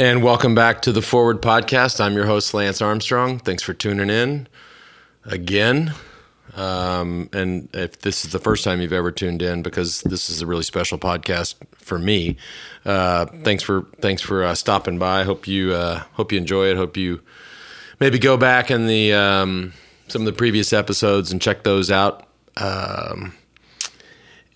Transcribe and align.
And 0.00 0.22
welcome 0.22 0.54
back 0.54 0.80
to 0.82 0.92
the 0.92 1.02
Forward 1.02 1.42
Podcast. 1.42 2.00
I'm 2.00 2.14
your 2.14 2.24
host, 2.24 2.54
Lance 2.54 2.80
Armstrong. 2.80 3.38
Thanks 3.38 3.62
for 3.62 3.74
tuning 3.74 4.08
in 4.08 4.48
again. 5.26 5.92
Um, 6.56 7.28
and 7.34 7.68
if 7.74 8.00
this 8.00 8.24
is 8.24 8.32
the 8.32 8.38
first 8.38 8.64
time 8.64 8.80
you've 8.80 8.94
ever 8.94 9.12
tuned 9.12 9.42
in, 9.42 9.60
because 9.60 10.00
this 10.00 10.30
is 10.30 10.40
a 10.40 10.46
really 10.46 10.62
special 10.62 10.96
podcast 10.96 11.56
for 11.76 11.98
me, 11.98 12.38
uh, 12.86 13.26
thanks 13.42 13.62
for 13.62 13.82
thanks 14.00 14.22
for 14.22 14.42
uh, 14.42 14.54
stopping 14.54 14.98
by. 14.98 15.24
Hope 15.24 15.46
you 15.46 15.74
uh, 15.74 16.04
hope 16.14 16.32
you 16.32 16.38
enjoy 16.38 16.68
it. 16.68 16.78
Hope 16.78 16.96
you 16.96 17.20
maybe 18.00 18.18
go 18.18 18.38
back 18.38 18.70
in 18.70 18.86
the 18.86 19.12
um, 19.12 19.74
some 20.08 20.22
of 20.22 20.26
the 20.26 20.32
previous 20.32 20.72
episodes 20.72 21.30
and 21.30 21.42
check 21.42 21.62
those 21.62 21.90
out. 21.90 22.26
Um, 22.56 23.34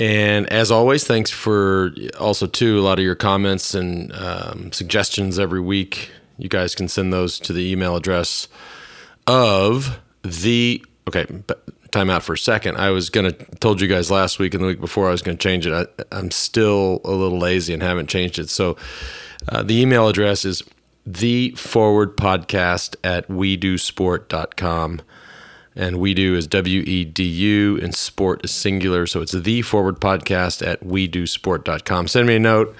and 0.00 0.50
as 0.50 0.70
always, 0.70 1.04
thanks 1.04 1.30
for 1.30 1.92
also 2.18 2.46
too 2.46 2.78
a 2.78 2.82
lot 2.82 2.98
of 2.98 3.04
your 3.04 3.14
comments 3.14 3.74
and 3.74 4.12
um, 4.12 4.72
suggestions 4.72 5.38
every 5.38 5.60
week. 5.60 6.10
You 6.36 6.48
guys 6.48 6.74
can 6.74 6.88
send 6.88 7.12
those 7.12 7.38
to 7.40 7.52
the 7.52 7.70
email 7.70 7.94
address 7.94 8.48
of 9.26 10.00
the 10.22 10.84
okay. 11.08 11.26
Time 11.92 12.10
out 12.10 12.24
for 12.24 12.32
a 12.32 12.38
second. 12.38 12.76
I 12.76 12.90
was 12.90 13.08
gonna 13.08 13.30
told 13.30 13.80
you 13.80 13.86
guys 13.86 14.10
last 14.10 14.40
week 14.40 14.52
and 14.52 14.60
the 14.64 14.66
week 14.66 14.80
before 14.80 15.06
I 15.06 15.12
was 15.12 15.22
gonna 15.22 15.36
change 15.36 15.64
it. 15.64 15.72
I, 15.72 16.18
am 16.18 16.32
still 16.32 17.00
a 17.04 17.12
little 17.12 17.38
lazy 17.38 17.72
and 17.72 17.80
haven't 17.80 18.08
changed 18.08 18.40
it. 18.40 18.50
So 18.50 18.76
uh, 19.48 19.62
the 19.62 19.80
email 19.80 20.08
address 20.08 20.44
is 20.44 20.64
the 21.06 21.50
forward 21.52 22.16
podcast 22.16 22.96
at 23.04 23.30
we 23.30 23.56
do 23.56 23.78
sport.com. 23.78 25.02
And 25.76 25.98
we 25.98 26.14
do 26.14 26.36
is 26.36 26.46
W 26.46 26.82
E 26.82 27.04
D 27.04 27.24
U 27.24 27.78
and 27.82 27.94
sport 27.94 28.44
is 28.44 28.52
singular. 28.52 29.06
So 29.06 29.20
it's 29.20 29.32
the 29.32 29.62
forward 29.62 30.00
podcast 30.00 30.64
at 30.66 30.84
we 30.84 31.08
do 31.08 31.26
sport.com. 31.26 32.08
Send 32.08 32.28
me 32.28 32.36
a 32.36 32.40
note. 32.40 32.76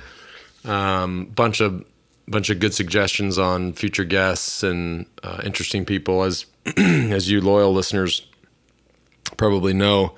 Um, 0.65 1.27
bunch 1.27 1.61
of 1.61 1.85
bunch 2.27 2.51
of 2.51 2.59
good 2.59 2.73
suggestions 2.73 3.39
on 3.39 3.73
future 3.73 4.05
guests 4.05 4.63
and 4.63 5.07
uh, 5.23 5.41
interesting 5.45 5.85
people. 5.85 6.23
As 6.23 6.47
as 6.77 7.31
you 7.31 7.41
loyal 7.41 7.73
listeners 7.73 8.27
probably 9.37 9.75
know, 9.75 10.15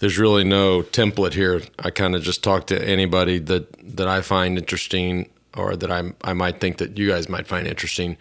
there's 0.00 0.18
really 0.18 0.44
no 0.44 0.82
template 0.82 1.34
here. 1.34 1.62
I 1.78 1.90
kind 1.90 2.14
of 2.14 2.22
just 2.22 2.42
talk 2.42 2.66
to 2.68 2.88
anybody 2.88 3.38
that 3.38 3.96
that 3.96 4.08
I 4.08 4.20
find 4.20 4.58
interesting 4.58 5.28
or 5.56 5.76
that 5.76 5.90
I 5.90 6.12
I 6.22 6.32
might 6.32 6.60
think 6.60 6.78
that 6.78 6.98
you 6.98 7.08
guys 7.08 7.28
might 7.28 7.46
find 7.46 7.66
interesting. 7.66 8.16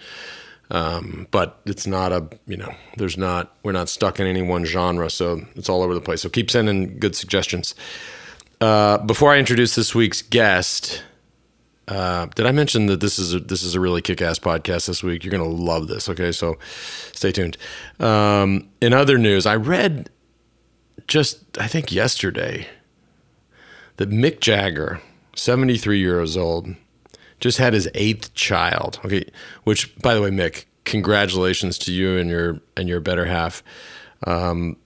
Um, 0.72 1.28
but 1.32 1.62
it's 1.66 1.88
not 1.88 2.12
a, 2.12 2.30
you 2.46 2.58
know, 2.58 2.72
there's 2.98 3.18
not, 3.18 3.56
we're 3.64 3.72
not 3.72 3.90
stuck 3.90 4.20
in 4.20 4.28
any 4.28 4.44
one 4.44 4.66
genre. 4.66 5.10
So 5.10 5.42
it's 5.56 5.68
all 5.68 5.82
over 5.82 5.94
the 5.96 6.02
place. 6.02 6.22
So 6.22 6.30
keep 6.30 6.52
sending 6.52 7.00
good 7.00 7.16
suggestions. 7.16 7.74
Uh, 8.62 9.00
before 9.00 9.34
I 9.34 9.38
introduce 9.40 9.76
this 9.76 9.96
week's 9.96 10.22
guest, 10.22 11.04
uh, 11.88 12.28
did 12.36 12.46
I 12.46 12.52
mention 12.52 12.86
that 12.86 13.00
this 13.00 13.18
is 13.18 13.34
a, 13.34 13.40
this 13.40 13.64
is 13.64 13.74
a 13.74 13.80
really 13.80 14.02
kick-ass 14.02 14.38
podcast 14.38 14.86
this 14.86 15.02
week? 15.02 15.24
You're 15.24 15.32
gonna 15.32 15.46
love 15.46 15.88
this. 15.88 16.08
Okay, 16.08 16.32
so 16.32 16.60
stay 17.14 17.32
tuned. 17.32 17.58
Um, 18.00 18.70
in 18.80 18.94
other 18.94 19.18
news, 19.18 19.48
I 19.48 19.56
read 19.56 20.10
just 21.08 21.58
I 21.58 21.68
think 21.68 21.92
yesterday 21.92 22.68
that 23.98 24.12
Mick 24.12 24.40
Jagger, 24.40 25.02
73 25.36 26.00
years 26.00 26.38
old, 26.38 26.76
just 27.40 27.58
had 27.58 27.74
his 27.74 27.90
eighth 27.94 28.34
child. 28.34 29.00
Okay, 29.06 29.26
which 29.64 29.96
by 30.00 30.14
the 30.14 30.22
way, 30.22 30.30
Mick, 30.30 30.66
congratulations 30.86 31.78
to 31.80 31.92
you 31.92 32.18
and 32.18 32.30
your 32.30 32.60
and 32.76 32.90
your 32.90 33.00
better 33.00 33.26
half. 33.26 33.64
Um, 34.26 34.78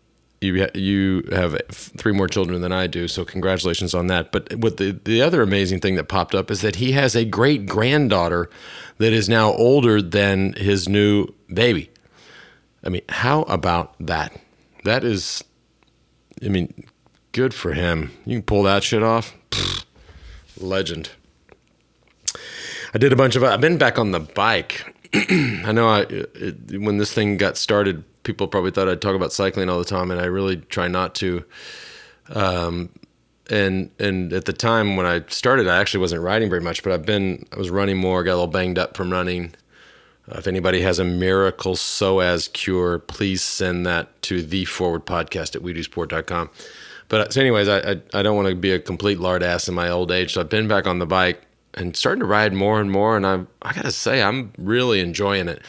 you 0.44 0.68
you 0.76 1.24
have 1.32 1.58
three 1.72 2.12
more 2.12 2.28
children 2.28 2.62
than 2.62 2.72
I 2.72 2.88
do, 2.88 3.08
so 3.08 3.24
congratulations 3.26 3.94
on 3.94 4.08
that. 4.08 4.32
But 4.32 4.54
what 4.56 4.78
the 4.78 4.92
the 4.92 5.22
other 5.22 5.42
amazing 5.42 5.80
thing 5.80 5.96
that 5.96 6.06
popped 6.06 6.36
up 6.36 6.52
is 6.52 6.62
that 6.62 6.76
he 6.76 6.92
has 6.92 7.16
a 7.16 7.26
great 7.26 7.66
granddaughter 7.66 8.50
that 8.98 9.14
is 9.14 9.30
now 9.30 9.54
older 9.54 10.02
than 10.02 10.54
his 10.54 10.88
new 10.88 11.28
baby. 11.52 11.90
I 12.84 12.90
mean, 12.90 13.04
how 13.10 13.44
about 13.44 13.96
that? 14.00 14.38
That 14.84 15.06
is, 15.06 15.42
I 16.44 16.50
mean, 16.50 16.86
good 17.32 17.54
for 17.54 17.72
him. 17.72 18.12
You 18.26 18.38
can 18.38 18.44
pull 18.44 18.64
that 18.64 18.84
shit 18.84 19.02
off. 19.02 19.34
Pfft, 19.52 19.86
legend. 20.60 21.12
I 22.94 23.00
did 23.00 23.12
a 23.12 23.16
bunch 23.16 23.36
of. 23.36 23.44
I've 23.44 23.62
been 23.62 23.78
back 23.78 23.98
on 23.98 24.12
the 24.12 24.20
bike. 24.20 24.96
I 25.14 25.72
know 25.72 25.88
I 25.88 26.02
it, 26.10 26.80
when 26.80 26.98
this 26.98 27.12
thing 27.12 27.38
got 27.38 27.58
started, 27.58 28.04
people 28.24 28.48
probably 28.48 28.72
thought 28.72 28.88
I'd 28.88 29.02
talk 29.02 29.16
about 29.16 29.34
cycling 29.34 29.68
all 29.68 29.80
the 29.80 29.86
time, 29.86 30.12
and 30.12 30.20
I 30.20 30.26
really 30.26 30.58
try 30.58 30.88
not 30.88 31.16
to. 31.16 31.44
Um, 32.30 32.90
and 33.50 33.90
and 34.00 34.32
at 34.32 34.46
the 34.46 34.54
time 34.54 34.96
when 34.96 35.08
I 35.08 35.24
started, 35.28 35.68
I 35.68 35.78
actually 35.78 36.02
wasn't 36.02 36.22
riding 36.22 36.50
very 36.50 36.62
much, 36.62 36.84
but 36.84 36.94
I've 36.94 37.06
been 37.06 37.46
I 37.52 37.58
was 37.58 37.72
running 37.72 37.98
more, 37.98 38.24
got 38.24 38.34
a 38.34 38.36
little 38.36 38.48
banged 38.48 38.78
up 38.78 38.96
from 38.96 39.12
running. 39.12 39.56
Uh, 40.32 40.38
if 40.38 40.48
anybody 40.48 40.82
has 40.82 41.00
a 41.00 41.04
miracle 41.04 41.74
psoas 41.74 42.52
cure, 42.54 43.00
please 43.00 43.42
send 43.42 43.86
that 43.86 44.22
to 44.22 44.42
the 44.42 44.66
forward 44.66 45.06
podcast 45.06 45.56
at 45.56 45.62
wedosport.com. 45.62 46.50
But 47.10 47.22
uh, 47.22 47.30
so, 47.30 47.42
anyways, 47.42 47.68
I, 47.68 47.80
I, 47.80 48.02
I 48.14 48.24
don't 48.24 48.36
want 48.38 48.48
to 48.48 48.56
be 48.56 48.72
a 48.72 48.80
complete 48.80 49.20
lard 49.20 49.44
ass 49.44 49.68
in 49.68 49.74
my 49.74 49.90
old 49.90 50.12
age, 50.12 50.34
so 50.34 50.42
I've 50.42 50.50
been 50.50 50.68
back 50.68 50.88
on 50.88 51.00
the 51.00 51.06
bike 51.06 51.42
and 51.76 51.96
starting 51.96 52.20
to 52.20 52.26
ride 52.26 52.54
more 52.54 52.80
and 52.80 52.92
more. 52.92 53.16
And 53.18 53.26
I 53.26 53.42
I 53.62 53.74
gotta 53.74 53.92
say 53.92 54.22
I'm 54.22 54.52
really 54.58 55.00
enjoying 55.00 55.48
it. 55.48 55.62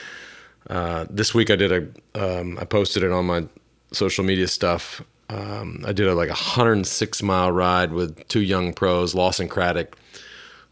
Uh, 0.68 1.06
this 1.10 1.34
week 1.34 1.50
I 1.50 1.56
did 1.56 1.72
a 1.72 2.38
um, 2.40 2.58
I 2.58 2.64
posted 2.64 3.02
it 3.02 3.12
on 3.12 3.26
my 3.26 3.46
social 3.92 4.24
media 4.24 4.48
stuff. 4.48 5.02
Um, 5.30 5.82
I 5.86 5.92
did 5.92 6.06
a 6.06 6.14
like 6.14 6.28
a 6.28 6.32
106 6.32 7.22
mile 7.22 7.50
ride 7.50 7.92
with 7.92 8.26
two 8.28 8.42
young 8.42 8.72
pros, 8.72 9.14
Lawson 9.14 9.48
Craddock, 9.48 9.96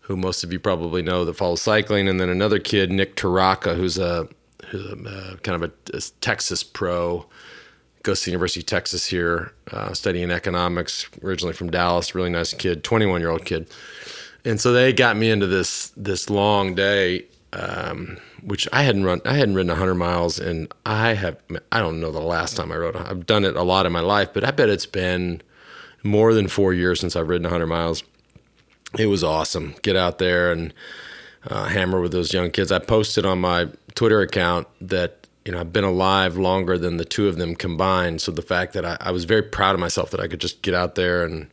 who 0.00 0.16
most 0.16 0.44
of 0.44 0.52
you 0.52 0.58
probably 0.58 1.02
know 1.02 1.24
that 1.24 1.34
follows 1.34 1.62
cycling, 1.62 2.08
and 2.08 2.20
then 2.20 2.28
another 2.28 2.58
kid, 2.58 2.90
Nick 2.90 3.16
Taraka, 3.16 3.74
who's 3.74 3.98
a, 3.98 4.28
who's 4.68 4.84
a 4.84 5.08
uh, 5.08 5.36
kind 5.36 5.62
of 5.62 5.70
a, 5.70 5.96
a, 5.96 6.00
Texas 6.20 6.62
pro, 6.62 7.24
goes 8.02 8.20
to 8.20 8.26
the 8.26 8.30
University 8.32 8.60
of 8.60 8.66
Texas 8.66 9.06
here, 9.06 9.52
uh, 9.70 9.94
studying 9.94 10.30
economics, 10.30 11.08
originally 11.24 11.54
from 11.54 11.70
Dallas. 11.70 12.14
Really 12.14 12.30
nice 12.30 12.52
kid, 12.52 12.84
21 12.84 13.20
year 13.20 13.30
old 13.30 13.46
kid 13.46 13.68
and 14.44 14.60
so 14.60 14.72
they 14.72 14.92
got 14.92 15.16
me 15.16 15.30
into 15.30 15.46
this 15.46 15.92
this 15.96 16.28
long 16.28 16.74
day, 16.74 17.24
um, 17.52 18.18
which 18.42 18.68
I 18.72 18.82
hadn't 18.82 19.04
run. 19.04 19.20
I 19.24 19.34
hadn't 19.34 19.54
ridden 19.54 19.70
100 19.70 19.94
miles, 19.94 20.38
and 20.38 20.72
I 20.84 21.14
have. 21.14 21.36
I 21.70 21.78
don't 21.78 22.00
know 22.00 22.10
the 22.10 22.20
last 22.20 22.56
time 22.56 22.72
I 22.72 22.76
rode. 22.76 22.96
I've 22.96 23.26
done 23.26 23.44
it 23.44 23.56
a 23.56 23.62
lot 23.62 23.86
in 23.86 23.92
my 23.92 24.00
life, 24.00 24.30
but 24.32 24.44
I 24.44 24.50
bet 24.50 24.68
it's 24.68 24.86
been 24.86 25.42
more 26.02 26.34
than 26.34 26.48
four 26.48 26.72
years 26.72 27.00
since 27.00 27.14
I've 27.14 27.28
ridden 27.28 27.44
100 27.44 27.66
miles. 27.66 28.02
It 28.98 29.06
was 29.06 29.22
awesome. 29.22 29.74
Get 29.82 29.96
out 29.96 30.18
there 30.18 30.52
and 30.52 30.74
uh, 31.46 31.66
hammer 31.66 32.00
with 32.00 32.12
those 32.12 32.32
young 32.32 32.50
kids. 32.50 32.72
I 32.72 32.78
posted 32.78 33.24
on 33.24 33.40
my 33.40 33.68
Twitter 33.94 34.20
account 34.20 34.66
that 34.80 35.26
you 35.44 35.52
know 35.52 35.60
I've 35.60 35.72
been 35.72 35.84
alive 35.84 36.36
longer 36.36 36.78
than 36.78 36.96
the 36.96 37.04
two 37.04 37.28
of 37.28 37.36
them 37.36 37.54
combined. 37.54 38.20
So 38.20 38.32
the 38.32 38.42
fact 38.42 38.72
that 38.74 38.84
I, 38.84 38.96
I 39.00 39.10
was 39.12 39.24
very 39.24 39.42
proud 39.42 39.74
of 39.74 39.80
myself 39.80 40.10
that 40.10 40.20
I 40.20 40.26
could 40.26 40.40
just 40.40 40.62
get 40.62 40.74
out 40.74 40.96
there 40.96 41.24
and 41.24 41.48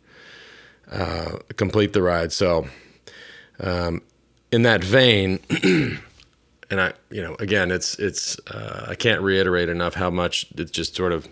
uh, 0.92 1.38
complete 1.56 1.94
the 1.94 2.02
ride. 2.02 2.32
So, 2.32 2.68
um, 3.60 4.02
in 4.52 4.64
that 4.64 4.84
vein, 4.84 5.40
and 5.64 6.82
I, 6.82 6.94
you 7.12 7.22
know, 7.22 7.36
again, 7.40 7.72
it's 7.72 7.98
it's 8.00 8.40
uh, 8.48 8.88
I 8.90 8.96
can't 8.96 9.22
reiterate 9.22 9.70
enough 9.70 9.94
how 9.94 10.10
much 10.10 10.48
it's 10.56 10.72
just 10.72 10.96
sort 10.96 11.12
of 11.12 11.28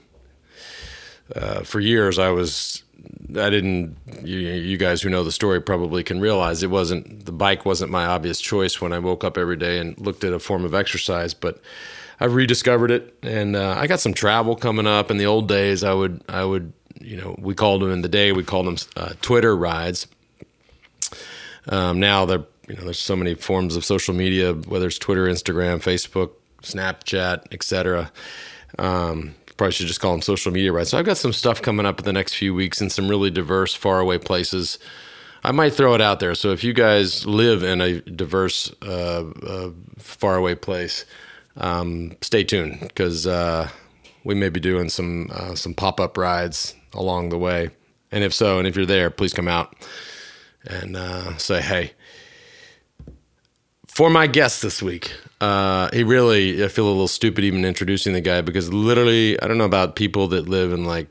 uh, 1.36 1.62
for 1.62 1.80
years 1.80 2.20
I 2.20 2.30
was 2.30 2.84
I 3.32 3.50
didn't 3.50 3.98
you, 4.24 4.38
you 4.38 4.78
guys 4.78 5.02
who 5.02 5.10
know 5.10 5.24
the 5.24 5.32
story 5.32 5.62
probably 5.62 6.04
can 6.04 6.20
realize 6.20 6.64
it 6.64 6.70
wasn't 6.70 7.26
the 7.26 7.32
bike 7.32 7.66
wasn't 7.66 7.92
my 7.92 8.06
obvious 8.06 8.40
choice 8.40 8.82
when 8.82 8.94
I 8.94 9.00
woke 9.00 9.24
up 9.24 9.38
every 9.38 9.58
day 9.58 9.80
and 9.80 10.00
looked 10.00 10.24
at 10.24 10.34
a 10.34 10.40
form 10.40 10.66
of 10.66 10.74
exercise, 10.74 11.34
but 11.34 11.62
I've 12.20 12.34
rediscovered 12.34 12.92
it, 12.92 13.18
and 13.22 13.56
uh, 13.56 13.76
I 13.78 13.88
got 13.88 14.00
some 14.00 14.14
travel 14.14 14.56
coming 14.56 14.88
up. 14.88 15.12
In 15.12 15.18
the 15.18 15.28
old 15.28 15.48
days, 15.48 15.84
I 15.84 15.94
would 15.94 16.24
I 16.28 16.44
would 16.44 16.74
you 17.02 17.18
know, 17.18 17.36
we 17.38 17.54
called 17.54 17.82
them 17.82 17.92
in 17.92 18.02
the 18.02 18.10
day, 18.10 18.32
we 18.32 18.44
called 18.44 18.68
them 18.68 18.78
uh, 18.96 19.14
Twitter 19.22 19.56
rides. 19.56 20.08
Um, 21.70 22.00
now 22.00 22.26
they're, 22.26 22.44
you 22.68 22.76
know, 22.76 22.84
there's 22.84 23.00
so 23.00 23.16
many 23.16 23.34
forms 23.36 23.76
of 23.76 23.86
social 23.86 24.14
media, 24.14 24.54
whether 24.54 24.88
it's 24.88 24.98
Twitter, 24.98 25.26
Instagram, 25.26 25.78
Facebook, 25.82 26.32
Snapchat, 26.64 27.46
etc. 27.52 28.12
Um, 28.80 29.36
probably 29.58 29.72
should 29.72 29.88
just 29.88 30.00
call 30.00 30.12
them 30.12 30.22
social 30.22 30.52
media 30.52 30.72
rides. 30.72 30.90
So 30.90 31.00
I've 31.00 31.06
got 31.06 31.18
some 31.18 31.34
stuff 31.34 31.62
coming 31.62 31.86
up 31.86 32.00
in 32.00 32.06
the 32.06 32.14
next 32.14 32.36
few 32.36 32.54
weeks 32.54 32.82
in 32.82 32.90
some 32.90 33.08
really 33.08 33.30
diverse, 33.30 33.74
faraway 33.74 34.18
places. 34.18 34.80
I 35.44 35.52
might 35.52 35.74
throw 35.74 35.94
it 35.94 36.02
out 36.02 36.20
there. 36.20 36.36
So 36.36 36.52
if 36.52 36.64
you 36.64 36.74
guys 36.74 37.26
live 37.26 37.64
in 37.64 37.80
a 37.80 38.02
diverse, 38.02 38.72
uh, 38.82 39.24
uh, 39.44 39.70
faraway 39.98 40.56
place, 40.56 41.06
um, 41.58 42.16
stay 42.22 42.44
tuned 42.44 42.80
because 42.80 43.28
uh, 43.28 43.70
we 44.24 44.36
may 44.36 44.50
be 44.50 44.60
doing 44.60 44.90
some 44.90 45.30
uh, 45.32 45.56
some 45.56 45.74
pop 45.74 46.00
up 46.00 46.18
rides 46.18 46.76
along 46.94 47.30
the 47.30 47.38
way. 47.38 47.70
And 48.12 48.24
if 48.24 48.34
so, 48.34 48.58
and 48.58 48.68
if 48.68 48.76
you're 48.76 48.86
there, 48.86 49.10
please 49.10 49.34
come 49.34 49.48
out 49.48 49.76
and 50.66 50.96
uh, 50.96 51.38
say 51.38 51.62
hey. 51.62 51.94
For 53.88 54.10
my 54.10 54.28
guest 54.28 54.62
this 54.62 54.82
week, 54.82 55.12
uh, 55.42 55.90
he 55.92 56.04
really, 56.04 56.64
I 56.64 56.68
feel 56.68 56.86
a 56.86 56.90
little 56.90 57.08
stupid 57.08 57.44
even 57.44 57.66
introducing 57.66 58.14
the 58.14 58.22
guy 58.22 58.42
because 58.42 58.72
literally, 58.72 59.42
I 59.42 59.48
don't 59.48 59.58
know 59.58 59.66
about 59.66 59.96
people 59.96 60.28
that 60.28 60.48
live 60.48 60.72
in 60.72 60.86
like 60.86 61.08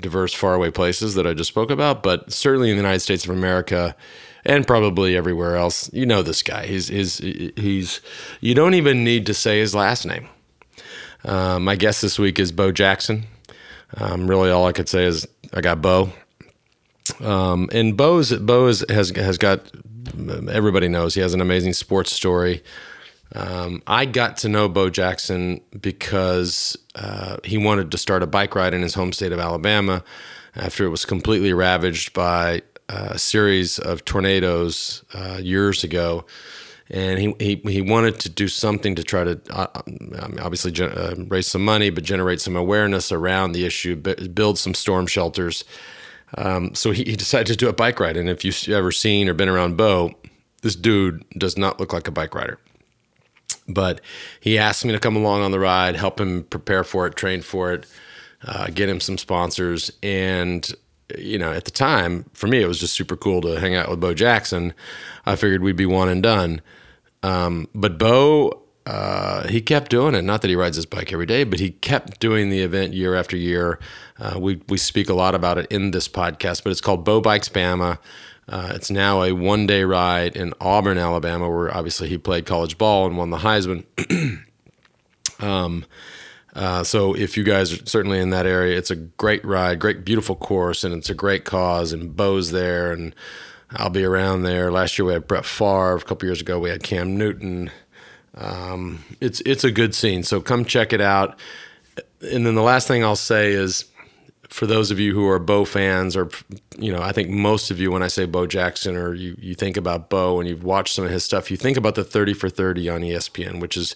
diverse, 0.00 0.32
faraway 0.32 0.70
places 0.70 1.14
that 1.14 1.26
I 1.26 1.34
just 1.34 1.48
spoke 1.48 1.70
about, 1.70 2.02
but 2.02 2.32
certainly 2.32 2.70
in 2.70 2.76
the 2.76 2.82
United 2.82 3.00
States 3.00 3.24
of 3.24 3.30
America, 3.30 3.94
and 4.46 4.66
probably 4.66 5.16
everywhere 5.16 5.56
else. 5.56 5.92
You 5.92 6.06
know 6.06 6.22
this 6.22 6.42
guy. 6.42 6.66
He's 6.66 6.88
he's 6.88 7.18
he's. 7.18 8.00
You 8.40 8.54
don't 8.54 8.74
even 8.74 9.04
need 9.04 9.26
to 9.26 9.34
say 9.34 9.58
his 9.58 9.74
last 9.74 10.06
name. 10.06 10.28
Uh, 11.24 11.58
my 11.58 11.76
guest 11.76 12.00
this 12.00 12.18
week 12.18 12.38
is 12.38 12.52
Bo 12.52 12.72
Jackson. 12.72 13.26
Um, 13.98 14.28
really, 14.28 14.50
all 14.50 14.66
I 14.66 14.72
could 14.72 14.88
say 14.88 15.04
is 15.04 15.26
I 15.52 15.60
got 15.60 15.82
Bo. 15.82 16.10
Um, 17.20 17.68
and 17.72 17.96
Bo's 17.96 18.32
Bo 18.32 18.66
has 18.66 18.84
has 18.88 19.38
got 19.38 19.60
everybody 20.48 20.88
knows 20.88 21.14
he 21.14 21.20
has 21.20 21.34
an 21.34 21.40
amazing 21.40 21.72
sports 21.72 22.12
story. 22.12 22.62
Um, 23.34 23.82
I 23.88 24.04
got 24.06 24.36
to 24.38 24.48
know 24.48 24.68
Bo 24.68 24.88
Jackson 24.88 25.60
because 25.80 26.78
uh, 26.94 27.38
he 27.42 27.58
wanted 27.58 27.90
to 27.90 27.98
start 27.98 28.22
a 28.22 28.26
bike 28.26 28.54
ride 28.54 28.72
in 28.72 28.82
his 28.82 28.94
home 28.94 29.12
state 29.12 29.32
of 29.32 29.40
Alabama 29.40 30.04
after 30.54 30.84
it 30.84 30.90
was 30.90 31.04
completely 31.04 31.52
ravaged 31.52 32.12
by 32.12 32.62
a 32.88 33.18
series 33.18 33.78
of 33.78 34.04
tornadoes 34.04 35.04
uh, 35.14 35.38
years 35.40 35.84
ago. 35.84 36.24
And 36.88 37.18
he, 37.18 37.34
he, 37.40 37.72
he 37.72 37.80
wanted 37.80 38.20
to 38.20 38.28
do 38.28 38.46
something 38.46 38.94
to 38.94 39.02
try 39.02 39.24
to 39.24 39.40
uh, 39.50 39.66
obviously 40.40 40.72
uh, 40.80 41.16
raise 41.26 41.48
some 41.48 41.64
money, 41.64 41.90
but 41.90 42.04
generate 42.04 42.40
some 42.40 42.54
awareness 42.54 43.10
around 43.10 43.52
the 43.52 43.64
issue, 43.64 43.96
build 43.96 44.58
some 44.58 44.72
storm 44.72 45.08
shelters. 45.08 45.64
Um, 46.38 46.74
so 46.74 46.92
he, 46.92 47.04
he, 47.04 47.16
decided 47.16 47.46
to 47.48 47.56
do 47.56 47.68
a 47.68 47.72
bike 47.72 47.98
ride. 47.98 48.16
And 48.16 48.28
if 48.28 48.44
you've 48.44 48.68
ever 48.68 48.92
seen 48.92 49.28
or 49.28 49.34
been 49.34 49.48
around 49.48 49.76
Bo, 49.76 50.14
this 50.62 50.76
dude 50.76 51.24
does 51.36 51.56
not 51.56 51.80
look 51.80 51.92
like 51.92 52.08
a 52.08 52.12
bike 52.12 52.34
rider. 52.34 52.58
But 53.68 54.00
he 54.40 54.58
asked 54.58 54.84
me 54.84 54.92
to 54.92 55.00
come 55.00 55.16
along 55.16 55.42
on 55.42 55.50
the 55.50 55.58
ride, 55.58 55.96
help 55.96 56.20
him 56.20 56.44
prepare 56.44 56.84
for 56.84 57.06
it, 57.06 57.16
train 57.16 57.42
for 57.42 57.72
it, 57.72 57.86
uh, 58.44 58.68
get 58.68 58.88
him 58.88 59.00
some 59.00 59.18
sponsors. 59.18 59.90
And, 60.02 60.72
you 61.18 61.38
know, 61.38 61.52
at 61.52 61.64
the 61.64 61.70
time, 61.70 62.24
for 62.32 62.46
me, 62.46 62.62
it 62.62 62.66
was 62.66 62.80
just 62.80 62.94
super 62.94 63.16
cool 63.16 63.40
to 63.42 63.60
hang 63.60 63.74
out 63.74 63.88
with 63.88 64.00
Bo 64.00 64.14
Jackson. 64.14 64.74
I 65.24 65.36
figured 65.36 65.62
we'd 65.62 65.76
be 65.76 65.86
one 65.86 66.08
and 66.08 66.22
done. 66.22 66.60
Um, 67.22 67.68
but 67.74 67.98
Bo, 67.98 68.62
uh, 68.86 69.46
he 69.48 69.60
kept 69.60 69.90
doing 69.90 70.14
it. 70.14 70.22
Not 70.22 70.42
that 70.42 70.48
he 70.48 70.56
rides 70.56 70.76
his 70.76 70.86
bike 70.86 71.12
every 71.12 71.26
day, 71.26 71.44
but 71.44 71.58
he 71.58 71.70
kept 71.70 72.20
doing 72.20 72.50
the 72.50 72.60
event 72.60 72.94
year 72.94 73.14
after 73.14 73.36
year. 73.36 73.78
Uh, 74.18 74.38
we 74.38 74.60
we 74.68 74.78
speak 74.78 75.08
a 75.08 75.14
lot 75.14 75.34
about 75.34 75.58
it 75.58 75.66
in 75.70 75.90
this 75.90 76.08
podcast, 76.08 76.62
but 76.62 76.70
it's 76.70 76.80
called 76.80 77.04
Bo 77.04 77.20
Bikes 77.20 77.48
Bama. 77.48 77.98
Uh, 78.48 78.72
it's 78.74 78.90
now 78.90 79.22
a 79.22 79.32
one 79.32 79.66
day 79.66 79.82
ride 79.82 80.36
in 80.36 80.54
Auburn, 80.60 80.98
Alabama, 80.98 81.50
where 81.50 81.74
obviously 81.76 82.08
he 82.08 82.16
played 82.16 82.46
college 82.46 82.78
ball 82.78 83.06
and 83.06 83.16
won 83.16 83.30
the 83.30 83.38
Heisman. 83.38 83.84
um, 85.40 85.84
uh, 86.56 86.82
so 86.82 87.14
if 87.14 87.36
you 87.36 87.44
guys 87.44 87.70
are 87.70 87.84
certainly 87.84 88.18
in 88.18 88.30
that 88.30 88.46
area, 88.46 88.78
it's 88.78 88.90
a 88.90 88.96
great 88.96 89.44
ride, 89.44 89.78
great, 89.78 90.06
beautiful 90.06 90.34
course, 90.34 90.84
and 90.84 90.94
it's 90.94 91.10
a 91.10 91.14
great 91.14 91.44
cause. 91.44 91.92
And 91.92 92.16
Bo's 92.16 92.50
there, 92.50 92.92
and 92.92 93.14
I'll 93.72 93.90
be 93.90 94.04
around 94.04 94.42
there. 94.42 94.72
Last 94.72 94.98
year 94.98 95.04
we 95.04 95.12
had 95.12 95.28
Brett 95.28 95.44
Favre. 95.44 95.96
A 95.96 96.00
couple 96.00 96.26
years 96.26 96.40
ago 96.40 96.58
we 96.58 96.70
had 96.70 96.82
Cam 96.82 97.18
Newton. 97.18 97.70
Um, 98.34 99.04
it's 99.20 99.42
it's 99.44 99.64
a 99.64 99.70
good 99.70 99.94
scene. 99.94 100.22
So 100.22 100.40
come 100.40 100.64
check 100.64 100.94
it 100.94 101.00
out. 101.02 101.38
And 102.22 102.46
then 102.46 102.54
the 102.54 102.62
last 102.62 102.88
thing 102.88 103.04
I'll 103.04 103.16
say 103.16 103.52
is 103.52 103.84
for 104.48 104.66
those 104.66 104.90
of 104.90 104.98
you 104.98 105.12
who 105.12 105.28
are 105.28 105.38
Bo 105.38 105.66
fans, 105.66 106.16
or 106.16 106.30
you 106.78 106.90
know, 106.90 107.02
I 107.02 107.12
think 107.12 107.28
most 107.28 107.70
of 107.70 107.78
you, 107.78 107.92
when 107.92 108.02
I 108.02 108.08
say 108.08 108.24
Bo 108.24 108.46
Jackson, 108.46 108.96
or 108.96 109.12
you 109.12 109.36
you 109.38 109.54
think 109.54 109.76
about 109.76 110.08
Bo 110.08 110.40
and 110.40 110.48
you've 110.48 110.64
watched 110.64 110.94
some 110.94 111.04
of 111.04 111.10
his 111.10 111.22
stuff, 111.22 111.50
you 111.50 111.58
think 111.58 111.76
about 111.76 111.96
the 111.96 112.04
Thirty 112.04 112.32
for 112.32 112.48
Thirty 112.48 112.88
on 112.88 113.02
ESPN, 113.02 113.60
which 113.60 113.76
is 113.76 113.94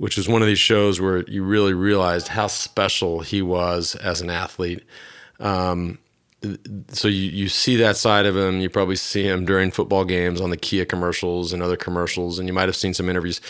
which 0.00 0.16
was 0.16 0.26
one 0.26 0.40
of 0.40 0.48
these 0.48 0.58
shows 0.58 0.98
where 0.98 1.28
you 1.28 1.44
really 1.44 1.74
realized 1.74 2.28
how 2.28 2.46
special 2.46 3.20
he 3.20 3.42
was 3.42 3.94
as 3.96 4.22
an 4.22 4.30
athlete. 4.30 4.82
Um, 5.40 5.98
so 6.88 7.06
you, 7.06 7.28
you 7.30 7.48
see 7.50 7.76
that 7.76 7.98
side 7.98 8.24
of 8.24 8.34
him. 8.34 8.60
You 8.60 8.70
probably 8.70 8.96
see 8.96 9.24
him 9.24 9.44
during 9.44 9.70
football 9.70 10.06
games 10.06 10.40
on 10.40 10.48
the 10.48 10.56
Kia 10.56 10.86
commercials 10.86 11.52
and 11.52 11.62
other 11.62 11.76
commercials, 11.76 12.38
and 12.38 12.48
you 12.48 12.54
might 12.54 12.66
have 12.66 12.76
seen 12.76 12.94
some 12.94 13.10
interviews. 13.10 13.42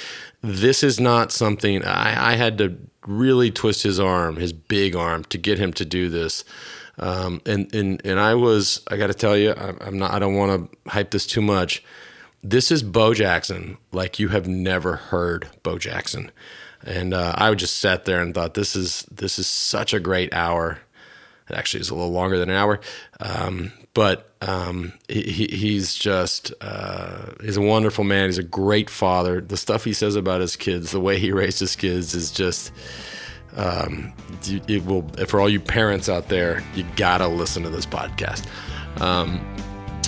This 0.42 0.82
is 0.82 0.98
not 0.98 1.30
something 1.30 1.84
I, 1.84 2.32
I 2.32 2.34
had 2.34 2.58
to 2.58 2.76
really 3.06 3.52
twist 3.52 3.84
his 3.84 4.00
arm, 4.00 4.34
his 4.34 4.52
big 4.52 4.96
arm, 4.96 5.22
to 5.26 5.38
get 5.38 5.56
him 5.56 5.72
to 5.74 5.84
do 5.84 6.08
this. 6.08 6.44
Um, 6.98 7.40
and 7.46 7.72
and 7.72 8.02
and 8.04 8.18
I 8.18 8.34
was, 8.34 8.82
I 8.88 8.96
got 8.96 9.06
to 9.06 9.14
tell 9.14 9.36
you, 9.36 9.52
I, 9.52 9.72
I'm 9.82 10.00
not. 10.00 10.10
I 10.10 10.18
don't 10.18 10.34
want 10.34 10.72
to 10.72 10.90
hype 10.90 11.12
this 11.12 11.28
too 11.28 11.42
much. 11.42 11.84
This 12.42 12.70
is 12.70 12.82
Bo 12.82 13.12
Jackson, 13.12 13.76
like 13.92 14.18
you 14.18 14.28
have 14.28 14.48
never 14.48 14.96
heard 14.96 15.48
Bo 15.62 15.78
Jackson. 15.78 16.30
And 16.82 17.12
uh, 17.12 17.34
I 17.36 17.50
would 17.50 17.58
just 17.58 17.78
sat 17.78 18.06
there 18.06 18.22
and 18.22 18.34
thought, 18.34 18.54
this 18.54 18.74
is 18.74 19.02
this 19.10 19.38
is 19.38 19.46
such 19.46 19.92
a 19.92 20.00
great 20.00 20.32
hour. 20.32 20.78
It 21.50 21.54
actually 21.54 21.80
is 21.80 21.90
a 21.90 21.94
little 21.94 22.12
longer 22.12 22.38
than 22.38 22.48
an 22.48 22.56
hour, 22.56 22.80
um, 23.18 23.72
but 23.92 24.32
um, 24.40 24.92
he, 25.08 25.48
he's 25.50 25.94
just 25.94 26.54
uh, 26.60 27.32
he's 27.42 27.58
a 27.58 27.60
wonderful 27.60 28.04
man. 28.04 28.26
He's 28.26 28.38
a 28.38 28.42
great 28.42 28.88
father. 28.88 29.40
The 29.40 29.56
stuff 29.56 29.84
he 29.84 29.92
says 29.92 30.16
about 30.16 30.40
his 30.40 30.56
kids, 30.56 30.92
the 30.92 31.00
way 31.00 31.18
he 31.18 31.32
raised 31.32 31.60
his 31.60 31.76
kids, 31.76 32.14
is 32.14 32.30
just 32.30 32.72
um, 33.56 34.14
it 34.46 34.86
will 34.86 35.02
for 35.26 35.40
all 35.40 35.48
you 35.48 35.60
parents 35.60 36.08
out 36.08 36.28
there. 36.28 36.62
You 36.74 36.86
gotta 36.96 37.28
listen 37.28 37.64
to 37.64 37.70
this 37.70 37.84
podcast. 37.84 38.46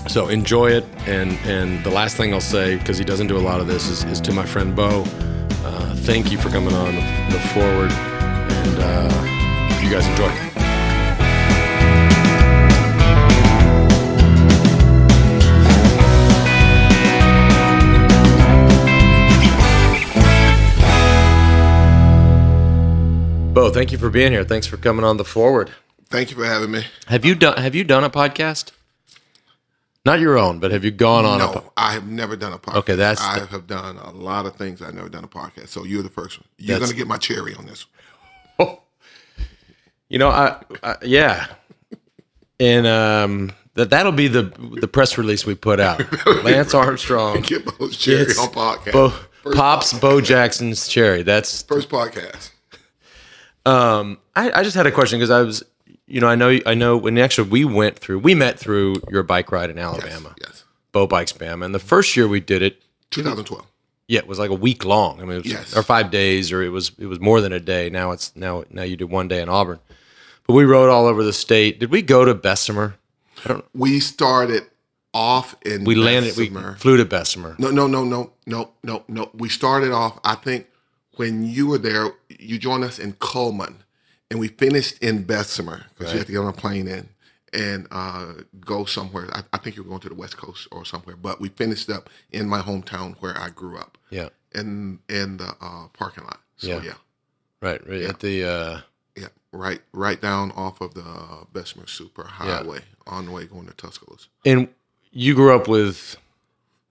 So 0.08 0.28
enjoy 0.28 0.72
it, 0.72 0.84
and 1.06 1.32
and 1.46 1.82
the 1.84 1.90
last 1.90 2.16
thing 2.16 2.34
I'll 2.34 2.40
say 2.40 2.76
because 2.76 2.98
he 2.98 3.04
doesn't 3.04 3.28
do 3.28 3.36
a 3.36 3.40
lot 3.40 3.60
of 3.60 3.66
this 3.66 3.88
is, 3.88 4.04
is 4.04 4.20
to 4.22 4.32
my 4.32 4.44
friend 4.44 4.74
Bo. 4.76 5.04
Uh, 5.64 5.94
thank 5.96 6.30
you 6.30 6.38
for 6.38 6.50
coming 6.50 6.74
on 6.74 6.94
the, 6.94 7.00
the 7.30 7.40
forward, 7.54 7.92
and 7.92 8.78
uh, 8.78 9.80
you 9.82 9.90
guys 9.90 10.06
enjoy. 10.08 10.52
Bo, 23.54 23.70
thank 23.70 23.92
you 23.92 23.98
for 23.98 24.10
being 24.10 24.32
here. 24.32 24.44
Thanks 24.44 24.66
for 24.66 24.76
coming 24.76 25.04
on 25.04 25.18
the 25.18 25.24
forward. 25.24 25.70
Thank 26.08 26.30
you 26.30 26.36
for 26.36 26.44
having 26.44 26.70
me. 26.70 26.84
Have 27.06 27.24
you 27.24 27.34
done 27.34 27.56
Have 27.56 27.74
you 27.74 27.84
done 27.84 28.02
a 28.02 28.10
podcast? 28.10 28.72
Not 30.04 30.18
your 30.18 30.36
own, 30.36 30.58
but 30.58 30.72
have 30.72 30.84
you 30.84 30.90
gone 30.90 31.24
on? 31.24 31.38
No, 31.38 31.52
po- 31.52 31.72
I 31.76 31.92
have 31.92 32.08
never 32.08 32.34
done 32.34 32.52
a 32.52 32.58
podcast. 32.58 32.76
Okay, 32.78 32.96
that's. 32.96 33.22
I 33.22 33.38
the, 33.38 33.46
have 33.46 33.68
done 33.68 33.98
a 33.98 34.10
lot 34.10 34.46
of 34.46 34.56
things. 34.56 34.82
I've 34.82 34.94
never 34.94 35.08
done 35.08 35.22
a 35.22 35.28
podcast. 35.28 35.68
So 35.68 35.84
you're 35.84 36.02
the 36.02 36.08
first 36.08 36.40
one. 36.40 36.48
You're 36.58 36.78
going 36.78 36.90
to 36.90 36.96
get 36.96 37.06
my 37.06 37.18
cherry 37.18 37.54
on 37.54 37.66
this. 37.66 37.86
Oh, 38.58 38.80
you 40.08 40.18
know, 40.18 40.28
I, 40.28 40.60
I 40.82 40.96
yeah, 41.02 41.46
and 42.58 42.86
um, 42.86 43.52
that 43.74 43.90
that'll 43.90 44.10
be 44.10 44.26
the 44.26 44.52
the 44.80 44.88
press 44.88 45.16
release 45.16 45.46
we 45.46 45.54
put 45.54 45.78
out. 45.78 46.02
Lance 46.44 46.74
Armstrong 46.74 47.40
get 47.42 47.64
Bo's 47.78 47.96
cherry 47.96 48.22
on 48.22 48.48
podcast. 48.48 48.92
Bo, 48.92 49.14
Pops 49.52 49.92
Bo 49.92 50.20
Jackson's 50.20 50.88
cherry. 50.88 51.22
That's 51.22 51.62
first 51.62 51.88
podcast. 51.88 52.50
Um, 53.64 54.18
I, 54.34 54.50
I 54.50 54.62
just 54.64 54.74
had 54.74 54.86
a 54.86 54.90
question 54.90 55.20
because 55.20 55.30
I 55.30 55.42
was, 55.42 55.62
you 56.12 56.20
know, 56.20 56.28
I 56.28 56.34
know, 56.34 56.58
I 56.66 56.74
know 56.74 56.98
when 56.98 57.16
actually 57.16 57.48
we 57.48 57.64
went 57.64 57.98
through, 57.98 58.18
we 58.18 58.34
met 58.34 58.58
through 58.58 58.96
your 59.10 59.22
bike 59.22 59.50
ride 59.50 59.70
in 59.70 59.78
Alabama. 59.78 60.34
Yes. 60.38 60.48
yes. 60.48 60.64
Bo 60.92 61.06
Bikes 61.06 61.32
Bama. 61.32 61.64
And 61.64 61.74
the 61.74 61.78
first 61.78 62.14
year 62.16 62.28
we 62.28 62.38
did 62.38 62.60
it, 62.60 62.82
2012. 63.12 63.66
Yeah, 64.08 64.18
it 64.18 64.26
was 64.26 64.38
like 64.38 64.50
a 64.50 64.54
week 64.54 64.84
long. 64.84 65.22
I 65.22 65.24
mean, 65.24 65.38
it 65.38 65.44
was, 65.44 65.52
yes. 65.52 65.74
or 65.74 65.82
five 65.82 66.10
days, 66.10 66.52
or 66.52 66.62
it 66.62 66.68
was 66.68 66.92
it 66.98 67.06
was 67.06 67.18
more 67.18 67.40
than 67.40 67.52
a 67.54 67.60
day. 67.60 67.88
Now 67.88 68.10
it's 68.10 68.36
now 68.36 68.64
now 68.68 68.82
you 68.82 68.94
do 68.94 69.06
one 69.06 69.26
day 69.26 69.40
in 69.40 69.48
Auburn, 69.48 69.78
but 70.46 70.52
we 70.52 70.64
rode 70.64 70.90
all 70.90 71.06
over 71.06 71.24
the 71.24 71.32
state. 71.32 71.80
Did 71.80 71.90
we 71.90 72.02
go 72.02 72.26
to 72.26 72.34
Bessemer? 72.34 72.96
I 73.42 73.48
don't. 73.48 73.64
We 73.72 74.00
started 74.00 74.64
off 75.14 75.54
in. 75.64 75.84
We 75.84 75.94
landed. 75.94 76.36
We 76.36 76.50
flew 76.76 76.98
to 76.98 77.06
Bessemer. 77.06 77.56
No, 77.58 77.70
no, 77.70 77.86
no, 77.86 78.04
no, 78.04 78.32
no, 78.44 78.72
no, 78.82 79.04
no. 79.08 79.30
We 79.32 79.48
started 79.48 79.92
off. 79.92 80.18
I 80.24 80.34
think 80.34 80.66
when 81.16 81.44
you 81.44 81.68
were 81.68 81.78
there, 81.78 82.08
you 82.28 82.58
joined 82.58 82.84
us 82.84 82.98
in 82.98 83.14
Cullman, 83.14 83.82
and 84.32 84.40
we 84.40 84.48
finished 84.48 84.98
in 85.02 85.24
Bessemer 85.24 85.84
because 85.90 86.06
right. 86.06 86.12
you 86.12 86.18
had 86.18 86.26
to 86.26 86.32
get 86.32 86.38
on 86.38 86.48
a 86.48 86.52
plane 86.54 86.88
in 86.88 87.06
and 87.52 87.86
uh, 87.90 88.32
go 88.60 88.86
somewhere. 88.86 89.28
I, 89.30 89.42
I, 89.52 89.58
think 89.58 89.76
you 89.76 89.82
were 89.82 89.88
going 89.90 90.00
to 90.00 90.08
the 90.08 90.14
West 90.14 90.38
Coast 90.38 90.66
or 90.72 90.86
somewhere, 90.86 91.16
but 91.16 91.38
we 91.38 91.50
finished 91.50 91.90
up 91.90 92.08
in 92.30 92.48
my 92.48 92.62
hometown 92.62 93.14
where 93.20 93.38
I 93.38 93.50
grew 93.50 93.76
up. 93.76 93.98
Yeah, 94.08 94.30
in 94.54 95.00
in 95.10 95.36
the 95.36 95.54
uh, 95.60 95.88
parking 95.92 96.24
lot. 96.24 96.40
So 96.56 96.68
yeah, 96.68 96.82
yeah. 96.82 96.92
right, 97.60 97.86
right 97.86 98.00
yeah. 98.00 98.08
at 98.08 98.20
the. 98.20 98.44
Uh... 98.44 98.80
Yeah, 99.14 99.28
right, 99.52 99.82
right 99.92 100.18
down 100.18 100.52
off 100.52 100.80
of 100.80 100.94
the 100.94 101.46
Bessemer 101.52 101.86
Super 101.86 102.24
Highway 102.24 102.78
yeah. 102.78 103.12
on 103.12 103.26
the 103.26 103.30
way 103.30 103.44
going 103.44 103.66
to 103.66 103.74
Tuscaloosa. 103.74 104.28
And 104.46 104.68
you 105.10 105.34
grew 105.34 105.54
up 105.54 105.68
with 105.68 106.16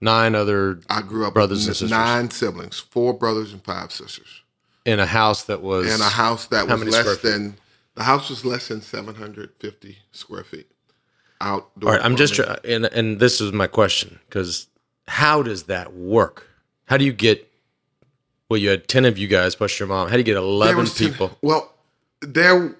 nine 0.00 0.36
other 0.36 0.78
I 0.88 1.02
grew 1.02 1.26
up 1.26 1.34
brothers 1.34 1.66
and 1.66 1.74
sisters. 1.74 1.90
Nine 1.90 2.30
siblings, 2.30 2.78
four 2.78 3.12
brothers 3.12 3.52
and 3.52 3.64
five 3.64 3.90
sisters. 3.90 4.41
In 4.84 5.00
a 5.00 5.06
house 5.06 5.44
that 5.44 5.62
was 5.62 5.94
in 5.94 6.00
a 6.00 6.10
house 6.10 6.46
that 6.48 6.68
was 6.68 6.84
less 6.84 7.18
than 7.22 7.56
the 7.96 8.04
house 8.04 8.30
was 8.30 8.44
less 8.44 8.68
than 8.68 8.82
seven 8.82 9.14
hundred 9.16 9.50
fifty 9.60 9.98
square 10.12 10.44
feet. 10.44 10.68
Outdoor. 11.40 11.90
All 11.90 11.96
right, 11.96 12.04
I'm 12.04 12.16
just 12.16 12.34
trying, 12.34 12.58
and 12.64 12.86
and 12.86 13.20
this 13.20 13.40
is 13.40 13.52
my 13.52 13.68
question 13.68 14.20
because 14.28 14.68
how 15.08 15.42
does 15.42 15.64
that 15.64 15.94
work? 15.94 16.48
How 16.86 16.96
do 16.96 17.04
you 17.04 17.12
get? 17.12 17.50
Well, 18.50 18.58
you 18.58 18.70
had 18.70 18.88
ten 18.88 19.04
of 19.04 19.18
you 19.18 19.28
guys 19.28 19.54
plus 19.56 19.78
your 19.78 19.88
mom. 19.88 20.08
How 20.08 20.14
do 20.14 20.18
you 20.20 20.24
get 20.24 20.36
eleven 20.36 20.86
people? 20.88 21.28
10, 21.28 21.36
well, 21.42 21.72
there 22.20 22.76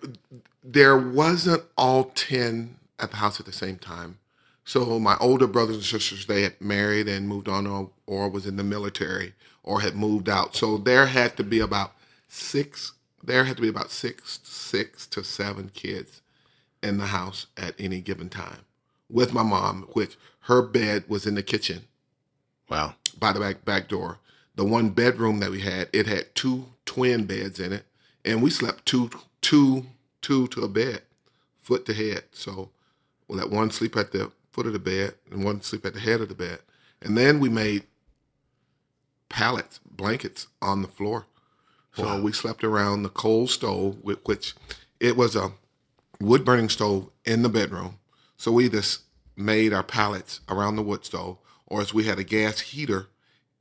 there 0.64 0.98
wasn't 0.98 1.64
all 1.78 2.06
ten 2.14 2.76
at 2.98 3.12
the 3.12 3.18
house 3.18 3.40
at 3.40 3.46
the 3.46 3.52
same 3.52 3.78
time 3.78 4.18
So 4.64 4.98
my 5.00 5.16
older 5.20 5.46
brothers 5.48 5.76
and 5.76 5.84
sisters, 5.84 6.26
they 6.26 6.42
had 6.42 6.60
married 6.60 7.08
and 7.08 7.28
moved 7.28 7.48
on, 7.48 7.66
or, 7.66 7.90
or 8.06 8.30
was 8.30 8.46
in 8.46 8.56
the 8.56 8.64
military, 8.64 9.34
or 9.62 9.80
had 9.82 9.96
moved 9.96 10.28
out. 10.28 10.56
So 10.56 10.78
there 10.78 11.06
had 11.06 11.36
to 11.38 11.44
be 11.44 11.60
about 11.60 11.92
six. 12.28 12.92
There 13.22 13.44
had 13.44 13.56
to 13.56 13.62
be 13.62 13.68
about 13.68 13.90
six, 13.90 14.40
six 14.44 15.06
to 15.08 15.24
seven 15.24 15.70
kids 15.74 16.22
in 16.82 16.98
the 16.98 17.06
house 17.06 17.46
at 17.56 17.74
any 17.78 18.00
given 18.00 18.28
time, 18.28 18.60
with 19.10 19.32
my 19.34 19.42
mom, 19.42 19.88
which 19.92 20.16
her 20.42 20.62
bed 20.62 21.04
was 21.08 21.26
in 21.26 21.34
the 21.36 21.42
kitchen 21.42 21.82
Wow. 22.70 22.94
by 23.18 23.32
the 23.32 23.40
back 23.40 23.64
back 23.64 23.88
door. 23.88 24.18
The 24.56 24.64
one 24.64 24.90
bedroom 24.90 25.40
that 25.40 25.50
we 25.50 25.60
had, 25.60 25.88
it 25.92 26.06
had 26.06 26.34
two 26.34 26.66
twin 26.86 27.26
beds 27.26 27.60
in 27.60 27.72
it, 27.72 27.84
and 28.24 28.42
we 28.42 28.50
slept 28.50 28.86
two 28.86 29.10
two 29.42 29.86
two 30.22 30.48
to 30.48 30.62
a 30.62 30.68
bed, 30.68 31.02
foot 31.60 31.86
to 31.86 31.94
head. 31.94 32.24
So 32.32 32.70
we'll 33.28 33.38
let 33.38 33.50
one 33.50 33.70
sleep 33.70 33.96
at 33.96 34.12
the 34.12 34.32
foot 34.52 34.66
of 34.66 34.72
the 34.74 34.78
bed 34.80 35.14
and 35.30 35.44
one 35.44 35.62
sleep 35.62 35.86
at 35.86 35.94
the 35.94 36.00
head 36.00 36.20
of 36.20 36.28
the 36.28 36.34
bed. 36.34 36.60
And 37.02 37.16
then 37.18 37.40
we 37.40 37.48
made 37.50 37.84
pallets, 39.32 39.80
blankets 39.90 40.46
on 40.60 40.82
the 40.82 40.88
floor. 40.88 41.26
So 41.94 42.18
we 42.20 42.32
slept 42.32 42.62
around 42.64 43.02
the 43.02 43.08
coal 43.10 43.46
stove, 43.48 43.98
which 44.02 44.54
it 45.00 45.14
was 45.16 45.34
a 45.36 45.52
wood 46.20 46.42
burning 46.44 46.68
stove 46.70 47.10
in 47.24 47.42
the 47.42 47.48
bedroom. 47.50 47.98
So 48.38 48.50
we 48.52 48.68
just 48.70 49.02
made 49.36 49.72
our 49.74 49.82
pallets 49.82 50.40
around 50.48 50.76
the 50.76 50.82
wood 50.82 51.04
stove, 51.04 51.36
or 51.66 51.80
as 51.82 51.92
we 51.92 52.04
had 52.04 52.18
a 52.18 52.24
gas 52.24 52.60
heater 52.60 53.08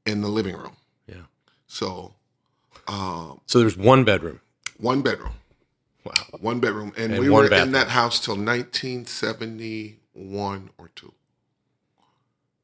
in 0.05 0.21
the 0.21 0.29
living 0.29 0.55
room. 0.55 0.77
Yeah. 1.07 1.23
So 1.67 2.13
um, 2.87 3.41
So 3.47 3.59
there's 3.59 3.75
one 3.77 4.03
bedroom. 4.05 4.39
one 4.77 5.01
bedroom, 5.01 5.33
Wow. 6.05 6.13
one 6.39 6.59
bedroom, 6.61 6.93
and, 6.97 7.11
And 7.13 7.21
we 7.21 7.29
were 7.29 7.49
bathroom. 7.49 7.67
in 7.67 7.71
that 7.73 7.89
house 7.89 8.19
till 8.23 8.35
1971 8.37 10.69
or 10.77 10.89
two, 10.95 11.13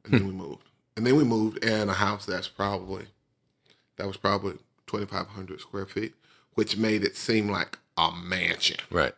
and 0.06 0.14
then 0.14 0.26
we 0.28 0.32
moved, 0.34 0.67
and 0.98 1.06
then 1.06 1.16
we 1.16 1.24
moved 1.24 1.63
in 1.63 1.89
a 1.89 1.94
house 1.94 2.25
that's 2.25 2.48
probably 2.48 3.06
that 3.98 4.08
was 4.08 4.18
probably 4.18 4.54
2,500 4.88 5.62
square 5.62 5.86
feet, 5.86 6.13
which 6.56 6.75
made 6.75 7.04
it 7.04 7.16
seem 7.16 7.50
like 7.50 7.77
a 7.98 8.12
mansion. 8.12 8.77
Right. 8.92 9.13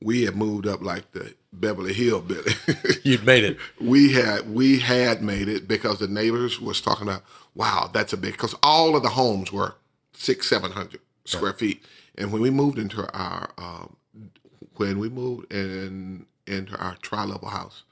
We 0.00 0.22
had 0.24 0.36
moved 0.36 0.66
up 0.66 0.82
like 0.82 1.10
the 1.12 1.34
Beverly 1.52 1.92
Hillbilly. 1.94 2.52
You'd 3.02 3.24
made 3.26 3.44
it. 3.44 3.58
we 3.80 4.12
had 4.12 4.48
we 4.54 4.78
had 4.78 5.20
made 5.22 5.48
it 5.48 5.66
because 5.66 5.98
the 5.98 6.06
neighbors 6.08 6.60
was 6.60 6.80
talking 6.80 7.08
about 7.08 7.24
wow 7.54 7.90
that's 7.92 8.12
a 8.12 8.16
big 8.16 8.32
because 8.32 8.54
all 8.62 8.94
of 8.94 9.02
the 9.02 9.10
homes 9.10 9.52
were 9.52 9.74
six 10.12 10.46
seven 10.48 10.70
hundred 10.72 11.00
square 11.24 11.54
feet 11.54 11.84
and 12.16 12.32
when 12.32 12.40
we 12.42 12.50
moved 12.50 12.78
into 12.78 13.10
our 13.12 13.50
um, 13.58 13.96
when 14.76 14.98
we 14.98 15.08
moved 15.08 15.52
in 15.52 16.26
into 16.46 16.76
our 16.76 16.96
tri-level 17.02 17.48
house 17.48 17.82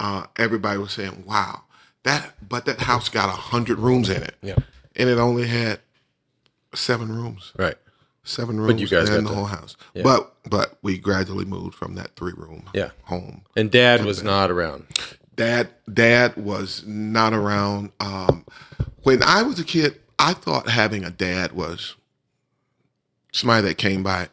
uh, 0.00 0.26
everybody 0.36 0.78
was 0.78 0.92
saying 0.92 1.22
wow 1.26 1.62
that 2.06 2.34
but 2.48 2.64
that 2.64 2.80
house 2.80 3.08
got 3.08 3.28
a 3.28 3.32
hundred 3.32 3.78
rooms 3.78 4.08
in 4.08 4.22
it 4.22 4.34
Yeah. 4.42 4.56
and 4.96 5.08
it 5.08 5.18
only 5.18 5.46
had 5.46 5.80
seven 6.74 7.10
rooms 7.14 7.52
Right. 7.56 7.76
seven 8.24 8.58
rooms 8.60 8.80
you 8.80 8.88
guys 8.88 9.08
in 9.10 9.24
the 9.24 9.30
whole 9.34 9.44
house 9.46 9.76
but 10.02 10.34
but 10.48 10.78
we 10.82 10.98
gradually 10.98 11.44
moved 11.44 11.74
from 11.74 11.94
that 11.96 12.16
three 12.16 12.32
room 12.36 12.64
Yeah. 12.74 12.90
home 13.04 13.42
And 13.56 13.70
dad 13.70 14.04
was 14.04 14.22
not 14.22 14.50
around. 14.50 14.86
dad 15.36 15.68
dad 15.92 16.36
was 16.36 16.84
not 16.86 17.32
around 17.32 17.92
um, 18.00 18.44
when 19.02 19.22
i 19.22 19.42
was 19.42 19.58
a 19.60 19.64
kid 19.64 20.00
i 20.18 20.32
thought 20.32 20.68
having 20.68 21.04
a 21.04 21.10
dad 21.10 21.52
was 21.52 21.94
somebody 23.32 23.66
that 23.68 23.76
came 23.78 24.02
by 24.02 24.28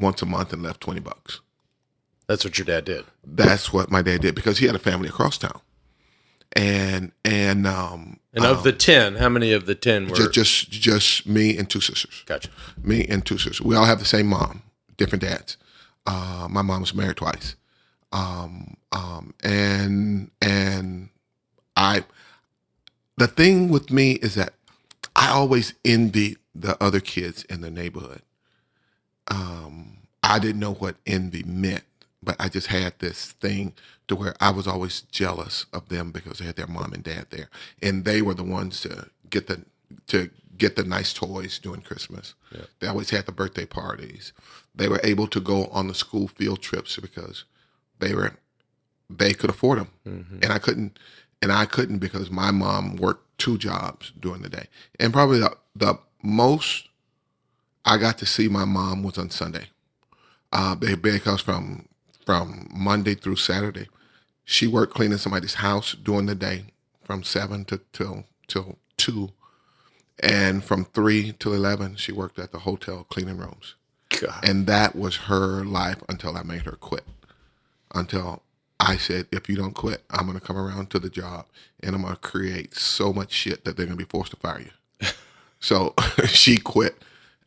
once 0.00 0.22
a 0.22 0.26
month 0.26 0.52
and 0.52 0.62
left 0.62 0.80
20 0.80 1.00
bucks 1.00 1.40
That's 2.26 2.44
what 2.44 2.56
your 2.58 2.64
dad 2.64 2.84
did. 2.84 3.04
that's 3.24 3.72
what 3.72 3.90
my 3.90 4.02
dad 4.02 4.20
did 4.22 4.34
because 4.34 4.58
he 4.58 4.66
had 4.66 4.74
a 4.74 4.78
family 4.78 5.08
across 5.08 5.38
town 5.38 5.60
and 6.52 7.12
and 7.24 7.66
um 7.66 8.18
And 8.32 8.44
of 8.44 8.62
the 8.62 8.72
10, 8.72 9.16
how 9.16 9.28
many 9.28 9.52
of 9.52 9.66
the 9.66 9.74
10 9.74 10.08
were? 10.08 10.14
just 10.16 10.32
just 10.32 10.70
just 10.70 11.26
me 11.26 11.56
and 11.56 11.68
two 11.68 11.80
sisters 11.80 12.22
gotcha. 12.26 12.48
me 12.82 13.06
and 13.08 13.24
two 13.24 13.38
sisters. 13.38 13.60
We 13.60 13.76
all 13.76 13.84
have 13.84 13.98
the 13.98 14.04
same 14.04 14.26
mom, 14.26 14.62
different 14.96 15.22
dads. 15.22 15.56
Uh, 16.06 16.46
my 16.50 16.62
mom 16.62 16.80
was 16.80 16.94
married 16.94 17.16
twice, 17.18 17.54
um, 18.12 18.76
um, 18.92 19.34
and 19.44 20.30
and 20.40 21.10
I. 21.76 22.04
The 23.18 23.26
thing 23.26 23.68
with 23.68 23.90
me 23.90 24.12
is 24.12 24.34
that 24.36 24.54
I 25.14 25.28
always 25.30 25.74
envied 25.84 26.38
the 26.54 26.82
other 26.82 27.00
kids 27.00 27.42
in 27.44 27.60
the 27.60 27.70
neighborhood. 27.70 28.22
Um, 29.26 29.98
I 30.22 30.38
didn't 30.38 30.60
know 30.60 30.72
what 30.74 30.96
envy 31.06 31.42
meant, 31.42 31.84
but 32.22 32.36
I 32.38 32.48
just 32.48 32.68
had 32.68 32.98
this 32.98 33.32
thing 33.32 33.74
to 34.08 34.16
where 34.16 34.34
I 34.40 34.50
was 34.50 34.66
always 34.66 35.02
jealous 35.02 35.66
of 35.72 35.88
them 35.88 36.10
because 36.10 36.38
they 36.38 36.46
had 36.46 36.56
their 36.56 36.66
mom 36.66 36.92
and 36.92 37.02
dad 37.04 37.26
there, 37.30 37.48
and 37.82 38.04
they 38.04 38.22
were 38.22 38.34
the 38.34 38.44
ones 38.44 38.80
to 38.82 39.08
get 39.30 39.46
the 39.46 39.64
to 40.08 40.30
get 40.56 40.74
the 40.76 40.82
nice 40.84 41.12
toys 41.12 41.58
during 41.58 41.82
Christmas. 41.82 42.34
They 42.80 42.88
always 42.88 43.10
had 43.10 43.26
the 43.26 43.32
birthday 43.32 43.64
parties. 43.64 44.32
They 44.74 44.88
were 44.88 45.00
able 45.04 45.28
to 45.28 45.40
go 45.40 45.66
on 45.66 45.86
the 45.88 45.94
school 45.94 46.26
field 46.28 46.60
trips 46.60 46.98
because 46.98 47.44
they 48.00 48.14
were 48.14 48.36
they 49.10 49.32
could 49.32 49.50
afford 49.50 49.78
them, 49.78 49.90
and 50.42 50.52
I 50.52 50.58
couldn't, 50.58 50.98
and 51.40 51.50
I 51.52 51.64
couldn't 51.64 51.98
because 51.98 52.30
my 52.30 52.50
mom 52.50 52.96
worked 52.96 53.38
two 53.38 53.56
jobs 53.56 54.12
during 54.18 54.42
the 54.42 54.48
day, 54.50 54.66
and 54.98 55.12
probably 55.12 55.38
the, 55.38 55.56
the 55.74 55.98
most 56.22 56.88
I 57.84 57.96
got 57.96 58.18
to 58.18 58.26
see 58.26 58.48
my 58.48 58.64
mom 58.66 59.02
was 59.02 59.16
on 59.16 59.30
Sunday, 59.30 59.68
uh, 60.52 60.74
be- 60.74 60.94
because 60.94 61.40
from 61.40 61.87
from 62.28 62.68
Monday 62.70 63.14
through 63.14 63.36
Saturday, 63.36 63.88
she 64.44 64.66
worked 64.66 64.92
cleaning 64.92 65.16
somebody's 65.16 65.54
house 65.54 65.94
during 65.94 66.26
the 66.26 66.34
day 66.34 66.64
from 67.02 67.22
seven 67.22 67.64
to 67.64 67.80
till 67.94 68.24
till 68.46 68.76
two, 68.98 69.30
and 70.20 70.62
from 70.62 70.84
three 70.84 71.32
till 71.38 71.54
eleven 71.54 71.96
she 71.96 72.12
worked 72.12 72.38
at 72.38 72.52
the 72.52 72.58
hotel 72.58 73.06
cleaning 73.08 73.38
rooms, 73.38 73.76
God. 74.10 74.40
and 74.42 74.66
that 74.66 74.94
was 74.94 75.16
her 75.32 75.64
life 75.64 76.02
until 76.06 76.36
I 76.36 76.42
made 76.42 76.64
her 76.66 76.72
quit. 76.72 77.04
Until 77.94 78.42
I 78.78 78.98
said, 78.98 79.26
if 79.32 79.48
you 79.48 79.56
don't 79.56 79.72
quit, 79.72 80.02
I'm 80.10 80.26
gonna 80.26 80.38
come 80.38 80.58
around 80.58 80.90
to 80.90 80.98
the 80.98 81.08
job 81.08 81.46
and 81.82 81.96
I'm 81.96 82.02
gonna 82.02 82.16
create 82.16 82.74
so 82.74 83.10
much 83.10 83.32
shit 83.32 83.64
that 83.64 83.78
they're 83.78 83.86
gonna 83.86 83.96
be 83.96 84.04
forced 84.04 84.32
to 84.32 84.36
fire 84.36 84.60
you. 84.60 85.08
so 85.60 85.94
she 86.26 86.58
quit 86.58 87.02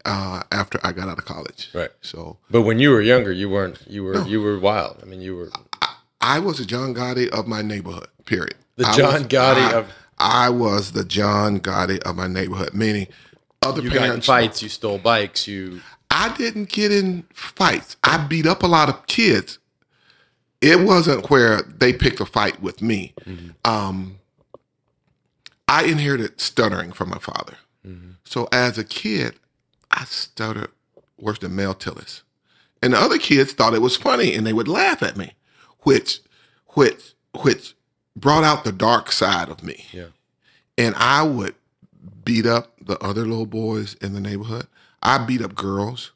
uh, 0.06 0.44
after 0.52 0.80
I 0.84 0.92
got 0.92 1.08
out 1.10 1.18
of 1.18 1.26
college. 1.26 1.70
Right. 1.74 1.92
So 2.02 2.38
But 2.50 2.62
when 2.64 2.80
you 2.80 2.90
were 2.92 3.02
younger, 3.02 3.32
you 3.32 3.50
weren't. 3.50 3.80
You 3.88 4.04
were. 4.04 4.22
You 4.28 4.42
were 4.42 4.60
wild. 4.60 4.98
I 5.02 5.06
mean, 5.06 5.22
you 5.22 5.36
were. 5.36 5.50
I 6.20 6.40
was 6.40 6.60
a 6.60 6.66
John 6.66 6.94
Gotti 6.94 7.30
of 7.30 7.48
my 7.48 7.62
neighborhood. 7.62 8.08
Period. 8.26 8.56
The 8.78 8.86
I 8.88 8.96
John 8.96 9.14
was- 9.14 9.24
Gotti 9.24 9.62
I- 9.62 9.74
of- 9.74 9.92
I 10.20 10.50
was 10.50 10.92
the 10.92 11.04
John 11.04 11.60
Gotti 11.60 12.00
of 12.04 12.16
my 12.16 12.28
neighborhood. 12.28 12.74
Meaning, 12.76 13.08
other 13.64 13.82
You 13.82 13.90
got 13.90 13.96
in 13.98 14.02
parents. 14.04 14.28
fights. 14.28 14.62
You 14.62 14.70
stole 14.70 15.00
bikes. 15.00 15.48
You. 15.48 15.82
I 16.12 16.36
didn't 16.36 16.70
get 16.70 16.92
in 16.92 17.24
fights. 17.34 17.96
I 18.04 18.18
beat 18.18 18.46
up 18.46 18.62
a 18.64 18.68
lot 18.68 18.88
of 18.90 19.08
kids. 19.08 19.58
It 20.62 20.82
wasn't 20.82 21.30
where 21.32 21.62
they 21.64 21.92
picked 21.94 22.20
a 22.20 22.26
fight 22.26 22.62
with 22.62 22.82
me. 22.84 23.16
Um, 23.66 24.20
I 25.68 25.86
inherited 25.86 26.40
stuttering 26.40 26.92
from 26.92 27.10
my 27.10 27.18
father. 27.18 27.58
So 28.24 28.48
as 28.52 28.78
a 28.78 28.84
kid, 28.84 29.34
I 29.92 30.06
stuttered 30.06 30.72
worse 31.20 31.38
than 31.40 31.56
Mel 31.56 31.76
Tillis. 31.76 32.22
And 32.82 32.94
the 32.94 32.98
other 33.00 33.20
kids 33.20 33.54
thought 33.54 33.74
it 33.76 33.82
was 33.82 33.96
funny 33.98 34.34
and 34.34 34.48
they 34.48 34.54
would 34.54 34.68
laugh 34.68 35.04
at 35.04 35.18
me, 35.18 35.34
which 35.82 36.20
which 36.70 37.14
which 37.42 37.76
brought 38.16 38.44
out 38.44 38.64
the 38.64 38.72
dark 38.72 39.12
side 39.12 39.50
of 39.50 39.64
me 39.64 39.86
Yeah. 39.92 40.08
and 40.78 40.96
I 40.96 41.24
would 41.24 41.56
beat 42.26 42.46
up 42.46 42.74
the 42.84 42.98
other 43.00 43.26
little 43.26 43.46
boys 43.46 43.94
in 43.96 44.14
the 44.14 44.20
neighborhood. 44.22 44.68
I 45.04 45.18
beat 45.20 45.42
up 45.42 45.56
girls, 45.56 46.12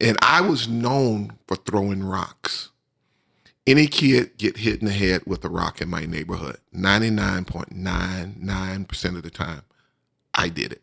and 0.00 0.16
I 0.22 0.40
was 0.40 0.68
known 0.68 1.38
for 1.46 1.56
throwing 1.56 2.02
rocks. 2.04 2.70
Any 3.66 3.86
kid 3.86 4.36
get 4.38 4.56
hit 4.58 4.80
in 4.80 4.86
the 4.86 4.92
head 4.92 5.22
with 5.26 5.44
a 5.44 5.48
rock 5.50 5.80
in 5.82 5.88
my 5.88 6.06
neighborhood, 6.06 6.58
99.99% 6.74 9.16
of 9.16 9.22
the 9.22 9.30
time, 9.30 9.62
I 10.34 10.48
did 10.48 10.72
it. 10.72 10.82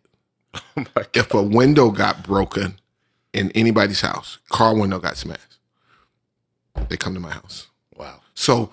Oh 0.55 0.61
my 0.77 0.85
God. 0.95 1.07
If 1.13 1.33
a 1.33 1.41
window 1.43 1.89
got 1.91 2.23
broken 2.23 2.79
in 3.33 3.51
anybody's 3.51 4.01
house, 4.01 4.37
car 4.49 4.75
window 4.75 4.99
got 4.99 5.17
smashed, 5.17 5.57
they 6.89 6.97
come 6.97 7.13
to 7.13 7.19
my 7.19 7.31
house. 7.31 7.67
Wow. 7.95 8.21
So 8.33 8.69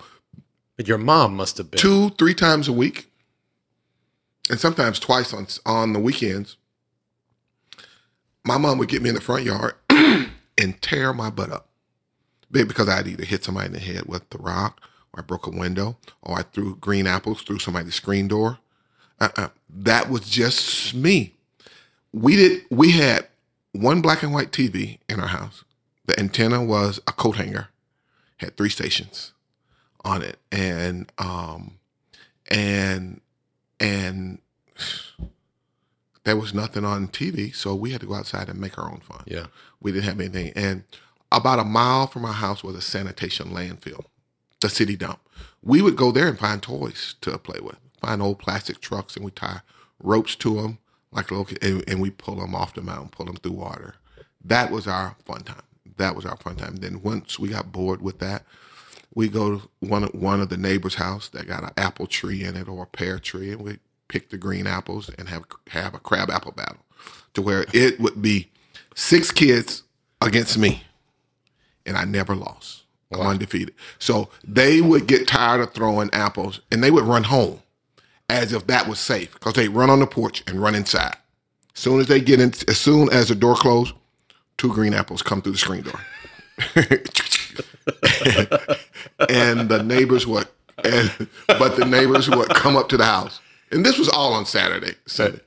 But 0.77 0.87
your 0.87 0.97
mom 0.97 1.35
must 1.35 1.57
have 1.57 1.71
been. 1.71 1.79
two, 1.79 2.09
three 2.11 2.33
times 2.33 2.67
a 2.67 2.73
week, 2.73 3.09
and 4.49 4.59
sometimes 4.59 4.99
twice 4.99 5.33
on 5.33 5.47
on 5.65 5.93
the 5.93 5.99
weekends. 5.99 6.57
My 8.45 8.57
mom 8.57 8.77
would 8.77 8.89
get 8.89 9.01
me 9.01 9.09
in 9.09 9.15
the 9.15 9.21
front 9.21 9.43
yard 9.43 9.75
and 9.89 10.81
tear 10.81 11.13
my 11.13 11.29
butt 11.29 11.49
up, 11.51 11.69
Be- 12.51 12.65
because 12.65 12.89
I'd 12.89 13.07
either 13.07 13.23
hit 13.23 13.43
somebody 13.43 13.67
in 13.67 13.73
the 13.73 13.79
head 13.79 14.05
with 14.05 14.29
the 14.31 14.37
rock, 14.37 14.81
or 15.13 15.21
I 15.21 15.23
broke 15.23 15.47
a 15.47 15.49
window, 15.49 15.97
or 16.21 16.37
I 16.39 16.41
threw 16.43 16.75
green 16.75 17.07
apples 17.07 17.41
through 17.41 17.59
somebody's 17.59 17.95
screen 17.95 18.27
door. 18.27 18.59
Uh-uh. 19.21 19.49
That 19.69 20.09
was 20.09 20.29
just 20.29 20.93
me. 20.93 21.35
We 22.13 22.35
did. 22.35 22.65
We 22.69 22.91
had 22.91 23.27
one 23.71 24.01
black 24.01 24.23
and 24.23 24.33
white 24.33 24.51
TV 24.51 24.99
in 25.09 25.19
our 25.19 25.27
house. 25.27 25.63
The 26.05 26.17
antenna 26.19 26.63
was 26.63 26.99
a 27.07 27.11
coat 27.11 27.37
hanger, 27.37 27.69
had 28.37 28.55
three 28.55 28.69
stations 28.69 29.33
on 30.05 30.21
it, 30.21 30.37
and 30.51 31.11
um, 31.17 31.79
and 32.51 33.19
and 33.79 34.39
there 36.23 36.37
was 36.37 36.53
nothing 36.53 36.85
on 36.85 37.07
TV, 37.07 37.53
so 37.53 37.75
we 37.75 37.91
had 37.91 38.01
to 38.01 38.07
go 38.07 38.15
outside 38.15 38.47
and 38.47 38.59
make 38.59 38.77
our 38.77 38.89
own 38.89 38.99
fun. 38.99 39.23
Yeah. 39.25 39.47
We 39.81 39.91
didn't 39.91 40.05
have 40.05 40.19
anything, 40.19 40.53
and 40.55 40.83
about 41.31 41.59
a 41.59 41.63
mile 41.63 42.07
from 42.07 42.25
our 42.25 42.33
house 42.33 42.63
was 42.63 42.75
a 42.75 42.81
sanitation 42.81 43.49
landfill, 43.49 44.05
the 44.61 44.69
city 44.69 44.95
dump. 44.95 45.19
We 45.63 45.81
would 45.81 45.95
go 45.95 46.11
there 46.11 46.27
and 46.27 46.37
find 46.37 46.61
toys 46.61 47.15
to 47.21 47.37
play 47.37 47.59
with, 47.59 47.77
find 47.99 48.21
old 48.21 48.39
plastic 48.39 48.79
trucks, 48.79 49.15
and 49.15 49.25
we 49.25 49.31
tie 49.31 49.61
ropes 49.99 50.35
to 50.35 50.61
them 50.61 50.77
like 51.13 51.31
local, 51.31 51.57
and, 51.61 51.83
and 51.87 52.01
we 52.01 52.09
pull 52.09 52.35
them 52.35 52.55
off 52.55 52.73
the 52.73 52.81
mountain, 52.81 53.09
pull 53.09 53.25
them 53.25 53.35
through 53.35 53.53
water. 53.53 53.95
That 54.43 54.71
was 54.71 54.87
our 54.87 55.15
fun 55.25 55.43
time. 55.43 55.61
That 55.97 56.15
was 56.15 56.25
our 56.25 56.37
fun 56.37 56.55
time. 56.55 56.77
Then 56.77 57.01
once 57.01 57.39
we 57.39 57.49
got 57.49 57.71
bored 57.71 58.01
with 58.01 58.19
that, 58.19 58.43
we 59.15 59.29
go 59.29 59.59
to 59.59 59.69
one 59.79 60.03
of, 60.03 60.13
one 60.13 60.41
of 60.41 60.49
the 60.49 60.57
neighbors' 60.57 60.95
house 60.95 61.29
that 61.29 61.47
got 61.47 61.63
an 61.63 61.71
apple 61.77 62.07
tree 62.07 62.43
in 62.43 62.55
it 62.55 62.67
or 62.67 62.83
a 62.83 62.87
pear 62.87 63.19
tree, 63.19 63.51
and 63.51 63.61
we 63.61 63.79
pick 64.07 64.29
the 64.29 64.37
green 64.37 64.67
apples 64.67 65.09
and 65.17 65.29
have 65.29 65.43
have 65.69 65.93
a 65.93 65.99
crab 65.99 66.29
apple 66.29 66.51
battle, 66.51 66.83
to 67.33 67.41
where 67.41 67.65
it 67.73 67.99
would 67.99 68.21
be 68.21 68.49
six 68.95 69.31
kids 69.31 69.83
against 70.21 70.57
me, 70.57 70.83
and 71.85 71.95
I 71.97 72.05
never 72.05 72.35
lost. 72.35 72.83
I'm 73.11 73.21
undefeated. 73.21 73.75
So 73.99 74.29
they 74.43 74.81
would 74.81 75.05
get 75.05 75.27
tired 75.27 75.61
of 75.61 75.73
throwing 75.73 76.09
apples, 76.13 76.61
and 76.71 76.83
they 76.83 76.89
would 76.89 77.03
run 77.03 77.25
home 77.25 77.61
as 78.29 78.53
if 78.53 78.67
that 78.67 78.87
was 78.87 78.99
safe 78.99 79.33
because 79.33 79.53
they 79.53 79.67
run 79.67 79.89
on 79.89 79.99
the 79.99 80.07
porch 80.07 80.43
and 80.47 80.61
run 80.61 80.75
inside. 80.75 81.15
As 81.75 81.81
soon 81.81 81.99
as 81.99 82.07
they 82.07 82.21
get 82.21 82.39
in, 82.39 82.49
as 82.67 82.77
soon 82.77 83.11
as 83.11 83.29
the 83.29 83.35
door 83.35 83.55
closed, 83.55 83.93
two 84.57 84.73
green 84.73 84.93
apples 84.93 85.21
come 85.21 85.41
through 85.41 85.53
the 85.53 85.57
screen 85.57 85.83
door. 85.83 85.99
and 89.29 89.69
the 89.69 89.81
neighbors 89.83 90.27
would, 90.27 90.47
and 90.83 91.27
but 91.47 91.75
the 91.75 91.85
neighbors 91.85 92.29
would 92.29 92.49
come 92.49 92.75
up 92.75 92.89
to 92.89 92.97
the 92.97 93.05
house, 93.05 93.39
and 93.71 93.85
this 93.85 93.97
was 93.97 94.09
all 94.09 94.33
on 94.33 94.45
Saturday. 94.45 94.93
Sunday. 95.07 95.39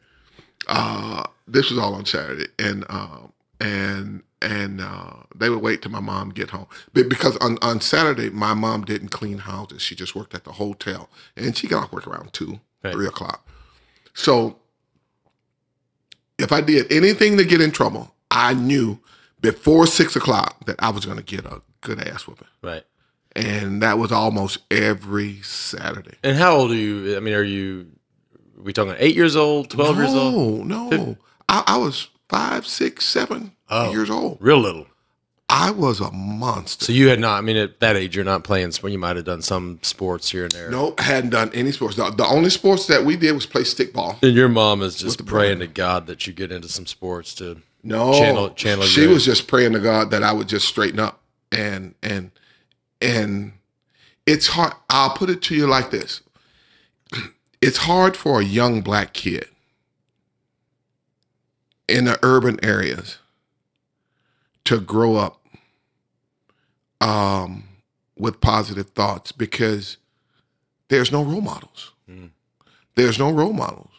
Uh, 0.66 1.24
this 1.46 1.70
was 1.70 1.78
all 1.78 1.94
on 1.94 2.04
Saturday, 2.04 2.46
and 2.58 2.84
um, 2.88 3.32
and 3.60 4.22
and 4.42 4.80
uh, 4.80 5.14
they 5.34 5.48
would 5.48 5.62
wait 5.62 5.82
till 5.82 5.92
my 5.92 6.00
mom 6.00 6.30
get 6.30 6.50
home 6.50 6.66
because 6.92 7.36
on 7.38 7.58
on 7.62 7.80
Saturday 7.80 8.30
my 8.30 8.54
mom 8.54 8.84
didn't 8.84 9.08
clean 9.08 9.38
houses; 9.38 9.80
she 9.80 9.94
just 9.94 10.14
worked 10.16 10.34
at 10.34 10.44
the 10.44 10.52
hotel, 10.52 11.08
and 11.36 11.56
she 11.56 11.68
got 11.68 11.84
off 11.84 11.92
work 11.92 12.06
around 12.06 12.32
two, 12.32 12.60
Right. 12.82 12.92
three 12.92 13.06
o'clock. 13.06 13.46
So 14.14 14.58
if 16.38 16.52
I 16.52 16.60
did 16.60 16.90
anything 16.92 17.36
to 17.38 17.44
get 17.44 17.60
in 17.60 17.70
trouble, 17.70 18.14
I 18.30 18.54
knew 18.54 18.98
before 19.40 19.86
six 19.86 20.16
o'clock 20.16 20.64
that 20.66 20.76
I 20.78 20.90
was 20.90 21.04
going 21.04 21.16
to 21.18 21.22
get 21.22 21.44
a 21.46 21.62
good 21.80 22.00
ass 22.06 22.26
whooping. 22.26 22.48
Right. 22.62 22.84
And 23.34 23.82
that 23.82 23.98
was 23.98 24.12
almost 24.12 24.58
every 24.70 25.42
Saturday. 25.42 26.16
And 26.22 26.36
how 26.36 26.56
old 26.56 26.70
are 26.70 26.74
you? 26.76 27.16
I 27.16 27.20
mean, 27.20 27.34
are 27.34 27.42
you? 27.42 27.88
we 28.56 28.72
talking 28.72 28.94
eight 28.98 29.14
years 29.14 29.36
old, 29.36 29.68
twelve 29.70 29.96
years 29.98 30.14
old? 30.14 30.66
No, 30.66 30.88
no. 30.88 31.16
I, 31.48 31.62
I 31.66 31.76
was 31.76 32.08
five, 32.28 32.66
six, 32.66 33.04
seven 33.04 33.52
Oh. 33.68 33.90
years 33.90 34.08
old. 34.08 34.38
Real 34.40 34.58
little. 34.58 34.86
I 35.48 35.70
was 35.70 36.00
a 36.00 36.10
monster. 36.10 36.86
So 36.86 36.92
you 36.92 37.08
had 37.08 37.20
not. 37.20 37.38
I 37.38 37.40
mean, 37.40 37.56
at 37.56 37.78
that 37.80 37.94
age, 37.96 38.16
you're 38.16 38.24
not 38.24 38.42
playing. 38.42 38.72
sport. 38.72 38.92
You 38.92 38.98
might 38.98 39.14
have 39.16 39.24
done 39.24 39.42
some 39.42 39.78
sports 39.82 40.30
here 40.30 40.42
and 40.42 40.52
there. 40.52 40.70
Nope, 40.70 40.98
hadn't 40.98 41.30
done 41.30 41.50
any 41.54 41.70
sports. 41.70 41.96
The, 41.96 42.10
the 42.10 42.26
only 42.26 42.50
sports 42.50 42.86
that 42.88 43.04
we 43.04 43.16
did 43.16 43.32
was 43.32 43.46
play 43.46 43.62
stickball. 43.62 44.20
And 44.22 44.34
your 44.34 44.48
mom 44.48 44.82
is 44.82 44.96
just 44.96 45.24
praying 45.24 45.60
to 45.60 45.68
God 45.68 46.08
that 46.08 46.26
you 46.26 46.32
get 46.32 46.50
into 46.50 46.68
some 46.68 46.86
sports 46.86 47.34
to. 47.36 47.62
No, 47.84 48.12
Channel- 48.14 48.50
channel 48.50 48.84
she 48.84 49.06
was 49.06 49.24
just 49.24 49.46
praying 49.46 49.72
to 49.74 49.78
God 49.78 50.10
that 50.10 50.24
I 50.24 50.32
would 50.32 50.48
just 50.48 50.66
straighten 50.66 50.98
up 50.98 51.20
and 51.52 51.94
and 52.02 52.32
and 53.00 53.52
it's 54.26 54.48
hard. 54.48 54.72
I'll 54.90 55.10
put 55.10 55.30
it 55.30 55.40
to 55.42 55.54
you 55.54 55.68
like 55.68 55.92
this: 55.92 56.22
it's 57.62 57.76
hard 57.78 58.16
for 58.16 58.40
a 58.40 58.44
young 58.44 58.80
black 58.80 59.12
kid 59.12 59.46
in 61.88 62.06
the 62.06 62.18
urban 62.24 62.58
areas 62.64 63.18
to 64.66 64.80
grow 64.80 65.16
up 65.16 65.40
um, 67.00 67.64
with 68.18 68.40
positive 68.40 68.90
thoughts 68.90 69.32
because 69.32 69.96
there's 70.88 71.10
no 71.10 71.22
role 71.22 71.40
models. 71.40 71.92
There's 72.94 73.18
no 73.18 73.30
role 73.30 73.52
models 73.52 73.90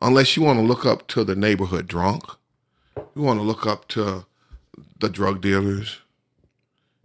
unless 0.00 0.36
you 0.36 0.42
want 0.42 0.58
to 0.58 0.64
look 0.64 0.84
up 0.86 1.06
to 1.08 1.24
the 1.24 1.36
neighborhood 1.36 1.86
drunk. 1.86 2.24
You 3.14 3.22
want 3.22 3.38
to 3.40 3.44
look 3.44 3.66
up 3.66 3.88
to 3.88 4.26
the 4.98 5.08
drug 5.08 5.40
dealers 5.40 5.98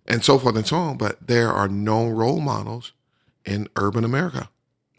and 0.08 0.24
so 0.24 0.38
forth 0.38 0.56
and 0.56 0.68
so 0.68 0.78
on, 0.78 0.98
but 0.98 1.26
there 1.26 1.50
are 1.52 1.68
no 1.68 2.08
role 2.08 2.40
models 2.40 2.94
in 3.46 3.68
urban 3.76 4.04
America. 4.04 4.50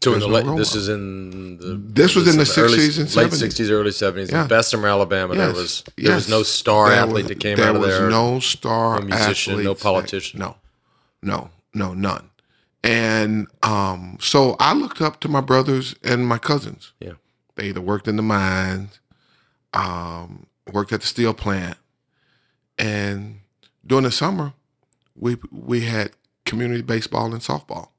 So 0.03 0.15
in 0.15 0.21
the 0.21 0.27
no 0.27 0.33
late, 0.35 0.57
this 0.59 0.75
is 0.75 0.88
in 0.88 1.59
the. 1.59 1.75
This 1.77 2.17
was 2.17 2.27
in 2.27 2.37
the 2.37 2.45
60s 2.45 2.99
and 2.99 3.15
late 3.17 3.33
sixties, 3.33 3.71
early 3.71 3.93
seventies. 3.93 4.31
Yeah. 4.33 4.43
In 4.43 4.49
Bessemer, 4.49 4.88
Alabama. 4.88 5.35
There 5.35 5.53
was 5.53 5.85
there 5.97 6.15
was 6.15 6.29
no 6.29 6.43
star 6.43 6.88
There 6.91 6.99
athlete 6.99 7.15
was- 7.25 7.27
that 7.29 7.41
came 7.41 7.57
there 7.57 7.69
out 7.69 7.77
of 7.77 7.83
was 7.83 7.91
there. 7.99 8.11
no 8.11 8.41
star 8.41 8.99
no 9.01 9.07
musician, 9.07 9.53
no 9.55 9.61
athletes 9.61 9.81
that- 9.81 9.88
politician. 9.88 10.41
no, 10.41 10.57
no, 11.23 11.51
no, 11.73 11.95
none. 11.95 12.31
And 12.85 13.47
um, 13.62 14.19
so 14.21 14.57
I 14.59 14.75
looked 14.75 15.01
up 15.01 15.21
to 15.21 15.29
my 15.29 15.41
brothers 15.41 15.95
and 16.03 16.27
my 16.27 16.38
cousins. 16.38 16.93
Yeah. 16.99 17.12
They 17.55 17.69
either 17.69 17.81
worked 17.81 18.09
in 18.09 18.17
the 18.17 18.23
mines, 18.25 18.99
um, 19.73 20.47
worked 20.73 20.93
at 20.93 21.01
the 21.03 21.07
steel 21.07 21.33
plant, 21.35 21.77
and 22.79 23.41
during 23.87 24.05
the 24.05 24.11
summer, 24.11 24.55
we 25.15 25.37
we 25.53 25.83
had 25.83 26.11
community 26.45 26.83
baseball 26.83 27.33
and 27.33 27.41
softball, 27.43 27.91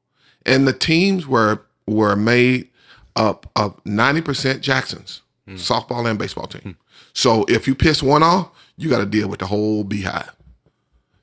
and 0.46 0.68
the 0.68 0.74
teams 0.74 1.26
were 1.28 1.62
were 1.88 2.15
made 2.15 2.69
up 3.15 3.50
of 3.56 3.80
ninety 3.86 4.22
percent 4.22 4.62
Jacksons, 4.62 5.22
hmm. 5.48 5.56
softball 5.56 6.10
and 6.10 6.17
baseball 6.17 6.48
team. 6.48 6.62
Hmm. 6.62 6.72
So 7.13 7.46
if 7.48 7.67
you 7.67 7.76
piss 7.76 8.02
one 8.02 8.24
off, 8.24 8.50
you 8.78 8.89
got 8.89 9.00
to 9.00 9.06
deal 9.06 9.28
with 9.28 9.39
the 9.39 9.48
whole 9.48 9.84
beehive. 9.84 10.36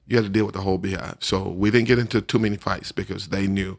You 0.07 0.17
had 0.17 0.25
to 0.25 0.31
deal 0.31 0.45
with 0.45 0.55
the 0.55 0.61
whole 0.61 0.79
beehive. 0.79 1.19
So 1.21 1.49
we 1.49 1.71
didn't 1.71 1.89
get 1.89 1.99
into 1.99 2.21
too 2.21 2.39
many 2.39 2.57
fights 2.57 2.93
because 2.93 3.29
they 3.29 3.47
knew 3.47 3.79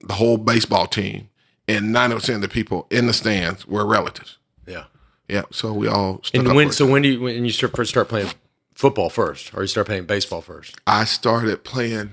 the 0.00 0.14
whole 0.14 0.36
baseball 0.36 0.86
team 0.86 1.28
and 1.68 1.92
ninety 1.92 2.14
percent 2.14 2.36
of 2.36 2.42
the 2.42 2.48
people 2.48 2.86
in 2.90 3.06
the 3.06 3.12
stands 3.12 3.66
were 3.66 3.86
relatives. 3.86 4.38
Yeah. 4.66 4.84
Yeah, 5.28 5.42
so 5.50 5.72
we 5.72 5.88
all. 5.88 6.22
And 6.34 6.54
when 6.54 6.70
so 6.70 6.86
when 6.86 7.02
do 7.02 7.08
you 7.08 7.20
when 7.20 7.44
you 7.44 7.50
start 7.50 7.74
first 7.74 7.90
start 7.90 8.08
playing 8.08 8.30
football 8.74 9.10
first, 9.10 9.52
or 9.54 9.62
you 9.62 9.66
start 9.66 9.88
playing 9.88 10.04
baseball 10.04 10.40
first? 10.40 10.76
I 10.86 11.04
started 11.04 11.64
playing 11.64 12.12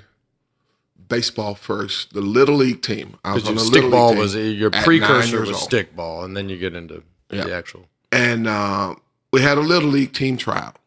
baseball 1.14 1.56
first. 1.56 2.14
The 2.14 2.22
little 2.22 2.56
league 2.56 2.82
team. 2.82 3.18
I 3.24 3.34
was 3.34 3.48
on 3.48 3.56
the 3.56 3.62
Stick 3.62 3.76
little 3.84 3.92
ball 3.92 4.10
league 4.12 4.20
was 4.20 4.34
team 4.34 4.56
your 4.58 4.72
precursor 4.72 5.42
was 5.42 5.50
old. 5.52 5.60
stick 5.60 5.96
ball, 5.96 6.24
and 6.24 6.36
then 6.36 6.50
you 6.50 6.58
get 6.58 6.74
into 6.76 7.04
Yeah. 7.32 7.44
the 7.46 7.54
actual. 7.54 7.88
and 8.12 8.48
uh, 8.48 8.96
we 9.32 9.42
had 9.42 9.58
a 9.58 9.62
little 9.62 9.90
league 9.90 10.14
team 10.14 10.38
tryout, 10.38 10.78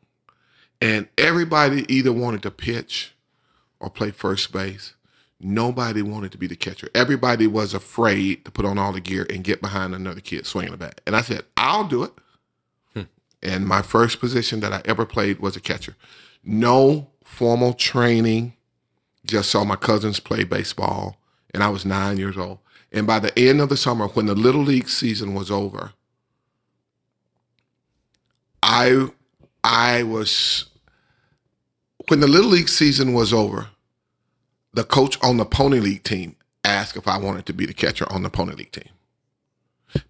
and 0.80 1.08
everybody 1.18 1.84
either 1.92 2.12
wanted 2.12 2.42
to 2.42 2.50
pitch 2.50 3.14
or 3.80 3.90
play 3.90 4.10
first 4.10 4.52
base. 4.52 4.94
Nobody 5.38 6.00
wanted 6.02 6.32
to 6.32 6.38
be 6.38 6.46
the 6.46 6.56
catcher. 6.56 6.88
Everybody 6.94 7.46
was 7.46 7.74
afraid 7.74 8.44
to 8.46 8.50
put 8.50 8.64
on 8.64 8.78
all 8.78 8.92
the 8.92 9.00
gear 9.02 9.26
and 9.28 9.44
get 9.44 9.60
behind 9.60 9.94
another 9.94 10.20
kid 10.20 10.46
swinging 10.46 10.70
the 10.72 10.78
bat. 10.78 11.00
And 11.06 11.14
I 11.14 11.20
said, 11.22 11.44
"I'll 11.56 11.84
do 11.86 12.02
it." 12.04 12.12
And 13.42 13.66
my 13.66 13.82
first 13.82 14.18
position 14.18 14.60
that 14.60 14.72
I 14.72 14.80
ever 14.86 15.04
played 15.04 15.38
was 15.40 15.54
a 15.56 15.60
catcher. 15.60 15.94
No 16.42 17.10
formal 17.22 17.74
training. 17.74 18.54
Just 19.26 19.50
saw 19.50 19.64
my 19.64 19.76
cousins 19.76 20.20
play 20.20 20.44
baseball, 20.44 21.18
and 21.52 21.62
I 21.62 21.68
was 21.68 21.84
nine 21.84 22.16
years 22.16 22.36
old. 22.36 22.58
And 22.92 23.06
by 23.06 23.18
the 23.18 23.36
end 23.38 23.60
of 23.60 23.68
the 23.68 23.76
summer, 23.76 24.06
when 24.08 24.26
the 24.26 24.34
little 24.34 24.62
league 24.62 24.88
season 24.88 25.34
was 25.34 25.50
over, 25.50 25.92
I 28.62 29.08
I 29.62 30.02
was 30.04 30.66
when 32.08 32.20
the 32.20 32.28
little 32.28 32.50
league 32.50 32.68
season 32.68 33.12
was 33.12 33.32
over, 33.32 33.68
the 34.72 34.84
coach 34.84 35.18
on 35.22 35.36
the 35.36 35.44
pony 35.44 35.80
league 35.80 36.04
team 36.04 36.36
asked 36.64 36.96
if 36.96 37.08
I 37.08 37.18
wanted 37.18 37.46
to 37.46 37.52
be 37.52 37.66
the 37.66 37.74
catcher 37.74 38.10
on 38.12 38.22
the 38.22 38.30
pony 38.30 38.54
league 38.54 38.72
team. 38.72 38.90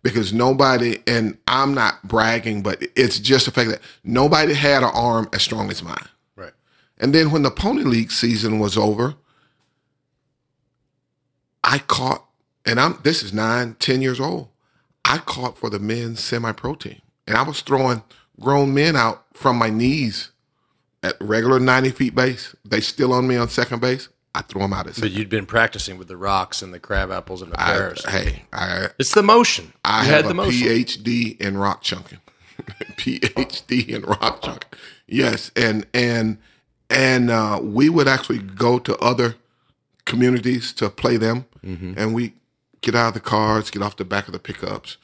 Because 0.03 0.33
nobody 0.33 0.99
and 1.07 1.39
I'm 1.47 1.75
not 1.75 2.03
bragging, 2.03 2.63
but 2.63 2.83
it's 2.97 3.19
just 3.19 3.47
the 3.47 3.53
fact 3.53 3.71
that 3.71 3.81
nobody 4.03 4.55
had 4.55 4.83
an 4.83 4.91
arm 4.93 5.29
as 5.33 5.43
strong 5.43 5.71
as 5.71 5.83
mine. 5.83 6.09
And 6.99 7.15
then 7.15 7.31
when 7.31 7.43
the 7.43 7.51
pony 7.51 7.83
league 7.83 8.11
season 8.11 8.59
was 8.59 8.77
over, 8.77 9.15
I 11.65 11.79
caught, 11.79 12.25
and 12.65 12.81
I'm 12.81 12.99
this 13.03 13.23
is 13.23 13.33
nine, 13.33 13.75
ten 13.79 14.03
years 14.03 14.21
old. 14.21 14.49
I 15.05 15.19
caught 15.19 15.59
for 15.59 15.71
the 15.71 15.79
men's 15.79 16.21
semi-pro 16.21 16.75
team, 16.77 17.01
and 17.27 17.37
I 17.37 17.43
was 17.43 17.61
throwing 17.61 18.03
grown 18.41 18.75
men 18.75 18.97
out 18.97 19.25
from 19.35 19.57
my 19.57 19.71
knees 19.71 20.31
at 21.03 21.17
regular 21.21 21.61
ninety 21.61 21.91
feet 21.91 22.15
base. 22.15 22.55
They 22.65 22.81
still 22.81 23.13
on 23.13 23.27
me 23.29 23.37
on 23.37 23.49
second 23.49 23.81
base. 23.81 24.09
I 24.35 24.43
throw 24.43 24.63
them 24.63 24.73
out 24.75 24.87
at 24.87 25.01
But 25.01 25.13
you'd 25.13 25.31
been 25.31 25.47
practicing 25.47 25.97
with 25.99 26.09
the 26.09 26.17
rocks 26.17 26.61
and 26.63 26.73
the 26.75 26.79
crab 26.81 27.11
apples 27.11 27.43
and 27.43 27.53
the 27.53 27.61
I, 27.61 27.73
pears. 27.73 28.05
hey, 28.07 28.45
I 28.53 28.89
it's 28.99 29.15
the 29.15 29.23
motion. 29.23 29.73
I 29.85 30.05
you 30.05 30.07
have 30.07 30.15
had 30.17 30.25
a 30.27 30.29
the 30.29 30.35
motion. 30.35 30.69
PhD 30.69 31.41
in 31.41 31.57
rock 31.59 31.83
chunking. 31.83 32.21
PhD 32.97 33.89
in 33.89 34.03
rock 34.03 34.43
chunking. 34.43 34.71
Yes, 35.07 35.51
and 35.57 35.87
and 35.95 36.39
and 36.91 37.31
uh, 37.31 37.61
we 37.63 37.89
would 37.89 38.09
actually 38.09 38.39
go 38.39 38.79
to 38.79 38.97
other 38.99 39.37
communities 40.05 40.73
to 40.75 40.89
play 40.91 41.17
them, 41.17 41.47
and 41.63 42.15
we 42.15 42.33
get 42.81 42.95
out 42.95 43.09
of 43.09 43.15
the 43.15 43.21
cars, 43.21 43.71
get 43.71 43.83
off 43.83 43.97
the 43.97 44.05
back 44.05 44.29
of 44.29 44.33
the 44.33 44.39
pickups, 44.39 44.97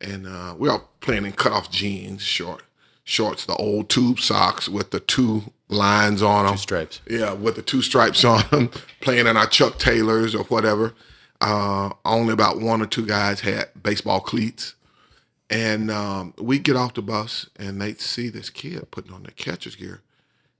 and 0.00 0.26
uh, 0.26 0.54
we're 0.58 0.70
all 0.72 0.90
playing 1.00 1.24
in 1.24 1.32
cut 1.32 1.52
off 1.52 1.70
jeans, 1.70 2.22
short 2.22 2.62
shorts, 3.04 3.44
the 3.46 3.54
old 3.56 3.88
tube 3.88 4.18
socks 4.20 4.68
with 4.68 4.90
the 4.90 5.00
two 5.00 5.52
lines 5.68 6.22
on 6.22 6.46
them, 6.46 6.56
Stripes. 6.56 7.00
yeah, 7.08 7.32
with 7.32 7.56
the 7.56 7.62
two 7.62 7.82
stripes 7.82 8.24
on 8.24 8.44
them, 8.50 8.70
playing 9.00 9.26
in 9.26 9.36
our 9.36 9.46
Chuck 9.46 9.78
Taylors 9.78 10.34
or 10.34 10.44
whatever. 10.44 10.94
Uh, 11.40 11.90
only 12.04 12.32
about 12.32 12.60
one 12.60 12.80
or 12.80 12.86
two 12.86 13.04
guys 13.04 13.40
had 13.40 13.68
baseball 13.82 14.20
cleats. 14.20 14.76
And 15.50 15.90
um, 15.90 16.32
we 16.38 16.60
get 16.60 16.76
off 16.76 16.94
the 16.94 17.02
bus 17.02 17.48
and 17.56 17.80
they 17.82 17.94
see 17.94 18.28
this 18.28 18.48
kid 18.48 18.88
putting 18.92 19.12
on 19.12 19.24
the 19.24 19.32
catcher's 19.32 19.74
gear. 19.74 20.00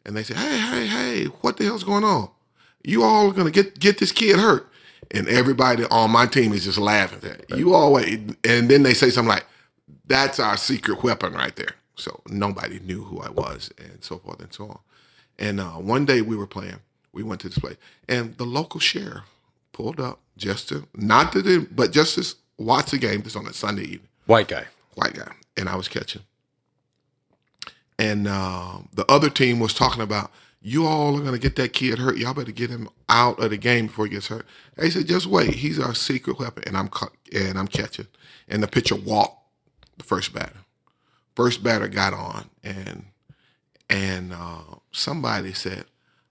And 0.04 0.16
they 0.16 0.22
say, 0.22 0.34
hey, 0.34 0.58
hey, 0.58 0.86
hey, 0.86 1.24
what 1.42 1.56
the 1.56 1.64
hell's 1.64 1.84
going 1.84 2.04
on? 2.04 2.28
You 2.82 3.04
all 3.04 3.28
are 3.28 3.32
going 3.32 3.50
to 3.50 3.52
get, 3.52 3.78
get 3.78 3.98
this 3.98 4.12
kid 4.12 4.36
hurt. 4.38 4.68
And 5.10 5.28
everybody 5.28 5.84
on 5.84 6.10
my 6.10 6.26
team 6.26 6.52
is 6.52 6.64
just 6.64 6.78
laughing 6.78 7.28
at 7.30 7.40
it. 7.40 7.56
You 7.56 7.74
always, 7.74 8.14
and 8.44 8.68
then 8.70 8.82
they 8.82 8.94
say 8.94 9.10
something 9.10 9.28
like, 9.28 9.46
that's 10.06 10.40
our 10.40 10.56
secret 10.56 11.02
weapon 11.02 11.34
right 11.34 11.54
there. 11.54 11.74
So 11.96 12.20
nobody 12.28 12.80
knew 12.80 13.04
who 13.04 13.20
I 13.20 13.30
was 13.30 13.70
and 13.78 14.02
so 14.02 14.18
forth 14.18 14.40
and 14.40 14.52
so 14.52 14.64
on. 14.64 14.78
And 15.38 15.60
uh, 15.60 15.72
one 15.72 16.04
day 16.06 16.22
we 16.22 16.34
were 16.36 16.46
playing, 16.46 16.78
we 17.12 17.22
went 17.22 17.40
to 17.42 17.48
this 17.48 17.58
place, 17.58 17.76
and 18.08 18.36
the 18.38 18.44
local 18.44 18.80
sheriff 18.80 19.24
pulled 19.72 20.00
up 20.00 20.20
just 20.36 20.68
to, 20.70 20.86
not 20.94 21.32
to 21.32 21.42
do, 21.42 21.68
but 21.70 21.92
just 21.92 22.14
to 22.16 22.34
watch 22.58 22.90
the 22.90 22.98
game. 22.98 23.22
This 23.22 23.36
on 23.36 23.46
a 23.46 23.52
Sunday 23.52 23.82
evening, 23.82 24.08
White 24.26 24.48
guy. 24.48 24.66
white 24.94 25.14
guy, 25.14 25.32
and 25.56 25.68
I 25.68 25.76
was 25.76 25.88
catching. 25.88 26.22
And 28.02 28.26
uh, 28.26 28.78
the 28.92 29.08
other 29.08 29.30
team 29.30 29.60
was 29.60 29.72
talking 29.72 30.02
about, 30.02 30.32
you 30.60 30.86
all 30.86 31.16
are 31.16 31.20
going 31.20 31.34
to 31.34 31.38
get 31.38 31.54
that 31.54 31.72
kid 31.72 32.00
hurt. 32.00 32.16
Y'all 32.16 32.34
better 32.34 32.50
get 32.50 32.68
him 32.68 32.88
out 33.08 33.38
of 33.38 33.50
the 33.50 33.56
game 33.56 33.86
before 33.86 34.06
he 34.06 34.10
gets 34.10 34.26
hurt. 34.26 34.44
They 34.76 34.90
said, 34.90 35.06
just 35.06 35.26
wait. 35.26 35.54
He's 35.54 35.78
our 35.78 35.94
secret 35.94 36.40
weapon. 36.40 36.64
And 36.66 36.76
I'm 36.76 36.90
and 37.32 37.56
I'm 37.56 37.68
catching. 37.68 38.08
And 38.48 38.60
the 38.60 38.66
pitcher 38.66 38.96
walked 38.96 39.36
the 39.98 40.02
first 40.02 40.34
batter. 40.34 40.58
First 41.36 41.62
batter 41.62 41.86
got 41.86 42.12
on, 42.12 42.50
and 42.62 43.06
and 43.88 44.34
uh, 44.34 44.76
somebody 44.90 45.54
said, 45.54 45.86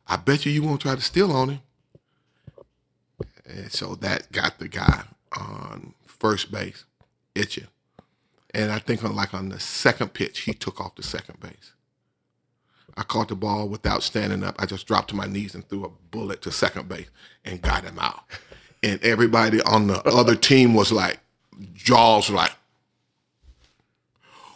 "I 0.08 0.18
bet 0.18 0.46
you 0.46 0.52
you 0.52 0.62
won't 0.62 0.82
try 0.82 0.94
to 0.94 1.02
steal 1.02 1.32
on 1.32 1.50
him." 1.50 1.60
And 3.46 3.72
so 3.72 3.96
that 3.96 4.32
got 4.32 4.60
the 4.60 4.68
guy 4.68 5.06
on 5.36 5.96
first 6.06 6.52
base 6.52 6.86
itching. 7.34 7.68
And 8.54 8.72
I 8.72 8.80
think 8.80 9.04
on 9.04 9.16
like 9.16 9.34
on 9.34 9.50
the 9.50 9.60
second 9.60 10.14
pitch, 10.14 10.42
he 10.42 10.54
took 10.54 10.80
off 10.82 10.96
the 10.96 11.04
second 11.04 11.40
base. 11.40 11.74
I 12.98 13.04
caught 13.04 13.30
the 13.30 13.36
ball 13.36 13.70
without 13.70 14.04
standing 14.04 14.44
up. 14.44 14.56
I 14.60 14.66
just 14.66 14.86
dropped 14.86 15.10
to 15.10 15.16
my 15.16 15.26
knees 15.26 15.56
and 15.56 15.68
threw 15.68 15.86
a 15.86 15.90
bullet 15.90 16.42
to 16.42 16.52
second 16.52 16.90
base 16.90 17.08
and 17.46 17.62
got 17.62 17.84
him 17.84 17.98
out. 18.00 18.24
And 18.84 19.02
everybody 19.04 19.62
on 19.62 19.88
the 19.88 20.04
other 20.04 20.36
team 20.36 20.74
was 20.74 20.92
like, 20.92 21.20
jaws 21.74 22.30
like, 22.30 22.52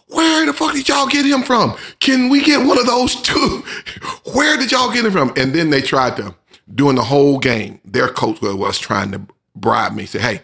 where 0.08 0.45
the 0.45 0.53
fuck 0.53 0.73
did 0.73 0.88
y'all 0.88 1.08
get 1.08 1.25
him 1.25 1.43
from? 1.43 1.75
Can 1.99 2.29
we 2.29 2.41
get 2.41 2.65
one 2.65 2.77
of 2.77 2.86
those 2.86 3.15
too? 3.21 3.63
Where 4.34 4.55
did 4.55 4.71
y'all 4.71 4.91
get 4.91 5.05
him 5.05 5.12
from? 5.12 5.34
And 5.36 5.53
then 5.53 5.71
they 5.71 5.81
tried 5.81 6.15
to, 6.17 6.36
during 6.73 6.95
the 6.95 7.03
whole 7.03 7.39
game, 7.39 7.79
their 7.84 8.08
coach 8.08 8.39
was 8.41 8.77
trying 8.77 9.12
to 9.12 9.21
bribe 9.55 9.93
me. 9.93 10.05
Say, 10.05 10.41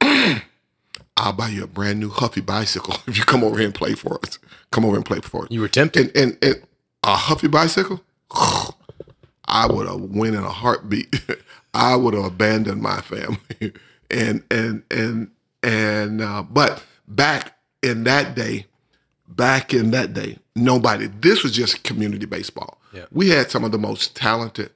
hey, 0.00 0.40
I'll 1.16 1.32
buy 1.32 1.48
you 1.48 1.64
a 1.64 1.66
brand 1.66 1.98
new 1.98 2.10
Huffy 2.10 2.40
bicycle 2.40 2.96
if 3.06 3.16
you 3.16 3.24
come 3.24 3.42
over 3.42 3.56
here 3.56 3.66
and 3.66 3.74
play 3.74 3.94
for 3.94 4.18
us. 4.22 4.38
Come 4.70 4.84
over 4.84 4.96
and 4.96 5.04
play 5.04 5.20
for 5.20 5.42
us. 5.44 5.48
You 5.50 5.60
were 5.60 5.68
tempted. 5.68 6.16
And, 6.16 6.32
and, 6.32 6.44
and 6.44 6.62
a 7.02 7.16
Huffy 7.16 7.48
bicycle, 7.48 8.02
I 9.48 9.66
would 9.68 9.86
have 9.86 10.00
went 10.00 10.34
in 10.34 10.42
a 10.42 10.50
heartbeat. 10.50 11.22
I 11.74 11.96
would 11.96 12.14
have 12.14 12.24
abandoned 12.24 12.82
my 12.82 13.00
family. 13.00 13.38
and 14.10 14.42
and 14.50 14.82
and 14.90 15.30
and 15.62 16.20
uh, 16.20 16.42
but 16.42 16.82
back 17.06 17.56
in 17.82 18.04
that 18.04 18.34
day, 18.34 18.66
back 19.28 19.72
in 19.72 19.90
that 19.92 20.12
day, 20.14 20.38
nobody. 20.54 21.06
This 21.06 21.42
was 21.42 21.52
just 21.52 21.84
community 21.84 22.26
baseball. 22.26 22.78
Yeah. 22.92 23.04
We 23.12 23.30
had 23.30 23.50
some 23.50 23.64
of 23.64 23.72
the 23.72 23.78
most 23.78 24.16
talented 24.16 24.70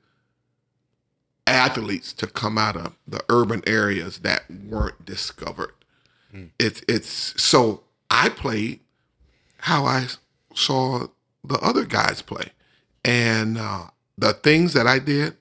athletes 1.47 2.13
to 2.13 2.27
come 2.27 2.59
out 2.59 2.77
of 2.77 2.97
the 3.09 3.25
urban 3.29 3.63
areas 3.67 4.19
that 4.19 4.45
weren't 4.51 5.05
discovered. 5.05 5.73
It's 6.59 6.83
it's 6.89 7.43
so 7.43 7.83
I 8.11 8.29
played 8.29 8.81
how 9.59 9.85
I 9.85 10.07
saw 10.55 11.09
the 11.45 11.59
other 11.61 11.85
guys 11.85 12.23
play, 12.23 12.51
and 13.05 13.59
uh, 13.59 13.87
the 14.17 14.33
things 14.35 14.73
that 14.75 14.87
I 14.87 14.99
did, 14.99 15.37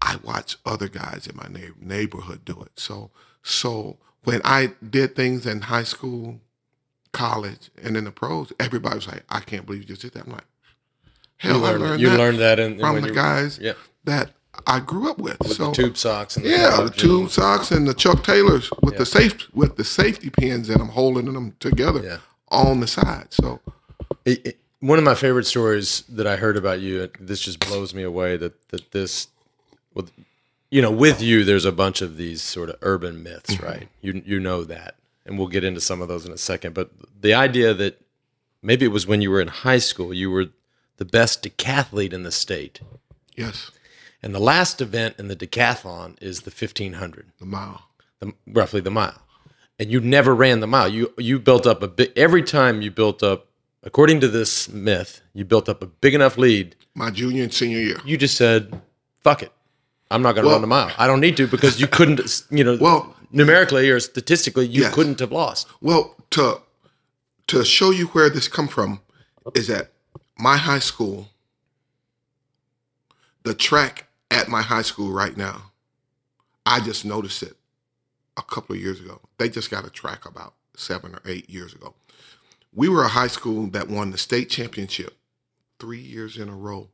I 0.00 0.16
watched 0.22 0.56
other 0.64 0.88
guys 0.88 1.26
in 1.26 1.36
my 1.36 1.48
neigh- 1.48 1.72
neighborhood 1.80 2.44
do 2.44 2.60
it. 2.62 2.72
So 2.78 3.10
so 3.42 3.98
when 4.24 4.40
I 4.44 4.72
did 4.88 5.16
things 5.16 5.46
in 5.46 5.62
high 5.62 5.82
school, 5.84 6.40
college, 7.12 7.70
and 7.82 7.96
in 7.96 8.04
the 8.04 8.12
pros, 8.12 8.52
everybody 8.60 8.96
was 8.96 9.08
like, 9.08 9.24
"I 9.28 9.40
can't 9.40 9.66
believe 9.66 9.82
you 9.82 9.88
just 9.88 10.02
did 10.02 10.12
that." 10.12 10.26
I'm 10.26 10.32
like, 10.32 10.44
"Hell, 11.38 11.58
You 11.58 11.64
I 11.64 11.68
learned, 11.70 11.82
learned 11.82 12.00
you 12.00 12.10
that 12.10 12.18
learned 12.18 12.38
that 12.38 12.58
in, 12.60 12.78
from 12.78 13.00
the 13.00 13.10
guys 13.10 13.58
Yeah. 13.58 13.72
that 14.04 14.32
I 14.66 14.80
grew 14.80 15.10
up 15.10 15.18
with." 15.18 15.38
With 15.40 15.56
so 15.56 15.68
the 15.68 15.72
tube 15.72 15.96
socks 15.96 16.36
and 16.36 16.44
the 16.44 16.50
yeah, 16.50 16.80
the 16.82 16.90
tube 16.90 17.22
and- 17.22 17.30
socks 17.30 17.70
and 17.70 17.86
the 17.86 17.94
Chuck 17.94 18.22
Taylors 18.24 18.70
with 18.82 18.96
the 18.98 19.06
safe 19.06 19.48
with 19.54 19.76
the 19.76 19.84
safety 19.84 20.30
pins 20.30 20.68
in 20.68 20.78
them, 20.78 20.88
holding 20.88 21.32
them 21.32 21.54
together 21.60 22.02
Yeah. 22.02 22.18
on 22.48 22.80
the 22.80 22.86
side. 22.86 23.28
So 23.30 23.60
It- 24.24 24.46
it- 24.46 24.58
one 24.80 24.98
of 24.98 25.04
my 25.04 25.14
favorite 25.14 25.46
stories 25.46 26.02
that 26.08 26.26
I 26.26 26.36
heard 26.36 26.56
about 26.56 26.80
you, 26.80 27.08
this 27.18 27.40
just 27.40 27.60
blows 27.60 27.94
me 27.94 28.02
away 28.02 28.36
that 28.36 28.68
that 28.68 28.90
this, 28.92 29.28
well, 29.94 30.06
you 30.70 30.82
know, 30.82 30.90
with 30.90 31.20
you, 31.22 31.44
there's 31.44 31.64
a 31.64 31.72
bunch 31.72 32.02
of 32.02 32.16
these 32.16 32.42
sort 32.42 32.68
of 32.68 32.76
urban 32.82 33.22
myths, 33.22 33.54
mm-hmm. 33.54 33.64
right? 33.64 33.88
You 34.00 34.22
you 34.24 34.38
know 34.40 34.64
that, 34.64 34.96
and 35.24 35.38
we'll 35.38 35.48
get 35.48 35.64
into 35.64 35.80
some 35.80 36.02
of 36.02 36.08
those 36.08 36.24
in 36.26 36.32
a 36.32 36.38
second. 36.38 36.74
But 36.74 36.90
the 37.20 37.32
idea 37.34 37.74
that 37.74 38.00
maybe 38.60 38.84
it 38.84 38.88
was 38.92 39.06
when 39.06 39.22
you 39.22 39.30
were 39.30 39.40
in 39.40 39.48
high 39.48 39.78
school, 39.78 40.12
you 40.14 40.30
were 40.30 40.46
the 40.98 41.04
best 41.04 41.42
decathlete 41.42 42.12
in 42.12 42.22
the 42.22 42.30
state, 42.32 42.80
yes, 43.36 43.70
and 44.22 44.34
the 44.34 44.38
last 44.40 44.80
event 44.80 45.16
in 45.18 45.28
the 45.28 45.36
decathlon 45.36 46.16
is 46.22 46.42
the 46.42 46.50
1500 46.50 47.26
the 47.38 47.44
mile. 47.46 47.82
the, 48.20 48.32
roughly 48.46 48.80
the 48.80 48.90
mile, 48.90 49.20
and 49.78 49.90
you 49.90 50.00
never 50.00 50.34
ran 50.34 50.60
the 50.60 50.66
mile. 50.66 50.88
You 50.88 51.12
you 51.18 51.38
built 51.38 51.66
up 51.66 51.82
a 51.82 51.88
bit 51.88 52.12
every 52.16 52.42
time 52.42 52.82
you 52.82 52.90
built 52.90 53.22
up, 53.22 53.48
according 53.82 54.20
to 54.20 54.28
this 54.28 54.68
myth, 54.68 55.20
you 55.34 55.44
built 55.44 55.68
up 55.68 55.82
a 55.82 55.86
big 55.86 56.14
enough 56.14 56.38
lead. 56.38 56.76
My 56.94 57.10
junior 57.10 57.42
and 57.44 57.52
senior 57.52 57.78
year. 57.78 57.98
You 58.04 58.16
just 58.16 58.36
said, 58.36 58.80
"Fuck 59.24 59.42
it, 59.42 59.52
I'm 60.10 60.22
not 60.22 60.34
going 60.34 60.44
to 60.44 60.48
Well- 60.48 60.56
run 60.56 60.62
the 60.62 60.68
mile. 60.68 60.92
I 60.98 61.06
don't 61.06 61.20
need 61.20 61.36
to 61.38 61.46
because 61.46 61.80
you 61.80 61.86
couldn't, 61.88 62.20
you 62.50 62.62
know, 62.64 62.76
Well- 62.80 63.16
numerically 63.32 63.88
or 63.90 63.98
statistically, 63.98 64.66
you 64.66 64.82
Yes. 64.82 64.94
couldn't 64.94 65.18
have 65.20 65.32
lost." 65.32 65.66
Well, 65.80 66.14
to 66.30 66.60
to 67.48 67.64
show 67.64 67.90
you 67.90 68.06
where 68.08 68.30
this 68.30 68.46
come 68.48 68.68
from 68.68 69.00
is 69.54 69.66
that 69.66 69.90
my 70.38 70.56
high 70.56 70.78
school, 70.78 71.28
the 73.42 73.52
track 73.54 74.06
at 74.32 74.48
my 74.48 74.62
high 74.62 74.82
school 74.82 75.12
right 75.12 75.36
now, 75.36 75.72
I 76.64 76.80
just 76.80 77.04
noticed 77.04 77.42
it 77.42 77.56
a 78.36 78.42
couple 78.42 78.74
of 78.74 78.80
years 78.80 79.00
ago. 79.00 79.20
They 79.38 79.48
just 79.48 79.70
got 79.70 79.86
a 79.86 79.90
track 79.90 80.26
about 80.26 80.54
seven 80.76 81.14
or 81.14 81.20
eight 81.26 81.48
years 81.50 81.74
ago. 81.74 81.94
We 82.74 82.88
were 82.88 83.02
a 83.04 83.08
high 83.08 83.26
school 83.26 83.66
that 83.68 83.88
won 83.88 84.10
the 84.10 84.18
state 84.18 84.48
championship 84.48 85.16
three 85.78 86.00
years 86.00 86.36
in 86.38 86.48
a 86.48 86.54
row, 86.56 86.88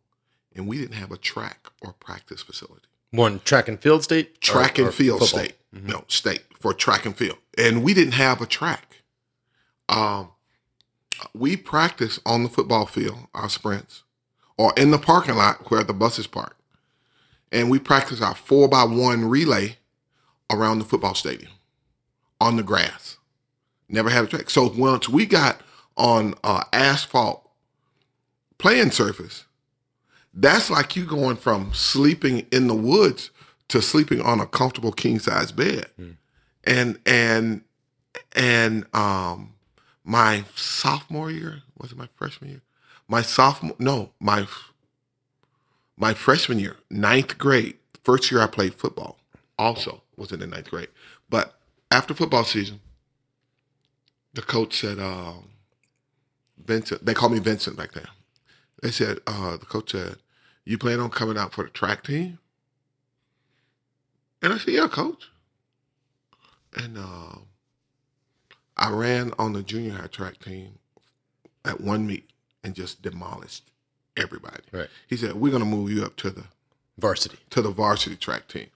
and 0.55 0.67
we 0.67 0.79
didn't 0.79 0.95
have 0.97 1.13
a 1.13 1.17
track 1.17 1.69
or 1.81 1.93
practice 1.93 2.43
facility 2.43 2.87
One 3.13 3.41
track 3.41 3.69
and 3.69 3.81
field 3.81 4.03
state, 4.03 4.41
track 4.41 4.79
or 4.79 4.87
and 4.87 4.95
field 4.95 5.21
football? 5.21 5.41
state. 5.41 5.55
No, 5.73 6.05
state 6.09 6.45
for 6.59 6.73
track 6.75 7.05
and 7.07 7.17
field. 7.17 7.39
And 7.57 7.85
we 7.85 7.95
didn't 7.95 8.15
have 8.15 8.41
a 8.41 8.47
track. 8.47 9.03
Um, 9.89 10.31
we 11.35 11.57
practiced 11.57 12.21
on 12.27 12.43
the 12.43 12.49
football 12.49 12.87
field, 12.87 13.27
our 13.35 13.49
sprints, 13.49 14.03
or 14.57 14.73
in 14.77 14.91
the 14.91 14.99
parking 14.99 15.37
lot 15.37 15.71
where 15.71 15.85
the 15.85 15.93
buses 15.93 16.27
park. 16.27 16.57
And 17.51 17.71
we 17.71 17.79
practiced 17.79 18.23
our 18.23 18.35
four 18.35 18.69
by 18.69 18.85
one 18.85 19.25
relay 19.25 19.77
around 20.51 20.79
the 20.79 20.85
football 20.85 21.15
stadium 21.15 21.53
on 22.41 22.57
the 22.57 22.63
grass. 22.63 23.17
Never 23.89 24.11
had 24.11 24.25
a 24.25 24.27
track. 24.27 24.51
So 24.51 24.69
once 24.69 25.09
we 25.09 25.25
got 25.27 25.61
on 25.97 26.35
uh, 26.45 26.65
asphalt 26.73 27.49
playing 28.59 28.91
surface, 28.91 29.45
that's 30.35 30.71
like 30.71 30.95
you 30.95 31.05
going 31.05 31.37
from 31.37 31.73
sleeping 31.73 32.47
in 32.53 32.69
the 32.69 32.75
woods 32.75 33.31
to 33.69 33.83
sleeping 33.83 34.21
on 34.21 34.41
a 34.41 34.47
comfortable 34.47 34.93
king 34.93 35.19
size 35.19 35.53
bed. 35.53 35.87
And 36.65 36.99
and 37.07 37.63
and 38.37 38.85
um 38.95 39.55
my 40.05 40.45
sophomore 40.55 41.31
year, 41.31 41.63
was 41.79 41.93
it 41.93 41.99
my 41.99 42.09
freshman 42.15 42.51
year? 42.51 42.63
My 43.09 43.23
sophomore 43.23 43.77
no, 43.79 44.13
my 44.21 44.47
my 45.99 46.15
freshman 46.15 46.59
year, 46.59 46.77
ninth 46.91 47.37
grade, 47.39 47.77
first 48.05 48.31
year 48.31 48.41
I 48.41 48.47
played 48.47 48.75
football, 48.75 49.19
also 49.59 50.03
was 50.17 50.33
in 50.33 50.41
the 50.41 50.47
ninth 50.47 50.71
grade. 50.71 50.89
But 51.29 51.55
after 51.91 52.15
football 52.15 52.45
season, 52.45 52.81
the 54.35 54.43
coach 54.43 54.79
said, 54.81 54.99
um, 54.99 55.51
Vincent, 56.65 57.05
they 57.05 57.15
called 57.15 57.33
me 57.33 57.41
Vincent 57.41 57.77
back 57.77 57.93
then. 57.93 58.07
They 58.83 58.91
said, 58.91 59.19
uh, 59.27 59.57
the 59.57 59.67
coach 59.67 59.93
said, 59.93 60.17
You 60.65 60.79
plan 60.79 61.01
on 61.01 61.11
coming 61.11 61.37
out 61.37 61.53
for 61.53 61.65
the 61.65 61.71
track 61.71 62.05
team? 62.05 62.39
And 64.43 64.53
I 64.53 64.59
said, 64.59 64.75
yeah, 64.75 64.89
coach. 64.89 65.31
And 66.77 66.97
uh, 66.97 67.39
I 68.77 68.91
ran 68.91 69.33
on 69.39 69.53
the 69.53 69.63
junior 69.63 69.95
high 69.95 70.07
track 70.07 70.39
team 70.39 70.79
at 71.65 71.81
one 71.81 72.07
meet 72.07 72.31
and 72.63 72.75
just 72.75 73.03
demolished 73.03 73.71
everybody. 74.19 74.63
Right. 74.73 74.89
He 75.07 75.17
said, 75.17 75.35
we're 75.35 75.51
going 75.51 75.63
to 75.63 75.69
move 75.69 75.91
you 75.91 76.05
up 76.05 76.17
to 76.17 76.31
the 76.31 76.45
Varsity. 76.99 77.39
to 77.51 77.63
the 77.63 77.71
varsity 77.71 78.17
track 78.17 78.49
team, 78.49 78.67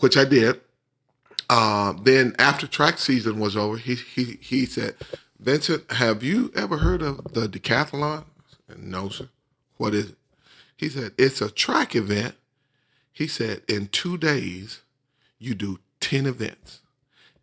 which 0.00 0.16
I 0.16 0.24
did. 0.24 0.60
Uh, 1.48 1.92
then 2.02 2.34
after 2.38 2.66
track 2.66 2.98
season 2.98 3.38
was 3.38 3.56
over, 3.56 3.76
he 3.76 3.94
he 3.94 4.38
he 4.40 4.66
said, 4.66 4.96
Vincent, 5.38 5.90
have 5.92 6.22
you 6.24 6.50
ever 6.56 6.78
heard 6.78 7.02
of 7.02 7.32
the 7.32 7.46
decathlon? 7.46 8.24
And, 8.68 8.90
no, 8.90 9.08
sir. 9.10 9.28
What 9.76 9.94
is 9.94 10.10
it? 10.10 10.16
He 10.76 10.88
said, 10.88 11.12
it's 11.16 11.40
a 11.40 11.50
track 11.50 11.94
event. 11.94 12.34
He 13.12 13.26
said, 13.28 13.62
in 13.68 13.88
two 13.88 14.18
days, 14.18 14.80
you 15.38 15.54
do 15.54 15.78
10 16.00 16.26
events. 16.26 16.80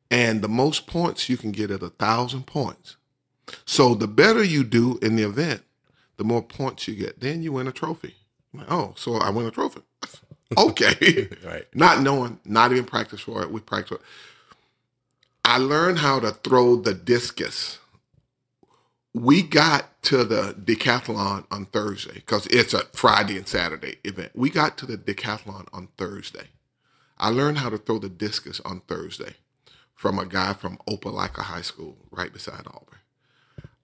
And 0.09 0.41
the 0.41 0.49
most 0.49 0.87
points 0.87 1.29
you 1.29 1.37
can 1.37 1.51
get 1.51 1.71
at 1.71 1.81
a 1.81 1.89
thousand 1.89 2.45
points. 2.45 2.97
So 3.65 3.95
the 3.95 4.07
better 4.07 4.43
you 4.43 4.63
do 4.63 4.97
in 5.01 5.15
the 5.15 5.23
event, 5.23 5.63
the 6.21 6.27
more 6.27 6.43
points 6.43 6.87
you 6.87 6.93
get. 6.93 7.19
Then 7.19 7.41
you 7.41 7.51
win 7.53 7.67
a 7.67 7.71
trophy. 7.71 8.13
Like, 8.53 8.67
oh, 8.71 8.93
so 8.95 9.15
I 9.15 9.31
win 9.31 9.47
a 9.47 9.51
trophy. 9.51 9.81
okay. 10.57 11.29
Right. 11.43 11.65
Not 11.73 12.03
knowing, 12.03 12.39
not 12.45 12.71
even 12.71 12.85
practice 12.85 13.21
for 13.21 13.41
it. 13.41 13.51
We 13.51 13.59
practice. 13.59 13.97
it. 13.97 14.03
I 15.43 15.57
learned 15.57 15.97
how 15.99 16.19
to 16.19 16.29
throw 16.31 16.75
the 16.75 16.93
discus. 16.93 17.79
We 19.15 19.41
got 19.41 20.03
to 20.03 20.23
the 20.23 20.53
decathlon 20.53 21.45
on 21.51 21.65
Thursday 21.65 22.13
because 22.13 22.45
it's 22.47 22.75
a 22.75 22.83
Friday 22.93 23.37
and 23.37 23.47
Saturday 23.47 23.97
event. 24.03 24.33
We 24.35 24.51
got 24.51 24.77
to 24.79 24.85
the 24.85 24.97
decathlon 24.97 25.67
on 25.73 25.87
Thursday. 25.97 26.49
I 27.17 27.29
learned 27.29 27.57
how 27.59 27.69
to 27.69 27.79
throw 27.79 27.99
the 27.99 28.09
discus 28.09 28.61
on 28.61 28.81
Thursday 28.87 29.35
from 29.95 30.19
a 30.19 30.25
guy 30.27 30.53
from 30.53 30.77
Opelika 30.87 31.41
High 31.41 31.63
School 31.63 31.97
right 32.11 32.31
beside 32.31 32.67
Auburn. 32.67 32.99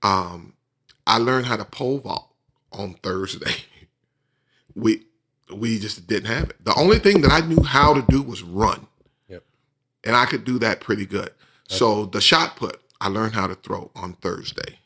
Um, 0.03 0.53
I 1.07 1.17
learned 1.17 1.47
how 1.47 1.57
to 1.57 1.65
pole 1.65 1.99
vault 1.99 2.26
on 2.71 2.93
Thursday. 3.03 3.51
we 4.75 5.05
we 5.55 5.79
just 5.79 6.07
didn't 6.07 6.27
have 6.27 6.49
it. 6.49 6.63
The 6.65 6.73
only 6.75 6.99
thing 6.99 7.21
that 7.21 7.31
I 7.31 7.39
knew 7.45 7.63
how 7.63 7.93
to 7.93 8.01
do 8.09 8.21
was 8.21 8.43
run. 8.43 8.87
Yep. 9.29 9.43
And 10.03 10.15
I 10.15 10.25
could 10.25 10.43
do 10.43 10.59
that 10.59 10.81
pretty 10.81 11.05
good. 11.05 11.31
So 11.69 12.05
the 12.05 12.21
shot 12.21 12.55
put, 12.55 12.79
I 13.01 13.09
learned 13.09 13.33
how 13.33 13.47
to 13.47 13.55
throw 13.55 13.91
on 13.95 14.13
Thursday. 14.13 14.79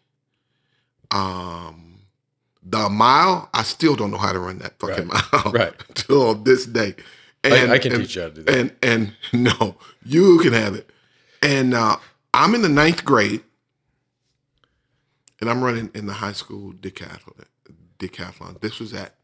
Um 1.12 1.88
the 2.64 2.90
mile, 2.90 3.50
I 3.56 3.64
still 3.64 3.96
don't 3.96 4.12
know 4.12 4.18
how 4.18 4.32
to 4.34 4.40
run 4.40 4.60
that 4.60 4.78
fucking 4.80 5.08
mile. 5.08 5.52
Right. 5.52 5.74
Till 5.96 6.36
this 6.36 6.66
day. 6.66 6.96
I- 7.44 7.72
I 7.74 7.80
can 7.80 7.94
and- 7.94 8.02
teach 8.04 8.16
you 8.16 8.22
how 8.22 8.28
to 8.30 8.34
do 8.36 8.44
that. 8.44 8.56
And 8.56 8.76
and 8.84 9.14
no, 9.60 9.76
you 10.06 10.40
can 10.40 10.54
have 10.54 10.76
it. 10.76 10.90
And 11.42 11.74
uh, 11.74 11.98
I'm 12.36 12.54
in 12.54 12.62
the 12.62 12.70
ninth 12.70 13.04
grade, 13.04 13.42
and 15.40 15.50
I'm 15.50 15.64
running 15.64 15.90
in 15.96 16.06
the 16.06 16.14
high 16.14 16.34
school 16.34 16.72
decathlon. 16.72 17.46
Decathlon. 18.02 18.60
This 18.62 18.80
was 18.80 18.94
at 18.94 19.16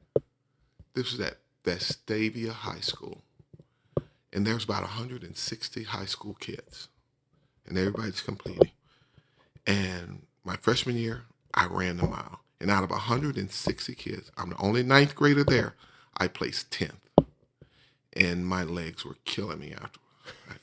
this 0.93 1.11
was 1.11 1.19
at 1.19 1.37
Vestavia 1.63 2.51
High 2.51 2.79
School, 2.79 3.21
and 4.31 4.45
there's 4.45 4.63
about 4.63 4.83
160 4.83 5.83
high 5.83 6.05
school 6.05 6.35
kids, 6.35 6.87
and 7.65 7.77
everybody's 7.77 8.21
competing. 8.21 8.71
And 9.65 10.21
my 10.45 10.55
freshman 10.57 10.95
year, 10.95 11.23
I 11.53 11.65
ran 11.65 11.97
the 11.97 12.07
mile, 12.07 12.41
and 12.61 12.71
out 12.71 12.83
of 12.83 12.91
160 12.91 13.95
kids, 13.95 14.31
I'm 14.37 14.51
the 14.51 14.57
only 14.57 14.83
ninth 14.83 15.15
grader 15.15 15.43
there. 15.43 15.75
I 16.17 16.27
placed 16.27 16.71
10th, 16.71 17.25
and 18.13 18.45
my 18.45 18.63
legs 18.63 19.03
were 19.03 19.17
killing 19.25 19.59
me 19.59 19.73
afterwards. 19.73 20.01
Like, 20.47 20.59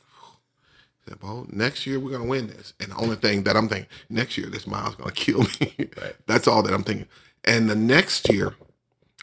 said, 1.09 1.19
well, 1.23 1.47
next 1.51 1.87
year 1.87 2.01
we're 2.01 2.13
gonna 2.13 2.25
win 2.25 2.47
this. 2.47 2.73
And 2.81 2.93
the 2.93 2.97
only 2.97 3.17
thing 3.17 3.45
that 3.45 3.57
I'm 3.57 3.69
thinking, 3.69 3.89
next 4.09 4.39
year 4.39 4.49
this 4.49 4.67
mile's 4.67 4.95
gonna 4.95 5.13
kill 5.27 5.41
me. 5.61 5.75
Right. 6.01 6.17
That's 6.27 6.49
all 6.49 6.63
that 6.63 6.73
I'm 6.73 6.85
thinking. 6.85 7.09
And 7.45 7.69
the 7.69 7.75
next 7.77 8.31
year, 8.33 8.55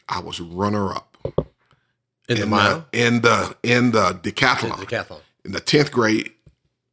I 0.07 0.19
was 0.19 0.39
runner 0.39 0.93
up 0.93 1.17
In 2.29 2.39
the 2.39 2.45
mile? 2.45 2.85
in 2.91 3.21
the 3.21 3.55
in 3.63 3.91
the 3.91 4.19
decathlon. 4.21 4.77
Decathlon. 4.77 5.21
In 5.43 5.51
the 5.53 5.59
tenth 5.59 5.91
grade, 5.91 6.31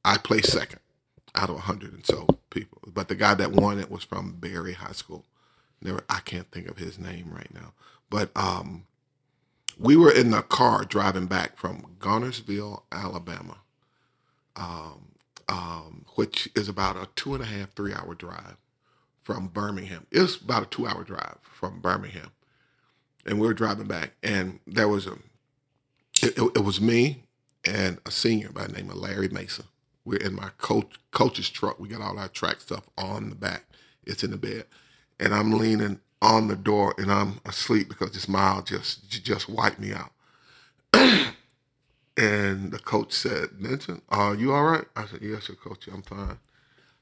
I 0.04 0.16
placed 0.18 0.52
second 0.52 0.80
out 1.34 1.50
of 1.50 1.56
a 1.56 1.60
hundred 1.60 1.92
and 1.92 2.06
so 2.06 2.26
people. 2.50 2.78
But 2.86 3.08
the 3.08 3.14
guy 3.14 3.34
that 3.34 3.52
won 3.52 3.78
it 3.78 3.90
was 3.90 4.04
from 4.04 4.32
Berry 4.38 4.72
High 4.74 4.92
School. 4.92 5.24
Never, 5.80 6.02
I 6.08 6.20
can't 6.20 6.50
think 6.50 6.68
of 6.68 6.78
his 6.78 6.98
name 6.98 7.30
right 7.32 7.52
now. 7.54 7.72
But 8.10 8.30
um, 8.34 8.86
we 9.78 9.96
were 9.96 10.10
in 10.10 10.30
the 10.30 10.42
car 10.42 10.84
driving 10.84 11.26
back 11.26 11.56
from 11.56 11.84
Guntersville, 12.00 12.82
Alabama, 12.90 13.58
um, 14.56 15.12
um, 15.48 16.04
which 16.16 16.48
is 16.56 16.68
about 16.68 16.96
a 16.96 17.08
two 17.14 17.34
and 17.34 17.42
a 17.42 17.46
half, 17.46 17.72
three 17.74 17.92
hour 17.94 18.14
drive 18.14 18.56
from 19.28 19.48
Birmingham. 19.48 20.06
It 20.10 20.22
was 20.22 20.40
about 20.40 20.62
a 20.62 20.66
two 20.66 20.86
hour 20.86 21.04
drive 21.04 21.36
from 21.42 21.80
Birmingham. 21.80 22.30
And 23.26 23.38
we 23.38 23.46
were 23.46 23.52
driving 23.52 23.86
back, 23.86 24.12
and 24.22 24.58
there 24.66 24.88
was 24.88 25.06
a, 25.06 25.18
it, 26.22 26.38
it, 26.38 26.52
it 26.56 26.64
was 26.64 26.80
me 26.80 27.24
and 27.62 27.98
a 28.06 28.10
senior 28.10 28.48
by 28.48 28.66
the 28.66 28.72
name 28.72 28.88
of 28.88 28.96
Larry 28.96 29.28
Mason. 29.28 29.66
We're 30.02 30.16
in 30.16 30.34
my 30.34 30.48
coach 30.56 30.98
coach's 31.10 31.50
truck. 31.50 31.78
We 31.78 31.90
got 31.90 32.00
all 32.00 32.18
our 32.18 32.28
track 32.28 32.62
stuff 32.62 32.88
on 32.96 33.28
the 33.28 33.34
back. 33.34 33.66
It's 34.06 34.24
in 34.24 34.30
the 34.30 34.38
bed, 34.38 34.64
and 35.20 35.34
I'm 35.34 35.52
leaning 35.52 36.00
on 36.22 36.48
the 36.48 36.56
door, 36.56 36.94
and 36.96 37.12
I'm 37.12 37.40
asleep 37.44 37.90
because 37.90 38.12
this 38.12 38.30
mile 38.30 38.62
just 38.62 39.10
just 39.10 39.46
wiped 39.46 39.78
me 39.78 39.92
out. 39.92 40.12
and 42.16 42.72
the 42.72 42.80
coach 42.82 43.12
said, 43.12 43.50
"Vincent, 43.50 44.04
are 44.08 44.34
you 44.34 44.54
all 44.54 44.64
right?" 44.64 44.86
I 44.96 45.04
said, 45.04 45.20
"Yes, 45.20 45.44
sir, 45.44 45.54
coach. 45.54 45.86
I'm 45.86 46.00
fine." 46.00 46.38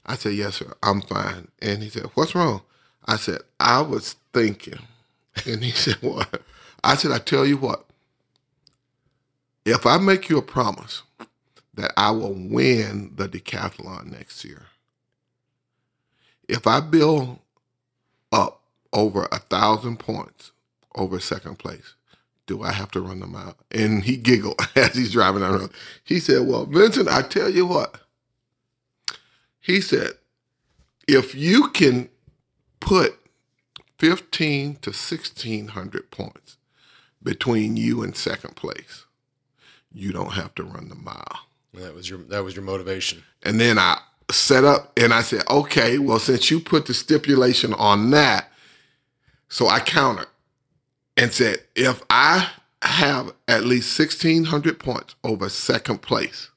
I 0.07 0.15
said, 0.15 0.33
"Yes, 0.33 0.55
sir, 0.57 0.73
I'm 0.83 1.01
fine." 1.01 1.49
And 1.61 1.83
he 1.83 1.89
said, 1.89 2.05
"What's 2.15 2.35
wrong?" 2.35 2.61
I 3.05 3.17
said, 3.17 3.41
"I 3.59 3.81
was 3.81 4.15
thinking." 4.33 4.79
And 5.45 5.63
he 5.63 5.71
said, 5.71 5.97
"What?" 6.01 6.41
I 6.83 6.95
said, 6.95 7.11
"I 7.11 7.19
tell 7.19 7.45
you 7.45 7.57
what. 7.57 7.85
If 9.65 9.85
I 9.85 9.97
make 9.97 10.29
you 10.29 10.37
a 10.37 10.41
promise 10.43 11.03
that 11.75 11.93
I 11.97 12.11
will 12.11 12.33
win 12.33 13.13
the 13.15 13.29
decathlon 13.29 14.11
next 14.11 14.45
year, 14.45 14.63
if 16.47 16.67
I 16.67 16.79
build 16.81 17.39
up 18.31 18.61
over 18.93 19.27
a 19.31 19.39
thousand 19.39 19.99
points 19.99 20.51
over 20.95 21.19
second 21.19 21.59
place, 21.59 21.95
do 22.47 22.63
I 22.63 22.71
have 22.71 22.91
to 22.91 23.01
run 23.01 23.19
them 23.19 23.35
out? 23.35 23.57
And 23.71 24.03
he 24.03 24.17
giggled 24.17 24.59
as 24.75 24.95
he's 24.95 25.11
driving 25.13 25.41
the 25.41 25.49
road. 25.51 25.71
He 26.03 26.19
said, 26.19 26.47
Well, 26.47 26.65
Vincent, 26.65 27.09
I 27.09 27.21
tell 27.23 27.49
you 27.49 27.65
what. 27.67 28.01
He 29.67 29.81
said, 29.81 30.13
if 31.09 31.35
you 31.35 31.67
can 31.67 32.07
put 32.79 33.19
15 33.99 34.75
to 34.75 34.91
1600 34.91 36.09
points 36.09 36.55
between 37.21 37.75
you 37.75 38.01
and 38.01 38.15
second 38.15 38.55
place, 38.55 39.03
you 39.91 40.13
don't 40.13 40.35
have 40.35 40.55
to 40.55 40.63
run 40.63 40.87
the 40.87 40.95
mile. 40.95 41.41
And 41.73 41.83
That 41.83 41.93
was 41.93 42.09
your 42.09 42.19
that 42.19 42.45
was 42.45 42.55
your 42.55 42.63
motivation. 42.63 43.23
And 43.43 43.59
then 43.59 43.77
I 43.77 43.99
set 44.31 44.63
up 44.63 44.97
and 44.97 45.13
I 45.13 45.21
said, 45.21 45.43
okay, 45.49 45.97
well, 45.97 46.19
since 46.19 46.49
you 46.49 46.61
put 46.61 46.85
the 46.85 46.93
stipulation 46.93 47.73
on 47.73 48.11
that, 48.11 48.49
so 49.49 49.67
I 49.67 49.81
countered 49.81 50.27
and 51.17 51.33
said, 51.33 51.57
if 51.75 52.01
I 52.09 52.51
have 52.81 53.33
at 53.49 53.65
least 53.65 53.99
1,600 53.99 54.79
points 54.79 55.15
over 55.25 55.49
second 55.49 56.01
place, 56.01 56.51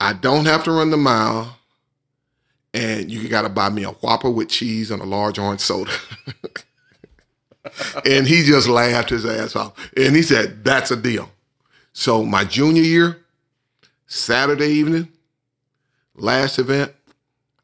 I 0.00 0.12
don't 0.12 0.46
have 0.46 0.64
to 0.64 0.72
run 0.72 0.90
the 0.90 0.96
mile, 0.96 1.58
and 2.74 3.10
you 3.10 3.28
got 3.28 3.42
to 3.42 3.48
buy 3.48 3.70
me 3.70 3.84
a 3.84 3.90
Whopper 3.90 4.30
with 4.30 4.48
cheese 4.48 4.90
and 4.90 5.00
a 5.00 5.06
large 5.06 5.38
orange 5.38 5.60
soda. 5.60 5.92
and 8.04 8.26
he 8.26 8.42
just 8.42 8.68
laughed 8.68 9.10
his 9.10 9.24
ass 9.24 9.56
off. 9.56 9.90
And 9.96 10.14
he 10.14 10.22
said, 10.22 10.64
that's 10.64 10.90
a 10.90 10.96
deal. 10.96 11.30
So 11.92 12.24
my 12.24 12.44
junior 12.44 12.82
year, 12.82 13.24
Saturday 14.06 14.68
evening, 14.68 15.08
last 16.14 16.58
event, 16.58 16.92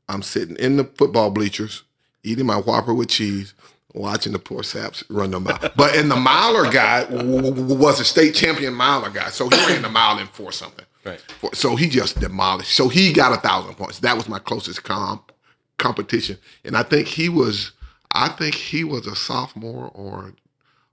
I'm 0.09 0.23
sitting 0.23 0.57
in 0.57 0.77
the 0.77 0.85
football 0.85 1.31
bleachers, 1.31 1.83
eating 2.23 2.47
my 2.47 2.57
Whopper 2.57 2.95
with 2.95 3.09
cheese, 3.09 3.55
watching 3.95 4.33
the 4.33 4.39
poor 4.39 4.63
saps 4.63 5.05
run 5.11 5.31
the 5.31 5.41
mile. 5.41 5.59
but 5.77 5.95
and 5.95 6.11
the 6.11 6.17
miler 6.17 6.71
guy 6.71 7.05
was 7.11 8.01
a 8.01 8.05
state 8.05 8.35
champion 8.35 8.75
miler 8.75 9.11
guy, 9.11 9.29
so 9.29 9.49
he 9.49 9.67
ran 9.67 9.83
the 9.83 9.89
mile 9.89 10.19
in 10.19 10.27
four 10.29 10.51
something. 10.51 10.85
Right. 11.05 11.21
For- 11.41 11.55
So 11.55 11.77
he 11.77 11.89
just 11.89 12.21
demolished. 12.21 12.73
So 12.73 12.89
he 12.89 13.13
got 13.13 13.33
a 13.37 13.41
thousand 13.41 13.75
points. 13.75 13.99
That 14.01 14.17
was 14.17 14.29
my 14.29 14.39
closest 14.39 14.83
comp 14.85 15.33
competition, 15.79 16.39
and 16.65 16.77
I 16.77 16.83
think 16.83 17.09
he 17.09 17.29
was. 17.29 17.73
I 18.15 18.29
think 18.29 18.55
he 18.55 18.85
was 18.85 19.07
a 19.07 19.17
sophomore, 19.17 19.91
or, 19.95 20.35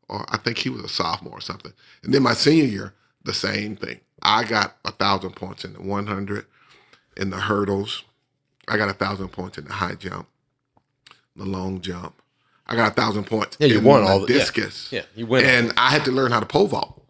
or 0.07 0.25
I 0.29 0.37
think 0.37 0.57
he 0.57 0.69
was 0.69 0.81
a 0.83 0.87
sophomore 0.87 1.33
or 1.37 1.41
something. 1.41 1.73
And 2.01 2.13
then 2.13 2.23
my 2.23 2.33
senior 2.33 2.63
year, 2.63 2.93
the 3.25 3.33
same 3.33 3.75
thing. 3.75 3.99
I 4.23 4.45
got 4.45 4.77
a 4.85 4.91
thousand 4.91 5.35
points 5.35 5.65
in 5.65 5.73
the 5.73 5.81
100, 5.81 6.45
in 7.17 7.29
the 7.29 7.37
hurdles. 7.41 8.03
I 8.69 8.77
got 8.77 8.87
a 8.89 8.93
thousand 8.93 9.29
points 9.33 9.57
in 9.57 9.65
the 9.65 9.73
high 9.73 9.95
jump, 9.95 10.27
the 11.35 11.43
long 11.45 11.81
jump. 11.81 12.21
I 12.65 12.75
got 12.77 12.91
a 12.93 12.95
thousand 12.95 13.25
points. 13.25 13.57
Yeah, 13.59 13.67
you 13.67 13.79
in 13.79 13.83
won 13.83 14.05
the 14.05 14.09
all 14.11 14.19
the- 14.25 14.31
yeah. 14.31 14.39
discus. 14.39 14.89
Yeah, 14.91 15.01
you 15.13 15.25
win. 15.25 15.43
And 15.43 15.73
I 15.75 15.89
had 15.89 16.05
to 16.05 16.11
learn 16.11 16.31
how 16.31 16.39
to 16.39 16.45
pole 16.45 16.67
vault. 16.67 17.03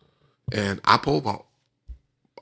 and 0.51 0.81
I 0.85 0.97
pole 0.97 1.21
vault 1.21 1.45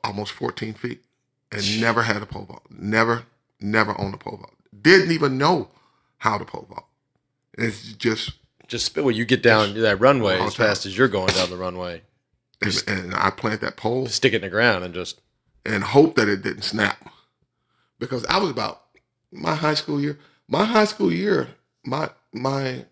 almost 0.08 0.32
14 0.32 0.74
feet 0.74 1.04
and 1.52 1.82
never 1.82 2.04
had 2.04 2.22
a 2.22 2.26
pole 2.26 2.46
vault. 2.46 2.63
Never, 2.70 3.26
never 3.60 4.00
owned 4.00 4.13
a 4.13 4.17
pole 4.17 4.38
vault. 4.38 4.54
Didn't 4.82 5.12
even 5.12 5.38
know 5.38 5.70
how 6.17 6.38
to 6.38 6.46
pole 6.46 6.65
vault. 6.70 6.86
It's 7.58 7.93
just 7.93 8.34
Just 8.67 8.96
well, 8.96 9.12
you 9.12 9.26
get 9.26 9.43
down 9.43 9.74
that 9.82 10.00
runway 10.00 10.39
as 10.39 10.56
fast 10.56 10.86
as 10.86 10.98
you're 10.98 11.08
going 11.08 11.34
down 11.34 11.50
the 11.50 11.58
runway. 11.58 12.02
and, 12.62 12.84
and 12.88 13.13
I 13.15 13.30
plant 13.30 13.62
that 13.62 13.78
pole 13.78 14.08
Stick 14.08 14.34
it 14.34 14.38
in 14.38 14.41
the 14.41 14.50
ground 14.50 14.84
and 14.84 14.93
just 14.93 15.22
and 15.65 15.84
hope 15.84 16.15
that 16.15 16.30
it 16.30 16.41
didn't 16.41 16.63
snap. 16.63 17.12
Because 18.00 18.26
I 18.26 18.38
was 18.39 18.50
about 18.50 18.84
my 19.32 19.56
high 19.56 19.74
school 19.74 20.00
year. 20.00 20.17
My 20.48 20.63
high 20.63 20.86
school 20.86 21.12
year, 21.12 21.50
my 21.84 22.10
my 22.34 22.86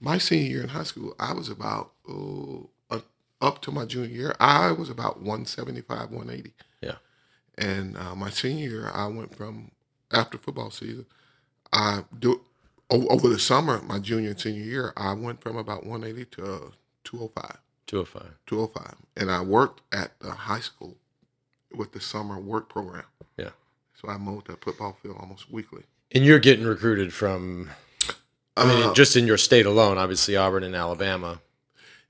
my 0.00 0.18
senior 0.18 0.50
year 0.50 0.62
in 0.62 0.68
high 0.70 0.84
school, 0.84 1.14
I 1.18 1.34
was 1.34 1.48
about 1.48 1.92
oh, 2.08 2.70
up 3.40 3.60
to 3.62 3.70
my 3.70 3.84
junior 3.84 4.08
year. 4.14 4.36
I 4.40 4.72
was 4.72 4.90
about 4.90 5.16
175, 5.18 6.10
180. 6.10 6.52
Yeah. 6.80 6.96
And 7.58 7.96
uh, 7.96 8.14
my 8.14 8.30
senior 8.30 8.68
year, 8.68 8.90
I 8.92 9.06
went 9.06 9.34
from 9.34 9.70
after 10.12 10.38
football 10.38 10.70
season. 10.70 11.06
I 11.72 12.04
do 12.18 12.42
over 12.90 13.28
the 13.28 13.38
summer, 13.38 13.80
my 13.82 13.98
junior 14.00 14.30
and 14.30 14.40
senior 14.40 14.64
year, 14.64 14.92
I 14.96 15.12
went 15.12 15.40
from 15.40 15.56
about 15.56 15.86
180 15.86 16.24
to 16.36 16.42
uh, 16.42 16.58
205. 17.04 17.58
205. 17.86 18.34
205. 18.46 18.94
And 19.16 19.30
I 19.30 19.42
worked 19.42 19.80
at 19.92 20.18
the 20.18 20.32
high 20.32 20.58
school 20.60 20.96
with 21.72 21.92
the 21.92 22.00
summer 22.00 22.38
work 22.40 22.68
program. 22.68 23.04
Yeah. 23.36 23.50
So 24.00 24.08
I 24.08 24.16
mowed 24.16 24.46
that 24.46 24.64
football 24.64 24.96
field 25.00 25.16
almost 25.20 25.50
weekly. 25.52 25.84
And 26.12 26.24
you're 26.24 26.40
getting 26.40 26.64
recruited 26.64 27.12
from 27.12 27.70
I 28.56 28.66
mean, 28.66 28.82
Uh, 28.88 28.94
just 28.94 29.14
in 29.16 29.26
your 29.26 29.38
state 29.38 29.66
alone, 29.66 29.96
obviously 29.96 30.36
Auburn 30.36 30.64
and 30.64 30.74
Alabama. 30.74 31.40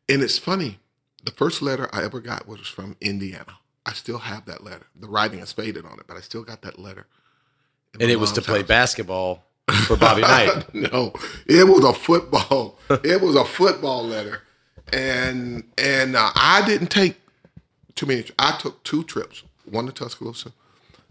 and 0.08 0.22
it's 0.22 0.38
funny, 0.38 0.78
the 1.24 1.30
first 1.32 1.62
letter 1.62 1.88
I 1.92 2.02
ever 2.04 2.20
got 2.20 2.46
was 2.48 2.60
from 2.68 2.96
Indiana. 3.00 3.58
I 3.86 3.92
still 3.92 4.18
have 4.18 4.44
that 4.46 4.62
letter. 4.62 4.86
The 4.98 5.08
writing 5.08 5.40
is 5.40 5.52
faded 5.52 5.84
on 5.84 5.98
it, 5.98 6.06
but 6.06 6.16
I 6.16 6.20
still 6.20 6.42
got 6.42 6.62
that 6.62 6.78
letter. 6.78 7.06
And 7.98 8.10
it 8.10 8.16
was 8.16 8.32
to 8.32 8.42
play 8.42 8.58
house. 8.60 8.68
basketball 8.68 9.44
for 9.86 9.96
Bobby 10.04 10.22
Knight. 10.22 10.72
no, 10.74 11.12
it 11.46 11.66
was 11.66 11.84
a 11.84 11.92
football. 11.92 12.78
it 12.90 13.20
was 13.20 13.34
a 13.36 13.44
football 13.44 14.04
letter, 14.04 14.42
and 14.92 15.64
and 15.78 16.14
uh, 16.16 16.30
I 16.34 16.62
didn't 16.66 16.88
take 16.88 17.16
too 17.94 18.06
many. 18.06 18.24
I 18.38 18.56
took 18.58 18.82
two 18.84 19.02
trips, 19.04 19.42
one 19.64 19.86
to 19.86 19.92
Tuscaloosa 19.92 20.52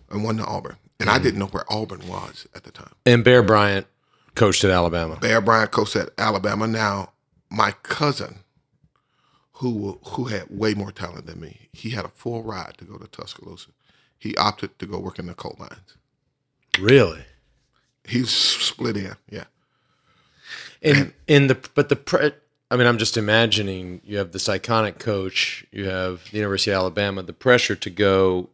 and 0.10 0.24
one 0.24 0.38
to 0.38 0.46
Auburn, 0.46 0.78
and 1.00 1.10
I 1.10 1.20
didn't 1.20 1.40
know 1.40 1.48
where 1.48 1.66
Auburn 1.72 2.08
was 2.08 2.48
at 2.56 2.64
the 2.64 2.72
time. 2.72 2.94
And 3.06 3.24
Bear 3.24 3.44
Bryant 3.44 3.88
coached 4.36 4.64
at 4.64 4.72
Alabama. 4.72 5.18
Bear 5.18 5.42
Bryant 5.42 5.72
coached 5.72 5.96
at 5.98 6.10
Alabama. 6.18 6.66
Now, 6.68 7.12
my 7.50 7.72
cousin, 7.84 8.40
who 9.60 10.00
who 10.04 10.26
had 10.26 10.50
way 10.50 10.74
more 10.74 10.92
talent 10.92 11.26
than 11.26 11.40
me, 11.40 11.70
he 11.74 11.92
had 11.92 12.06
a 12.06 12.10
full 12.10 12.44
ride 12.44 12.78
to 12.78 12.86
go 12.86 12.98
to 12.98 13.08
Tuscaloosa. 13.08 13.70
He 14.18 14.36
opted 14.38 14.80
to 14.80 14.86
go 14.86 15.00
work 15.00 15.20
in 15.20 15.28
the 15.28 15.34
coal 15.34 15.56
mines. 15.60 15.98
Really? 16.80 17.24
He's 18.06 18.30
split 18.30 18.98
in, 18.98 19.16
yeah. 19.30 19.46
And 20.82 21.14
in 21.28 21.48
the 21.48 21.58
but 21.76 21.90
the 21.90 21.98
pre, 21.98 22.32
I 22.72 22.76
mean, 22.78 22.88
I'm 22.88 22.98
just 22.98 23.18
imagining 23.18 24.02
you 24.06 24.18
have 24.18 24.32
this 24.32 24.48
iconic 24.48 24.98
coach, 24.98 25.66
you 25.72 25.90
have 25.90 26.24
the 26.32 26.38
University 26.38 26.72
of 26.72 26.78
Alabama. 26.78 27.22
The 27.24 27.34
pressure 27.34 27.76
to 27.76 27.90
go 27.90 28.50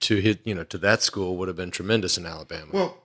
to 0.00 0.16
hit, 0.16 0.40
you 0.44 0.54
know, 0.54 0.64
to 0.64 0.78
that 0.78 1.02
school 1.02 1.36
would 1.36 1.48
have 1.48 1.56
been 1.56 1.70
tremendous 1.70 2.16
in 2.16 2.24
Alabama. 2.24 2.70
Well, 2.72 2.98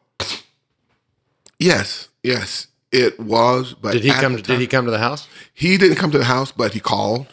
yes, 1.59 2.07
yes, 2.23 2.67
it 2.91 3.19
was. 3.19 3.73
But 3.73 3.93
did 3.93 4.03
he 4.03 4.11
come? 4.11 4.35
the 4.37 4.41
Did 4.43 4.59
he 4.59 4.67
come 4.67 4.85
to 4.85 4.91
the 4.91 4.99
house? 4.99 5.27
He 5.53 5.77
didn't 5.77 5.97
come 5.97 6.11
to 6.11 6.17
the 6.17 6.25
house, 6.25 6.51
but 6.51 6.73
he 6.73 6.79
called. 6.79 7.27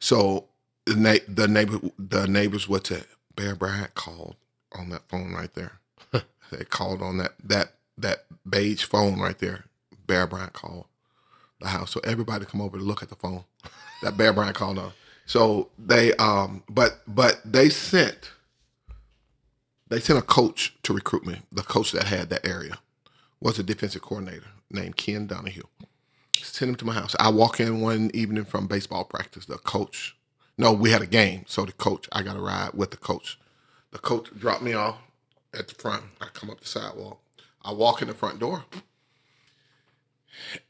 So 0.00 0.46
the 0.86 0.96
na- 0.96 1.24
the 1.28 1.48
neighbor 1.48 1.80
the 1.98 2.26
neighbors 2.28 2.68
what's 2.68 2.90
it? 2.90 3.06
Bear 3.36 3.54
Bryant 3.54 3.94
called 3.94 4.36
on 4.72 4.90
that 4.90 5.08
phone 5.08 5.32
right 5.34 5.52
there. 5.54 5.72
they 6.12 6.64
called 6.64 7.02
on 7.02 7.18
that 7.18 7.32
that 7.44 7.74
that 7.98 8.26
beige 8.48 8.84
phone 8.84 9.20
right 9.20 9.38
there. 9.38 9.64
Bear 10.06 10.26
Bryant 10.26 10.52
called 10.54 10.86
the 11.60 11.68
house. 11.68 11.92
So 11.92 12.00
everybody 12.04 12.44
come 12.46 12.60
over 12.62 12.78
to 12.78 12.84
look 12.84 13.02
at 13.02 13.08
the 13.10 13.16
phone 13.16 13.44
that 14.02 14.16
Bear 14.16 14.32
Bryant 14.32 14.56
called 14.56 14.78
on. 14.78 14.92
So 15.26 15.70
they 15.78 16.14
um 16.14 16.64
but 16.68 17.00
but 17.06 17.40
they 17.44 17.68
sent 17.70 18.32
they 19.88 20.00
sent 20.00 20.18
a 20.18 20.22
coach 20.22 20.74
to 20.84 20.94
recruit 20.94 21.26
me. 21.26 21.42
The 21.52 21.62
coach 21.62 21.92
that 21.92 22.04
had 22.06 22.30
that 22.30 22.46
area 22.46 22.78
was 23.40 23.58
a 23.58 23.62
defensive 23.64 24.02
coordinator 24.02 24.46
named 24.74 24.96
Ken 24.96 25.26
Donahue 25.26 25.62
sent 26.54 26.70
him 26.70 26.76
to 26.76 26.84
my 26.84 26.94
house. 26.94 27.16
I 27.18 27.30
walk 27.30 27.60
in 27.60 27.80
one 27.80 28.10
evening 28.14 28.44
from 28.44 28.66
baseball 28.66 29.04
practice. 29.04 29.46
The 29.46 29.58
coach, 29.58 30.16
no, 30.58 30.72
we 30.72 30.90
had 30.90 31.02
a 31.02 31.06
game. 31.06 31.44
So 31.46 31.64
the 31.64 31.72
coach, 31.72 32.08
I 32.12 32.22
got 32.22 32.36
a 32.36 32.40
ride 32.40 32.70
with 32.74 32.90
the 32.90 32.96
coach. 32.96 33.38
The 33.90 33.98
coach 33.98 34.28
dropped 34.38 34.62
me 34.62 34.72
off 34.72 34.98
at 35.52 35.68
the 35.68 35.74
front. 35.74 36.04
I 36.20 36.26
come 36.32 36.50
up 36.50 36.60
the 36.60 36.66
sidewalk. 36.66 37.20
I 37.64 37.72
walk 37.72 38.02
in 38.02 38.08
the 38.08 38.14
front 38.14 38.38
door. 38.38 38.64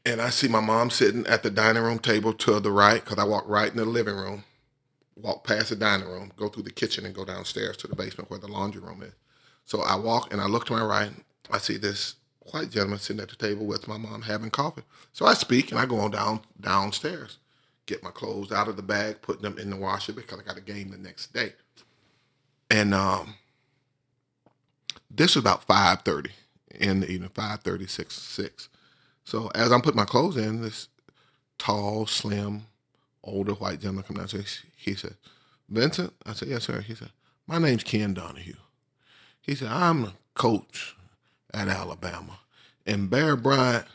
And 0.05 0.21
I 0.21 0.29
see 0.29 0.47
my 0.47 0.59
mom 0.59 0.89
sitting 0.91 1.25
at 1.27 1.43
the 1.43 1.49
dining 1.49 1.83
room 1.83 1.99
table 1.99 2.33
to 2.33 2.59
the 2.59 2.71
right, 2.71 3.03
because 3.03 3.17
I 3.17 3.23
walk 3.23 3.45
right 3.47 3.69
in 3.69 3.77
the 3.77 3.85
living 3.85 4.15
room, 4.15 4.43
walk 5.15 5.43
past 5.43 5.69
the 5.69 5.75
dining 5.75 6.07
room, 6.07 6.31
go 6.35 6.49
through 6.49 6.63
the 6.63 6.71
kitchen, 6.71 7.05
and 7.05 7.15
go 7.15 7.25
downstairs 7.25 7.75
to 7.77 7.87
the 7.87 7.95
basement 7.95 8.29
where 8.29 8.39
the 8.39 8.47
laundry 8.47 8.81
room 8.81 9.01
is. 9.01 9.13
So 9.65 9.81
I 9.81 9.95
walk 9.95 10.31
and 10.31 10.39
I 10.39 10.45
look 10.45 10.65
to 10.67 10.73
my 10.73 10.83
right. 10.83 11.11
I 11.51 11.57
see 11.57 11.77
this 11.77 12.15
white 12.51 12.69
gentleman 12.69 12.99
sitting 12.99 13.21
at 13.21 13.29
the 13.29 13.35
table 13.35 13.65
with 13.65 13.87
my 13.87 13.97
mom 13.97 14.21
having 14.23 14.49
coffee. 14.51 14.83
So 15.13 15.25
I 15.25 15.33
speak 15.33 15.71
and 15.71 15.79
I 15.79 15.85
go 15.85 15.99
on 15.99 16.11
down 16.11 16.41
downstairs, 16.59 17.37
get 17.85 18.03
my 18.03 18.11
clothes 18.11 18.51
out 18.51 18.67
of 18.67 18.75
the 18.75 18.83
bag, 18.83 19.21
put 19.21 19.41
them 19.41 19.57
in 19.57 19.69
the 19.69 19.75
washer 19.77 20.13
because 20.13 20.39
I 20.39 20.43
got 20.43 20.57
a 20.57 20.61
game 20.61 20.91
the 20.91 20.97
next 20.97 21.33
day. 21.33 21.53
And 22.69 22.93
um, 22.93 23.35
this 25.09 25.35
was 25.35 25.41
about 25.43 25.63
five 25.65 26.01
thirty 26.01 26.31
in 26.73 26.99
the 27.01 27.09
evening, 27.11 27.31
five 27.33 27.61
thirty 27.61 27.87
six 27.87 28.15
six. 28.15 28.69
So 29.23 29.49
as 29.55 29.71
I'm 29.71 29.81
putting 29.81 29.97
my 29.97 30.05
clothes 30.05 30.37
in, 30.37 30.61
this 30.61 30.87
tall, 31.57 32.05
slim, 32.05 32.67
older 33.23 33.53
white 33.53 33.79
gentleman 33.79 34.03
comes 34.03 34.17
down. 34.17 34.39
and 34.39 34.47
say- 34.47 34.67
He 34.77 34.93
said, 34.95 35.15
"Vincent," 35.69 36.13
I 36.25 36.33
said, 36.33 36.47
"Yes, 36.49 36.65
sir." 36.65 36.81
He 36.81 36.95
said, 36.95 37.11
"My 37.47 37.57
name's 37.59 37.83
Ken 37.83 38.13
Donahue." 38.13 38.55
He 39.41 39.55
said, 39.55 39.69
"I'm 39.69 40.03
a 40.05 40.13
coach 40.35 40.94
at 41.55 41.67
Alabama. 41.67 42.39
And 42.85 43.09
Bear 43.09 43.35
Bryant 43.35 43.85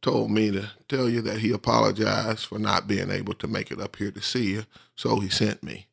told 0.00 0.30
me 0.30 0.50
to 0.52 0.70
tell 0.88 1.08
you 1.08 1.20
that 1.22 1.38
he 1.38 1.50
apologized 1.52 2.46
for 2.46 2.58
not 2.58 2.86
being 2.86 3.10
able 3.10 3.34
to 3.34 3.48
make 3.48 3.70
it 3.70 3.80
up 3.80 3.96
here 3.96 4.12
to 4.12 4.22
see 4.22 4.52
you. 4.52 4.64
So 4.94 5.18
he 5.20 5.28
sent 5.28 5.62
me. 5.62 5.86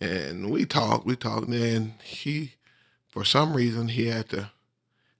And 0.00 0.50
we 0.50 0.64
talked, 0.64 1.04
we 1.04 1.16
talked, 1.16 1.48
and 1.48 1.94
he, 2.02 2.54
for 3.08 3.24
some 3.24 3.54
reason, 3.54 3.88
he 3.88 4.06
had 4.06 4.28
to, 4.30 4.50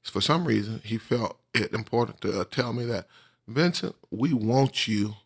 for 0.03 0.21
some 0.21 0.45
reason, 0.45 0.81
he 0.85 0.97
felt 0.97 1.39
it 1.53 1.75
important 1.75 2.21
to 2.23 2.41
uh, 2.41 2.45
tell 2.45 2.73
me 2.73 2.85
that, 2.87 3.07
Vincent, 3.47 3.97
we 4.11 4.33
want 4.33 4.87
you 4.87 5.17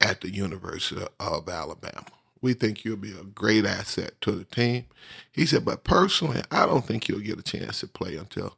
at 0.00 0.20
the 0.20 0.30
University 0.30 1.02
of 1.18 1.48
Alabama. 1.48 2.04
We 2.40 2.52
think 2.52 2.84
you'll 2.84 2.96
be 2.96 3.10
a 3.12 3.24
great 3.24 3.64
asset 3.64 4.12
to 4.20 4.30
the 4.32 4.44
team. 4.44 4.84
He 5.32 5.44
said, 5.44 5.64
but 5.64 5.82
personally, 5.82 6.42
I 6.52 6.66
don't 6.66 6.86
think 6.86 7.08
you'll 7.08 7.20
get 7.20 7.40
a 7.40 7.42
chance 7.42 7.80
to 7.80 7.88
play 7.88 8.14
until 8.14 8.56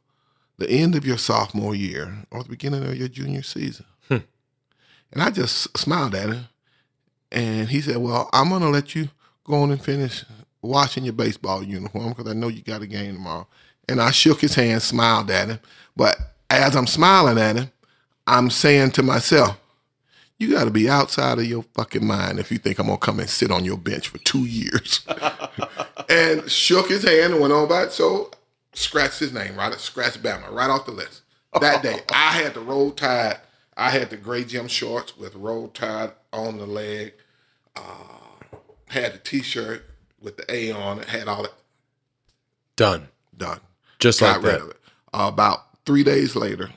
the 0.61 0.69
end 0.69 0.95
of 0.95 1.05
your 1.05 1.17
sophomore 1.17 1.75
year 1.75 2.25
or 2.29 2.43
the 2.43 2.49
beginning 2.49 2.85
of 2.85 2.95
your 2.95 3.07
junior 3.07 3.41
season. 3.41 3.85
Hmm. 4.07 4.17
And 5.11 5.21
I 5.23 5.31
just 5.31 5.75
smiled 5.75 6.13
at 6.13 6.29
him. 6.29 6.45
And 7.31 7.69
he 7.69 7.81
said, 7.81 7.97
Well, 7.97 8.29
I'm 8.31 8.49
going 8.49 8.61
to 8.61 8.69
let 8.69 8.93
you 8.93 9.09
go 9.43 9.55
on 9.55 9.71
and 9.71 9.83
finish 9.83 10.23
washing 10.61 11.03
your 11.03 11.13
baseball 11.13 11.63
uniform 11.63 12.09
because 12.09 12.29
I 12.29 12.33
know 12.33 12.47
you 12.47 12.61
got 12.61 12.83
a 12.83 12.87
game 12.87 13.15
tomorrow. 13.15 13.47
And 13.89 13.99
I 13.99 14.11
shook 14.11 14.41
his 14.41 14.53
hand, 14.53 14.83
smiled 14.83 15.31
at 15.31 15.49
him. 15.49 15.59
But 15.95 16.17
as 16.49 16.75
I'm 16.75 16.87
smiling 16.87 17.39
at 17.39 17.55
him, 17.55 17.71
I'm 18.27 18.51
saying 18.51 18.91
to 18.91 19.03
myself, 19.03 19.57
you 20.37 20.51
got 20.51 20.65
to 20.65 20.71
be 20.71 20.89
outside 20.89 21.39
of 21.39 21.45
your 21.45 21.63
fucking 21.75 22.05
mind 22.05 22.39
if 22.39 22.51
you 22.51 22.57
think 22.59 22.79
I'm 22.79 22.87
going 22.87 22.99
to 22.99 23.05
come 23.05 23.19
and 23.19 23.29
sit 23.29 23.51
on 23.51 23.65
your 23.65 23.77
bench 23.77 24.09
for 24.09 24.19
two 24.19 24.45
years. 24.45 25.05
and 26.09 26.49
shook 26.49 26.89
his 26.89 27.03
hand 27.03 27.33
and 27.33 27.41
went 27.41 27.53
on 27.53 27.67
by 27.67 27.83
it. 27.83 27.91
So 27.91 28.31
scratched 28.73 29.19
his 29.19 29.33
name, 29.33 29.55
right? 29.55 29.73
Scratched 29.79 30.21
Bama 30.23 30.49
right 30.51 30.69
off 30.69 30.85
the 30.85 30.91
list. 30.91 31.21
That 31.59 31.83
day, 31.83 31.99
I 32.13 32.31
had 32.33 32.53
the 32.53 32.61
roll 32.61 32.91
tide. 32.91 33.39
I 33.75 33.89
had 33.89 34.09
the 34.09 34.17
gray 34.17 34.43
gym 34.43 34.67
shorts 34.67 35.17
with 35.17 35.35
roll 35.35 35.67
tide 35.69 36.11
on 36.31 36.57
the 36.57 36.65
leg. 36.65 37.13
Uh, 37.75 37.81
had 38.89 39.13
the 39.13 39.17
t-shirt 39.17 39.85
with 40.21 40.37
the 40.37 40.53
A 40.53 40.71
on 40.71 40.99
it. 40.99 41.05
Had 41.09 41.27
all 41.27 41.43
that 41.43 41.53
Done. 42.75 43.07
done. 43.35 43.59
Just 43.99 44.19
Got 44.19 44.41
like 44.41 44.53
that. 44.59 44.73
Uh, 45.13 45.27
about 45.31 45.59
three 45.85 46.03
days 46.03 46.35
later, 46.35 46.69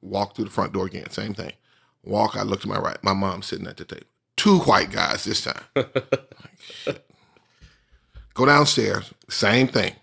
walked 0.00 0.36
through 0.36 0.46
the 0.46 0.50
front 0.50 0.72
door 0.72 0.86
again. 0.86 1.10
Same 1.10 1.34
thing. 1.34 1.52
Walk. 2.04 2.36
I 2.36 2.42
look 2.42 2.60
to 2.62 2.68
my 2.68 2.78
right. 2.78 3.02
My 3.02 3.12
mom's 3.12 3.46
sitting 3.46 3.66
at 3.66 3.76
the 3.76 3.84
table. 3.84 4.06
Two 4.36 4.58
white 4.60 4.90
guys 4.90 5.24
this 5.24 5.42
time. 5.42 5.62
Like. 5.76 6.08
Go 8.34 8.46
downstairs. 8.46 9.12
Same 9.28 9.68
thing. 9.68 9.94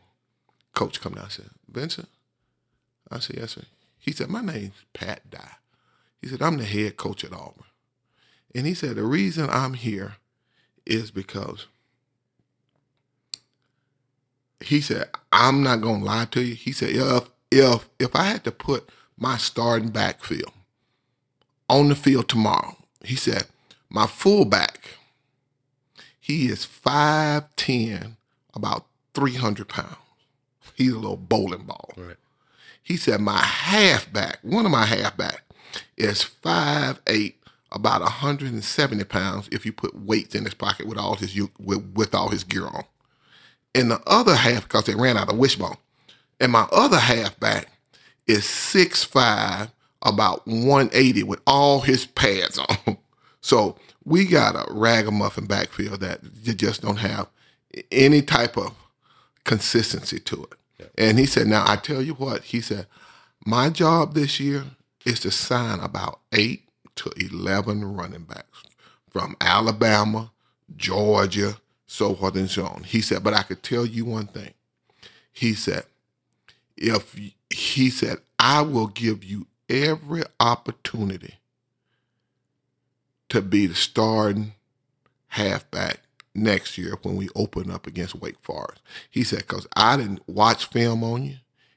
Coach 0.80 1.02
come 1.02 1.16
down. 1.16 1.26
and 1.26 1.34
said, 1.34 1.50
Vincent. 1.70 2.08
I 3.12 3.20
said, 3.20 3.38
yes, 3.38 3.52
sir. 3.52 3.64
He 4.00 4.14
said, 4.14 4.30
my 4.30 4.42
name's 4.42 4.86
Pat 4.94 5.30
Dye. 5.30 5.58
He 6.22 6.30
said, 6.30 6.42
I'm 6.42 6.58
the 6.58 6.64
head 6.66 6.98
coach 6.98 7.26
at 7.26 7.34
Auburn. 7.34 7.66
And 8.56 8.66
he 8.66 8.74
said, 8.74 8.96
the 8.96 9.04
reason 9.04 9.50
I'm 9.52 9.74
here 9.76 10.16
is 10.86 11.12
because 11.12 11.68
he 14.62 14.82
said, 14.82 15.10
I'm 15.34 15.64
not 15.64 15.82
gonna 15.82 16.04
lie 16.06 16.28
to 16.32 16.42
you. 16.42 16.56
He 16.56 16.72
said, 16.72 16.92
if 16.92 17.30
if 17.52 17.90
if 18.00 18.16
I 18.16 18.24
had 18.24 18.46
to 18.46 18.52
put 18.52 18.90
my 19.18 19.38
starting 19.38 19.90
backfield 19.90 20.54
on 21.70 21.90
the 21.90 21.96
field 21.96 22.30
tomorrow, 22.30 22.78
he 23.04 23.16
said, 23.16 23.48
my 23.90 24.08
fullback, 24.08 24.98
he 26.20 26.48
is 26.48 26.66
5'10, 26.66 28.16
about 28.56 28.88
300 29.14 29.68
pounds. 29.68 29.98
He's 30.80 30.94
a 30.94 30.98
little 30.98 31.18
bowling 31.18 31.64
ball. 31.64 31.92
Right. 31.98 32.16
He 32.82 32.96
said, 32.96 33.20
my 33.20 33.38
halfback, 33.38 34.40
one 34.44 34.66
of 34.66 34.72
my 34.72 34.86
halfback, 34.86 35.44
is 35.98 36.24
5'8, 36.24 37.34
about 37.74 38.00
170 38.00 39.04
pounds 39.04 39.50
if 39.52 39.66
you 39.66 39.74
put 39.74 39.94
weights 39.94 40.36
in 40.36 40.46
his 40.46 40.54
pocket 40.54 40.88
with 40.88 40.98
all 40.98 41.16
his 41.16 41.38
with, 41.60 41.92
with 41.94 42.16
all 42.16 42.30
his 42.30 42.46
gear 42.46 42.66
on. 42.66 42.86
And 43.76 43.92
the 43.92 44.02
other 44.08 44.36
half, 44.36 44.64
because 44.64 44.86
they 44.86 44.96
ran 44.96 45.18
out 45.18 45.30
of 45.30 45.38
wishbone, 45.38 45.76
and 46.40 46.54
my 46.54 46.66
other 46.72 46.98
halfback 46.98 47.68
is 48.26 48.46
6'5, 48.46 49.72
about 50.02 50.48
180 50.48 51.24
with 51.24 51.42
all 51.46 51.82
his 51.82 52.06
pads 52.06 52.58
on. 52.88 52.98
So 53.42 53.76
we 54.06 54.24
got 54.24 54.56
a 54.56 54.66
ragamuffin 54.74 55.46
backfield 55.46 56.00
that 56.00 56.22
you 56.44 56.54
just 56.54 56.84
don't 56.84 57.00
have 57.00 57.28
any 57.92 58.22
type 58.22 58.56
of 58.56 58.74
consistency 59.44 60.22
to 60.22 60.44
it. 60.44 60.59
And 60.98 61.20
he 61.20 61.26
said, 61.26 61.48
Now 61.48 61.64
I 61.68 61.76
tell 61.76 62.02
you 62.02 62.14
what, 62.14 62.44
he 62.44 62.62
said, 62.62 62.88
my 63.46 63.70
job 63.70 64.14
this 64.14 64.40
year 64.40 64.66
is 65.06 65.20
to 65.22 65.32
sign 65.32 65.80
about 65.80 66.20
eight 66.34 66.68
to 66.96 67.12
11 67.18 67.96
running 67.96 68.24
backs 68.24 68.64
from 69.10 69.36
Alabama, 69.40 70.32
Georgia, 70.76 71.58
so 71.88 72.14
forth 72.14 72.36
and 72.36 72.50
so 72.50 72.66
on. 72.66 72.84
He 72.84 73.02
said, 73.02 73.24
But 73.24 73.34
I 73.34 73.44
could 73.44 73.64
tell 73.64 73.86
you 73.86 74.06
one 74.06 74.28
thing. 74.28 74.54
He 75.32 75.54
said, 75.54 75.86
If 76.78 77.18
he 77.50 77.90
said, 77.90 78.18
I 78.38 78.62
will 78.62 78.88
give 78.88 79.24
you 79.24 79.48
every 79.70 80.24
opportunity 80.40 81.36
to 83.30 83.42
be 83.42 83.68
the 83.68 83.76
starting 83.76 84.54
halfback 85.28 86.00
next 86.36 86.78
year 86.78 86.98
when 87.02 87.16
we 87.16 87.30
open 87.36 87.72
up 87.72 87.88
against 87.88 88.16
Wake 88.16 88.40
Forest. 88.42 88.82
He 89.10 89.24
said, 89.24 89.40
because 89.40 89.68
I 89.76 89.98
didn't 89.98 90.28
watch 90.28 90.66
film 90.66 91.04
on 91.04 91.24
you. 91.24 91.36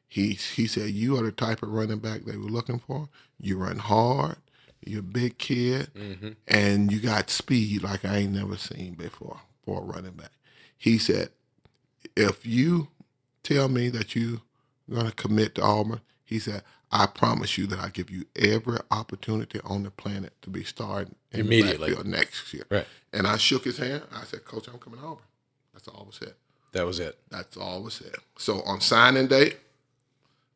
He, 0.09 0.33
he 0.33 0.67
said, 0.67 0.91
you 0.91 1.19
are 1.19 1.23
the 1.23 1.33
type 1.33 1.63
of 1.63 1.71
running 1.71 1.99
back 1.99 2.23
they 2.25 2.37
were 2.37 2.45
looking 2.45 2.79
for. 2.79 3.09
You 3.41 3.59
run 3.59 3.79
hard, 3.79 4.37
you're 4.85 5.01
a 5.01 5.03
big 5.03 5.39
kid, 5.39 5.89
mm-hmm. 5.95 6.31
and 6.47 6.93
you 6.93 7.01
got 7.01 7.31
speed 7.31 7.83
like 7.83 8.05
I 8.05 8.19
ain't 8.19 8.35
never 8.35 8.57
seen 8.57 8.95
before 8.95 9.41
for 9.65 9.81
a 9.81 9.85
running 9.85 10.13
back. 10.13 10.33
He 10.77 10.99
said, 10.99 11.31
if 12.17 12.45
you 12.45 12.89
tell 13.43 13.69
me 13.69 13.89
that 13.89 14.15
you're 14.15 14.41
going 14.91 15.07
to 15.07 15.13
commit 15.13 15.55
to 15.55 15.63
Auburn, 15.63 16.01
he 16.25 16.39
said, 16.39 16.63
I 16.93 17.07
promise 17.07 17.57
you 17.57 17.67
that 17.69 17.79
I 17.79 17.89
give 17.89 18.11
you 18.11 18.27
every 18.37 18.79
opportunity 18.91 19.61
on 19.65 19.83
the 19.83 19.91
planet 19.91 20.35
to 20.43 20.51
be 20.51 20.63
starting 20.63 21.15
immediately 21.33 21.95
next 22.05 22.53
year. 22.53 22.65
Right. 22.71 22.87
And 23.15 23.27
I 23.27 23.39
shook 23.39 23.65
his 23.65 23.79
hand. 23.79 24.03
I 24.15 24.25
said, 24.25 24.45
Coach, 24.45 24.69
I'm 24.69 24.79
coming 24.79 25.01
over. 25.03 25.23
That's 25.73 25.89
all 25.89 26.05
was 26.05 26.17
said. 26.17 26.35
That 26.73 26.85
was 26.85 27.01
it. 27.01 27.19
That's 27.31 27.57
all 27.57 27.83
was 27.83 27.95
said. 27.95 28.15
So 28.37 28.61
on 28.63 28.83
signing 28.83 29.27
day, 29.27 29.55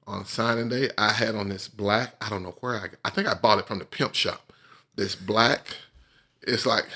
on 0.07 0.27
signing 0.27 0.69
day, 0.69 0.91
I 0.99 1.13
had 1.13 1.35
on 1.35 1.49
this 1.49 1.69
black. 1.69 2.15
I 2.21 2.29
don't 2.29 2.43
know 2.43 2.55
where 2.61 2.75
I. 2.77 2.89
I 3.05 3.11
think 3.11 3.29
I 3.29 3.35
bought 3.35 3.59
it 3.59 3.67
from 3.67 3.79
the 3.79 3.87
pimp 3.87 4.15
shop. 4.15 4.53
This 4.95 5.15
black. 5.15 5.75
It's 6.43 6.67
like, 6.67 6.87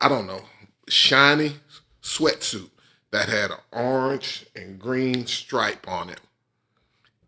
I 0.00 0.08
don't 0.08 0.26
know, 0.26 0.42
shiny 0.88 1.54
sweatsuit 2.02 2.70
that 3.12 3.28
had 3.28 3.52
an 3.52 3.58
orange 3.72 4.46
and 4.54 4.78
green 4.78 5.26
stripe 5.26 5.88
on 5.88 6.10
it 6.10 6.20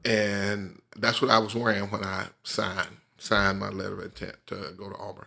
and 0.05 0.81
that's 0.97 1.23
what 1.23 1.31
I 1.31 1.39
was 1.39 1.55
wearing 1.55 1.91
when 1.91 2.05
I 2.05 2.27
signed 2.43 2.97
signed 3.19 3.61
my 3.61 3.69
letter 3.69 4.01
of 4.01 4.05
intent 4.05 4.37
to 4.49 4.75
go 4.77 4.89
to 4.91 4.97
Auburn. 4.97 5.27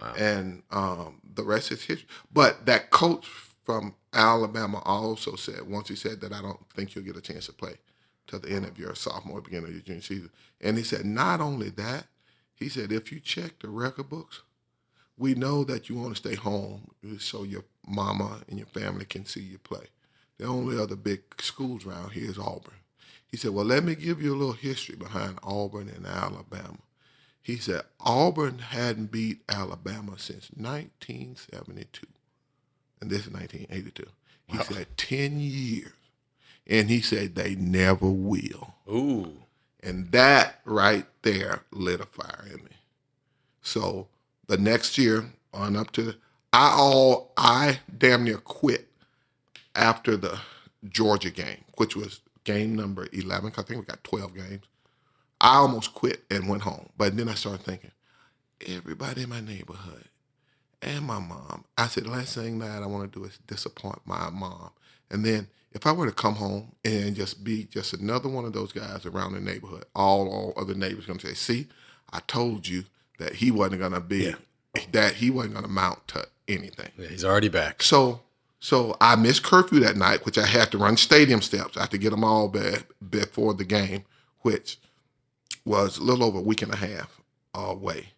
Wow. 0.00 0.14
And 0.16 0.62
um, 0.70 1.20
the 1.34 1.42
rest 1.42 1.72
is 1.72 1.82
history. 1.82 2.06
But 2.32 2.66
that 2.66 2.90
coach 2.90 3.26
from 3.64 3.94
Alabama 4.12 4.80
also 4.84 5.34
said 5.34 5.62
once 5.68 5.88
he 5.88 5.96
said 5.96 6.20
that 6.20 6.32
I 6.32 6.40
don't 6.40 6.60
think 6.74 6.94
you'll 6.94 7.04
get 7.04 7.16
a 7.16 7.20
chance 7.20 7.46
to 7.46 7.52
play 7.52 7.74
till 8.26 8.38
the 8.38 8.50
end 8.50 8.66
of 8.66 8.78
your 8.78 8.94
sophomore, 8.94 9.40
beginning 9.40 9.66
of 9.66 9.72
your 9.72 9.82
junior 9.82 10.02
season. 10.02 10.30
And 10.60 10.76
he 10.76 10.84
said 10.84 11.04
not 11.04 11.40
only 11.40 11.70
that, 11.70 12.06
he 12.54 12.68
said 12.68 12.92
if 12.92 13.10
you 13.10 13.20
check 13.20 13.58
the 13.60 13.68
record 13.68 14.08
books, 14.08 14.42
we 15.16 15.34
know 15.34 15.64
that 15.64 15.88
you 15.88 15.96
want 15.96 16.16
to 16.16 16.28
stay 16.28 16.34
home 16.34 16.90
so 17.18 17.42
your 17.42 17.64
mama 17.86 18.40
and 18.48 18.58
your 18.58 18.66
family 18.68 19.04
can 19.04 19.24
see 19.24 19.40
you 19.40 19.58
play. 19.58 19.86
The 20.38 20.46
only 20.46 20.80
other 20.80 20.96
big 20.96 21.22
schools 21.40 21.86
around 21.86 22.12
here 22.12 22.30
is 22.30 22.38
Auburn. 22.38 22.74
He 23.34 23.38
said, 23.38 23.50
Well, 23.50 23.64
let 23.64 23.82
me 23.82 23.96
give 23.96 24.22
you 24.22 24.32
a 24.32 24.38
little 24.38 24.52
history 24.52 24.94
behind 24.94 25.40
Auburn 25.42 25.88
and 25.88 26.06
Alabama. 26.06 26.78
He 27.42 27.56
said, 27.56 27.82
Auburn 27.98 28.60
hadn't 28.60 29.10
beat 29.10 29.40
Alabama 29.48 30.12
since 30.18 30.50
1972. 30.56 32.06
And 33.00 33.10
this 33.10 33.26
is 33.26 33.32
1982. 33.32 34.06
He 34.46 34.56
wow. 34.56 34.62
said, 34.62 34.86
10 34.96 35.40
years. 35.40 35.90
And 36.68 36.88
he 36.88 37.00
said, 37.00 37.34
they 37.34 37.56
never 37.56 38.08
will. 38.08 38.76
Ooh. 38.88 39.32
And 39.82 40.12
that 40.12 40.60
right 40.64 41.06
there 41.22 41.64
lit 41.72 42.00
a 42.00 42.06
fire 42.06 42.46
in 42.46 42.62
me. 42.62 42.70
So 43.62 44.06
the 44.46 44.58
next 44.58 44.96
year, 44.96 45.32
on 45.52 45.74
up 45.74 45.90
to 45.94 46.14
I 46.52 46.72
all 46.78 47.32
I 47.36 47.80
damn 47.98 48.22
near 48.22 48.38
quit 48.38 48.86
after 49.74 50.16
the 50.16 50.38
Georgia 50.88 51.30
game, 51.30 51.64
which 51.76 51.96
was 51.96 52.20
game 52.44 52.74
number 52.74 53.06
11, 53.12 53.52
I 53.56 53.62
think 53.62 53.80
we 53.80 53.86
got 53.86 54.04
12 54.04 54.34
games. 54.34 54.64
I 55.40 55.56
almost 55.56 55.94
quit 55.94 56.24
and 56.30 56.48
went 56.48 56.62
home. 56.62 56.88
But 56.96 57.16
then 57.16 57.28
I 57.28 57.34
started 57.34 57.64
thinking, 57.64 57.90
everybody 58.66 59.22
in 59.22 59.30
my 59.30 59.40
neighborhood 59.40 60.04
and 60.80 61.04
my 61.04 61.18
mom, 61.18 61.64
I 61.76 61.86
said, 61.88 62.04
the 62.04 62.10
last 62.10 62.34
thing 62.34 62.58
that 62.60 62.82
I 62.82 62.86
want 62.86 63.12
to 63.12 63.18
do 63.18 63.24
is 63.24 63.38
disappoint 63.46 64.00
my 64.04 64.30
mom. 64.30 64.70
And 65.10 65.24
then 65.24 65.48
if 65.72 65.86
I 65.86 65.92
were 65.92 66.06
to 66.06 66.12
come 66.12 66.34
home 66.34 66.72
and 66.84 67.16
just 67.16 67.42
be 67.42 67.64
just 67.64 67.94
another 67.94 68.28
one 68.28 68.44
of 68.44 68.52
those 68.52 68.72
guys 68.72 69.04
around 69.04 69.34
the 69.34 69.40
neighborhood, 69.40 69.84
all, 69.94 70.28
all 70.28 70.54
other 70.56 70.74
neighbors 70.74 71.06
going 71.06 71.18
to 71.18 71.26
say, 71.26 71.34
see, 71.34 71.66
I 72.12 72.20
told 72.26 72.68
you 72.68 72.84
that 73.18 73.34
he 73.34 73.50
wasn't 73.50 73.80
going 73.80 73.92
to 73.92 74.00
be, 74.00 74.24
yeah. 74.24 74.34
that 74.92 75.14
he 75.14 75.30
wasn't 75.30 75.54
going 75.54 75.66
to 75.66 75.70
mount 75.70 76.06
to 76.08 76.26
anything. 76.48 76.90
Yeah, 76.96 77.08
he's 77.08 77.24
already 77.24 77.48
back. 77.48 77.82
So 77.82 78.20
so 78.64 78.96
I 78.98 79.14
missed 79.16 79.42
curfew 79.42 79.78
that 79.80 79.98
night, 79.98 80.24
which 80.24 80.38
I 80.38 80.46
had 80.46 80.70
to 80.70 80.78
run 80.78 80.96
stadium 80.96 81.42
steps. 81.42 81.76
I 81.76 81.80
had 81.80 81.90
to 81.90 81.98
get 81.98 82.12
them 82.12 82.24
all 82.24 82.48
back 82.48 82.86
before 83.10 83.52
the 83.52 83.66
game, 83.66 84.06
which 84.40 84.78
was 85.66 85.98
a 85.98 86.02
little 86.02 86.24
over 86.24 86.38
a 86.38 86.40
week 86.40 86.62
and 86.62 86.72
a 86.72 86.76
half 86.76 87.20
away. 87.52 88.14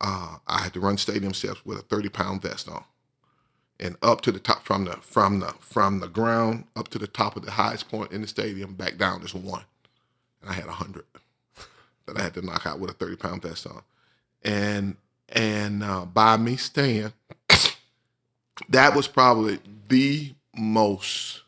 Uh, 0.00 0.36
I 0.46 0.62
had 0.62 0.74
to 0.74 0.80
run 0.80 0.96
stadium 0.96 1.34
steps 1.34 1.66
with 1.66 1.76
a 1.76 1.82
30 1.82 2.08
pound 2.08 2.40
vest 2.40 2.68
on. 2.68 2.84
And 3.80 3.96
up 4.00 4.20
to 4.20 4.30
the 4.30 4.38
top 4.38 4.62
from 4.62 4.84
the 4.84 4.92
from 4.92 5.40
the 5.40 5.54
from 5.58 5.98
the 5.98 6.06
ground 6.06 6.66
up 6.76 6.86
to 6.90 6.98
the 7.00 7.08
top 7.08 7.34
of 7.34 7.44
the 7.44 7.50
highest 7.50 7.88
point 7.88 8.12
in 8.12 8.20
the 8.20 8.28
stadium, 8.28 8.74
back 8.74 8.96
down 8.96 9.22
is 9.22 9.34
one. 9.34 9.64
And 10.40 10.50
I 10.50 10.52
had 10.52 10.66
a 10.66 10.72
hundred 10.72 11.06
that 12.06 12.16
I 12.16 12.22
had 12.22 12.34
to 12.34 12.42
knock 12.42 12.64
out 12.64 12.78
with 12.78 12.90
a 12.90 12.94
30 12.94 13.16
pound 13.16 13.42
vest 13.42 13.66
on. 13.66 13.82
And 14.44 14.98
and 15.28 15.82
uh, 15.82 16.04
by 16.04 16.36
me 16.36 16.54
staying, 16.54 17.12
that 18.68 18.94
was 18.94 19.08
probably 19.08 19.58
the 19.88 20.34
most 20.56 21.42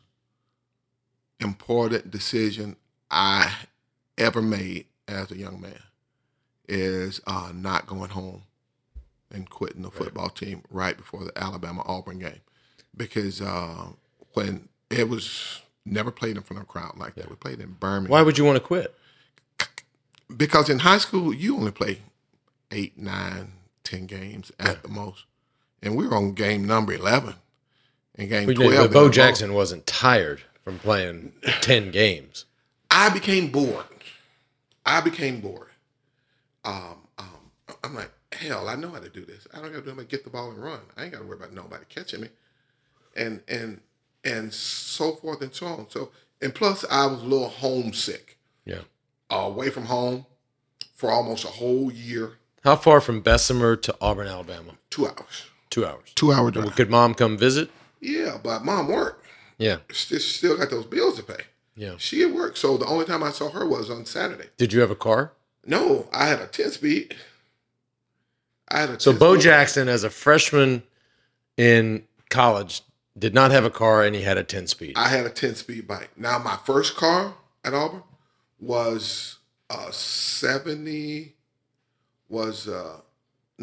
important 1.39 2.11
decision 2.11 2.75
I 3.11 3.53
ever 4.17 4.41
made 4.41 4.85
as 5.07 5.31
a 5.31 5.37
young 5.37 5.61
man 5.61 5.79
is 6.67 7.21
uh, 7.27 7.51
not 7.53 7.87
going 7.87 8.09
home 8.09 8.43
and 9.31 9.49
quitting 9.49 9.81
the 9.81 9.91
football 9.91 10.29
team 10.29 10.63
right 10.69 10.95
before 10.95 11.23
the 11.23 11.37
Alabama 11.37 11.83
Auburn 11.85 12.19
game 12.19 12.41
because 12.95 13.41
uh, 13.41 13.87
when 14.33 14.69
it 14.89 15.09
was 15.09 15.61
never 15.85 16.11
played 16.11 16.37
in 16.37 16.43
front 16.43 16.61
of 16.61 16.69
a 16.69 16.71
crowd 16.71 16.97
like 16.97 17.15
that. 17.15 17.29
We 17.29 17.35
played 17.35 17.59
in 17.59 17.73
Birmingham. 17.73 18.11
Why 18.11 18.21
would 18.21 18.37
you 18.37 18.45
want 18.45 18.55
to 18.57 18.63
quit? 18.63 18.95
Because 20.35 20.69
in 20.69 20.79
high 20.79 20.97
school 20.97 21.33
you 21.33 21.57
only 21.57 21.71
play 21.71 21.99
eight, 22.71 22.97
nine, 22.97 23.53
ten 23.83 24.05
games 24.05 24.51
at 24.59 24.67
yeah. 24.67 24.75
the 24.81 24.89
most, 24.89 25.25
and 25.83 25.95
we 25.95 26.07
were 26.07 26.15
on 26.15 26.33
game 26.33 26.65
number 26.65 26.93
eleven 26.93 27.35
in 28.15 28.29
game 28.29 28.45
but 28.45 28.55
12. 28.55 28.91
Bo 28.91 29.09
Jackson 29.09 29.53
wasn't 29.53 29.85
tired 29.85 30.41
from 30.63 30.79
playing 30.79 31.33
10 31.61 31.91
games. 31.91 32.45
I 32.89 33.09
became 33.09 33.51
bored. 33.51 33.85
I 34.85 35.01
became 35.01 35.39
bored. 35.39 35.69
Um, 36.63 37.07
um, 37.17 37.49
I'm 37.83 37.95
like, 37.95 38.11
hell, 38.31 38.69
I 38.69 38.75
know 38.75 38.89
how 38.89 38.99
to 38.99 39.09
do 39.09 39.25
this. 39.25 39.47
I 39.53 39.61
don't 39.61 39.71
got 39.71 39.79
to 39.79 39.81
do 39.81 39.89
anything 39.89 40.07
get 40.07 40.23
the 40.23 40.29
ball 40.29 40.51
and 40.51 40.61
run. 40.63 40.79
I 40.95 41.03
ain't 41.03 41.13
got 41.13 41.19
to 41.19 41.25
worry 41.25 41.37
about 41.37 41.53
nobody 41.53 41.85
catching 41.89 42.21
me. 42.21 42.29
And, 43.15 43.41
and, 43.47 43.81
and 44.23 44.53
so 44.53 45.13
forth 45.13 45.41
and 45.41 45.53
so 45.53 45.67
on. 45.67 45.89
So, 45.89 46.11
and 46.41 46.53
plus 46.53 46.85
I 46.89 47.05
was 47.07 47.21
a 47.21 47.25
little 47.25 47.49
homesick. 47.49 48.37
Yeah. 48.65 48.81
Uh, 49.31 49.37
away 49.37 49.69
from 49.69 49.85
home 49.85 50.25
for 50.93 51.11
almost 51.11 51.45
a 51.45 51.49
whole 51.49 51.91
year. 51.91 52.33
How 52.63 52.75
far 52.75 53.01
from 53.01 53.21
Bessemer 53.21 53.75
to 53.77 53.95
Auburn, 53.99 54.27
Alabama? 54.27 54.73
Two 54.89 55.07
hours 55.07 55.47
Two 55.73 55.87
hours. 55.87 56.11
two 56.13 56.31
hour 56.31 56.51
drive. 56.51 56.75
Could 56.75 56.91
mom 56.91 57.15
come 57.15 57.35
visit? 57.35 57.71
Yeah, 57.99 58.37
but 58.43 58.63
mom 58.63 58.89
worked. 58.89 59.25
Yeah. 59.57 59.77
Still, 59.91 60.19
still 60.19 60.57
got 60.57 60.69
those 60.69 60.85
bills 60.85 61.15
to 61.17 61.23
pay. 61.23 61.45
Yeah. 61.75 61.95
She 61.97 62.21
at 62.21 62.31
work, 62.31 62.57
so 62.57 62.77
the 62.77 62.85
only 62.85 63.05
time 63.05 63.23
I 63.23 63.31
saw 63.31 63.49
her 63.49 63.67
was 63.67 63.89
on 63.89 64.05
Saturday. 64.05 64.49
Did 64.57 64.71
you 64.71 64.81
have 64.81 64.91
a 64.91 64.95
car? 64.95 65.31
No, 65.65 66.07
I 66.13 66.27
had 66.27 66.39
a 66.39 66.45
ten 66.45 66.69
speed. 66.69 67.15
I 68.67 68.81
had 68.81 68.91
a 68.91 68.99
So 68.99 69.13
10 69.13 69.19
Bo 69.19 69.33
speed. 69.33 69.43
Jackson, 69.45 69.89
as 69.89 70.03
a 70.03 70.11
freshman 70.11 70.83
in 71.57 72.03
college, 72.29 72.83
did 73.17 73.33
not 73.33 73.49
have 73.49 73.65
a 73.65 73.71
car 73.71 74.03
and 74.03 74.15
he 74.15 74.21
had 74.21 74.37
a 74.37 74.43
10 74.43 74.67
speed. 74.67 74.93
I 74.95 75.07
had 75.07 75.25
a 75.25 75.29
10 75.31 75.55
speed 75.55 75.87
bike. 75.87 76.11
Now, 76.15 76.37
my 76.37 76.57
first 76.65 76.95
car 76.95 77.33
at 77.65 77.73
Auburn 77.73 78.03
was 78.59 79.39
a 79.71 79.91
70, 79.91 81.33
was, 82.29 82.67
uh, 82.67 82.97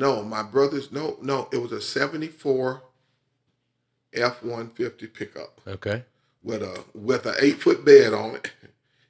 no, 0.01 0.23
my 0.23 0.43
brother's, 0.43 0.91
no, 0.91 1.17
no, 1.23 1.49
it 1.53 1.59
was 1.59 1.73
a 1.73 1.81
74 1.81 2.83
F 4.13 4.43
150 4.43 5.07
pickup 5.09 5.61
Okay. 5.67 6.05
with 6.43 6.63
a, 6.63 6.85
with 6.95 7.27
an 7.27 7.35
eight 7.41 7.61
foot 7.61 7.85
bed 7.85 8.13
on 8.13 8.35
it. 8.37 8.51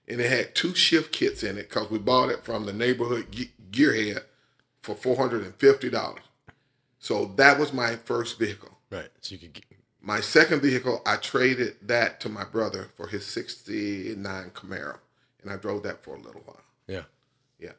And 0.08 0.20
it 0.20 0.28
had 0.30 0.54
two 0.54 0.74
shift 0.74 1.12
kits 1.12 1.42
in 1.44 1.56
it 1.56 1.68
because 1.68 1.88
we 1.90 1.98
bought 1.98 2.30
it 2.30 2.44
from 2.44 2.66
the 2.66 2.72
neighborhood 2.72 3.28
ge- 3.30 3.52
gearhead 3.70 4.24
for 4.82 4.94
$450. 4.96 6.16
So 6.98 7.26
that 7.36 7.58
was 7.58 7.72
my 7.72 7.96
first 7.96 8.38
vehicle. 8.38 8.76
Right. 8.90 9.08
So 9.20 9.34
you 9.34 9.38
could 9.38 9.52
get, 9.54 9.64
My 10.02 10.20
second 10.20 10.60
vehicle, 10.62 11.00
I 11.06 11.16
traded 11.16 11.76
that 11.82 12.18
to 12.20 12.28
my 12.28 12.44
brother 12.44 12.88
for 12.96 13.06
his 13.06 13.24
69 13.26 14.50
Camaro. 14.50 14.98
And 15.42 15.50
I 15.52 15.56
drove 15.56 15.82
that 15.84 16.02
for 16.02 16.16
a 16.16 16.20
little 16.20 16.42
while. 16.44 16.60
yeah. 16.88 17.02
Yeah. 17.58 17.72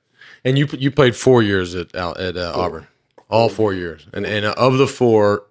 And 0.45 0.57
you 0.57 0.67
you 0.71 0.89
played 0.91 1.15
four 1.15 1.43
years 1.43 1.75
at 1.75 1.93
at 1.95 2.37
uh, 2.37 2.53
Auburn, 2.55 2.87
all 3.31 3.49
four 3.49 3.73
years. 3.73 4.05
And 4.13 4.25
and 4.25 4.45
of 4.45 4.77
the 4.77 4.87
four, 4.87 5.45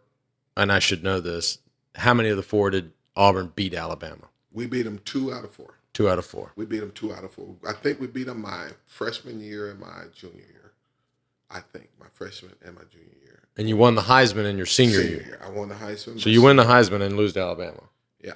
and 0.57 0.71
I 0.71 0.79
should 0.79 1.03
know 1.03 1.21
this, 1.21 1.59
how 1.97 2.15
many 2.15 2.29
of 2.29 2.37
the 2.37 2.43
four 2.43 2.71
did 2.71 2.93
Auburn 3.17 3.53
beat 3.57 3.75
Alabama? 3.75 4.29
We 4.53 4.67
beat 4.67 4.83
them 4.83 5.01
two 5.05 5.33
out 5.33 5.45
of 5.45 5.51
four. 5.53 5.75
Two 5.93 6.09
out 6.09 6.19
of 6.19 6.25
four. 6.27 6.53
We 6.55 6.67
beat 6.67 6.81
them 6.81 6.93
two 6.93 7.13
out 7.13 7.25
of 7.25 7.33
four. 7.33 7.57
I 7.67 7.73
think 7.73 8.01
we 8.01 8.07
beat 8.07 8.27
them 8.27 8.41
my 8.43 8.69
freshman 8.87 9.41
year 9.41 9.71
and 9.71 9.81
my 9.81 10.05
junior 10.15 10.37
year. 10.39 10.73
I 11.51 11.61
think 11.61 11.89
my 11.99 12.07
freshman 12.13 12.53
and 12.65 12.77
my 12.77 12.83
junior 12.91 13.07
year. 13.25 13.43
And 13.57 13.69
you 13.69 13.77
won 13.77 13.97
the 13.97 14.03
Heisman 14.03 14.45
in 14.45 14.57
your 14.57 14.67
senior, 14.67 15.03
Senior 15.03 15.17
year. 15.17 15.27
year. 15.27 15.41
I 15.45 15.51
won 15.51 15.69
the 15.69 15.75
Heisman. 15.75 16.21
So 16.21 16.31
you 16.31 16.43
win 16.43 16.57
the 16.57 16.65
Heisman 16.65 17.03
and 17.03 17.17
lose 17.17 17.33
to 17.33 17.41
Alabama. 17.41 17.83
Yeah, 18.23 18.35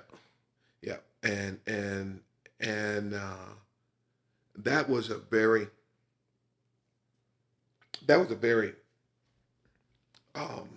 yeah, 0.83 0.97
and 1.23 1.61
and 1.67 2.21
and 2.59 3.15
uh, 3.15 3.53
that 4.57 4.89
was 4.89 5.11
a 5.11 5.19
very 5.19 5.69
that 8.07 8.17
was 8.19 8.31
a 8.33 8.37
very 8.37 8.75
um, 10.35 10.69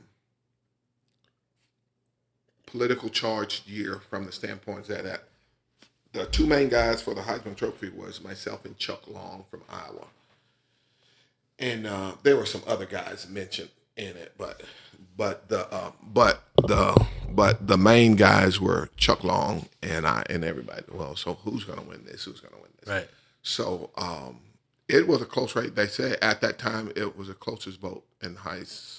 political 2.66 3.10
charged 3.10 3.68
year 3.68 4.02
from 4.10 4.26
the 4.26 4.32
standpoint 4.32 4.86
that 4.88 5.04
that 5.04 5.24
the 6.14 6.26
two 6.26 6.46
main 6.46 6.70
guys 6.70 7.02
for 7.02 7.14
the 7.14 7.22
Heisman 7.22 7.56
Trophy 7.56 7.90
was 7.90 8.24
myself 8.24 8.66
and 8.66 8.78
Chuck 8.78 9.08
Long 9.08 9.46
from 9.50 9.62
Iowa, 9.70 10.08
and 11.60 11.88
uh, 11.88 12.14
there 12.24 12.38
were 12.38 12.46
some 12.46 12.64
other 12.68 12.86
guys 12.86 13.28
mentioned 13.30 13.70
in 13.96 14.16
it, 14.16 14.34
but 14.38 14.62
but 15.16 15.50
the 15.50 15.72
uh, 15.74 15.92
but 16.02 16.44
the 16.68 17.06
but 17.30 17.68
the 17.68 17.78
main 17.78 18.16
guys 18.16 18.60
were 18.60 18.90
Chuck 18.98 19.24
Long 19.24 19.68
and 19.82 20.08
I 20.08 20.24
and 20.30 20.44
everybody. 20.44 20.84
Well, 20.92 21.16
so 21.16 21.36
who's 21.36 21.64
going 21.64 21.80
to 21.80 21.86
win 21.86 22.06
this? 22.06 22.24
Who's 22.24 22.40
going 22.40 22.54
to 22.54 22.62
win 22.62 22.72
this? 22.80 22.90
Right. 22.90 23.08
So 23.42 23.90
um, 23.98 24.40
it 24.88 25.08
was 25.08 25.22
a 25.22 25.26
close 25.26 25.56
race. 25.56 25.72
They 25.74 25.88
say 25.88 26.16
at 26.22 26.42
that 26.42 26.58
time 26.58 26.92
it 26.96 27.18
was 27.18 27.28
the 27.28 27.34
closest 27.34 27.80
vote 27.80 28.04
in 28.22 28.36
Heis 28.36 28.97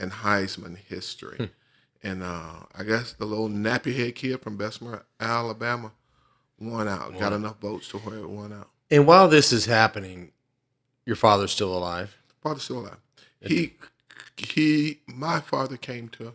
in 0.00 0.10
Heisman 0.10 0.76
history. 0.76 1.50
And 2.02 2.22
uh, 2.22 2.60
I 2.74 2.82
guess 2.82 3.12
the 3.12 3.26
little 3.26 3.48
nappy 3.50 3.94
head 3.94 4.14
kid 4.14 4.40
from 4.40 4.56
Bessemer, 4.56 5.04
Alabama, 5.20 5.92
won 6.58 6.88
out. 6.88 7.18
Got 7.18 7.32
enough 7.34 7.60
votes 7.60 7.88
to 7.88 7.98
where 7.98 8.18
it 8.18 8.28
won 8.28 8.52
out. 8.52 8.70
And 8.90 9.06
while 9.06 9.28
this 9.28 9.52
is 9.52 9.66
happening, 9.66 10.32
your 11.04 11.16
father's 11.16 11.52
still 11.52 11.76
alive. 11.76 12.16
Father's 12.42 12.62
still 12.64 12.80
alive. 12.80 12.96
He 13.40 13.74
he. 14.36 15.00
My 15.06 15.40
father 15.40 15.76
came 15.76 16.08
to. 16.10 16.34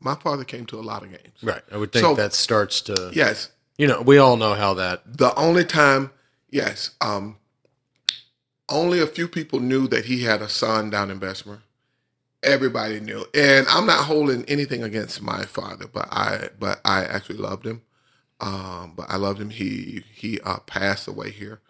My 0.00 0.14
father 0.14 0.44
came 0.44 0.66
to 0.66 0.78
a 0.78 0.82
lot 0.82 1.02
of 1.02 1.10
games. 1.10 1.42
Right. 1.42 1.62
I 1.70 1.76
would 1.76 1.92
think 1.92 2.04
So- 2.04 2.14
that 2.14 2.32
starts 2.34 2.80
to, 2.82 3.10
Yes, 3.14 3.50
you 3.78 3.86
know, 3.86 4.02
we 4.02 4.18
all 4.18 4.36
know 4.36 4.54
how 4.54 4.74
that. 4.74 5.18
the 5.18 5.34
only 5.36 5.64
time, 5.64 6.10
yes, 6.50 6.90
um, 7.00 7.36
only 8.68 9.00
a 9.00 9.06
few 9.06 9.26
people 9.28 9.58
knew 9.60 9.86
that 9.88 10.04
he 10.06 10.22
had 10.24 10.42
a 10.42 10.48
son 10.48 10.90
down 10.90 11.10
in 11.10 11.18
Bessemer. 11.18 11.62
Everybody 12.46 13.00
knew, 13.00 13.26
and 13.34 13.66
I'm 13.68 13.86
not 13.86 14.04
holding 14.04 14.44
anything 14.46 14.82
against 14.82 15.20
my 15.20 15.44
father, 15.44 15.86
but 15.86 16.08
I, 16.12 16.48
but 16.58 16.80
I 16.84 17.04
actually 17.04 17.38
loved 17.38 17.66
him. 17.66 17.82
Um, 18.40 18.92
but 18.96 19.06
I 19.10 19.16
loved 19.16 19.40
him. 19.40 19.50
He 19.50 20.04
he 20.14 20.40
uh, 20.40 20.60
passed 20.60 21.08
away 21.08 21.30
here 21.30 21.60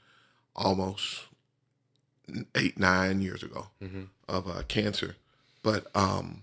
almost 0.55 1.22
eight 2.55 2.79
nine 2.79 3.20
years 3.22 3.43
ago 3.43 3.68
of 4.29 4.49
uh, 4.49 4.62
cancer. 4.68 5.16
But 5.62 5.87
um, 5.95 6.43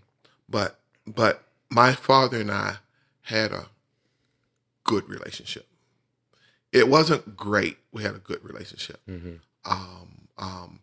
but 0.50 0.80
but 1.06 1.44
my 1.70 1.94
father 1.94 2.42
and 2.42 2.52
I 2.52 2.78
had 3.22 3.52
a 3.52 3.68
good 4.84 5.08
relationship 5.08 5.68
it 6.74 6.90
wasn't 6.90 7.38
great. 7.38 7.78
We 7.92 8.02
had 8.02 8.16
a 8.16 8.20
good 8.20 8.44
relationship. 8.44 9.00
Um, 9.64 10.28
um, 10.40 10.80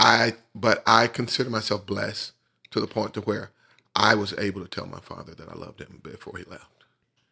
I, 0.00 0.34
but 0.54 0.82
I 0.86 1.08
consider 1.08 1.50
myself 1.50 1.86
blessed 1.86 2.32
to 2.72 2.80
the 2.80 2.88
point 2.88 3.14
to 3.14 3.22
where 3.22 3.52
I 3.96 4.16
was 4.16 4.34
able 4.38 4.62
to 4.62 4.68
tell 4.68 4.86
my 4.86 5.00
father 5.00 5.34
that 5.34 5.50
I 5.50 5.54
loved 5.56 5.80
him 5.80 6.00
before 6.04 6.38
he 6.38 6.44
left, 6.44 6.66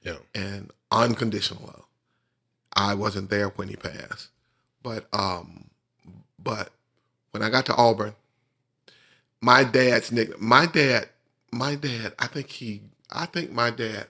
Yeah. 0.03 0.19
and 0.35 0.73
unconditional 0.93 1.65
love. 1.67 1.85
I 2.75 2.95
wasn't 2.95 3.31
there 3.31 3.49
when 3.51 3.69
he 3.69 3.77
passed, 3.77 4.29
but 4.83 5.07
um, 5.13 5.71
but 6.39 6.71
when 7.33 7.43
I 7.43 7.51
got 7.51 7.67
to 7.67 7.77
Auburn, 7.77 8.15
my 9.41 9.65
dad's 9.65 10.13
nick, 10.13 10.41
my 10.41 10.67
dad, 10.67 11.09
my 11.53 11.77
dad, 11.77 12.15
I 12.19 12.29
think 12.29 12.51
he, 12.51 12.83
I 13.11 13.27
think 13.27 13.53
my 13.53 13.71
dad 13.71 14.07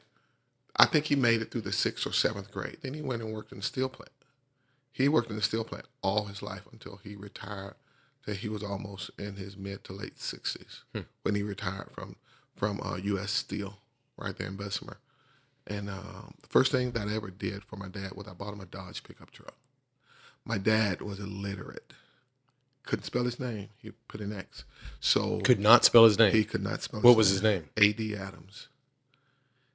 I 0.76 0.86
think 0.86 1.06
he 1.06 1.16
made 1.16 1.42
it 1.42 1.52
through 1.52 1.62
the 1.62 1.72
sixth 1.72 2.06
or 2.06 2.12
seventh 2.12 2.52
grade. 2.52 2.78
Then 2.82 2.94
he 2.94 3.02
went 3.02 3.22
and 3.22 3.32
worked 3.32 3.52
in 3.52 3.58
the 3.58 3.64
steel 3.64 3.88
plant. 3.90 4.10
He 4.92 5.08
worked 5.08 5.30
in 5.30 5.36
the 5.36 5.42
steel 5.42 5.64
plant 5.64 5.86
all 6.02 6.26
his 6.26 6.42
life 6.42 6.62
until 6.72 7.00
he 7.04 7.16
retired. 7.16 7.76
That 8.28 8.36
he 8.36 8.48
was 8.50 8.62
almost 8.62 9.10
in 9.18 9.36
his 9.36 9.56
mid 9.56 9.84
to 9.84 9.94
late 9.94 10.18
sixties 10.20 10.84
when 11.22 11.34
he 11.34 11.42
retired 11.42 11.88
from 11.94 12.16
from 12.54 12.78
uh, 12.84 12.96
U.S. 12.96 13.30
Steel 13.30 13.78
right 14.18 14.36
there 14.36 14.48
in 14.48 14.56
Bessemer. 14.56 14.98
And 15.66 15.88
um, 15.88 16.34
the 16.42 16.48
first 16.48 16.70
thing 16.70 16.90
that 16.90 17.08
I 17.08 17.14
ever 17.16 17.30
did 17.30 17.64
for 17.64 17.76
my 17.76 17.88
dad 17.88 18.12
was 18.14 18.28
I 18.28 18.34
bought 18.34 18.52
him 18.52 18.60
a 18.60 18.66
Dodge 18.66 19.02
pickup 19.02 19.30
truck. 19.30 19.54
My 20.44 20.58
dad 20.58 21.00
was 21.00 21.18
illiterate, 21.20 21.94
couldn't 22.84 23.04
spell 23.06 23.24
his 23.24 23.40
name. 23.40 23.70
He 23.78 23.92
put 24.08 24.20
an 24.20 24.34
X, 24.34 24.64
so 25.00 25.40
Could 25.40 25.58
not 25.60 25.86
spell 25.86 26.04
his 26.04 26.18
name. 26.18 26.32
he 26.34 26.44
could 26.44 26.62
not 26.62 26.82
spell. 26.82 27.00
what 27.00 27.16
was 27.16 27.30
his 27.30 27.42
name? 27.42 27.70
A.D. 27.78 28.14
Adams. 28.14 28.68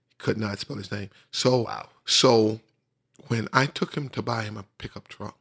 He 0.09 0.15
Could 0.19 0.37
not 0.37 0.59
spell 0.59 0.77
his 0.77 0.91
name. 0.91 1.09
So, 1.31 1.61
Wow. 1.63 1.89
so 2.05 2.59
when 3.29 3.47
I 3.51 3.65
took 3.65 3.95
him 3.97 4.09
to 4.09 4.21
buy 4.21 4.43
him 4.43 4.57
a 4.57 4.65
pickup 4.77 5.07
truck, 5.07 5.37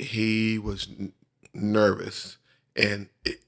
he 0.00 0.58
was 0.58 0.88
n- 0.98 1.12
nervous, 1.54 2.36
and 2.80 3.08
it, 3.24 3.40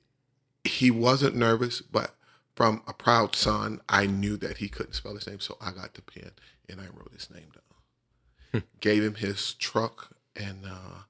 he 0.64 0.91
wasn't 0.91 1.35
nervous, 1.35 1.80
but 1.80 2.14
from 2.55 2.83
a 2.87 2.93
proud 2.93 3.35
son, 3.35 3.80
I 3.89 4.07
knew 4.07 4.37
that 4.37 4.59
he 4.59 4.68
couldn't 4.68 4.93
spell 4.93 5.14
his 5.14 5.26
name, 5.26 5.41
so 5.41 5.57
I 5.61 5.72
got 5.72 5.95
the 5.95 6.03
pen 6.03 6.33
and 6.68 6.80
I 6.80 6.85
wrote 6.85 7.12
his 7.12 7.30
name 7.30 7.49
down. 7.53 8.62
Gave 8.80 9.03
him 9.03 9.14
his 9.14 9.55
truck, 9.55 10.14
and 10.37 10.66
uh, 10.66 11.05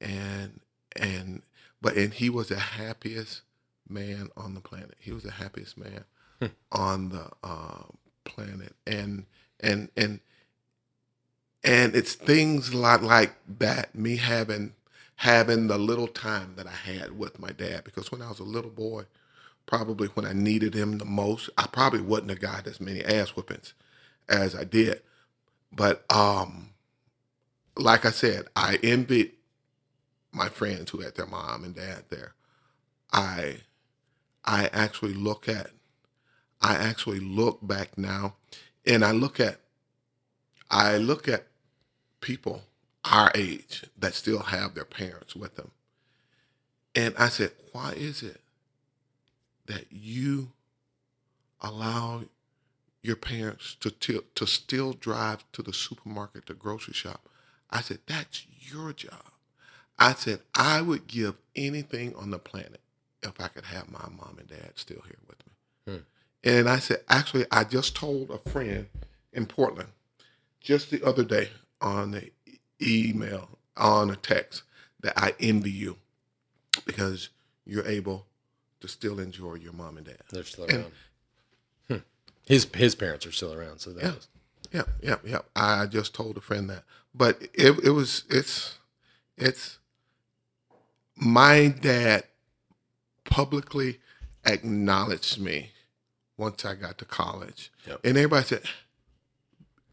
and 0.00 0.60
and 0.96 1.42
but 1.82 1.94
and 1.94 2.14
he 2.14 2.30
was 2.30 2.48
the 2.48 2.58
happiest 2.58 3.42
man 3.86 4.30
on 4.34 4.54
the 4.54 4.60
planet. 4.60 4.94
He 4.98 5.12
was 5.12 5.22
the 5.22 5.32
happiest 5.32 5.76
man 5.76 6.04
on 6.72 7.10
the 7.10 7.28
uh, 7.44 7.82
planet, 8.24 8.74
and 8.86 9.26
and 9.60 9.90
and 9.94 10.20
and 11.62 11.94
it's 11.94 12.14
things 12.14 12.72
like 12.72 13.02
like 13.02 13.34
that. 13.58 13.94
Me 13.94 14.16
having 14.16 14.72
having 15.16 15.68
the 15.68 15.78
little 15.78 16.08
time 16.08 16.54
that 16.56 16.66
I 16.66 16.72
had 16.72 17.18
with 17.18 17.38
my 17.40 17.50
dad, 17.50 17.84
because 17.84 18.12
when 18.12 18.22
I 18.22 18.28
was 18.28 18.40
a 18.40 18.44
little 18.44 18.70
boy, 18.70 19.04
probably 19.66 20.08
when 20.08 20.26
I 20.26 20.32
needed 20.32 20.74
him 20.74 20.98
the 20.98 21.04
most, 21.06 21.50
I 21.58 21.66
probably 21.68 22.00
wouldn't 22.02 22.30
have 22.30 22.40
got 22.40 22.66
as 22.66 22.80
many 22.80 23.04
ass 23.04 23.30
whippings 23.30 23.74
as 24.28 24.54
I 24.56 24.64
did. 24.64 25.02
But 25.72 26.04
um, 26.14 26.70
like 27.76 28.04
I 28.06 28.10
said, 28.10 28.46
I 28.56 28.78
envied 28.82 29.32
my 30.32 30.48
friends 30.48 30.90
who 30.90 31.00
had 31.00 31.16
their 31.16 31.26
mom 31.26 31.64
and 31.64 31.74
dad 31.74 32.04
there. 32.10 32.34
I 33.12 33.58
I 34.44 34.66
actually 34.72 35.14
look 35.14 35.48
at 35.48 35.70
I 36.62 36.74
actually 36.74 37.20
look 37.20 37.66
back 37.66 37.98
now 37.98 38.36
and 38.86 39.04
I 39.04 39.12
look 39.12 39.40
at 39.40 39.60
I 40.70 40.98
look 40.98 41.28
at 41.28 41.46
people 42.20 42.62
our 43.10 43.30
age 43.34 43.84
that 43.98 44.14
still 44.14 44.40
have 44.40 44.74
their 44.74 44.84
parents 44.84 45.36
with 45.36 45.56
them. 45.56 45.70
And 46.94 47.14
I 47.18 47.28
said, 47.28 47.52
why 47.72 47.92
is 47.92 48.22
it 48.22 48.40
that 49.66 49.86
you 49.90 50.52
allow 51.60 52.22
your 53.06 53.16
parents 53.16 53.76
to 53.80 53.90
til- 53.90 54.24
to 54.34 54.46
still 54.46 54.92
drive 54.92 55.44
to 55.52 55.62
the 55.62 55.72
supermarket, 55.72 56.46
the 56.46 56.54
grocery 56.54 56.94
shop. 56.94 57.28
I 57.70 57.80
said, 57.80 58.00
that's 58.06 58.46
your 58.60 58.92
job. 58.92 59.32
I 59.98 60.14
said, 60.14 60.40
I 60.54 60.82
would 60.82 61.06
give 61.06 61.36
anything 61.54 62.14
on 62.16 62.30
the 62.30 62.38
planet 62.38 62.80
if 63.22 63.40
I 63.40 63.48
could 63.48 63.64
have 63.66 63.90
my 63.90 64.06
mom 64.10 64.36
and 64.38 64.48
dad 64.48 64.72
still 64.74 65.02
here 65.06 65.18
with 65.26 65.38
me. 65.46 65.52
Hmm. 65.94 66.48
And 66.48 66.68
I 66.68 66.78
said, 66.78 67.00
actually, 67.08 67.46
I 67.50 67.64
just 67.64 67.96
told 67.96 68.30
a 68.30 68.38
friend 68.38 68.86
in 69.32 69.46
Portland 69.46 69.90
just 70.60 70.90
the 70.90 71.02
other 71.04 71.24
day 71.24 71.50
on 71.80 72.10
the 72.10 72.30
email, 72.80 73.48
on 73.76 74.10
a 74.10 74.16
text, 74.16 74.62
that 75.00 75.14
I 75.16 75.34
envy 75.40 75.70
you 75.70 75.98
because 76.84 77.28
you're 77.64 77.86
able 77.86 78.26
to 78.80 78.88
still 78.88 79.18
enjoy 79.20 79.54
your 79.54 79.72
mom 79.72 79.96
and 79.96 80.06
dad. 80.06 80.18
They're 80.30 80.44
still 80.44 80.64
And- 80.64 80.72
around. 80.78 80.92
Hmm. 81.88 81.96
His 82.46 82.66
his 82.74 82.94
parents 82.94 83.26
are 83.26 83.32
still 83.32 83.52
around, 83.54 83.80
so 83.80 83.92
that 83.92 84.02
Yeah. 84.02 84.14
was- 84.14 84.28
Yeah, 84.72 84.82
yeah, 85.02 85.16
yeah. 85.24 85.38
I 85.54 85.86
just 85.86 86.12
told 86.14 86.36
a 86.36 86.40
friend 86.40 86.68
that, 86.70 86.84
but 87.14 87.40
it 87.54 87.78
it 87.84 87.90
was 87.90 88.24
it's 88.28 88.78
it's 89.36 89.78
my 91.14 91.68
dad 91.68 92.24
publicly 93.24 94.00
acknowledged 94.44 95.38
me 95.38 95.72
once 96.36 96.64
I 96.64 96.74
got 96.74 96.98
to 96.98 97.04
college, 97.04 97.70
Yep. 97.86 98.00
and 98.04 98.16
everybody 98.18 98.46
said 98.46 98.62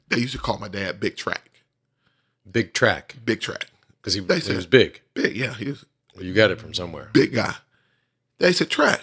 they 0.09 0.17
used 0.19 0.33
to 0.33 0.39
call 0.39 0.57
my 0.57 0.67
dad 0.67 0.99
Big 0.99 1.15
Track, 1.15 1.49
big 2.49 2.73
track 2.73 3.15
Big 3.23 3.39
Track, 3.41 3.67
because 4.01 4.13
he, 4.13 4.19
They 4.21 4.35
he 4.35 4.41
said- 4.41 4.55
was 4.55 4.65
big. 4.65 5.01
big. 5.13 5.35
Yeah, 5.35 5.53
he 5.53 5.69
was 5.69 5.85
Well, 6.15 6.25
you 6.25 6.33
got 6.33 6.51
it 6.51 6.59
from 6.59 6.73
somewhere. 6.73 7.09
big 7.13 7.33
guy. 7.33 7.55
They 8.39 8.51
said, 8.51 8.69
Track, 8.69 9.01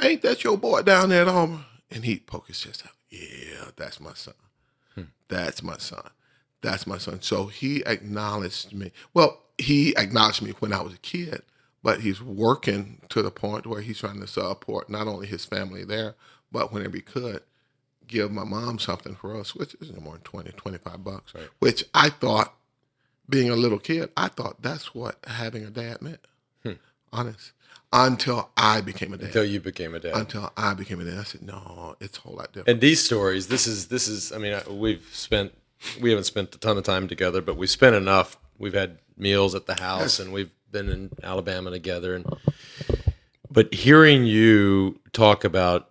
ain't 0.00 0.22
that 0.22 0.44
your 0.44 0.56
boy 0.58 0.82
down 0.82 1.10
there 1.10 1.22
at 1.22 1.28
Auburn? 1.28 1.64
And 1.90 2.04
he 2.04 2.18
poked 2.18 2.48
his 2.48 2.58
chest 2.60 2.82
out. 2.84 2.92
Yeah, 3.10 3.70
that's 3.76 4.00
my 4.00 4.14
son. 4.14 4.34
Hmm. 4.94 5.02
That's 5.28 5.62
my 5.62 5.76
son. 5.78 6.10
That's 6.62 6.86
my 6.86 6.98
son. 6.98 7.20
So 7.22 7.46
he 7.46 7.84
acknowledged 7.86 8.72
me. 8.72 8.90
Well, 9.12 9.42
he 9.58 9.94
acknowledged 9.96 10.42
me 10.42 10.52
when 10.58 10.72
I 10.72 10.82
was 10.82 10.94
a 10.94 10.98
kid, 10.98 11.42
but 11.82 12.00
he's 12.00 12.20
working 12.20 13.02
to 13.10 13.22
the 13.22 13.30
point 13.30 13.66
where 13.66 13.82
he's 13.82 13.98
trying 14.00 14.20
to 14.20 14.26
support 14.26 14.90
not 14.90 15.06
only 15.06 15.26
his 15.26 15.44
family 15.44 15.84
there, 15.84 16.14
but 16.50 16.72
whenever 16.72 16.96
he 16.96 17.02
could, 17.02 17.42
give 18.06 18.30
my 18.30 18.44
mom 18.44 18.78
something 18.78 19.14
for 19.16 19.36
us, 19.36 19.54
which 19.54 19.74
isn't 19.80 20.00
more 20.02 20.14
than 20.14 20.22
20, 20.22 20.50
25 20.52 21.04
bucks, 21.04 21.34
Right. 21.34 21.48
which 21.58 21.84
I 21.94 22.10
thought, 22.10 22.54
being 23.28 23.48
a 23.50 23.56
little 23.56 23.78
kid, 23.78 24.10
I 24.16 24.28
thought 24.28 24.62
that's 24.62 24.94
what 24.94 25.16
having 25.26 25.64
a 25.64 25.70
dad 25.70 26.02
meant. 26.02 26.20
Hmm. 26.62 26.72
Honest. 27.12 27.52
Until 27.92 28.50
I 28.56 28.80
became 28.80 29.14
a 29.14 29.16
dad. 29.16 29.26
Until 29.26 29.44
you 29.44 29.60
became 29.60 29.94
a 29.94 30.00
dad. 30.00 30.14
Until 30.16 30.52
I 30.56 30.74
became 30.74 31.00
a 31.00 31.04
dad. 31.04 31.18
I 31.18 31.22
said, 31.22 31.42
no, 31.42 31.96
it's 32.00 32.18
a 32.18 32.20
whole 32.22 32.34
lot 32.34 32.48
different. 32.48 32.68
and 32.68 32.80
these 32.80 33.04
stories, 33.04 33.46
this 33.48 33.66
is 33.66 33.86
this 33.88 34.08
is. 34.08 34.32
I 34.32 34.38
mean, 34.38 34.60
we've 34.68 35.08
spent 35.12 35.52
we 36.00 36.10
haven't 36.10 36.24
spent 36.24 36.54
a 36.54 36.58
ton 36.58 36.76
of 36.76 36.84
time 36.84 37.06
together, 37.08 37.40
but 37.40 37.56
we've 37.56 37.70
spent 37.70 37.94
enough. 37.94 38.36
We've 38.58 38.74
had 38.74 38.98
meals 39.16 39.54
at 39.54 39.66
the 39.66 39.74
house, 39.74 40.18
and 40.18 40.32
we've 40.32 40.50
been 40.72 40.88
in 40.88 41.10
Alabama 41.22 41.70
together. 41.70 42.16
And 42.16 42.26
but 43.50 43.72
hearing 43.72 44.24
you 44.24 45.00
talk 45.12 45.44
about 45.44 45.90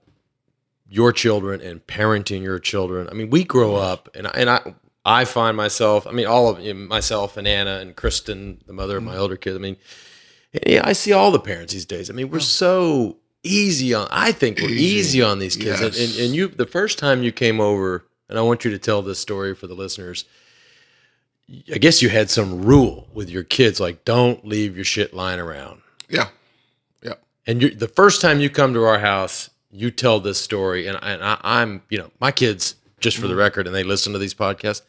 your 0.94 1.12
children 1.12 1.60
and 1.60 1.86
parenting 1.88 2.44
your 2.44 2.60
children, 2.60 3.10
I 3.10 3.14
mean, 3.14 3.32
we 3.32 3.44
grow 3.44 3.76
up, 3.76 4.10
and 4.14 4.28
I, 4.28 4.32
and 4.36 4.50
I 4.50 4.76
I 5.04 5.26
find 5.26 5.58
myself, 5.58 6.06
I 6.08 6.12
mean, 6.12 6.28
all 6.28 6.48
of 6.50 6.60
you 6.60 6.74
know, 6.74 6.88
myself 6.88 7.36
and 7.36 7.48
Anna 7.48 7.80
and 7.80 7.96
Kristen, 7.96 8.62
the 8.68 8.74
mother 8.74 8.98
of 8.98 9.04
my 9.04 9.12
mm-hmm. 9.14 9.22
older 9.22 9.36
kids. 9.36 9.56
I 9.58 9.60
mean, 9.60 9.78
yeah, 10.66 10.82
I 10.84 10.94
see 10.94 11.12
all 11.12 11.32
the 11.32 11.40
parents 11.40 11.74
these 11.74 11.86
days. 11.86 12.10
I 12.10 12.14
mean, 12.14 12.30
we're 12.30 12.40
so 12.40 13.18
easy 13.44 13.94
on. 13.94 14.08
I 14.12 14.32
think 14.32 14.60
we're 14.60 14.70
easy, 14.70 14.84
Easy. 14.84 15.22
on 15.24 15.40
these 15.40 15.58
kids. 15.58 15.82
And, 15.82 15.96
and, 15.96 16.20
and 16.20 16.36
you, 16.36 16.48
the 16.48 16.66
first 16.68 17.00
time 17.00 17.24
you 17.24 17.32
came 17.32 17.60
over, 17.60 18.06
and 18.30 18.38
I 18.38 18.44
want 18.44 18.64
you 18.64 18.72
to 18.72 18.78
tell 18.78 19.02
this 19.02 19.20
story 19.20 19.56
for 19.56 19.68
the 19.68 19.74
listeners. 19.74 20.26
I 21.74 21.78
guess 21.80 22.02
you 22.02 22.10
had 22.10 22.30
some 22.30 22.64
rule 22.64 23.08
with 23.14 23.30
your 23.30 23.44
kids, 23.44 23.80
like 23.80 24.06
don't 24.06 24.46
leave 24.46 24.76
your 24.76 24.86
shit 24.86 25.14
lying 25.14 25.40
around. 25.40 25.82
yeah. 26.10 26.30
Yeah. 27.02 27.16
And 27.46 27.62
you 27.62 27.72
the 27.72 27.90
first 27.90 28.22
time 28.22 28.40
you 28.40 28.50
come 28.50 28.74
to 28.74 28.84
our 28.86 29.00
house, 29.00 29.50
you 29.74 29.92
tell 29.92 30.20
this 30.20 30.40
story, 30.40 30.88
and, 30.88 30.98
and 31.02 31.24
I, 31.24 31.38
I'm, 31.44 31.82
you 31.90 31.98
know, 31.98 32.12
my 32.20 32.32
kids, 32.32 32.76
just 33.00 33.18
for 33.18 33.28
the 33.28 33.36
record, 33.36 33.66
and 33.66 33.76
they 33.76 33.84
listen 33.84 34.14
to 34.14 34.20
these 34.20 34.34
podcasts, 34.34 34.84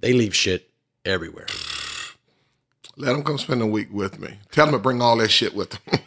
they 0.00 0.12
leave 0.12 0.34
shit 0.36 0.70
everywhere. 1.04 1.46
Let 2.96 3.12
them 3.12 3.22
come 3.22 3.38
spend 3.38 3.62
a 3.62 3.66
week 3.66 3.88
with 3.90 4.18
me. 4.18 4.38
Tell 4.52 4.66
them 4.66 4.74
to 4.74 4.78
bring 4.78 5.00
all 5.00 5.16
that 5.16 5.30
shit 5.30 5.54
with 5.54 5.70
them. 5.84 6.00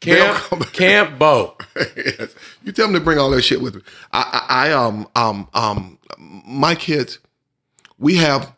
Camp, 0.00 0.60
Camp 0.72 1.18
Bo. 1.18 1.56
yes. 1.76 2.34
You 2.62 2.72
tell 2.72 2.86
them 2.86 2.94
to 2.94 3.00
bring 3.00 3.18
all 3.18 3.30
that 3.30 3.42
shit 3.42 3.60
with 3.60 3.76
me. 3.76 3.82
I, 4.12 4.44
I, 4.48 4.68
I 4.68 4.72
um 4.72 5.08
um 5.16 5.48
um 5.54 5.98
my 6.18 6.74
kids, 6.74 7.18
we 7.98 8.16
have 8.16 8.52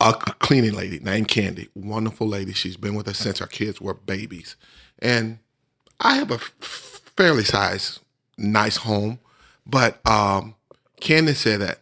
a 0.00 0.14
cleaning 0.14 0.72
lady 0.72 1.00
named 1.00 1.28
Candy, 1.28 1.68
wonderful 1.74 2.26
lady. 2.26 2.52
She's 2.54 2.76
been 2.76 2.94
with 2.94 3.08
us 3.08 3.18
since 3.18 3.40
our 3.40 3.46
kids 3.46 3.80
were 3.80 3.94
babies, 3.94 4.56
and 4.98 5.38
I 6.00 6.14
have 6.16 6.30
a 6.30 6.38
fairly 7.18 7.42
sized, 7.42 7.98
nice 8.36 8.76
home, 8.76 9.18
but 9.66 9.98
um, 10.06 10.54
Candy 11.00 11.34
said 11.34 11.60
that 11.60 11.80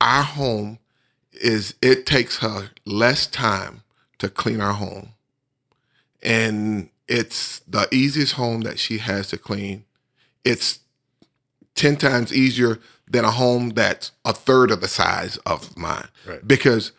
our 0.00 0.24
home 0.24 0.80
is 1.32 1.74
it 1.80 2.04
takes 2.04 2.38
her 2.38 2.70
less 2.84 3.28
time 3.28 3.84
to 4.18 4.28
clean 4.28 4.60
our 4.60 4.72
home 4.72 5.10
and 6.20 6.88
it's 7.06 7.60
the 7.60 7.86
easiest 7.92 8.32
home 8.32 8.62
that 8.62 8.80
she 8.80 8.98
has 8.98 9.28
to 9.28 9.38
clean. 9.38 9.84
It's 10.44 10.80
10 11.76 11.96
times 11.96 12.32
easier 12.32 12.80
than 13.06 13.24
a 13.24 13.30
home 13.30 13.68
that's 13.70 14.10
a 14.24 14.32
third 14.32 14.72
of 14.72 14.80
the 14.80 14.88
size 14.88 15.36
of 15.46 15.76
mine. 15.76 16.08
Right. 16.26 16.46
Because 16.46 16.90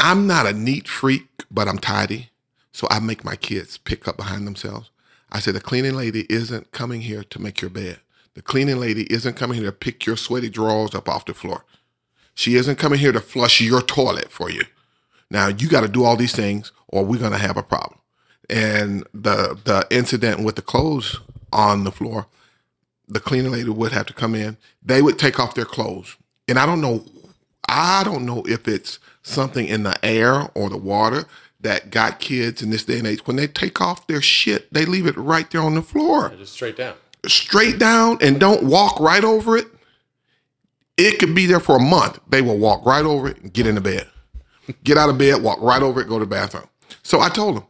I'm 0.00 0.26
not 0.26 0.46
a 0.46 0.52
neat 0.52 0.88
freak, 0.88 1.28
but 1.52 1.68
I'm 1.68 1.78
tidy. 1.78 2.30
So 2.72 2.88
I 2.90 2.98
make 2.98 3.24
my 3.24 3.36
kids 3.36 3.78
pick 3.78 4.08
up 4.08 4.16
behind 4.16 4.48
themselves. 4.48 4.90
I 5.32 5.40
said, 5.40 5.54
the 5.54 5.60
cleaning 5.60 5.94
lady 5.94 6.26
isn't 6.28 6.72
coming 6.72 7.00
here 7.02 7.24
to 7.24 7.38
make 7.40 7.60
your 7.60 7.70
bed. 7.70 8.00
The 8.34 8.42
cleaning 8.42 8.78
lady 8.78 9.04
isn't 9.12 9.36
coming 9.36 9.58
here 9.58 9.66
to 9.66 9.72
pick 9.72 10.06
your 10.06 10.16
sweaty 10.16 10.48
drawers 10.48 10.94
up 10.94 11.08
off 11.08 11.24
the 11.24 11.34
floor. 11.34 11.64
She 12.34 12.56
isn't 12.56 12.78
coming 12.78 12.98
here 12.98 13.12
to 13.12 13.20
flush 13.20 13.60
your 13.60 13.80
toilet 13.80 14.30
for 14.30 14.50
you. 14.50 14.62
Now 15.30 15.48
you 15.48 15.68
got 15.68 15.80
to 15.80 15.88
do 15.88 16.04
all 16.04 16.16
these 16.16 16.34
things, 16.34 16.72
or 16.88 17.04
we're 17.04 17.20
gonna 17.20 17.38
have 17.38 17.56
a 17.56 17.62
problem. 17.62 17.98
And 18.50 19.06
the 19.14 19.58
the 19.64 19.86
incident 19.90 20.44
with 20.44 20.56
the 20.56 20.62
clothes 20.62 21.20
on 21.52 21.84
the 21.84 21.92
floor, 21.92 22.26
the 23.08 23.20
cleaning 23.20 23.52
lady 23.52 23.70
would 23.70 23.92
have 23.92 24.06
to 24.06 24.12
come 24.12 24.34
in. 24.34 24.56
They 24.82 25.00
would 25.00 25.18
take 25.18 25.40
off 25.40 25.54
their 25.54 25.64
clothes, 25.64 26.16
and 26.48 26.58
I 26.58 26.66
don't 26.66 26.80
know, 26.80 27.04
I 27.68 28.04
don't 28.04 28.26
know 28.26 28.44
if 28.46 28.68
it's 28.68 28.98
something 29.22 29.66
in 29.66 29.84
the 29.84 30.04
air 30.04 30.50
or 30.54 30.68
the 30.68 30.76
water 30.76 31.24
that 31.64 31.90
got 31.90 32.20
kids 32.20 32.62
in 32.62 32.70
this 32.70 32.84
day 32.84 32.98
and 32.98 33.06
age. 33.06 33.26
When 33.26 33.36
they 33.36 33.46
take 33.48 33.80
off 33.80 34.06
their 34.06 34.22
shit, 34.22 34.72
they 34.72 34.84
leave 34.86 35.06
it 35.06 35.16
right 35.16 35.50
there 35.50 35.60
on 35.62 35.74
the 35.74 35.82
floor 35.82 36.30
Just 36.38 36.52
straight 36.52 36.76
down. 36.76 36.94
straight 37.26 37.78
down 37.78 38.18
and 38.20 38.38
don't 38.38 38.62
walk 38.64 39.00
right 39.00 39.24
over 39.24 39.56
it, 39.56 39.66
it 40.96 41.18
could 41.18 41.34
be 41.34 41.46
there 41.46 41.60
for 41.60 41.76
a 41.76 41.82
month. 41.82 42.20
They 42.28 42.40
will 42.42 42.58
walk 42.58 42.86
right 42.86 43.04
over 43.04 43.28
it 43.28 43.38
and 43.42 43.52
get 43.52 43.66
into 43.66 43.80
bed. 43.80 44.08
Get 44.84 44.96
out 44.96 45.10
of 45.10 45.18
bed, 45.18 45.42
walk 45.42 45.60
right 45.60 45.82
over 45.82 46.00
it, 46.00 46.08
go 46.08 46.18
to 46.18 46.24
the 46.24 46.30
bathroom. 46.30 46.68
So 47.02 47.20
I 47.20 47.28
told 47.28 47.56
them, 47.56 47.64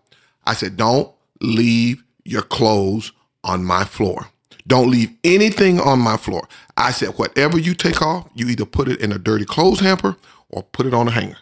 I 0.47 0.55
said, 0.55 0.77
don't 0.77 1.13
leave 1.41 2.05
your 2.25 2.43
clothes 2.43 3.13
on 3.43 3.65
my 3.65 3.85
floor. 3.85 4.29
Don't 4.67 4.91
leave 4.91 5.11
anything 5.25 5.81
on 5.81 5.99
my 5.99 6.17
floor. 6.17 6.47
I 6.77 6.91
said, 6.93 7.11
whatever 7.11 7.59
you 7.59 7.75
take 7.75 8.01
off, 8.01 8.29
you 8.35 8.49
either 8.49 8.65
put 8.65 8.89
it 8.89 9.01
in 9.01 9.13
a 9.13 9.19
dirty 9.19 9.45
clothes 9.45 9.81
hamper 9.81 10.17
or 10.49 10.63
put 10.63 10.87
it 10.87 10.95
on 10.95 11.09
a 11.09 11.11
hanger. 11.11 11.37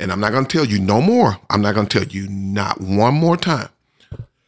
And 0.00 0.12
I'm 0.12 0.20
not 0.20 0.32
going 0.32 0.44
to 0.46 0.56
tell 0.58 0.66
you 0.66 0.78
no 0.80 1.00
more. 1.00 1.38
I'm 1.50 1.60
not 1.62 1.74
going 1.74 1.86
to 1.86 1.98
tell 1.98 2.08
you 2.08 2.28
not 2.28 2.80
one 2.80 3.14
more 3.14 3.36
time. 3.36 3.68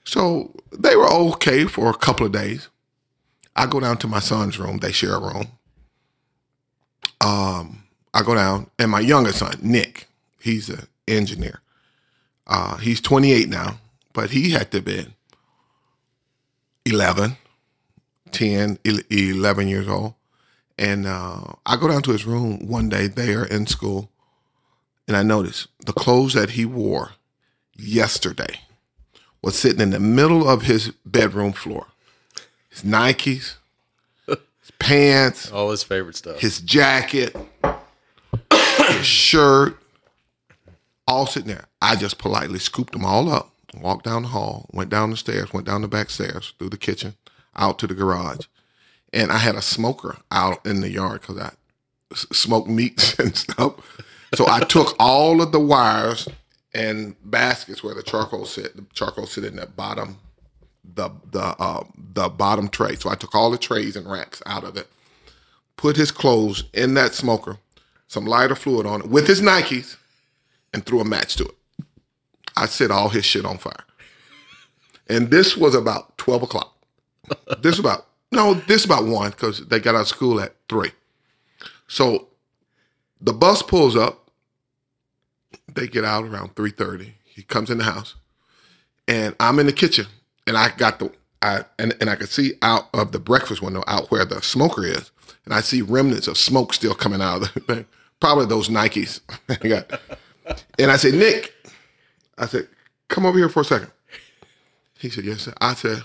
So 0.05 0.53
they 0.72 0.96
were 0.96 1.11
okay 1.11 1.64
for 1.64 1.90
a 1.90 1.94
couple 1.94 2.26
of 2.26 2.32
days. 2.32 2.68
I 3.57 3.66
go 3.66 3.80
down 3.80 3.98
to 3.98 4.09
my 4.09 4.20
son's 4.20 4.59
room. 4.59 4.78
They 4.78 4.92
share 4.92 5.14
a 5.14 5.20
room. 5.20 5.48
Um, 7.20 7.84
I 8.14 8.22
go 8.22 8.34
down, 8.34 8.70
and 8.78 8.90
my 8.90 9.01
youngest 9.01 9.38
son, 9.38 9.59
Nick, 9.62 10.09
he's 10.40 10.68
an 10.68 10.86
engineer. 11.07 11.61
Uh, 12.46 12.76
he's 12.78 13.01
28 13.01 13.48
now, 13.48 13.78
but 14.12 14.30
he 14.30 14.51
had 14.51 14.70
to 14.72 14.78
have 14.78 14.84
been 14.84 15.14
11, 16.86 17.36
10, 18.32 18.78
11 18.84 19.68
years 19.68 19.88
old. 19.88 20.14
And 20.78 21.07
uh, 21.07 21.42
I 21.66 21.76
go 21.76 21.88
down 21.88 22.03
to 22.03 22.12
his 22.12 22.24
room 22.24 22.66
one 22.66 22.88
day 22.88 23.07
They 23.07 23.34
are 23.34 23.44
in 23.44 23.66
school, 23.66 24.11
and 25.11 25.16
I 25.16 25.22
noticed 25.22 25.66
the 25.84 25.92
clothes 25.92 26.34
that 26.34 26.50
he 26.50 26.64
wore 26.64 27.11
yesterday 27.76 28.61
was 29.42 29.58
sitting 29.58 29.80
in 29.80 29.90
the 29.90 30.00
middle 30.00 30.48
of 30.48 30.62
his 30.62 30.90
bedroom 31.04 31.52
floor. 31.52 31.88
His 32.68 32.82
Nikes, 32.82 33.54
his 34.26 34.38
pants, 34.78 35.50
All 35.50 35.70
his 35.70 35.82
favorite 35.82 36.14
stuff. 36.16 36.38
his 36.40 36.61
jacket, 36.61 37.34
his 38.88 39.04
shirt, 39.06 39.76
all 41.06 41.26
sitting 41.26 41.48
there. 41.48 41.64
I 41.82 41.96
just 41.96 42.18
politely 42.18 42.61
scooped 42.61 42.92
them 42.92 43.04
all 43.04 43.28
up, 43.28 43.50
walked 43.74 44.04
down 44.04 44.22
the 44.22 44.28
hall, 44.28 44.68
went 44.72 44.90
down 44.90 45.11
the 45.11 45.16
stairs, 45.16 45.52
went 45.52 45.66
down 45.66 45.82
the 45.82 45.88
back 45.88 46.11
stairs, 46.11 46.54
through 46.58 46.70
the 46.70 46.76
kitchen. 46.76 47.14
out 47.56 47.78
to 47.80 47.86
the 47.88 47.94
garage, 47.94 48.46
and 49.12 49.32
I 49.32 49.38
had 49.38 49.56
a 49.56 49.62
smoker 49.62 50.18
out 50.30 50.64
in 50.64 50.82
the 50.82 50.90
yard 50.90 51.22
because 51.22 51.36
I 51.38 51.50
smoke 52.14 52.68
meats 52.68 53.18
and 53.18 53.36
stuff. 53.36 53.74
So 54.35 54.47
I 54.49 54.61
took 54.61 54.95
all 54.99 55.43
of 55.43 55.53
the 55.53 55.61
wires 55.61 56.28
and 56.72 57.16
baskets 57.24 57.83
where 57.83 57.95
the 57.95 58.03
charcoal 58.03 58.47
sit. 58.47 58.76
The 58.76 58.85
charcoal 58.93 59.26
sit 59.26 59.45
in 59.45 59.57
the 59.57 59.66
bottom, 59.66 60.18
the 60.85 61.11
the 61.31 61.57
uh, 61.59 61.85
the 61.97 62.28
bottom 62.28 62.68
tray. 62.68 62.95
So 62.97 63.11
I 63.11 63.16
took 63.16 63.35
all 63.35 63.51
the 63.51 63.59
trays 63.59 63.97
and 63.97 64.11
racks 64.11 64.43
out 64.47 64.64
of 64.64 64.76
it. 64.76 64.89
Put 65.76 65.97
his 65.97 66.11
clothes 66.12 66.64
in 66.72 66.95
that 66.95 67.14
smoker, 67.14 67.59
some 68.07 68.26
lighter 68.26 68.55
fluid 68.55 68.87
on 68.87 69.03
it 69.03 69.09
with 69.09 69.26
his 69.26 69.41
Nikes, 69.41 69.97
and 70.72 70.85
threw 70.85 71.01
a 71.01 71.05
match 71.05 71.37
to 71.37 71.45
it. 71.45 71.55
I 72.57 72.66
set 72.66 72.91
all 72.91 73.09
his 73.09 73.24
shit 73.24 73.45
on 73.45 73.59
fire. 73.59 73.85
And 75.09 75.31
this 75.31 75.57
was 75.57 75.74
about 75.74 76.16
12 76.18 76.45
o'clock. 76.45 76.76
This 77.61 77.78
about, 77.78 78.07
no, 78.33 78.55
this 78.55 78.85
about 78.85 79.07
one 79.07 79.31
because 79.31 79.66
they 79.66 79.81
got 79.81 79.95
out 79.95 80.03
of 80.03 80.09
school 80.09 80.41
at 80.41 80.55
three. 80.68 80.93
So 81.89 82.28
the 83.20 83.33
bus 83.33 83.62
pulls 83.62 83.97
up. 83.97 84.19
They 85.74 85.88
get 85.88 86.04
out 86.04 86.24
around 86.24 86.54
3.30. 86.54 87.12
He 87.24 87.42
comes 87.42 87.70
in 87.70 87.78
the 87.78 87.84
house 87.84 88.16
and 89.08 89.34
I'm 89.40 89.58
in 89.58 89.66
the 89.66 89.72
kitchen 89.72 90.06
and 90.46 90.56
I 90.56 90.70
got 90.76 90.98
the, 90.98 91.12
I, 91.42 91.64
and, 91.78 91.96
and 92.00 92.10
I 92.10 92.16
could 92.16 92.28
see 92.28 92.54
out 92.62 92.88
of 92.92 93.12
the 93.12 93.18
breakfast 93.18 93.62
window 93.62 93.82
out 93.86 94.10
where 94.10 94.24
the 94.24 94.42
smoker 94.42 94.84
is. 94.84 95.10
And 95.44 95.54
I 95.54 95.60
see 95.60 95.82
remnants 95.82 96.28
of 96.28 96.36
smoke 96.36 96.74
still 96.74 96.94
coming 96.94 97.22
out 97.22 97.42
of 97.42 97.54
the 97.54 97.60
thing. 97.60 97.86
Probably 98.20 98.46
those 98.46 98.68
Nikes. 98.68 99.20
I 99.48 99.68
got. 99.68 100.00
And 100.78 100.90
I 100.90 100.96
said, 100.96 101.14
Nick, 101.14 101.54
I 102.36 102.46
said, 102.46 102.68
come 103.08 103.26
over 103.26 103.38
here 103.38 103.48
for 103.48 103.60
a 103.60 103.64
second. 103.64 103.90
He 104.98 105.08
said, 105.08 105.24
yes, 105.24 105.42
sir. 105.42 105.54
I 105.60 105.74
said, 105.74 106.02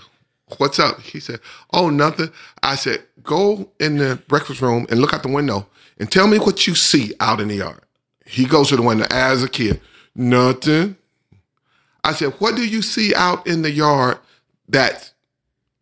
what's 0.58 0.78
up? 0.78 1.00
He 1.00 1.20
said, 1.20 1.40
oh, 1.72 1.90
nothing. 1.90 2.30
I 2.62 2.76
said, 2.76 3.02
go 3.22 3.70
in 3.78 3.98
the 3.98 4.16
breakfast 4.28 4.62
room 4.62 4.86
and 4.88 5.00
look 5.00 5.12
out 5.12 5.22
the 5.22 5.28
window 5.28 5.66
and 5.98 6.10
tell 6.10 6.26
me 6.26 6.38
what 6.38 6.66
you 6.66 6.74
see 6.74 7.12
out 7.20 7.40
in 7.40 7.48
the 7.48 7.56
yard. 7.56 7.80
He 8.26 8.44
goes 8.44 8.68
to 8.68 8.76
the 8.76 8.82
window 8.82 9.06
as 9.10 9.42
a 9.42 9.48
kid. 9.48 9.80
Nothing. 10.14 10.96
I 12.02 12.12
said, 12.12 12.34
what 12.38 12.56
do 12.56 12.66
you 12.66 12.82
see 12.82 13.14
out 13.14 13.46
in 13.46 13.62
the 13.62 13.70
yard 13.70 14.18
that 14.68 15.12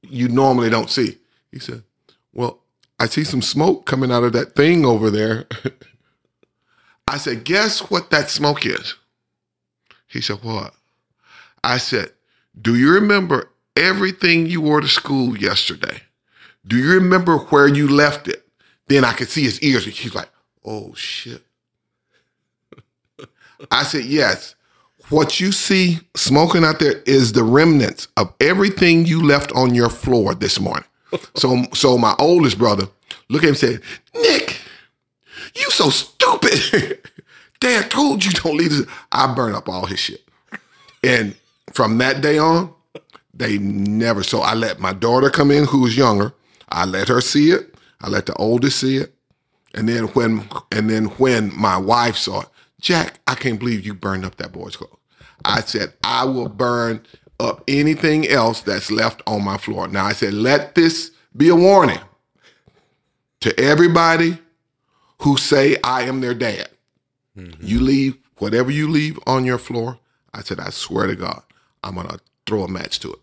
you 0.03 0.29
normally 0.29 0.71
don't 0.71 0.91
see? 0.91 1.19
He 1.51 1.59
said, 1.59 1.83
well, 2.33 2.61
I 2.99 3.07
see 3.07 3.25
some 3.25 3.43
smoke 3.43 3.87
coming 3.87 4.13
out 4.13 4.25
of 4.25 4.33
that 4.33 4.55
thing 4.55 4.85
over 4.85 5.11
there. 5.11 5.47
I 7.09 7.19
said, 7.19 7.45
guess 7.45 7.91
what 7.91 8.11
that 8.11 8.31
smoke 8.31 8.67
is? 8.67 8.95
He 10.07 10.21
said, 10.21 10.43
what? 10.43 10.75
I 11.63 11.79
said, 11.79 12.13
do 12.61 12.75
you 12.75 12.93
remember 12.93 13.51
everything 13.77 14.47
you 14.47 14.61
wore 14.61 14.81
to 14.81 14.89
school 14.89 15.37
yesterday? 15.37 16.03
Do 16.67 16.77
you 16.77 16.93
remember 16.93 17.39
where 17.39 17.69
you 17.69 17.89
left 17.89 18.29
it? 18.29 18.47
Then 18.87 19.05
I 19.05 19.13
could 19.13 19.29
see 19.29 19.43
his 19.43 19.61
ears. 19.63 19.85
He's 19.85 20.15
like, 20.15 20.29
oh 20.65 20.95
shit. 20.95 21.43
I 23.71 23.83
said, 23.85 24.05
yes. 24.05 24.55
What 25.11 25.39
you 25.39 25.53
see 25.53 25.99
smoking 26.17 26.65
out 26.65 26.79
there 26.79 27.03
is 27.07 27.33
the 27.33 27.45
remnants 27.45 28.09
of 28.17 28.33
everything 28.41 29.05
you 29.05 29.23
left 29.23 29.53
on 29.53 29.75
your 29.75 29.91
floor 29.91 30.35
this 30.35 30.61
morning. 30.61 30.85
So, 31.37 31.63
so 31.73 31.97
my 31.97 32.17
oldest 32.19 32.59
brother 32.59 32.89
looked 33.29 33.45
at 33.45 33.49
him 33.49 33.51
and 33.51 33.57
said, 33.57 33.81
Nick, 34.21 34.59
you 35.55 35.71
so 35.71 35.89
stupid. 35.89 36.99
Dad 37.61 37.89
told 37.89 38.25
you 38.25 38.33
don't 38.33 38.57
leave 38.57 38.71
this. 38.71 38.87
I 39.13 39.33
burn 39.33 39.55
up 39.55 39.69
all 39.69 39.87
his 39.87 40.01
shit. 40.01 40.29
And 41.05 41.37
from 41.73 41.99
that 41.99 42.21
day 42.21 42.37
on, 42.39 42.75
they 43.33 43.59
never. 43.59 44.23
So 44.23 44.41
I 44.41 44.55
let 44.55 44.81
my 44.81 44.93
daughter 44.93 45.31
come 45.31 45.51
in, 45.51 45.67
who 45.67 45.83
was 45.83 45.97
younger. 45.97 46.33
I 46.69 46.85
let 46.85 47.09
her 47.09 47.21
see 47.21 47.51
it. 47.51 47.75
I 48.01 48.09
let 48.09 48.27
the 48.27 48.35
oldest 48.35 48.81
see 48.81 48.97
it. 48.97 49.15
And 49.75 49.89
then 49.89 50.05
when 50.09 50.49
and 50.71 50.89
then 50.89 51.07
when 51.17 51.57
my 51.59 51.77
wife 51.77 52.17
saw 52.17 52.43
it, 52.43 52.49
Jack, 52.85 53.19
I 53.27 53.35
can't 53.35 53.59
believe 53.59 53.87
you 53.87 53.95
burned 53.95 54.27
up 54.27 54.37
that 54.37 54.53
boy's 54.53 54.77
clothes. 54.77 54.99
I 55.43 55.63
said, 55.63 55.95
I 56.05 56.27
will 56.27 56.51
burn 56.51 57.01
up 57.41 57.65
anything 57.67 58.29
else 58.29 58.61
that's 58.61 58.91
left 58.91 59.23
on 59.27 59.43
my 59.43 59.57
floor. 59.57 59.89
Now 59.89 60.05
I 60.05 60.13
said, 60.13 60.35
let 60.35 60.75
this 60.75 61.11
be 61.35 61.49
a 61.49 61.57
warning 61.57 61.99
to 63.41 63.59
everybody 63.59 64.37
who 65.23 65.39
say 65.39 65.79
I 65.83 66.03
am 66.03 66.21
their 66.21 66.35
dad. 66.35 66.69
Mm-hmm. 67.35 67.67
You 67.67 67.81
leave 67.81 68.19
whatever 68.37 68.71
you 68.71 68.87
leave 68.87 69.19
on 69.27 69.47
your 69.47 69.59
floor. 69.59 69.99
I 70.35 70.43
said, 70.43 70.61
I 70.61 70.69
swear 70.69 71.07
to 71.07 71.17
God, 71.17 71.43
I'm 71.83 71.95
gonna 71.95 72.19
throw 72.47 72.65
a 72.65 72.69
match 72.69 73.01
to 73.01 73.15
it. 73.15 73.19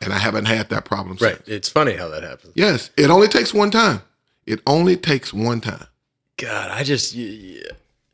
And 0.00 0.12
I 0.12 0.18
haven't 0.18 0.44
had 0.44 0.68
that 0.70 0.84
problem 0.84 1.18
since. 1.18 1.40
Right. 1.40 1.48
It's 1.48 1.68
funny 1.68 1.94
how 1.94 2.08
that 2.10 2.22
happens. 2.22 2.52
Yes, 2.54 2.90
it 2.96 3.10
only 3.10 3.26
takes 3.26 3.52
one 3.52 3.72
time. 3.72 4.02
It 4.46 4.60
only 4.64 4.96
takes 4.96 5.34
one 5.34 5.60
time. 5.60 5.86
God, 6.36 6.70
I 6.70 6.84
just 6.84 7.14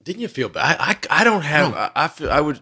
didn't 0.09 0.23
you 0.23 0.29
feel 0.29 0.49
bad? 0.49 0.77
I 0.81 0.93
I, 1.11 1.21
I 1.21 1.25
don't 1.25 1.43
have. 1.43 1.75
I, 1.75 1.91
I 1.95 2.09
feel 2.09 2.31
I 2.31 2.41
would. 2.41 2.61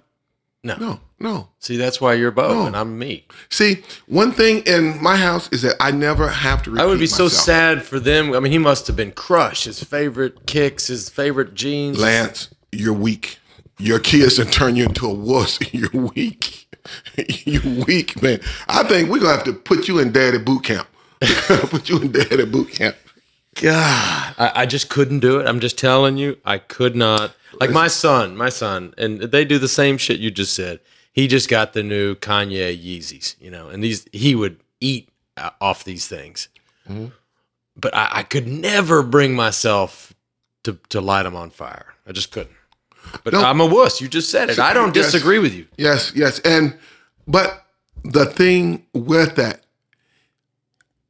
No. 0.64 0.76
No, 0.80 1.00
no. 1.20 1.48
See, 1.60 1.76
that's 1.76 2.00
why 2.00 2.14
you're 2.14 2.32
Bo 2.32 2.52
No. 2.52 2.66
and 2.66 2.76
I'm 2.76 2.98
me. 2.98 3.24
See, 3.50 3.84
one 4.06 4.32
thing 4.32 4.64
in 4.66 5.00
my 5.00 5.16
house 5.16 5.48
is 5.52 5.62
that 5.62 5.76
I 5.78 5.92
never 5.92 6.28
have 6.28 6.64
to 6.64 6.72
repeat 6.72 6.82
I 6.82 6.86
would 6.86 6.98
be 6.98 7.06
so 7.06 7.28
sad 7.28 7.84
for 7.84 8.00
them. 8.00 8.34
I 8.34 8.40
mean, 8.40 8.50
he 8.50 8.58
must 8.58 8.88
have 8.88 8.96
been 8.96 9.12
crushed. 9.12 9.66
His 9.66 9.80
favorite 9.84 10.44
kicks, 10.46 10.88
his 10.88 11.08
favorite 11.08 11.54
jeans. 11.54 12.00
Lance, 12.00 12.52
you're 12.72 12.92
weak. 12.92 13.38
Your 13.78 14.00
kids 14.00 14.38
can 14.38 14.48
turn 14.48 14.74
you 14.74 14.86
into 14.86 15.06
a 15.06 15.14
wuss. 15.14 15.60
You're 15.72 15.90
weak. 15.90 16.66
you're 17.44 17.84
weak, 17.84 18.20
man. 18.22 18.40
I 18.68 18.82
think 18.84 19.08
we're 19.08 19.20
gonna 19.20 19.36
have 19.36 19.44
to 19.44 19.52
put 19.52 19.86
you 19.86 19.98
in 20.00 20.10
daddy 20.12 20.38
boot 20.38 20.64
camp. 20.64 20.88
put 21.20 21.88
you 21.88 22.00
in 22.00 22.10
daddy 22.12 22.44
boot 22.46 22.70
camp. 22.72 22.96
God, 23.60 24.34
I, 24.38 24.52
I 24.62 24.66
just 24.66 24.88
couldn't 24.90 25.20
do 25.20 25.40
it. 25.40 25.46
I'm 25.46 25.60
just 25.60 25.78
telling 25.78 26.16
you, 26.18 26.38
I 26.44 26.58
could 26.58 26.94
not. 26.96 27.34
Like 27.58 27.70
my 27.70 27.88
son, 27.88 28.36
my 28.36 28.50
son, 28.50 28.92
and 28.98 29.18
they 29.20 29.44
do 29.46 29.58
the 29.58 29.68
same 29.68 29.96
shit 29.96 30.20
you 30.20 30.30
just 30.30 30.52
said. 30.54 30.80
He 31.12 31.26
just 31.26 31.48
got 31.48 31.72
the 31.72 31.82
new 31.82 32.14
Kanye 32.14 32.76
Yeezys, 32.78 33.34
you 33.40 33.50
know, 33.50 33.68
and 33.68 33.82
these 33.82 34.06
he 34.12 34.34
would 34.34 34.60
eat 34.80 35.08
uh, 35.38 35.50
off 35.60 35.82
these 35.84 36.06
things. 36.06 36.48
But 36.86 37.94
I, 37.94 38.08
I 38.18 38.22
could 38.24 38.46
never 38.46 39.02
bring 39.02 39.34
myself 39.34 40.12
to 40.64 40.78
to 40.90 41.00
light 41.00 41.22
them 41.22 41.34
on 41.34 41.48
fire. 41.48 41.94
I 42.06 42.12
just 42.12 42.30
couldn't. 42.30 42.54
But 43.24 43.32
No. 43.32 43.42
I'm 43.42 43.60
a 43.60 43.66
wuss. 43.66 44.00
You 44.02 44.08
just 44.08 44.30
said 44.30 44.50
it. 44.50 44.58
I 44.58 44.74
don't 44.74 44.94
Yes. 44.94 45.06
disagree 45.12 45.38
with 45.38 45.54
you. 45.54 45.66
Yes, 45.78 46.12
yes. 46.14 46.40
And 46.40 46.76
but 47.26 47.64
the 48.04 48.26
thing 48.26 48.84
with 48.92 49.36
that, 49.36 49.62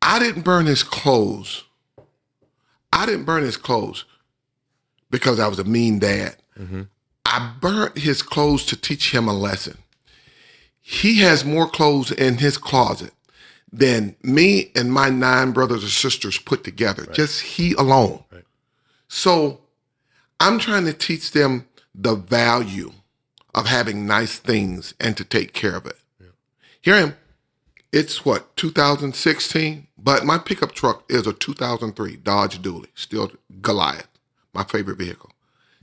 I 0.01 0.20
didn't 0.20 0.42
burn 0.42 0.66
his 0.66 0.84
clothes. 0.84 1.64
I 2.93 3.07
didn't 3.07 3.24
burn 3.24 3.43
his 3.43 3.57
clothes 3.57 4.05
because 5.11 5.39
I 5.41 5.49
was 5.49 5.59
a 5.59 5.64
mean 5.64 5.99
dad. 5.99 6.37
Mm-hmm. 6.59 6.82
I 7.24 7.55
burnt 7.61 7.99
his 7.99 8.22
clothes 8.22 8.64
to 8.66 8.76
teach 8.76 9.12
him 9.12 9.28
a 9.28 9.32
lesson. 9.32 9.78
He 10.80 11.18
has 11.20 11.45
more 11.45 11.68
clothes 11.68 12.12
in 12.12 12.39
his 12.39 12.59
closet 12.59 13.12
than 13.72 14.14
me 14.22 14.70
and 14.76 14.93
my 14.93 15.11
nine 15.11 15.53
brothers 15.53 15.82
and 15.82 15.91
sisters 15.91 16.39
put 16.39 16.62
together, 16.64 17.07
just 17.12 17.43
he 17.43 17.72
alone. 17.74 18.22
So 19.09 19.61
I'm 20.41 20.59
trying 20.59 20.84
to 20.84 20.93
teach 20.93 21.32
them 21.32 21.66
the 21.95 22.14
value 22.14 22.93
of 23.55 23.66
having 23.66 24.07
nice 24.07 24.39
things 24.39 24.95
and 25.01 25.16
to 25.16 25.24
take 25.24 25.53
care 25.53 25.74
of 25.74 25.87
it. 25.87 25.99
Here 26.80 26.95
I 26.95 27.01
am. 27.01 27.16
It's 27.93 28.24
what, 28.24 28.57
2016? 28.57 29.86
But 30.07 30.24
my 30.24 30.38
pickup 30.38 30.70
truck 30.70 31.02
is 31.09 31.26
a 31.26 31.32
2003 31.32 32.18
Dodge 32.18 32.62
Dually, 32.62 32.86
still 32.94 33.32
Goliath, 33.61 34.07
my 34.54 34.62
favorite 34.62 34.98
vehicle. 34.98 35.32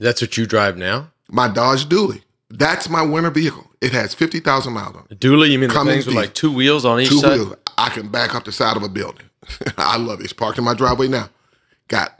That's 0.00 0.22
what 0.22 0.38
you 0.38 0.46
drive 0.46 0.78
now. 0.78 1.10
My 1.30 1.46
Dodge 1.46 1.84
Dually, 1.90 2.22
that's 2.48 2.88
my 2.88 3.02
winter 3.02 3.28
vehicle. 3.28 3.66
It 3.82 3.92
has 3.92 4.14
50,000 4.14 4.72
miles 4.72 4.96
on 4.96 5.06
it. 5.10 5.20
Dually, 5.20 5.50
you 5.50 5.58
mean 5.58 5.68
the 5.68 5.74
Cummins 5.74 5.94
things 5.96 6.06
with 6.06 6.14
like 6.14 6.32
two 6.32 6.50
wheels 6.50 6.86
on 6.86 7.00
each 7.00 7.10
Two 7.10 7.18
side? 7.18 7.38
wheels. 7.38 7.54
I 7.76 7.90
can 7.90 8.08
back 8.08 8.34
up 8.34 8.44
the 8.44 8.52
side 8.52 8.78
of 8.78 8.82
a 8.82 8.88
building. 8.88 9.28
I 9.76 9.98
love 9.98 10.20
it. 10.20 10.24
It's 10.24 10.32
parked 10.32 10.56
in 10.56 10.64
my 10.64 10.72
driveway 10.72 11.08
now. 11.08 11.28
Got 11.88 12.18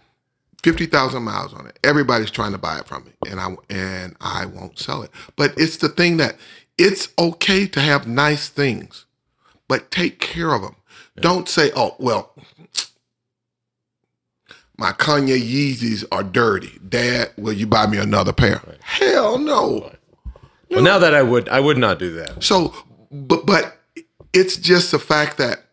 50,000 0.63 1.23
miles 1.23 1.55
on 1.55 1.67
it. 1.67 1.79
Everybody's 1.83 2.31
trying 2.31 2.53
to 2.53 2.59
buy 2.59 2.81
it 2.81 2.87
from 2.87 3.05
me 3.07 3.13
and 3.31 3.41
I 3.41 3.57
and 3.71 4.15
I 4.21 4.45
won't 4.45 4.79
sell 4.79 5.03
it. 5.03 5.11
But 5.37 5.55
it's 5.57 5.79
the 5.79 5.89
thing 5.89 6.19
that 6.19 6.37
it's 6.77 7.09
okay 7.19 7.67
to 7.69 7.81
have 7.81 8.07
nice 8.07 8.51
things, 8.51 9.07
but 9.69 9.91
take 9.91 10.21
care 10.21 10.53
of 10.53 10.61
them. 10.61 10.77
Don't 11.17 11.49
say, 11.49 11.71
"Oh, 11.77 11.95
well, 11.99 12.35
my 14.77 14.93
Kanye 14.93 15.41
Yeezys 15.41 16.05
are 16.11 16.25
dirty. 16.25 16.79
Dad, 16.87 17.33
will 17.37 17.53
you 17.53 17.67
buy 17.67 17.87
me 17.87 17.99
another 17.99 18.33
pair?" 18.33 18.61
Hell 18.81 19.39
no. 19.39 19.95
Well, 20.71 20.83
now 20.83 20.99
that 20.99 21.15
I 21.15 21.23
would, 21.23 21.49
I 21.49 21.61
would 21.61 21.79
not 21.79 21.99
do 21.99 22.13
that. 22.15 22.43
So, 22.43 22.75
but 23.11 23.47
but 23.47 23.79
it's 24.33 24.57
just 24.57 24.91
the 24.91 24.99
fact 24.99 25.37
that 25.39 25.65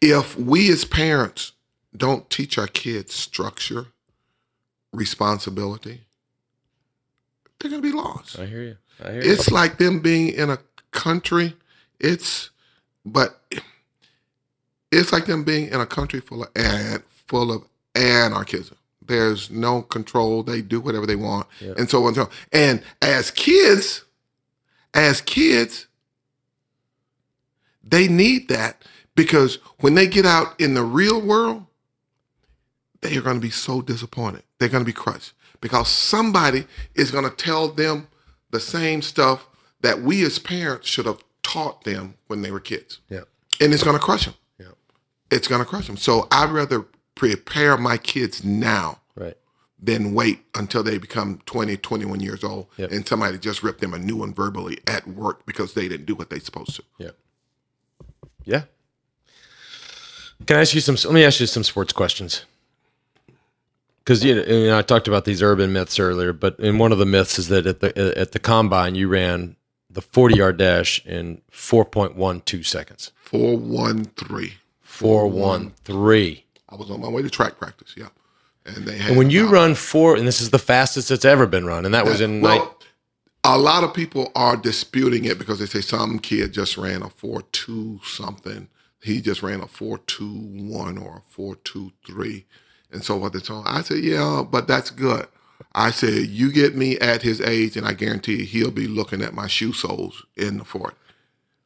if 0.00 0.36
we 0.38 0.70
as 0.70 0.84
parents 0.84 1.52
don't 1.96 2.28
teach 2.28 2.58
our 2.58 2.66
kids 2.66 3.14
structure, 3.14 3.86
responsibility, 4.92 6.02
they're 7.58 7.70
gonna 7.70 7.82
be 7.82 7.92
lost. 7.92 8.38
I 8.38 8.46
hear 8.46 8.62
you. 8.62 8.76
I 9.02 9.12
hear 9.12 9.22
you. 9.22 9.32
It's 9.32 9.50
like 9.50 9.78
them 9.78 10.00
being 10.00 10.28
in 10.28 10.50
a 10.50 10.58
country. 10.90 11.54
It's 11.98 12.50
but 13.06 13.40
it's 14.98 15.12
like 15.12 15.26
them 15.26 15.44
being 15.44 15.68
in 15.68 15.80
a 15.80 15.86
country 15.86 16.20
full 16.20 16.42
of 16.44 17.02
full 17.28 17.52
of 17.52 17.64
anarchism. 17.94 18.76
There's 19.06 19.50
no 19.50 19.82
control. 19.82 20.42
They 20.42 20.62
do 20.62 20.80
whatever 20.80 21.06
they 21.06 21.16
want, 21.16 21.46
Yeah. 21.60 21.74
and 21.76 21.88
so 21.90 22.00
on 22.02 22.08
and 22.08 22.16
so 22.16 22.22
on. 22.22 22.30
And 22.52 22.82
as 23.02 23.30
kids, 23.30 24.04
as 24.94 25.20
kids, 25.20 25.86
they 27.82 28.08
need 28.08 28.48
that 28.48 28.82
because 29.14 29.56
when 29.80 29.94
they 29.94 30.06
get 30.06 30.24
out 30.26 30.58
in 30.60 30.74
the 30.74 30.82
real 30.82 31.20
world, 31.20 31.66
they 33.02 33.16
are 33.16 33.20
going 33.22 33.36
to 33.36 33.42
be 33.46 33.50
so 33.50 33.82
disappointed. 33.82 34.42
They're 34.58 34.70
going 34.70 34.84
to 34.84 34.86
be 34.88 34.92
crushed 34.94 35.34
because 35.60 35.88
somebody 35.88 36.66
is 36.94 37.10
going 37.10 37.24
to 37.28 37.36
tell 37.36 37.68
them 37.68 38.08
the 38.50 38.60
same 38.60 39.02
stuff 39.02 39.46
that 39.82 40.00
we 40.00 40.24
as 40.24 40.38
parents 40.38 40.88
should 40.88 41.04
have 41.04 41.22
taught 41.42 41.84
them 41.84 42.14
when 42.28 42.40
they 42.40 42.50
were 42.50 42.60
kids. 42.60 43.00
Yeah. 43.10 43.20
And 43.60 43.74
it's 43.74 43.84
going 43.84 43.96
to 43.96 44.02
crush 44.02 44.24
them. 44.24 44.34
It's 45.30 45.48
going 45.48 45.60
to 45.60 45.64
crush 45.64 45.86
them. 45.86 45.96
So 45.96 46.28
I'd 46.30 46.50
rather 46.50 46.86
prepare 47.14 47.76
my 47.76 47.96
kids 47.96 48.44
now 48.44 49.00
Right. 49.16 49.36
than 49.80 50.14
wait 50.14 50.40
until 50.54 50.82
they 50.82 50.98
become 50.98 51.40
20, 51.46 51.76
21 51.76 52.20
years 52.20 52.42
old 52.44 52.66
Yep. 52.76 52.90
and 52.92 53.06
somebody 53.08 53.38
just 53.38 53.62
ripped 53.62 53.80
them 53.80 53.94
a 53.94 53.98
new 53.98 54.16
one 54.16 54.34
verbally 54.34 54.78
at 54.86 55.06
work 55.08 55.44
because 55.46 55.74
they 55.74 55.88
didn't 55.88 56.06
do 56.06 56.14
what 56.14 56.30
they 56.30 56.38
supposed 56.38 56.74
to. 56.76 56.82
Yeah. 56.98 57.10
Yeah. 58.44 58.62
Can 60.46 60.56
I 60.56 60.60
ask 60.62 60.74
you 60.74 60.80
some? 60.80 60.96
Let 60.96 61.14
me 61.14 61.24
ask 61.24 61.40
you 61.40 61.46
some 61.46 61.62
sports 61.64 61.92
questions. 61.92 62.44
Because 63.98 64.22
you 64.24 64.34
know, 64.34 64.42
you 64.42 64.66
know, 64.66 64.78
I 64.78 64.82
talked 64.82 65.08
about 65.08 65.24
these 65.24 65.42
urban 65.42 65.72
myths 65.72 65.98
earlier, 65.98 66.32
but 66.34 66.58
and 66.58 66.78
one 66.78 66.92
of 66.92 66.98
the 66.98 67.06
myths 67.06 67.38
is 67.38 67.48
that 67.48 67.66
at 67.66 67.80
the 67.80 67.96
at 68.18 68.32
the 68.32 68.38
combine 68.38 68.94
you 68.94 69.08
ran 69.08 69.56
the 69.88 70.02
forty 70.02 70.36
yard 70.36 70.58
dash 70.58 71.04
in 71.06 71.40
four 71.50 71.84
point 71.86 72.16
one 72.16 72.40
two 72.42 72.62
seconds. 72.62 73.12
Four 73.16 73.56
one 73.56 74.04
three. 74.16 74.54
I 76.68 76.76
was 76.76 76.90
on 76.90 77.00
my 77.00 77.08
way 77.08 77.22
to 77.22 77.30
track 77.30 77.58
practice, 77.58 77.94
yeah. 77.96 78.08
And 78.66 78.86
they 78.86 78.96
had 78.96 79.08
And 79.10 79.18
when 79.18 79.30
you 79.30 79.42
about- 79.42 79.52
run 79.52 79.74
four, 79.74 80.16
and 80.16 80.26
this 80.26 80.40
is 80.40 80.50
the 80.50 80.58
fastest 80.58 81.10
it's 81.10 81.24
ever 81.24 81.46
been 81.46 81.66
run, 81.66 81.84
and 81.84 81.94
that 81.94 82.04
was 82.06 82.20
in 82.20 82.40
well, 82.40 82.58
night. 82.58 82.68
a 83.44 83.58
lot 83.58 83.84
of 83.84 83.92
people 83.92 84.32
are 84.34 84.56
disputing 84.56 85.24
it 85.24 85.38
because 85.38 85.58
they 85.58 85.66
say 85.66 85.80
some 85.80 86.18
kid 86.18 86.52
just 86.52 86.76
ran 86.78 87.02
a 87.02 87.10
four 87.10 87.42
two 87.52 88.00
something. 88.04 88.68
He 89.02 89.20
just 89.20 89.42
ran 89.42 89.60
a 89.60 89.66
four 89.66 89.98
two 89.98 90.32
one 90.34 90.96
or 90.96 91.18
a 91.18 91.22
four 91.30 91.56
two 91.56 91.92
three, 92.06 92.46
and 92.90 93.04
so 93.04 93.16
what? 93.16 93.34
It's 93.34 93.50
on. 93.50 93.66
I 93.66 93.82
said, 93.82 93.98
yeah, 93.98 94.42
but 94.50 94.66
that's 94.66 94.90
good. 94.90 95.26
I 95.74 95.90
said, 95.90 96.26
you 96.28 96.50
get 96.50 96.74
me 96.74 96.98
at 97.00 97.22
his 97.22 97.40
age, 97.40 97.76
and 97.76 97.86
I 97.86 97.92
guarantee 97.92 98.36
you, 98.40 98.44
he'll 98.46 98.70
be 98.70 98.86
looking 98.88 99.22
at 99.22 99.34
my 99.34 99.46
shoe 99.46 99.72
soles 99.72 100.24
in 100.36 100.56
the 100.58 100.64
fort. 100.64 100.96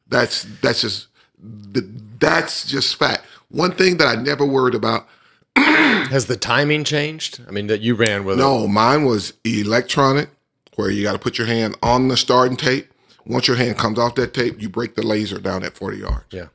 That's 0.07 0.45
that's 0.61 0.81
just 0.81 1.07
that's 1.41 2.65
just 2.67 2.95
fact. 2.95 3.25
One 3.49 3.71
thing 3.71 3.97
that 3.97 4.07
I 4.07 4.15
never 4.21 4.45
worried 4.45 4.75
about. 4.75 5.07
Has 5.55 6.27
the 6.27 6.37
timing 6.37 6.83
changed? 6.83 7.41
I 7.47 7.51
mean, 7.51 7.67
that 7.67 7.81
you 7.81 7.95
ran 7.95 8.23
with. 8.23 8.37
No, 8.37 8.67
mine 8.67 9.05
was 9.05 9.33
electronic, 9.43 10.29
where 10.75 10.89
you 10.89 11.03
got 11.03 11.13
to 11.13 11.19
put 11.19 11.37
your 11.37 11.47
hand 11.47 11.75
on 11.81 12.07
the 12.07 12.17
starting 12.17 12.55
tape. 12.55 12.91
Once 13.25 13.47
your 13.47 13.57
hand 13.57 13.77
comes 13.77 13.99
off 13.99 14.15
that 14.15 14.33
tape, 14.33 14.61
you 14.61 14.69
break 14.69 14.95
the 14.95 15.03
laser 15.03 15.39
down 15.39 15.63
at 15.63 15.73
40 15.75 15.97
yards. 15.97 16.25
Yeah. 16.31 16.47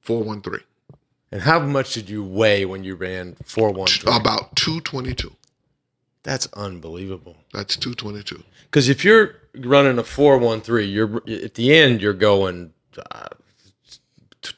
413. 0.00 0.66
And 1.32 1.42
how 1.42 1.60
much 1.60 1.94
did 1.94 2.10
you 2.10 2.24
weigh 2.24 2.64
when 2.64 2.82
you 2.82 2.96
ran 2.96 3.36
four 3.44 3.70
one 3.70 3.86
three? 3.86 4.12
About 4.12 4.56
222. 4.56 5.32
That's 6.22 6.48
unbelievable. 6.54 7.36
That's 7.52 7.76
222. 7.76 8.42
Because 8.64 8.88
if 8.88 9.04
you're 9.04 9.36
running 9.54 9.98
a 9.98 10.02
four 10.02 10.38
one 10.38 10.60
three, 10.60 10.86
you're 10.86 11.22
at 11.28 11.54
the 11.54 11.72
end 11.72 12.02
you're 12.02 12.12
going 12.12 12.72
uh, 13.12 13.28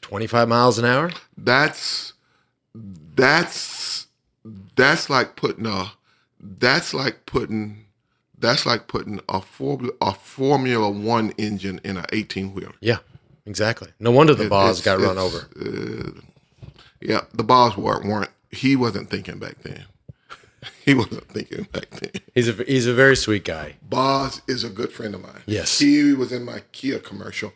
twenty 0.03 0.27
five 0.27 0.47
miles 0.47 0.77
an 0.77 0.85
hour. 0.85 1.09
That's 1.35 2.13
that's 3.15 4.07
that's 4.75 5.09
like 5.09 5.35
putting 5.35 5.65
a 5.65 5.93
that's 6.39 6.93
like 6.93 7.25
putting 7.25 7.85
that's 8.37 8.65
like 8.65 8.87
putting 8.87 9.19
a 9.29 9.41
for, 9.41 9.79
a 10.01 10.13
Formula 10.13 10.89
One 10.89 11.31
engine 11.37 11.79
in 11.83 11.95
an 11.97 12.05
18 12.11 12.53
wheeler. 12.53 12.73
Yeah, 12.81 12.97
exactly. 13.45 13.89
No 13.99 14.11
wonder 14.11 14.33
the 14.35 14.49
Boz 14.49 14.79
It's- 14.81 14.85
got 14.97 15.01
run 15.05 15.17
over. 15.17 15.47
uh, 15.59 16.19
yeah, 16.99 17.21
the 17.33 17.43
Boz 17.43 17.77
weren't, 17.77 18.05
weren't. 18.05 18.29
He 18.51 18.75
wasn't 18.75 19.09
thinking 19.09 19.39
back 19.39 19.59
then. 19.63 19.85
He 20.85 20.93
wasn't 20.93 21.27
thinking 21.29 21.63
back 21.73 21.89
then. 21.91 22.11
He's 22.33 22.47
a 22.49 22.53
he's 22.63 22.87
a 22.87 22.93
very 22.93 23.15
sweet 23.17 23.43
guy. 23.45 23.75
Boz 23.81 24.41
is 24.47 24.63
a 24.65 24.69
good 24.69 24.91
friend 24.91 25.13
of 25.15 25.21
mine. 25.21 25.41
Yes. 25.45 25.79
he 25.79 26.13
was 26.13 26.31
in 26.31 26.43
my 26.45 26.61
Kia 26.73 26.99
commercial, 26.99 27.53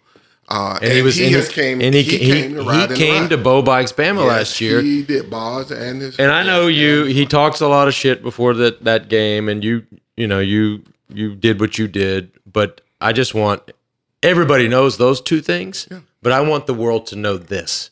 uh, 0.47 0.79
And 0.81 0.91
he 0.93 1.01
was 1.01 1.15
he 1.15 1.25
and 1.25 1.35
has 1.35 1.47
he, 1.47 1.53
came. 1.53 1.81
and 1.81 1.93
he, 1.93 2.03
he, 2.03 2.17
he, 2.17 2.31
came 2.31 2.55
to 2.55 2.63
he 2.63 2.83
in 2.83 2.93
came 2.95 3.29
to 3.29 3.37
Bo 3.37 3.61
Bikes 3.61 3.91
Bama 3.91 4.17
Yes, 4.19 4.27
last 4.27 4.61
year. 4.61 4.81
He 4.81 5.03
did 5.03 5.29
Boz 5.29 5.71
and 5.71 6.01
his. 6.01 6.17
and 6.19 6.31
I 6.31 6.43
know 6.43 6.67
you. 6.67 7.03
He 7.05 7.25
talks 7.25 7.59
a 7.61 7.67
lot 7.67 7.87
of 7.87 7.93
shit 7.93 8.23
before 8.23 8.53
that 8.55 8.83
that 8.83 9.09
game, 9.09 9.49
and 9.49 9.63
you 9.63 9.85
you 10.15 10.27
know 10.27 10.39
you 10.39 10.83
you 11.13 11.35
did 11.35 11.59
what 11.59 11.77
you 11.77 11.87
did. 11.87 12.31
But 12.51 12.81
I 13.01 13.11
just 13.13 13.33
want 13.35 13.61
everybody 14.23 14.67
knows 14.67 14.97
those 14.97 15.19
two 15.21 15.41
things. 15.41 15.87
Yeah. 15.91 15.99
But 16.21 16.31
I 16.31 16.41
want 16.41 16.65
the 16.65 16.73
world 16.73 17.05
to 17.07 17.15
know 17.15 17.37
this: 17.37 17.91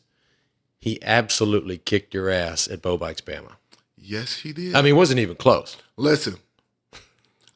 he 0.78 0.98
absolutely 1.02 1.78
kicked 1.78 2.14
your 2.14 2.30
ass 2.30 2.68
at 2.68 2.80
Bo 2.82 2.96
Bikes 2.96 3.20
Bama. 3.20 3.52
Yes, 3.98 4.36
he 4.38 4.52
did. 4.52 4.74
I 4.74 4.82
mean, 4.82 4.94
it 4.94 4.96
wasn't 4.96 5.20
even 5.20 5.36
close. 5.36 5.76
Listen, 5.96 6.36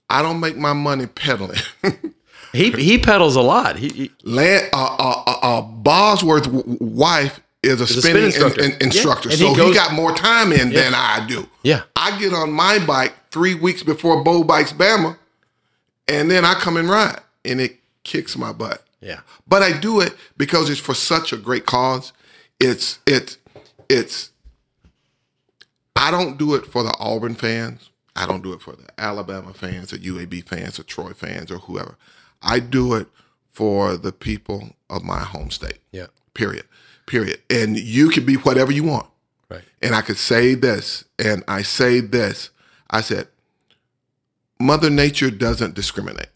I 0.08 0.20
don't 0.20 0.40
make 0.40 0.56
my 0.56 0.72
money 0.72 1.06
peddling. 1.06 1.58
He 2.52 2.70
he 2.72 2.98
pedals 2.98 3.36
a 3.36 3.40
lot. 3.42 3.76
He, 3.76 3.88
he 3.88 4.10
Land, 4.24 4.70
uh, 4.72 4.96
uh, 4.98 5.38
uh, 5.42 5.60
Bosworth's 5.62 6.48
w- 6.48 6.78
wife 6.80 7.40
is 7.62 7.80
a 7.80 7.84
a 7.84 7.86
spin 7.86 8.00
spinning 8.02 8.24
instructor. 8.24 8.64
in- 8.64 8.72
in- 8.72 8.82
instructor, 8.82 9.28
Yeah, 9.28 9.36
so 9.36 9.54
he 9.54 9.64
he, 9.68 9.74
got 9.74 9.92
more 9.92 10.14
time 10.14 10.52
in 10.52 10.70
than 10.72 10.94
I 10.94 11.24
do. 11.28 11.48
yeah. 11.62 11.82
I 11.94 12.18
get 12.18 12.32
on 12.32 12.50
my 12.52 12.78
bike 12.84 13.14
three 13.30 13.54
weeks 13.54 13.82
before 13.82 14.24
Bo 14.24 14.42
Bikes 14.42 14.72
Bama, 14.72 15.16
and 16.08 16.30
then 16.30 16.44
I 16.44 16.54
come 16.54 16.76
and 16.76 16.88
ride, 16.88 17.20
and 17.44 17.60
it 17.60 17.76
kicks 18.02 18.36
my 18.36 18.52
butt. 18.52 18.82
Yeah. 19.00 19.20
But 19.46 19.62
I 19.62 19.78
do 19.78 20.00
it 20.00 20.14
because 20.36 20.68
it's 20.70 20.80
for 20.80 20.94
such 20.94 21.32
a 21.32 21.36
great 21.36 21.66
cause. 21.66 22.12
It's 22.58 22.98
it's 23.06 23.36
it's. 23.88 24.30
I 25.96 26.10
don't 26.10 26.38
do 26.38 26.54
it 26.54 26.66
for 26.66 26.82
the 26.82 26.94
Auburn 26.98 27.34
fans. 27.34 27.90
I 28.16 28.26
don't 28.26 28.42
do 28.42 28.52
it 28.52 28.60
for 28.60 28.72
the 28.72 28.86
Alabama 28.98 29.52
fans 29.54 29.92
or 29.92 29.98
UAB 29.98 30.46
fans 30.46 30.78
or 30.78 30.82
Troy 30.82 31.12
fans 31.12 31.50
or 31.50 31.58
whoever. 31.58 31.96
I 32.42 32.60
do 32.60 32.94
it 32.94 33.06
for 33.50 33.96
the 33.96 34.12
people 34.12 34.70
of 34.88 35.02
my 35.04 35.20
home 35.20 35.50
state. 35.50 35.78
Yeah. 35.92 36.06
Period. 36.34 36.64
Period. 37.06 37.40
And 37.50 37.78
you 37.78 38.08
can 38.10 38.24
be 38.24 38.34
whatever 38.34 38.72
you 38.72 38.84
want. 38.84 39.06
Right. 39.48 39.64
And 39.82 39.94
I 39.94 40.00
could 40.00 40.16
say 40.16 40.54
this, 40.54 41.04
and 41.18 41.42
I 41.48 41.62
say 41.62 42.00
this. 42.00 42.50
I 42.88 43.00
said, 43.00 43.28
Mother 44.60 44.90
Nature 44.90 45.30
doesn't 45.30 45.74
discriminate. 45.74 46.28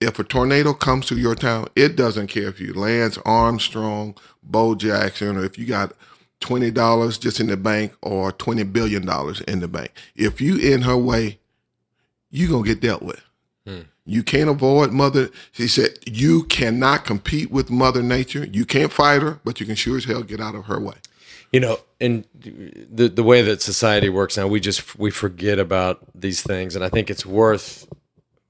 If 0.00 0.18
a 0.18 0.24
tornado 0.24 0.74
comes 0.74 1.06
to 1.06 1.16
your 1.16 1.34
town, 1.34 1.68
it 1.74 1.96
doesn't 1.96 2.26
care 2.26 2.48
if 2.48 2.60
you 2.60 2.74
Lance 2.74 3.16
Armstrong, 3.24 4.16
Bo 4.42 4.74
Jackson, 4.74 5.36
or 5.38 5.44
if 5.44 5.56
you 5.56 5.64
got 5.64 5.92
twenty 6.40 6.70
dollars 6.70 7.16
just 7.16 7.40
in 7.40 7.46
the 7.46 7.56
bank 7.56 7.94
or 8.02 8.32
twenty 8.32 8.64
billion 8.64 9.06
dollars 9.06 9.40
in 9.42 9.60
the 9.60 9.68
bank. 9.68 9.92
If 10.14 10.40
you 10.40 10.58
in 10.58 10.82
her 10.82 10.96
way, 10.96 11.38
you 12.30 12.48
gonna 12.48 12.66
get 12.66 12.80
dealt 12.80 13.02
with. 13.02 13.22
Hmm. 13.66 13.82
You 14.06 14.22
can't 14.22 14.50
avoid 14.50 14.92
mother. 14.92 15.30
She 15.52 15.66
said 15.66 15.98
you 16.06 16.44
cannot 16.44 17.06
compete 17.06 17.50
with 17.50 17.70
Mother 17.70 18.02
Nature. 18.02 18.44
You 18.44 18.66
can't 18.66 18.92
fight 18.92 19.22
her, 19.22 19.40
but 19.44 19.60
you 19.60 19.66
can 19.66 19.76
sure 19.76 19.96
as 19.96 20.04
hell 20.04 20.22
get 20.22 20.40
out 20.40 20.54
of 20.54 20.66
her 20.66 20.78
way. 20.78 20.96
You 21.52 21.60
know, 21.60 21.78
and 22.00 22.26
the 22.34 23.08
the 23.08 23.22
way 23.22 23.40
that 23.42 23.62
society 23.62 24.08
works 24.08 24.36
now, 24.36 24.46
we 24.46 24.60
just 24.60 24.98
we 24.98 25.10
forget 25.10 25.58
about 25.58 26.00
these 26.14 26.42
things, 26.42 26.74
and 26.74 26.84
I 26.84 26.88
think 26.88 27.10
it's 27.10 27.24
worth 27.24 27.88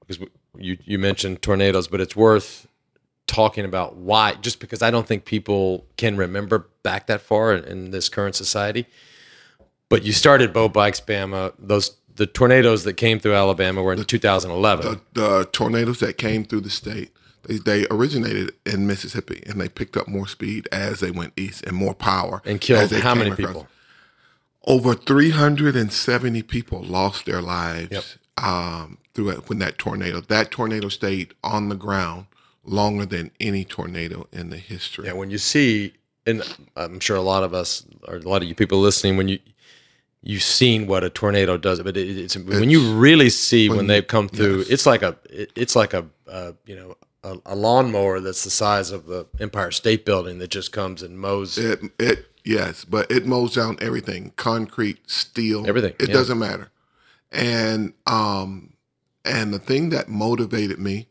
because 0.05 0.27
you 0.57 0.77
you 0.83 0.99
mentioned 0.99 1.41
tornadoes, 1.41 1.87
but 1.87 2.01
it's 2.01 2.15
worth 2.15 2.67
talking 3.27 3.63
about 3.63 3.95
why. 3.95 4.33
Just 4.33 4.59
because 4.59 4.81
I 4.81 4.91
don't 4.91 5.07
think 5.07 5.23
people 5.23 5.85
can 5.97 6.17
remember 6.17 6.67
back 6.83 7.07
that 7.07 7.21
far 7.21 7.53
in, 7.53 7.63
in 7.65 7.91
this 7.91 8.09
current 8.09 8.35
society. 8.35 8.87
But 9.87 10.03
you 10.03 10.11
started 10.11 10.51
Bo 10.51 10.67
Bikes 10.67 10.99
Bama. 10.99 11.53
Those 11.59 11.95
the 12.15 12.25
tornadoes 12.25 12.83
that 12.83 12.93
came 12.93 13.19
through 13.19 13.35
Alabama 13.35 13.81
were 13.81 13.93
in 13.93 14.03
2011. 14.03 15.01
the, 15.13 15.21
the 15.21 15.45
tornadoes 15.51 15.99
that 15.99 16.17
came 16.17 16.45
through 16.45 16.61
the 16.61 16.69
state, 16.69 17.11
they, 17.43 17.57
they 17.57 17.87
originated 17.91 18.53
in 18.65 18.87
Mississippi 18.87 19.43
and 19.45 19.59
they 19.59 19.69
picked 19.69 19.97
up 19.97 20.07
more 20.07 20.27
speed 20.27 20.67
as 20.71 20.99
they 20.99 21.11
went 21.11 21.33
east 21.35 21.63
and 21.65 21.75
more 21.75 21.93
power. 21.93 22.41
and 22.45 22.61
killed 22.61 22.91
how 22.91 23.15
many 23.15 23.31
across. 23.31 23.47
people? 23.47 23.67
Over 24.67 24.95
370 24.95 26.41
people 26.43 26.81
lost 26.81 27.25
their 27.25 27.41
lives 27.41 28.17
um, 28.37 28.97
through 29.13 29.29
it 29.29 29.49
when 29.49 29.59
that 29.59 29.77
tornado. 29.77 30.21
That 30.21 30.49
tornado 30.49 30.89
stayed 30.89 31.33
on 31.43 31.69
the 31.69 31.75
ground 31.75 32.25
longer 32.63 33.05
than 33.05 33.29
any 33.39 33.63
tornado 33.63 34.27
in 34.31 34.49
the 34.49 34.57
history. 34.57 35.05
Yeah, 35.05 35.13
when 35.13 35.29
you 35.29 35.37
see, 35.37 35.93
and 36.25 36.41
I'm 36.75 36.99
sure 36.99 37.15
a 37.15 37.21
lot 37.21 37.43
of 37.43 37.53
us, 37.53 37.85
or 38.07 38.15
a 38.15 38.19
lot 38.21 38.41
of 38.41 38.47
you 38.47 38.55
people 38.55 38.79
listening, 38.79 39.17
when 39.17 39.27
you 39.27 39.37
you've 40.25 40.43
seen 40.43 40.87
what 40.87 41.03
a 41.05 41.09
tornado 41.09 41.55
does, 41.57 41.81
but 41.81 41.95
it, 41.95 42.17
it's 42.17 42.35
when 42.37 42.69
you 42.69 42.93
really 42.95 43.29
see 43.29 43.69
when, 43.69 43.77
when 43.77 43.87
they 43.87 44.01
come 44.01 44.27
through, 44.27 44.57
yes. 44.59 44.69
it's 44.69 44.85
like 44.85 45.01
a, 45.03 45.15
it- 45.29 45.51
it's 45.55 45.75
like 45.75 45.93
a, 45.93 46.05
uh, 46.27 46.51
you 46.65 46.75
know, 46.75 46.97
a, 47.23 47.37
a 47.45 47.55
lawnmower 47.55 48.19
that's 48.19 48.43
the 48.43 48.49
size 48.49 48.91
of 48.91 49.05
the 49.05 49.25
Empire 49.39 49.71
State 49.71 50.03
Building 50.05 50.39
that 50.39 50.49
just 50.49 50.71
comes 50.73 51.01
and 51.01 51.17
mows. 51.17 51.57
It 51.57 51.79
it 51.97 52.25
Yes, 52.43 52.85
but 52.85 53.09
it 53.09 53.25
mows 53.25 53.55
down 53.55 53.77
everything: 53.81 54.31
concrete, 54.35 55.09
steel, 55.09 55.65
Everything, 55.67 55.93
It 55.99 56.09
yeah. 56.09 56.13
doesn't 56.13 56.37
matter. 56.37 56.69
And 57.31 57.93
um, 58.05 58.73
and 59.23 59.51
the 59.53 59.59
thing 59.59 59.89
that 59.89 60.07
motivated 60.09 60.77
me 60.79 61.07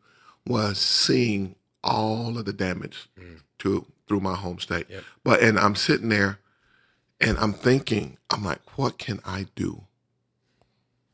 was 0.46 0.78
seeing 0.78 1.56
all 1.82 2.38
of 2.38 2.44
the 2.44 2.52
damage 2.52 3.08
to 3.58 3.84
through 4.06 4.20
my 4.20 4.34
home 4.34 4.58
state. 4.60 4.86
Mm. 4.88 4.90
Yep. 4.92 5.04
But 5.24 5.42
and 5.42 5.58
I'm 5.58 5.74
sitting 5.74 6.08
there, 6.10 6.38
and 7.20 7.38
I'm 7.38 7.52
thinking, 7.52 8.18
I'm 8.30 8.44
like, 8.44 8.76
what 8.78 8.98
can 8.98 9.20
I 9.24 9.46
do 9.54 9.84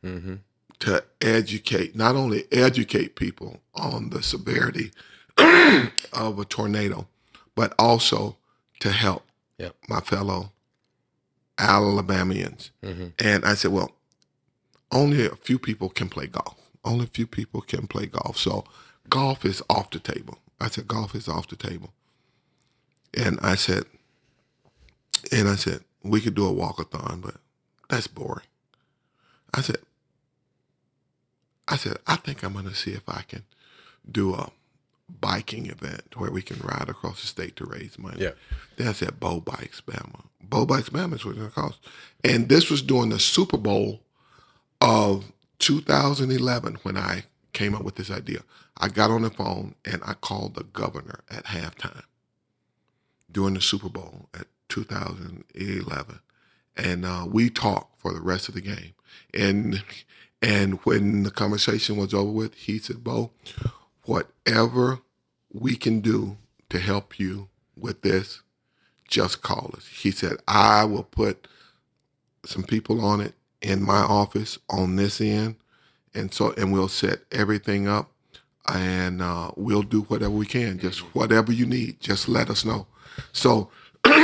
Mm-hmm. 0.04 0.36
to 0.78 1.04
educate, 1.20 1.94
not 1.94 2.16
only 2.16 2.44
educate 2.50 3.16
people 3.16 3.60
on 3.74 4.08
the 4.10 4.22
severity 4.22 4.92
of 6.14 6.38
a 6.38 6.44
tornado, 6.48 7.06
but 7.54 7.74
also 7.78 8.36
to 8.80 8.90
help 8.90 9.24
Yep. 9.58 9.76
my 9.90 10.00
fellow 10.00 10.52
Alabamians. 11.58 12.70
Mm-hmm. 12.82 13.08
And 13.18 13.44
I 13.44 13.52
said, 13.54 13.72
well, 13.72 13.90
only 14.90 15.26
a 15.26 15.36
few 15.36 15.58
people 15.58 15.90
can 15.90 16.08
play 16.08 16.26
golf. 16.26 16.56
Only 16.82 17.04
a 17.04 17.08
few 17.08 17.26
people 17.26 17.60
can 17.60 17.86
play 17.86 18.06
golf. 18.06 18.38
So 18.38 18.64
golf 19.10 19.44
is 19.44 19.62
off 19.68 19.90
the 19.90 19.98
table. 19.98 20.38
I 20.58 20.68
said, 20.68 20.88
golf 20.88 21.14
is 21.14 21.28
off 21.28 21.46
the 21.48 21.56
table. 21.56 21.90
And 23.14 23.38
I 23.42 23.54
said, 23.56 23.84
and 25.30 25.46
I 25.48 25.56
said, 25.56 25.84
we 26.02 26.20
could 26.20 26.34
do 26.34 26.46
a 26.46 26.52
walkathon, 26.52 27.22
but 27.22 27.36
that's 27.88 28.06
boring. 28.06 28.46
I 29.52 29.60
said, 29.62 29.78
I 31.68 31.76
said, 31.76 31.98
I 32.06 32.16
think 32.16 32.42
I'm 32.42 32.54
gonna 32.54 32.74
see 32.74 32.92
if 32.92 33.08
I 33.08 33.22
can 33.22 33.44
do 34.10 34.34
a 34.34 34.50
biking 35.08 35.66
event 35.66 36.16
where 36.16 36.30
we 36.30 36.42
can 36.42 36.60
ride 36.60 36.88
across 36.88 37.20
the 37.20 37.26
state 37.26 37.56
to 37.56 37.64
raise 37.64 37.98
money. 37.98 38.22
Yeah. 38.22 38.32
Then 38.76 38.88
I 38.88 38.92
said, 38.92 39.20
Bo 39.20 39.40
Bikes 39.40 39.80
Bama. 39.80 40.24
Bo 40.40 40.66
Bikes 40.66 40.90
Bama 40.90 41.14
is 41.14 41.24
what 41.24 41.32
it's 41.32 41.38
gonna 41.38 41.50
cost. 41.50 41.78
And 42.24 42.48
this 42.48 42.70
was 42.70 42.82
during 42.82 43.10
the 43.10 43.18
Super 43.18 43.56
Bowl 43.56 44.00
of 44.80 45.32
2011 45.58 46.78
when 46.82 46.96
I 46.96 47.24
came 47.52 47.74
up 47.74 47.82
with 47.82 47.96
this 47.96 48.10
idea. 48.10 48.42
I 48.76 48.88
got 48.88 49.10
on 49.10 49.22
the 49.22 49.30
phone 49.30 49.74
and 49.84 50.00
I 50.04 50.14
called 50.14 50.54
the 50.54 50.64
governor 50.64 51.20
at 51.30 51.46
halftime 51.46 52.04
during 53.30 53.54
the 53.54 53.60
Super 53.60 53.88
Bowl 53.88 54.28
at 54.32 54.46
2011, 54.70 56.20
and 56.76 57.06
uh, 57.06 57.26
we 57.28 57.50
talked 57.50 58.00
for 58.00 58.14
the 58.14 58.22
rest 58.22 58.48
of 58.48 58.54
the 58.56 58.62
game. 58.62 58.94
And 59.34 59.84
and 60.42 60.76
when 60.84 61.24
the 61.24 61.32
conversation 61.32 61.96
was 61.98 62.14
over 62.14 62.30
with, 62.30 62.54
he 62.54 62.78
said, 62.78 63.04
"Bo, 63.04 63.32
whatever 64.04 65.00
we 65.52 65.76
can 65.76 66.00
do 66.00 66.38
to 66.70 66.78
help 66.80 67.18
you 67.20 67.48
with 67.76 68.02
this, 68.02 68.42
just 69.08 69.42
call 69.42 69.72
us." 69.76 69.86
He 69.88 70.10
said, 70.12 70.38
"I 70.48 70.84
will 70.84 71.04
put 71.04 71.48
some 72.46 72.64
people 72.64 73.04
on 73.04 73.20
it 73.20 73.34
in 73.62 73.82
my 73.82 74.00
office 74.00 74.58
on 74.70 74.96
this 74.96 75.20
end, 75.20 75.56
and 76.14 76.32
so 76.32 76.52
and 76.56 76.72
we'll 76.72 76.88
set 76.88 77.20
everything 77.32 77.88
up." 77.88 78.10
And 78.68 79.22
uh, 79.22 79.50
we'll 79.56 79.82
do 79.82 80.02
whatever 80.02 80.32
we 80.32 80.46
can. 80.46 80.78
Just 80.78 81.00
whatever 81.14 81.52
you 81.52 81.66
need, 81.66 82.00
just 82.00 82.28
let 82.28 82.50
us 82.50 82.64
know. 82.64 82.86
So, 83.32 83.70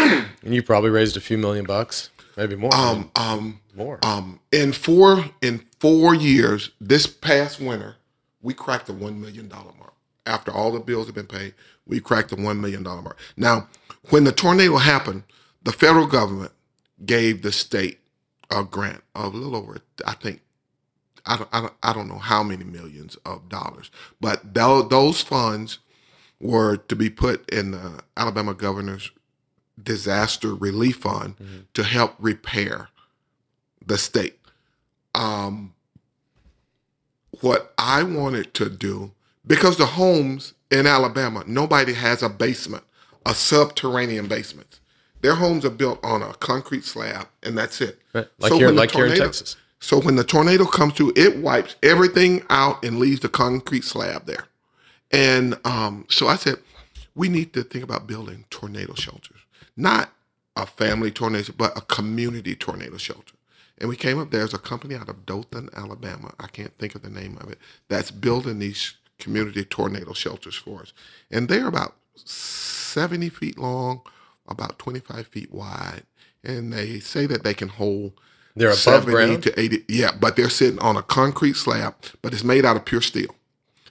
And 0.45 0.55
you 0.55 0.63
probably 0.63 0.91
raised 0.91 1.17
a 1.17 1.21
few 1.21 1.39
million 1.39 1.65
bucks, 1.67 2.11
maybe 2.37 2.57
more. 2.57 2.75
um, 2.75 3.11
um, 3.17 3.61
more. 3.75 3.99
Um, 4.05 4.41
in 4.53 4.73
four 4.73 5.25
in 5.43 5.65
four 5.81 6.15
years, 6.15 6.71
this 6.81 7.07
past 7.07 7.61
winter, 7.61 7.97
we 8.43 8.55
cracked 8.55 8.87
the 8.87 8.93
one 8.93 9.21
million 9.21 9.49
dollar 9.49 9.73
mark. 9.79 9.95
After 10.27 10.53
all 10.53 10.73
the 10.73 10.81
bills 10.81 11.07
have 11.07 11.17
been 11.17 11.27
paid, 11.27 11.55
we 11.87 12.01
cracked 12.01 12.31
the 12.31 12.37
one 12.43 12.61
million 12.61 12.83
dollar 12.85 13.03
mark. 13.03 13.19
Now, 13.37 13.69
when 14.11 14.25
the 14.25 14.33
tornado 14.33 14.77
happened, 14.77 15.25
the 15.65 15.73
federal 15.73 16.07
government 16.07 16.53
gave 17.05 17.43
the 17.43 17.53
state 17.53 18.01
a 18.51 18.65
grant 18.65 19.03
of 19.15 19.35
a 19.35 19.37
little 19.37 19.57
over, 19.57 19.79
I 20.07 20.15
think, 20.15 20.41
I 21.27 21.37
don't, 21.37 21.49
I 21.53 21.61
don't, 21.63 21.73
I 21.83 21.93
don't 21.93 22.09
know 22.09 22.19
how 22.19 22.43
many 22.45 22.65
millions 22.65 23.17
of 23.27 23.49
dollars, 23.49 23.91
but 24.21 24.55
tho- 24.55 24.83
those 24.83 25.23
funds 25.23 25.79
were 26.41 26.77
to 26.77 26.97
be 26.97 27.11
put 27.11 27.49
in 27.51 27.73
the 27.73 28.01
Alabama 28.17 28.55
governor's 28.55 29.11
disaster 29.83 30.55
relief 30.55 30.97
fund 30.99 31.35
to 31.75 31.83
help 31.85 32.15
repair 32.19 32.89
the 33.85 33.99
state. 33.99 34.39
Um, 35.15 35.75
what 37.41 37.73
I 37.79 38.03
wanted 38.03 38.55
to 38.55 38.71
do, 38.71 39.13
because 39.47 39.77
the 39.77 39.87
homes 39.87 40.55
in 40.71 40.87
Alabama, 40.87 41.45
nobody 41.47 41.93
has 41.95 42.23
a 42.23 42.29
basement, 42.29 42.85
a 43.25 43.35
subterranean 43.35 44.27
basement. 44.27 44.81
Their 45.21 45.35
homes 45.35 45.65
are 45.65 45.71
built 45.71 45.99
on 46.05 46.23
a 46.23 46.35
concrete 46.35 46.85
slab, 46.85 47.29
and 47.43 47.57
that's 47.57 47.81
it. 47.81 48.01
Right. 48.15 48.27
Like 48.39 48.51
So 48.53 48.59
here, 48.59 48.71
like 48.71 48.91
here 48.91 49.05
in 49.05 49.11
tornado- 49.11 49.25
Texas. 49.27 49.57
So 49.79 50.01
when 50.01 50.17
the 50.17 50.25
tornado 50.25 50.65
comes 50.65 50.95
through, 50.95 51.13
it 51.17 51.37
wipes 51.39 51.77
everything 51.83 52.43
out 52.49 52.83
and 52.85 52.99
leaves 52.99 53.21
the 53.21 53.29
concrete 53.29 53.85
slab 53.85 54.25
there. 54.27 54.47
And 55.13 55.57
um, 55.65 56.07
so 56.09 56.27
I 56.29 56.37
said, 56.37 56.57
we 57.15 57.29
need 57.29 57.53
to 57.53 57.63
think 57.63 57.85
about 57.85 58.07
building 58.07 58.47
tornado 58.51 58.95
shelters, 58.95 59.36
not 59.77 60.13
a 60.57 60.67
family 60.67 61.11
tornado, 61.11 61.53
but 61.57 61.77
a 61.77 61.83
community 61.83 62.57
tornado 62.57 62.99
shelter. 62.99 63.35
And 63.79 63.91
we 63.91 63.97
came 63.97 64.19
up, 64.21 64.31
there's 64.33 64.55
a 64.55 64.59
company 64.59 64.97
out 64.97 65.11
of 65.11 65.27
Dothan, 65.27 65.71
Alabama. 65.77 66.35
I 66.41 66.49
can't 66.49 66.77
think 66.79 66.95
of 66.97 67.03
the 67.03 67.11
name 67.11 67.39
of 67.41 67.51
it, 67.51 67.59
that's 67.89 68.13
building 68.13 68.61
these 68.61 68.95
community 69.19 69.65
tornado 69.65 70.15
shelters 70.15 70.57
for 70.57 70.83
us. 70.83 70.95
And 71.31 71.49
they're 71.49 71.69
about 71.69 71.97
70 72.17 73.31
feet 73.31 73.59
long, 73.59 74.03
about 74.49 74.79
25 74.81 75.29
feet 75.29 75.53
wide. 75.53 76.05
And 76.45 76.73
they 76.73 77.01
say 77.01 77.27
that 77.27 77.45
they 77.45 77.55
can 77.55 77.69
hold 77.69 78.15
They're 78.57 78.71
above 78.71 78.79
70 78.79 79.13
ground. 79.13 79.45
to 79.45 79.61
80. 79.61 79.85
Yeah, 79.89 80.13
but 80.19 80.37
they're 80.37 80.51
sitting 80.51 80.81
on 80.81 80.97
a 80.97 81.03
concrete 81.05 81.57
slab, 81.57 81.97
but 82.23 82.35
it's 82.35 82.45
made 82.45 82.65
out 82.67 82.77
of 82.77 82.87
pure 82.87 83.03
steel. 83.03 83.35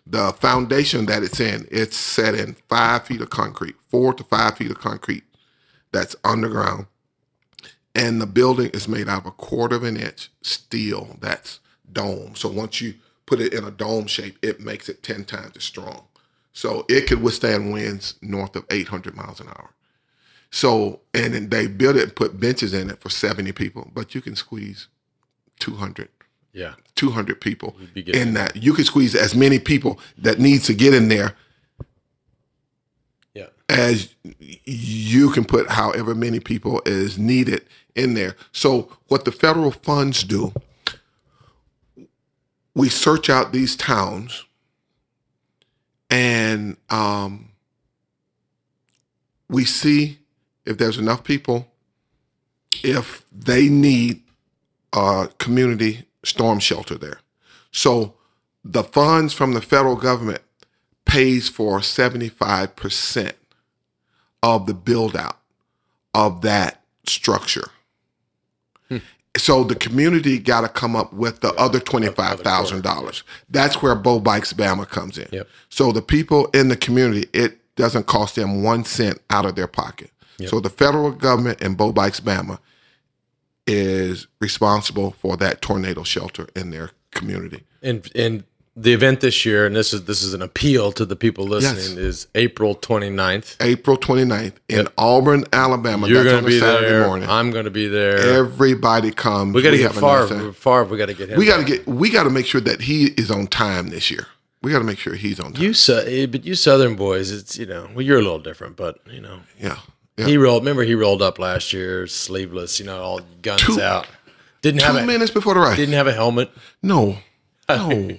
The 0.08 0.34
foundation 0.34 1.08
that 1.08 1.24
it's 1.24 1.42
in, 1.42 1.68
it's 1.72 1.98
set 1.98 2.36
in 2.36 2.56
five 2.70 3.06
feet 3.08 3.22
of 3.22 3.32
concrete, 3.32 3.76
four 3.90 4.14
to 4.16 4.24
five 4.26 4.58
feet 4.58 4.72
of 4.72 4.80
concrete 4.80 5.25
that's 5.96 6.16
underground. 6.24 6.88
And 7.96 8.22
the 8.22 8.28
building 8.28 8.70
is 8.74 8.88
made 8.88 9.08
out 9.08 9.22
of 9.22 9.26
a 9.28 9.32
quarter 9.32 9.76
of 9.78 9.84
an 9.84 9.96
inch 9.98 10.30
steel 10.42 11.18
that's 11.22 11.60
dome. 11.92 12.36
So 12.36 12.50
once 12.50 12.82
you 12.82 12.96
put 13.26 13.40
it 13.40 13.54
in 13.54 13.64
a 13.64 13.72
dome 13.72 14.06
shape, 14.08 14.38
it 14.42 14.60
makes 14.60 14.90
it 14.90 15.02
10 15.02 15.24
times 15.26 15.56
as 15.56 15.64
strong. 15.64 16.04
So 16.52 16.86
it 16.90 17.08
could 17.08 17.22
withstand 17.22 17.72
winds 17.74 18.16
north 18.22 18.56
of 18.56 18.66
800 18.70 19.16
miles 19.16 19.40
an 19.40 19.48
hour. 19.48 19.72
So, 20.52 21.02
and 21.14 21.50
they 21.52 21.68
built 21.68 21.96
it 21.98 22.04
and 22.04 22.16
put 22.16 22.40
benches 22.40 22.74
in 22.74 22.90
it 22.90 23.00
for 23.02 23.10
70 23.10 23.52
people, 23.54 23.92
but 23.94 24.16
you 24.16 24.22
can 24.22 24.36
squeeze 24.36 24.88
200, 25.60 26.10
Yeah. 26.54 26.76
200 26.96 27.42
people 27.42 27.76
in 27.96 28.34
that. 28.36 28.56
You 28.56 28.74
can 28.74 28.86
squeeze 28.86 29.16
as 29.16 29.36
many 29.36 29.60
people 29.60 30.00
that 30.18 30.40
needs 30.40 30.66
to 30.68 30.74
get 30.74 30.94
in 30.94 31.10
there. 31.10 31.36
As 33.68 34.14
you 34.28 35.32
can 35.32 35.44
put 35.44 35.72
however 35.72 36.14
many 36.14 36.40
people 36.40 36.82
is 36.86 37.18
needed 37.18 37.66
in 37.96 38.14
there. 38.14 38.36
So 38.52 38.92
what 39.08 39.26
the 39.26 39.32
federal 39.32 39.72
funds 39.72 40.24
do, 40.24 40.54
we 42.76 42.90
search 42.90 43.30
out 43.30 43.52
these 43.52 43.76
towns 43.76 44.46
and 46.10 46.78
um, 46.90 47.52
we 49.50 49.66
see 49.66 50.20
if 50.66 50.78
there's 50.78 50.98
enough 50.98 51.24
people, 51.24 51.72
if 52.84 53.26
they 53.32 53.70
need 53.70 54.22
a 54.94 55.30
community 55.40 56.06
storm 56.24 56.60
shelter 56.60 56.98
there. 56.98 57.20
So 57.72 58.16
the 58.64 58.84
funds 58.84 59.34
from 59.34 59.54
the 59.54 59.62
federal 59.62 59.96
government 59.96 60.42
pays 61.06 61.50
for 61.50 61.80
75% 61.80 63.34
of 64.46 64.68
the 64.68 64.76
build 64.76 65.16
out 65.18 65.40
of 66.14 66.42
that 66.44 66.84
structure. 67.08 67.72
So 69.38 69.66
the 69.66 69.76
community 69.76 70.40
got 70.40 70.62
to 70.62 70.70
come 70.70 70.96
up 70.96 71.12
with 71.12 71.42
the 71.42 71.54
other 71.56 71.82
$25,000. 71.82 73.24
That's 73.50 73.82
where 73.82 73.94
Bo 73.96 74.22
Bikes 74.22 74.54
Bama 74.54 74.88
comes 74.88 75.18
in. 75.18 75.28
Yep. 75.32 75.50
So 75.68 75.92
the 75.92 76.02
people 76.02 76.46
in 76.54 76.70
the 76.70 76.78
community, 76.78 77.28
it 77.34 77.60
doesn't 77.76 78.06
cost 78.08 78.36
them 78.36 78.64
one 78.64 78.86
cent 78.86 79.20
out 79.30 79.46
of 79.46 79.56
their 79.56 79.68
pocket. 79.68 80.12
So 80.48 80.60
the 80.60 80.70
federal 80.70 81.12
government 81.12 81.62
and 81.62 81.78
Bo 81.78 81.92
Bikes 81.92 82.20
Bama 82.20 82.60
is 83.68 84.28
responsible 84.40 85.12
for 85.12 85.36
that 85.38 85.62
tornado 85.62 86.04
shelter 86.04 86.48
in 86.56 86.72
their 86.72 86.92
community. 87.12 87.64
And 87.82 88.10
and 88.16 88.44
the 88.78 88.92
event 88.94 89.22
this 89.22 89.46
year, 89.46 89.66
and 89.66 89.76
this 89.76 89.94
is 89.94 90.04
this 90.06 90.22
is 90.22 90.34
an 90.34 90.42
appeal 90.42 90.92
to 90.94 91.06
the 91.06 91.16
people 91.16 91.46
listening, 91.46 91.98
is 91.98 92.28
April 92.36 92.76
29th. 92.76 93.56
April 93.62 93.98
29th 93.98 94.54
in 94.68 94.88
Auburn, 94.98 95.46
Alabama. 95.54 96.08
You're 96.08 96.24
That's 96.24 96.34
going 96.34 96.44
to 96.44 96.50
be 96.50 96.60
Saturday 96.60 96.90
there. 96.90 97.08
morning. 97.08 97.30
I'm 97.30 97.52
going 97.52 97.66
to 97.66 97.72
be 97.72 97.88
there. 97.88 98.18
Everybody 98.18 99.12
comes. 99.12 99.54
we 99.56 99.62
got 99.62 99.72
to 99.72 99.78
get 99.78 99.92
have 99.94 100.02
far. 100.02 100.52
Far. 100.54 100.84
We 100.84 100.98
got 100.98 101.06
to 101.08 101.14
get 101.14 101.30
him. 101.30 101.40
We 101.40 101.46
got 101.46 101.58
to 101.58 101.64
get. 101.64 101.88
We 101.88 102.10
got 102.10 102.24
to 102.24 102.30
make 102.30 102.46
sure 102.46 102.62
that 102.62 102.82
he 102.82 103.06
is 103.18 103.32
on 103.32 103.48
time 103.48 103.88
this 103.88 104.12
year. 104.12 104.28
We 104.62 104.72
got 104.72 104.80
to 104.80 104.86
make 104.86 104.98
sure 104.98 105.14
he's 105.16 105.40
on 105.40 105.54
time. 105.54 105.64
you. 105.64 105.74
Su- 105.74 106.04
eh, 106.06 106.26
but 106.26 106.44
you 106.44 106.56
Southern 106.56 106.96
boys, 106.96 107.32
it's 107.32 107.58
you 107.58 107.66
know, 107.68 107.88
well, 107.94 108.02
you're 108.02 108.18
a 108.20 108.22
little 108.24 108.40
different, 108.40 108.76
but 108.76 109.00
you 109.10 109.22
know, 109.22 109.40
yeah, 109.60 109.78
Yeah. 110.18 110.26
He 110.26 110.38
rolled. 110.38 110.64
Remember, 110.64 110.84
he 110.84 110.96
rolled 110.96 111.22
up 111.22 111.40
last 111.40 111.72
year, 111.72 112.08
sleeveless. 112.08 112.80
You 112.80 112.88
know, 112.88 113.00
all 113.02 113.22
guns 113.42 113.62
Two- 113.62 113.80
out. 113.82 114.08
Didn't 114.62 114.82
have 114.82 114.96
Two 114.96 115.02
a 115.02 115.06
minutes 115.06 115.30
before 115.32 115.54
the 115.54 115.60
race. 115.60 115.76
didn't 115.78 115.94
have 115.94 116.08
a 116.08 116.14
helmet. 116.14 116.50
No, 116.82 117.20
no. 117.70 118.18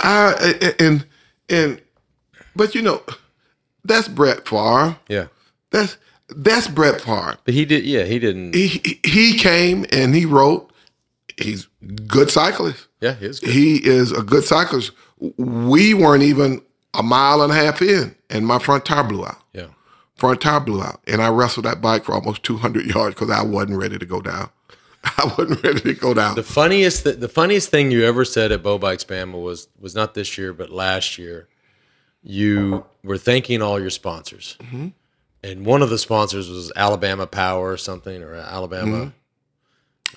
I 0.00 0.74
and 0.78 1.06
and 1.48 1.80
but 2.54 2.74
you 2.74 2.82
know 2.82 3.02
that's 3.84 4.08
Brett 4.08 4.46
Favre. 4.48 4.96
Yeah, 5.08 5.26
That's 5.70 5.96
that's 6.28 6.68
Brett 6.68 7.00
Favre. 7.00 7.36
but 7.44 7.54
he 7.54 7.64
did. 7.64 7.84
Yeah, 7.84 8.04
he 8.04 8.18
didn't. 8.18 8.54
He 8.54 8.98
he- 9.04 9.38
came 9.38 9.86
and 9.92 10.14
he 10.14 10.24
wrote. 10.26 10.70
He's 11.40 11.68
good 12.08 12.30
cyclist. 12.30 12.88
yeah, 13.00 13.14
he 13.14 13.28
was 13.28 13.38
good. 13.40 13.50
He 13.50 13.76
is 13.86 14.10
a 14.12 14.22
good 14.22 14.42
cyclist. 14.44 14.90
We 15.36 15.94
weren't 15.94 16.24
even 16.24 16.62
a 16.94 17.02
mile 17.02 17.42
and 17.42 17.52
a 17.52 17.54
half 17.54 17.80
in, 17.80 18.16
and 18.28 18.44
my 18.46 18.58
front 18.58 18.84
tire 18.84 19.04
blew 19.04 19.24
out. 19.24 19.40
Yeah, 19.52 19.68
Front 20.16 20.40
tire 20.40 20.58
blew 20.60 20.82
out, 20.82 21.00
and 21.06 21.22
I 21.22 21.28
wrestled 21.28 21.64
that 21.66 21.80
bike 21.80 22.04
for 22.04 22.12
almost 22.12 22.42
200 22.42 22.86
yards 22.86 23.14
because 23.14 23.30
I 23.30 23.42
wasn't 23.42 23.78
ready 23.78 23.98
to 23.98 24.06
go 24.06 24.20
down. 24.20 24.50
I 25.18 25.34
wasn't 25.38 25.62
ready 25.62 25.80
to 25.80 25.94
go 25.94 26.14
down. 26.14 26.34
the 26.34 26.42
funniest 26.42 27.04
th- 27.04 27.16
the 27.18 27.28
funniest 27.28 27.70
thing 27.70 27.90
you 27.90 28.04
ever 28.04 28.24
said 28.24 28.52
at 28.52 28.62
Bo 28.62 28.78
Bikes 28.78 29.04
Bama 29.04 29.40
was 29.42 29.68
was 29.80 29.94
not 29.94 30.14
this 30.14 30.36
year, 30.38 30.52
but 30.52 30.70
last 30.70 31.18
year. 31.18 31.48
You 32.22 32.84
were 33.04 33.16
thanking 33.16 33.62
all 33.62 33.80
your 33.80 33.90
sponsors, 33.90 34.56
Mm-hmm. 34.60 34.88
and 35.44 35.64
one 35.64 35.82
of 35.82 35.88
the 35.90 35.98
sponsors 35.98 36.50
was 36.50 36.72
Alabama 36.74 37.26
Power 37.28 37.70
or 37.72 37.76
something, 37.76 38.22
or 38.24 38.34
Alabama. 38.34 39.12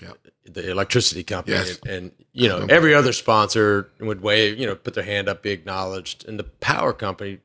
Yep. 0.01 0.17
the 0.45 0.71
electricity 0.71 1.23
company 1.23 1.57
Yes. 1.57 1.77
and, 1.85 1.89
and, 1.91 2.11
you 2.33 2.47
know 2.47 2.65
every 2.69 2.95
other 2.95 3.11
sponsor 3.13 3.91
would 3.99 4.21
wave 4.21 4.57
you 4.57 4.65
know 4.65 4.73
put 4.73 4.93
their 4.95 5.03
hand 5.03 5.27
up 5.29 5.43
be 5.43 5.51
acknowledged 5.51 6.25
and 6.27 6.39
the 6.39 6.45
power 6.45 6.93
company 6.93 7.39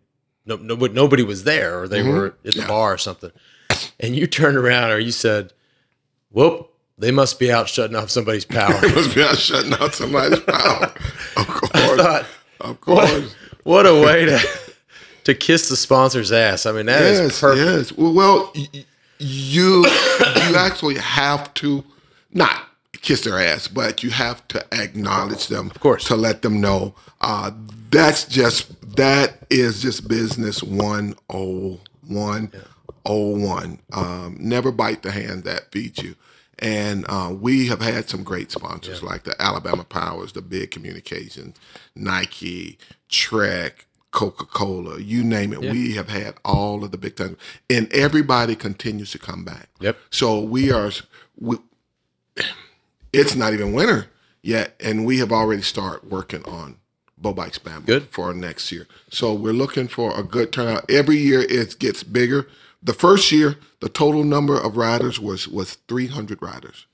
no, 0.46 0.54
no 0.56 0.76
nobody 0.76 1.24
was 1.24 1.42
there 1.42 1.80
or 1.80 1.88
they 1.88 2.02
were 2.04 2.36
at 2.46 2.54
the 2.54 2.64
bar 2.68 2.94
or 2.94 2.98
something 2.98 3.32
and 3.98 4.14
you 4.14 4.28
turned 4.28 4.56
around 4.56 4.90
or 4.92 4.98
you 5.00 5.10
said 5.10 5.52
whoop 6.30 6.72
they 6.98 7.10
must 7.10 7.38
be 7.38 7.52
out 7.52 7.68
shutting 7.68 7.96
off 7.96 8.10
somebody's 8.10 8.44
power 8.58 8.72
they 8.80 8.94
must 8.94 9.14
be 9.14 9.22
out 9.22 9.36
shutting 9.36 9.74
off 9.74 9.94
somebody's 9.94 10.40
power. 10.40 10.92
Of 11.36 11.46
course. 11.48 12.00
thought, 12.00 12.26
of 12.60 12.80
course. 12.80 13.34
what 13.64 13.86
a 13.86 13.94
way 13.94 14.24
to 14.24 14.40
to 15.24 15.34
kiss 15.34 15.68
the 15.68 15.76
sponsor's 15.76 16.32
ass 16.32 16.64
i 16.66 16.72
mean 16.72 16.86
that 16.86 17.02
is 17.02 17.20
yes, 17.20 17.40
perfect 17.40 17.66
yes. 17.90 17.92
Well, 17.98 18.12
well, 18.14 18.52
y- 18.54 18.68
y- 18.72 18.84
you 19.18 19.84
you 19.84 20.56
actually 20.56 20.96
have 20.96 21.52
to 21.54 21.82
not 22.32 22.62
kiss 23.02 23.22
their 23.22 23.38
ass, 23.38 23.66
but 23.68 24.02
you 24.02 24.10
have 24.10 24.46
to 24.48 24.64
acknowledge 24.72 25.46
them, 25.48 25.70
of 25.70 25.80
course. 25.80 26.04
to 26.04 26.16
let 26.16 26.42
them 26.42 26.60
know 26.60 26.94
uh, 27.22 27.50
that's 27.90 28.24
just 28.26 28.72
that 28.96 29.38
is 29.48 29.80
just 29.80 30.06
business 30.08 30.62
one 30.62 31.14
oh 31.30 31.80
one 32.06 32.50
oh 33.06 33.38
one. 33.38 33.78
Um, 33.92 34.36
never 34.38 34.70
bite 34.72 35.02
the 35.02 35.12
hand 35.12 35.44
that 35.44 35.70
feeds 35.72 36.02
you. 36.02 36.14
And 36.58 37.04
uh, 37.08 37.34
we 37.38 37.66
have 37.66 37.82
had 37.82 38.08
some 38.08 38.22
great 38.22 38.50
sponsors 38.50 39.02
like 39.02 39.24
the 39.24 39.40
Alabama 39.40 39.84
Powers, 39.84 40.32
the 40.32 40.40
Big 40.40 40.70
Communications, 40.70 41.56
Nike, 41.94 42.78
Trek, 43.10 43.86
Coca 44.10 44.46
Cola, 44.46 44.98
you 44.98 45.22
name 45.22 45.52
it. 45.52 45.60
We 45.60 45.92
have 45.92 46.08
had 46.08 46.36
all 46.42 46.82
of 46.82 46.90
the 46.90 46.96
big 46.96 47.16
time, 47.16 47.36
and 47.68 47.92
everybody 47.92 48.56
continues 48.56 49.10
to 49.10 49.18
come 49.18 49.44
back. 49.44 49.68
Yep. 49.80 49.98
So 50.08 50.40
we 50.40 50.72
are, 50.72 50.90
we, 51.38 51.58
it's 53.12 53.34
not 53.34 53.52
even 53.52 53.74
winter 53.74 54.06
yet, 54.40 54.74
and 54.80 55.04
we 55.04 55.18
have 55.18 55.32
already 55.32 55.60
started 55.60 56.10
working 56.10 56.42
on 56.46 56.78
Bo 57.18 57.34
Bikes 57.34 57.58
Bama 57.58 57.84
Good. 57.84 58.04
for 58.04 58.32
next 58.32 58.72
year. 58.72 58.86
So 59.10 59.34
we're 59.34 59.52
looking 59.52 59.86
for 59.86 60.18
a 60.18 60.22
good 60.22 60.50
turnout. 60.50 60.90
Every 60.90 61.18
year 61.18 61.42
it 61.42 61.78
gets 61.78 62.02
bigger. 62.02 62.48
The 62.86 62.94
first 62.94 63.32
year, 63.32 63.56
the 63.80 63.88
total 63.88 64.24
number 64.24 64.58
of 64.58 64.76
riders 64.76 65.20
was 65.20 65.46
was 65.48 65.74
300 65.88 66.40
riders. 66.40 66.86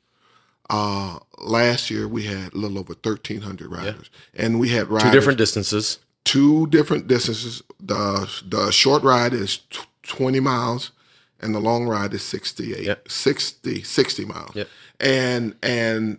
Uh, 0.71 1.19
last 1.39 1.91
year 1.91 2.09
we 2.09 2.23
had 2.25 2.55
a 2.55 2.57
little 2.57 2.79
over 2.79 2.95
1,300 2.95 3.71
riders, 3.71 4.11
and 4.35 4.59
we 4.59 4.71
had 4.71 4.89
riders 4.89 5.11
two 5.11 5.19
different 5.19 5.39
distances 5.39 5.99
two 6.25 6.67
different 6.69 7.07
distances. 7.09 7.63
The 7.81 8.31
the 8.47 8.71
short 8.71 9.03
ride 9.03 9.33
is 9.33 9.61
20 10.05 10.41
miles 10.41 10.93
and 11.41 11.55
the 11.55 11.61
long 11.61 11.87
ride 11.87 12.15
is 12.15 12.23
68 12.23 12.85
Yep. 12.85 13.09
60 13.11 13.83
60 13.83 14.25
miles. 14.25 14.55
Yep. 14.55 14.69
And 15.01 15.55
and 15.63 16.19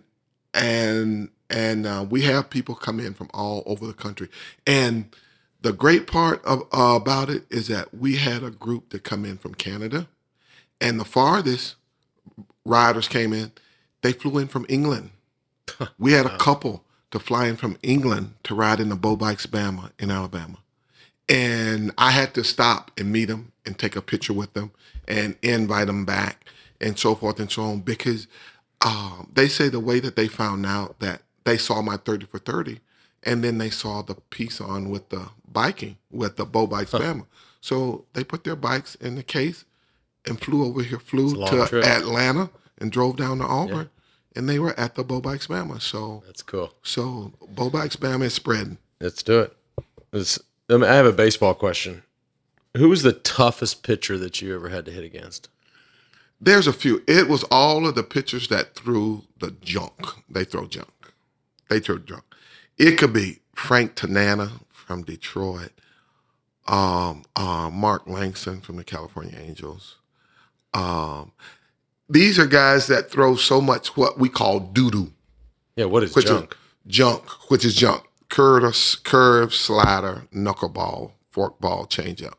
and 0.52 1.30
and 1.50 1.86
uh, 1.86 2.06
we 2.08 2.22
have 2.22 2.50
people 2.50 2.74
come 2.74 3.00
in 3.00 3.14
from 3.14 3.30
all 3.32 3.62
over 3.66 3.86
the 3.86 3.92
country. 3.92 4.28
And 4.66 5.14
the 5.64 5.72
great 5.72 6.06
part 6.06 6.44
of 6.44 6.60
uh, 6.74 6.94
about 6.94 7.30
it 7.30 7.46
is 7.48 7.68
that 7.68 7.94
we 7.94 8.16
had 8.16 8.42
a 8.42 8.50
group 8.50 8.90
that 8.90 9.02
come 9.02 9.24
in 9.24 9.38
from 9.38 9.54
Canada 9.54 10.06
and 10.78 11.00
the 11.00 11.06
farthest 11.06 11.76
riders 12.66 13.08
came 13.08 13.32
in, 13.32 13.50
they 14.02 14.12
flew 14.12 14.38
in 14.38 14.46
from 14.46 14.66
England. 14.68 15.10
We 15.98 16.12
had 16.12 16.26
a 16.26 16.36
couple 16.36 16.84
to 17.12 17.18
fly 17.18 17.46
in 17.46 17.56
from 17.56 17.78
England 17.82 18.34
to 18.42 18.54
ride 18.54 18.78
in 18.78 18.90
the 18.90 18.94
Bo 18.94 19.16
Bikes 19.16 19.46
Bama 19.46 19.90
in 19.98 20.10
Alabama. 20.10 20.58
And 21.30 21.92
I 21.96 22.10
had 22.10 22.34
to 22.34 22.44
stop 22.44 22.90
and 22.98 23.10
meet 23.10 23.26
them 23.26 23.52
and 23.64 23.78
take 23.78 23.96
a 23.96 24.02
picture 24.02 24.34
with 24.34 24.52
them 24.52 24.70
and 25.08 25.34
invite 25.40 25.86
them 25.86 26.04
back 26.04 26.44
and 26.78 26.98
so 26.98 27.14
forth 27.14 27.40
and 27.40 27.50
so 27.50 27.62
on 27.62 27.80
because 27.80 28.28
um, 28.84 29.30
they 29.32 29.48
say 29.48 29.70
the 29.70 29.80
way 29.80 29.98
that 29.98 30.14
they 30.14 30.28
found 30.28 30.66
out 30.66 31.00
that 31.00 31.22
they 31.44 31.56
saw 31.56 31.80
my 31.80 31.96
30 31.96 32.26
for 32.26 32.38
30 32.38 32.80
and 33.24 33.42
then 33.42 33.58
they 33.58 33.70
saw 33.70 34.02
the 34.02 34.14
piece 34.14 34.60
on 34.60 34.90
with 34.90 35.08
the 35.08 35.28
biking 35.50 35.96
with 36.10 36.36
the 36.36 36.44
Bo 36.44 36.66
Bikes 36.66 36.92
Bama. 36.92 37.26
So 37.60 38.04
they 38.12 38.22
put 38.22 38.44
their 38.44 38.56
bikes 38.56 38.94
in 38.96 39.14
the 39.14 39.22
case 39.22 39.64
and 40.26 40.40
flew 40.40 40.64
over 40.64 40.82
here, 40.82 40.98
flew 40.98 41.34
to 41.46 41.66
trip. 41.66 41.84
Atlanta 41.84 42.50
and 42.78 42.92
drove 42.92 43.16
down 43.16 43.38
to 43.38 43.44
Auburn. 43.44 43.90
And 44.36 44.48
they 44.48 44.58
were 44.58 44.78
at 44.78 44.96
the 44.96 45.04
Bo 45.04 45.20
Bikes 45.20 45.46
Bama. 45.46 45.80
So 45.80 46.22
that's 46.26 46.42
cool 46.42 46.74
so 46.82 47.32
Bo 47.48 47.70
Bikes 47.70 47.96
Bama 47.96 48.24
is 48.24 48.34
spreading. 48.34 48.78
Let's 49.00 49.22
do 49.22 49.40
it. 49.40 49.56
Let's, 50.12 50.38
I, 50.68 50.74
mean, 50.74 50.84
I 50.84 50.94
have 50.94 51.06
a 51.06 51.12
baseball 51.12 51.54
question. 51.54 52.02
Who 52.76 52.88
was 52.88 53.02
the 53.02 53.12
toughest 53.12 53.82
pitcher 53.82 54.18
that 54.18 54.42
you 54.42 54.54
ever 54.54 54.68
had 54.68 54.84
to 54.86 54.92
hit 54.92 55.04
against? 55.04 55.48
There's 56.40 56.66
a 56.66 56.72
few. 56.72 57.02
It 57.06 57.28
was 57.28 57.44
all 57.44 57.86
of 57.86 57.94
the 57.94 58.02
pitchers 58.02 58.48
that 58.48 58.74
threw 58.74 59.24
the 59.38 59.52
junk. 59.62 60.00
They 60.28 60.44
throw 60.44 60.66
junk. 60.66 60.90
They 61.70 61.80
throw 61.80 61.98
junk. 61.98 62.24
It 62.78 62.98
could 62.98 63.12
be 63.12 63.40
Frank 63.54 63.94
Tanana 63.94 64.52
from 64.72 65.02
Detroit, 65.02 65.72
um, 66.66 67.24
uh, 67.36 67.70
Mark 67.72 68.06
Langston 68.06 68.60
from 68.60 68.76
the 68.76 68.84
California 68.84 69.38
Angels. 69.38 69.96
Um, 70.72 71.32
these 72.08 72.38
are 72.38 72.46
guys 72.46 72.86
that 72.88 73.10
throw 73.10 73.36
so 73.36 73.60
much 73.60 73.96
what 73.96 74.18
we 74.18 74.28
call 74.28 74.60
doo 74.60 74.90
doo. 74.90 75.12
Yeah, 75.76 75.86
what 75.86 76.02
is 76.02 76.14
which 76.14 76.26
junk? 76.26 76.56
is 76.86 76.92
junk, 76.92 77.50
which 77.50 77.64
is 77.64 77.74
junk. 77.74 78.04
Curve, 78.28 78.74
curve, 79.04 79.54
slider, 79.54 80.26
knuckleball, 80.34 81.12
forkball, 81.32 81.88
changeup. 81.88 82.34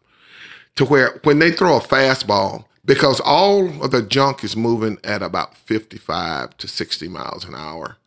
To 0.75 0.85
where 0.85 1.19
when 1.23 1.39
they 1.39 1.51
throw 1.51 1.77
a 1.77 1.81
fastball, 1.81 2.65
because 2.83 3.19
all 3.21 3.83
of 3.83 3.91
the 3.91 4.01
junk 4.01 4.43
is 4.43 4.55
moving 4.55 4.99
at 5.03 5.23
about 5.23 5.57
55 5.57 6.57
to 6.57 6.67
60 6.67 7.07
miles 7.07 7.45
an 7.45 7.55
hour. 7.55 7.97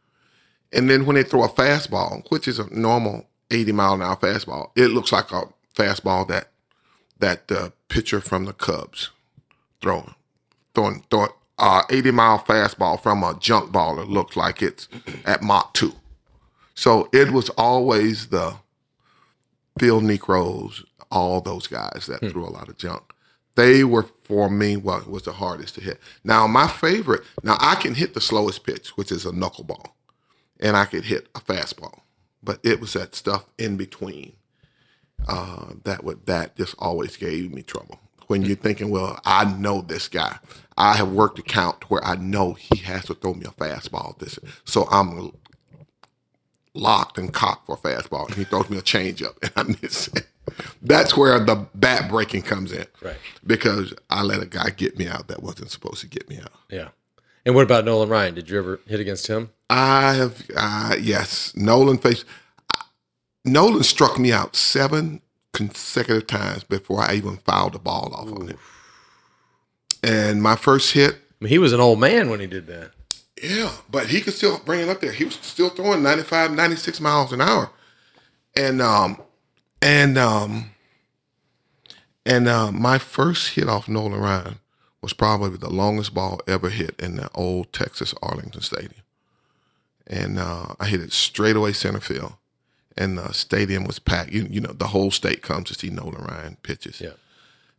And 0.73 0.91
then 0.91 1.07
when 1.07 1.17
they 1.17 1.23
throw 1.23 1.45
a 1.45 1.49
fastball, 1.49 2.29
which 2.31 2.47
is 2.47 2.59
a 2.59 2.73
normal 2.75 3.27
80 3.51 3.73
mile 3.73 3.95
an 3.95 4.03
hour 4.03 4.17
fastball, 4.17 4.71
it 4.77 4.89
looks 4.89 5.13
like 5.13 5.33
a 5.33 5.45
fastball 5.75 6.27
that 6.29 6.49
that 7.19 7.49
the 7.49 7.73
pitcher 7.89 8.21
from 8.21 8.45
the 8.45 8.53
Cubs 8.53 9.11
throwing, 9.81 10.15
throwing, 10.75 11.05
throwing 11.11 11.31
uh, 11.59 11.83
80 11.91 12.11
mile 12.13 12.39
fastball 12.39 13.01
from 13.01 13.25
a 13.25 13.37
junk 13.41 13.73
baller 13.73 14.09
looks 14.09 14.37
like 14.37 14.63
it's 14.63 14.89
at 15.25 15.43
Mach 15.43 15.75
2. 15.75 15.93
So 16.75 17.09
it 17.13 17.33
was 17.33 17.49
always 17.51 18.29
the 18.29 18.55
Phil 19.79 20.01
Niekros, 20.01 20.85
all 21.11 21.41
those 21.41 21.67
guys 21.67 22.07
that 22.07 22.21
threw 22.31 22.47
a 22.47 22.51
lot 22.51 22.69
of 22.69 22.77
junk. 22.79 23.03
They 23.57 23.83
were 23.83 24.07
for 24.23 24.49
me 24.49 24.77
what 24.77 25.11
was 25.11 25.25
the 25.25 25.33
hardest 25.33 25.75
to 25.75 25.81
hit. 25.81 25.99
Now 26.23 26.47
my 26.47 26.69
favorite, 26.69 27.23
now 27.43 27.57
I 27.61 27.75
can 27.75 27.95
hit 27.95 28.15
the 28.15 28.21
slowest 28.21 28.65
pitch, 28.65 28.91
which 28.91 29.11
is 29.11 29.27
a 29.27 29.33
knuckleball, 29.33 29.89
and 30.61 30.77
I 30.77 30.85
could 30.85 31.05
hit 31.05 31.29
a 31.35 31.41
fastball, 31.41 32.01
but 32.43 32.61
it 32.63 32.81
was 32.81 32.93
that 32.95 33.15
stuff 33.15 33.47
in 33.59 33.77
between 33.77 34.35
uh, 35.27 35.73
that 35.85 36.05
would 36.05 36.27
that 36.27 36.57
just 36.57 36.75
always 36.79 37.17
gave 37.17 37.53
me 37.53 37.63
trouble. 37.63 37.99
When 38.29 38.43
you're 38.43 38.57
thinking, 38.57 38.91
well, 38.91 39.19
I 39.25 39.45
know 39.45 39.81
this 39.81 40.07
guy. 40.07 40.39
I 40.77 40.97
have 40.97 41.11
worked 41.11 41.39
a 41.39 41.43
count 41.43 41.91
where 41.91 42.05
I 42.05 42.15
know 42.17 42.53
he 42.53 42.77
has 42.79 43.07
to 43.07 43.15
throw 43.15 43.35
me 43.35 43.47
a 43.47 43.51
fastball. 43.51 44.19
This, 44.19 44.39
so 44.65 44.87
I'm 44.91 45.33
locked 46.75 47.19
and 47.19 47.33
cocked 47.33 47.67
for 47.67 47.77
a 47.77 47.79
fastball, 47.79 48.27
and 48.27 48.37
he 48.37 48.45
throws 48.45 48.69
me 48.71 48.79
a 48.79 48.83
changeup, 48.83 49.37
and 49.43 49.53
I 49.57 49.77
miss 49.83 50.09
it. 50.09 50.27
That's 50.83 51.17
where 51.17 51.39
the 51.41 51.67
bat 51.75 52.11
breaking 52.11 52.43
comes 52.43 52.73
in, 52.73 52.87
Right. 53.03 53.17
Because 53.47 53.93
I 54.09 54.23
let 54.23 54.43
a 54.43 54.47
guy 54.47 54.71
get 54.71 54.99
me 54.99 55.07
out 55.09 55.29
that 55.29 55.43
wasn't 55.43 55.71
supposed 55.71 56.01
to 56.01 56.07
get 56.07 56.29
me 56.29 56.39
out. 56.39 56.53
Yeah. 56.71 56.89
And 57.49 57.55
what 57.55 57.65
about 57.65 57.87
Nolan 57.87 58.11
Ryan? 58.11 58.35
Did 58.35 58.51
you 58.51 58.59
ever 58.59 58.79
hit 58.87 59.01
against 59.01 59.27
him? 59.27 59.49
I 59.71 60.13
have, 60.13 60.43
uh, 60.55 60.97
yes, 61.01 61.57
Nolan 61.57 61.97
faced. 61.97 62.27
Nolan 63.43 63.85
struck 63.85 64.19
me 64.19 64.31
out 64.31 64.55
seven 64.55 65.23
consecutive 65.55 66.27
times 66.27 66.63
before 66.65 67.01
I 67.01 67.15
even 67.15 67.39
fouled 67.39 67.73
the 67.73 67.79
ball 67.79 68.13
off 68.15 68.31
on 68.39 68.49
him. 68.49 68.59
and 70.03 70.43
my 70.43 70.57
first 70.57 70.93
hit, 70.93 71.15
I 71.15 71.45
mean, 71.45 71.49
he 71.49 71.57
was 71.57 71.73
an 71.73 71.81
old 71.81 71.99
man 71.99 72.29
when 72.29 72.41
he 72.41 72.47
did 72.47 72.67
that. 72.67 72.91
yeah, 73.43 73.73
but 73.91 74.09
he 74.09 74.21
could 74.21 74.35
still 74.35 74.59
bring 74.59 74.81
it 74.81 74.91
up 74.91 75.01
there. 75.01 75.13
He 75.13 75.25
was 75.25 75.37
still 75.37 75.71
throwing 75.71 76.03
95, 76.03 76.53
96 76.53 77.01
miles 77.01 77.33
an 77.33 77.41
hour. 77.41 77.71
And 78.55 78.83
um 78.83 79.23
and 79.81 80.19
um 80.19 80.73
and 82.27 82.47
uh, 82.47 82.71
my 82.73 82.99
first 82.99 83.55
hit 83.55 83.71
off 83.71 83.89
Nolan 83.89 84.21
Ryan 84.21 84.59
was 85.01 85.13
probably 85.13 85.57
the 85.57 85.71
longest 85.71 86.13
ball 86.15 86.41
ever 86.47 86.71
hit 86.71 86.95
in 86.99 87.17
the 87.17 87.31
old 87.35 87.73
Texas 87.73 88.15
Arlington 88.23 88.61
Stadium. 88.63 89.03
And 90.07 90.39
uh, 90.39 90.75
I 90.81 90.87
hit 90.87 91.01
it 91.01 91.13
straight 91.13 91.57
away 91.57 91.73
center 91.73 92.01
field. 92.01 92.35
And 92.97 93.17
the 93.19 93.33
stadium 93.33 93.85
was 93.85 93.99
packed. 94.01 94.33
You, 94.33 94.49
you 94.51 94.61
know, 94.61 94.73
the 94.73 94.89
whole 94.89 95.11
state 95.13 95.41
comes 95.43 95.69
to 95.69 95.75
see 95.75 95.89
Nolan 95.91 96.25
Ryan 96.25 96.57
pitches 96.63 97.01
Yeah. 97.01 97.11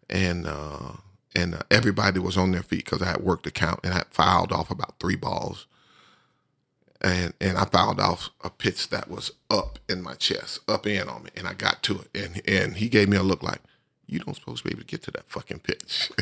and 0.10 0.48
uh, 0.48 0.94
and 1.36 1.56
uh, 1.56 1.60
everybody 1.70 2.20
was 2.20 2.38
on 2.38 2.52
their 2.52 2.64
feet 2.64 2.86
because 2.86 3.02
I 3.02 3.08
had 3.10 3.22
worked 3.22 3.44
the 3.44 3.52
count 3.52 3.82
and 3.84 3.94
I 3.94 3.98
had 3.98 4.08
fouled 4.12 4.54
off 4.54 4.72
about 4.72 4.98
three 5.00 5.18
balls, 5.18 5.68
and 7.02 7.34
and 7.42 7.58
I 7.58 7.66
fouled 7.66 8.00
off 8.00 8.30
a 8.44 8.50
pitch 8.50 8.90
that 8.90 9.10
was 9.10 9.32
up 9.50 9.78
in 9.90 10.02
my 10.02 10.14
chest, 10.14 10.60
up 10.70 10.88
in 10.88 11.08
on 11.10 11.24
me, 11.24 11.30
and 11.36 11.48
I 11.48 11.54
got 11.54 11.84
to 11.84 12.00
it, 12.00 12.10
and 12.16 12.42
and 12.48 12.78
he 12.78 12.88
gave 12.90 13.10
me 13.10 13.18
a 13.18 13.24
look 13.24 13.44
like, 13.44 13.60
you 14.08 14.20
don't 14.20 14.36
supposed 14.36 14.64
to 14.64 14.70
be 14.70 14.74
able 14.74 14.82
to 14.84 14.88
get 14.88 15.04
to 15.04 15.12
that 15.12 15.28
fucking 15.30 15.60
pitch. 15.60 16.12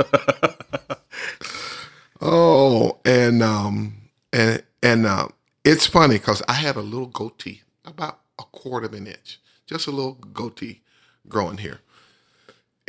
oh, 2.20 2.98
and 3.04 3.42
um 3.42 3.94
and 4.32 4.62
and 4.82 5.06
uh, 5.06 5.28
it's 5.64 5.86
funny 5.86 6.16
because 6.16 6.42
I 6.48 6.54
had 6.54 6.76
a 6.76 6.80
little 6.80 7.06
goatee, 7.06 7.62
about 7.84 8.20
a 8.38 8.44
quarter 8.44 8.86
of 8.86 8.94
an 8.94 9.06
inch, 9.06 9.38
just 9.66 9.86
a 9.86 9.90
little 9.90 10.14
goatee 10.14 10.80
growing 11.28 11.58
here 11.58 11.80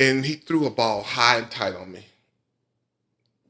and 0.01 0.25
he 0.25 0.33
threw 0.33 0.65
a 0.65 0.71
ball 0.71 1.03
high 1.03 1.37
and 1.37 1.51
tight 1.51 1.75
on 1.75 1.91
me. 1.91 2.07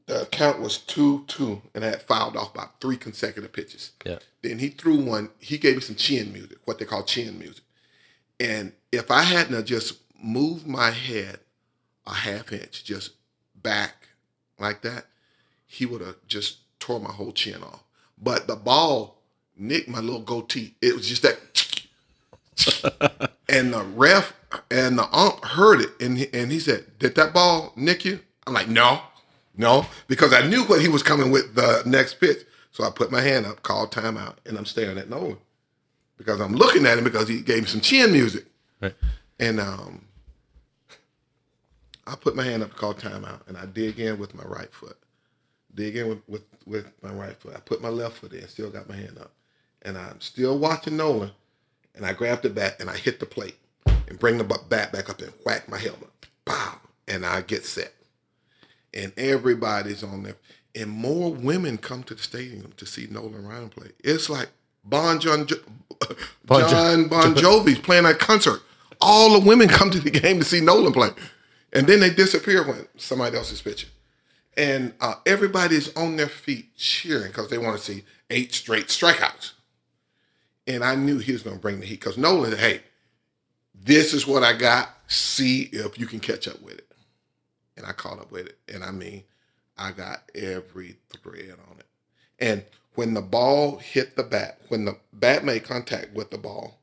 The 0.06 0.28
count 0.30 0.60
was 0.60 0.76
2 0.78 1.24
2, 1.26 1.62
and 1.74 1.84
I 1.84 1.88
had 1.88 2.02
fouled 2.02 2.36
off 2.36 2.54
about 2.54 2.80
three 2.80 2.96
consecutive 2.96 3.52
pitches. 3.52 3.92
Yeah. 4.04 4.18
Then 4.42 4.58
he 4.58 4.68
threw 4.68 4.96
one, 4.96 5.30
he 5.38 5.56
gave 5.56 5.76
me 5.76 5.80
some 5.80 5.96
chin 5.96 6.32
music, 6.32 6.58
what 6.66 6.78
they 6.78 6.84
call 6.84 7.04
chin 7.04 7.38
music. 7.38 7.64
And 8.38 8.72
if 8.90 9.10
I 9.10 9.22
hadn't 9.22 9.64
just 9.64 9.94
moved 10.22 10.66
my 10.66 10.90
head 10.90 11.40
a 12.06 12.12
half 12.12 12.52
inch, 12.52 12.84
just 12.84 13.12
back 13.62 14.08
like 14.58 14.82
that, 14.82 15.06
he 15.66 15.86
would 15.86 16.00
have 16.00 16.16
just 16.26 16.58
tore 16.80 17.00
my 17.00 17.12
whole 17.12 17.32
chin 17.32 17.62
off. 17.62 17.82
But 18.20 18.46
the 18.46 18.56
ball 18.56 19.22
nicked 19.56 19.88
my 19.88 20.00
little 20.00 20.20
goatee. 20.22 20.74
It 20.80 20.94
was 20.94 21.08
just 21.08 21.22
that 21.22 21.38
and 23.48 23.72
the 23.72 23.82
ref 23.82 24.32
and 24.70 24.98
the 24.98 25.08
ump 25.16 25.44
heard 25.44 25.80
it, 25.80 25.90
and 26.00 26.18
he, 26.18 26.26
and 26.32 26.52
he 26.52 26.60
said, 26.60 26.98
"Did 26.98 27.14
that 27.16 27.32
ball 27.32 27.72
nick 27.76 28.04
you?" 28.04 28.20
I'm 28.46 28.52
like, 28.54 28.68
"No, 28.68 29.00
no," 29.56 29.86
because 30.08 30.32
I 30.32 30.46
knew 30.46 30.64
what 30.64 30.80
he 30.80 30.88
was 30.88 31.02
coming 31.02 31.30
with 31.30 31.54
the 31.54 31.82
next 31.86 32.14
pitch. 32.20 32.44
So 32.70 32.84
I 32.84 32.90
put 32.90 33.10
my 33.10 33.20
hand 33.20 33.46
up, 33.46 33.62
called 33.62 33.90
timeout, 33.92 34.36
and 34.46 34.56
I'm 34.56 34.64
staring 34.66 34.98
at 34.98 35.10
Nolan 35.10 35.36
because 36.16 36.40
I'm 36.40 36.54
looking 36.54 36.86
at 36.86 36.96
him 36.98 37.04
because 37.04 37.28
he 37.28 37.40
gave 37.40 37.62
me 37.62 37.68
some 37.68 37.80
chin 37.80 38.12
music, 38.12 38.46
Right. 38.80 38.94
and 39.40 39.58
um, 39.60 40.04
I 42.06 42.16
put 42.16 42.34
my 42.36 42.44
hand 42.44 42.62
up, 42.62 42.70
to 42.70 42.76
call 42.76 42.94
timeout, 42.94 43.46
and 43.48 43.56
I 43.56 43.66
dig 43.66 44.00
in 44.00 44.18
with 44.18 44.34
my 44.34 44.44
right 44.44 44.72
foot. 44.72 44.96
Dig 45.74 45.96
in 45.96 46.08
with, 46.08 46.18
with, 46.28 46.42
with 46.66 46.86
my 47.02 47.12
right 47.12 47.36
foot. 47.36 47.54
I 47.56 47.60
put 47.60 47.80
my 47.80 47.88
left 47.88 48.18
foot 48.18 48.32
in, 48.32 48.46
still 48.48 48.70
got 48.70 48.88
my 48.88 48.96
hand 48.96 49.18
up. 49.20 49.32
And 49.82 49.96
I'm 49.96 50.20
still 50.20 50.58
watching 50.58 50.96
Nolan, 50.96 51.30
and 51.94 52.04
I 52.04 52.12
grab 52.12 52.42
the 52.42 52.50
bat 52.50 52.76
and 52.80 52.90
I 52.90 52.96
hit 52.96 53.20
the 53.20 53.26
plate 53.26 53.56
and 54.08 54.18
bring 54.18 54.38
the 54.38 54.44
bat 54.44 54.92
back 54.92 55.08
up 55.08 55.20
and 55.20 55.32
whack 55.44 55.68
my 55.68 55.78
helmet. 55.78 56.10
Pow! 56.44 56.78
And 57.08 57.24
I 57.24 57.40
get 57.42 57.64
set. 57.64 57.92
And 58.94 59.12
everybody's 59.16 60.02
on 60.02 60.22
there. 60.24 60.36
And 60.74 60.90
more 60.90 61.32
women 61.32 61.78
come 61.78 62.02
to 62.04 62.14
the 62.14 62.22
stadium 62.22 62.72
to 62.76 62.86
see 62.86 63.06
Nolan 63.10 63.46
Ryan 63.46 63.68
play. 63.68 63.88
It's 64.02 64.28
like 64.30 64.48
Bon 64.84 65.20
John, 65.20 65.46
jo- 65.46 65.56
Bon 66.44 66.60
Jo- 66.60 66.68
John 66.68 67.08
Bon 67.08 67.34
Jovi's 67.36 67.78
playing 67.78 68.06
a 68.06 68.14
concert. 68.14 68.60
All 69.00 69.38
the 69.38 69.46
women 69.46 69.68
come 69.68 69.90
to 69.90 69.98
the 70.00 70.10
game 70.10 70.38
to 70.38 70.44
see 70.44 70.60
Nolan 70.60 70.92
play. 70.92 71.10
And 71.72 71.86
then 71.86 72.00
they 72.00 72.10
disappear 72.10 72.66
when 72.66 72.86
somebody 72.96 73.36
else 73.36 73.50
is 73.52 73.62
pitching. 73.62 73.90
And 74.56 74.92
uh, 75.00 75.14
everybody's 75.24 75.94
on 75.96 76.16
their 76.16 76.28
feet 76.28 76.76
cheering 76.76 77.28
because 77.28 77.48
they 77.48 77.58
want 77.58 77.78
to 77.78 77.82
see 77.82 78.04
eight 78.28 78.52
straight 78.52 78.88
strikeouts. 78.88 79.52
And 80.66 80.84
I 80.84 80.94
knew 80.94 81.18
he 81.18 81.32
was 81.32 81.42
going 81.42 81.56
to 81.56 81.62
bring 81.62 81.80
the 81.80 81.86
heat 81.86 82.00
because 82.00 82.18
Nolan, 82.18 82.56
hey, 82.56 82.82
this 83.74 84.12
is 84.12 84.26
what 84.26 84.42
I 84.42 84.52
got. 84.52 84.90
See 85.08 85.70
if 85.72 85.98
you 85.98 86.06
can 86.06 86.20
catch 86.20 86.46
up 86.46 86.60
with 86.62 86.74
it. 86.74 86.92
And 87.76 87.86
I 87.86 87.92
caught 87.92 88.20
up 88.20 88.30
with 88.30 88.46
it. 88.46 88.58
And 88.72 88.84
I 88.84 88.90
mean, 88.90 89.24
I 89.78 89.92
got 89.92 90.30
every 90.34 90.96
thread 91.10 91.56
on 91.70 91.78
it. 91.78 91.86
And 92.38 92.64
when 92.94 93.14
the 93.14 93.22
ball 93.22 93.78
hit 93.78 94.16
the 94.16 94.22
bat, 94.22 94.58
when 94.68 94.84
the 94.84 94.98
bat 95.12 95.44
made 95.44 95.64
contact 95.64 96.12
with 96.14 96.30
the 96.30 96.38
ball, 96.38 96.78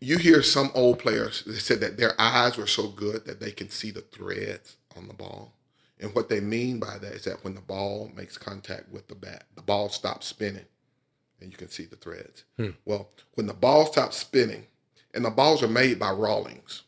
you 0.00 0.18
hear 0.18 0.42
some 0.42 0.70
old 0.74 0.98
players 0.98 1.44
that 1.44 1.60
said 1.60 1.80
that 1.80 1.96
their 1.96 2.18
eyes 2.20 2.56
were 2.56 2.66
so 2.66 2.88
good 2.88 3.26
that 3.26 3.40
they 3.40 3.50
can 3.52 3.68
see 3.68 3.90
the 3.90 4.00
threads 4.00 4.76
on 4.96 5.08
the 5.08 5.14
ball. 5.14 5.52
And 5.98 6.14
what 6.14 6.30
they 6.30 6.40
mean 6.40 6.80
by 6.80 6.96
that 6.98 7.12
is 7.12 7.24
that 7.24 7.44
when 7.44 7.54
the 7.54 7.60
ball 7.60 8.10
makes 8.16 8.38
contact 8.38 8.90
with 8.90 9.08
the 9.08 9.14
bat, 9.14 9.44
the 9.54 9.62
ball 9.62 9.90
stops 9.90 10.26
spinning 10.26 10.64
and 11.40 11.50
you 11.50 11.56
can 11.56 11.68
see 11.68 11.84
the 11.84 11.96
threads. 11.96 12.44
Well, 12.84 13.08
when 13.34 13.46
the 13.46 13.54
ball 13.54 13.86
stops 13.86 14.16
spinning, 14.16 14.66
and 15.12 15.24
the 15.24 15.30
balls 15.30 15.62
are 15.62 15.68
made 15.68 15.98
by 15.98 16.10
Rawlings, 16.10 16.82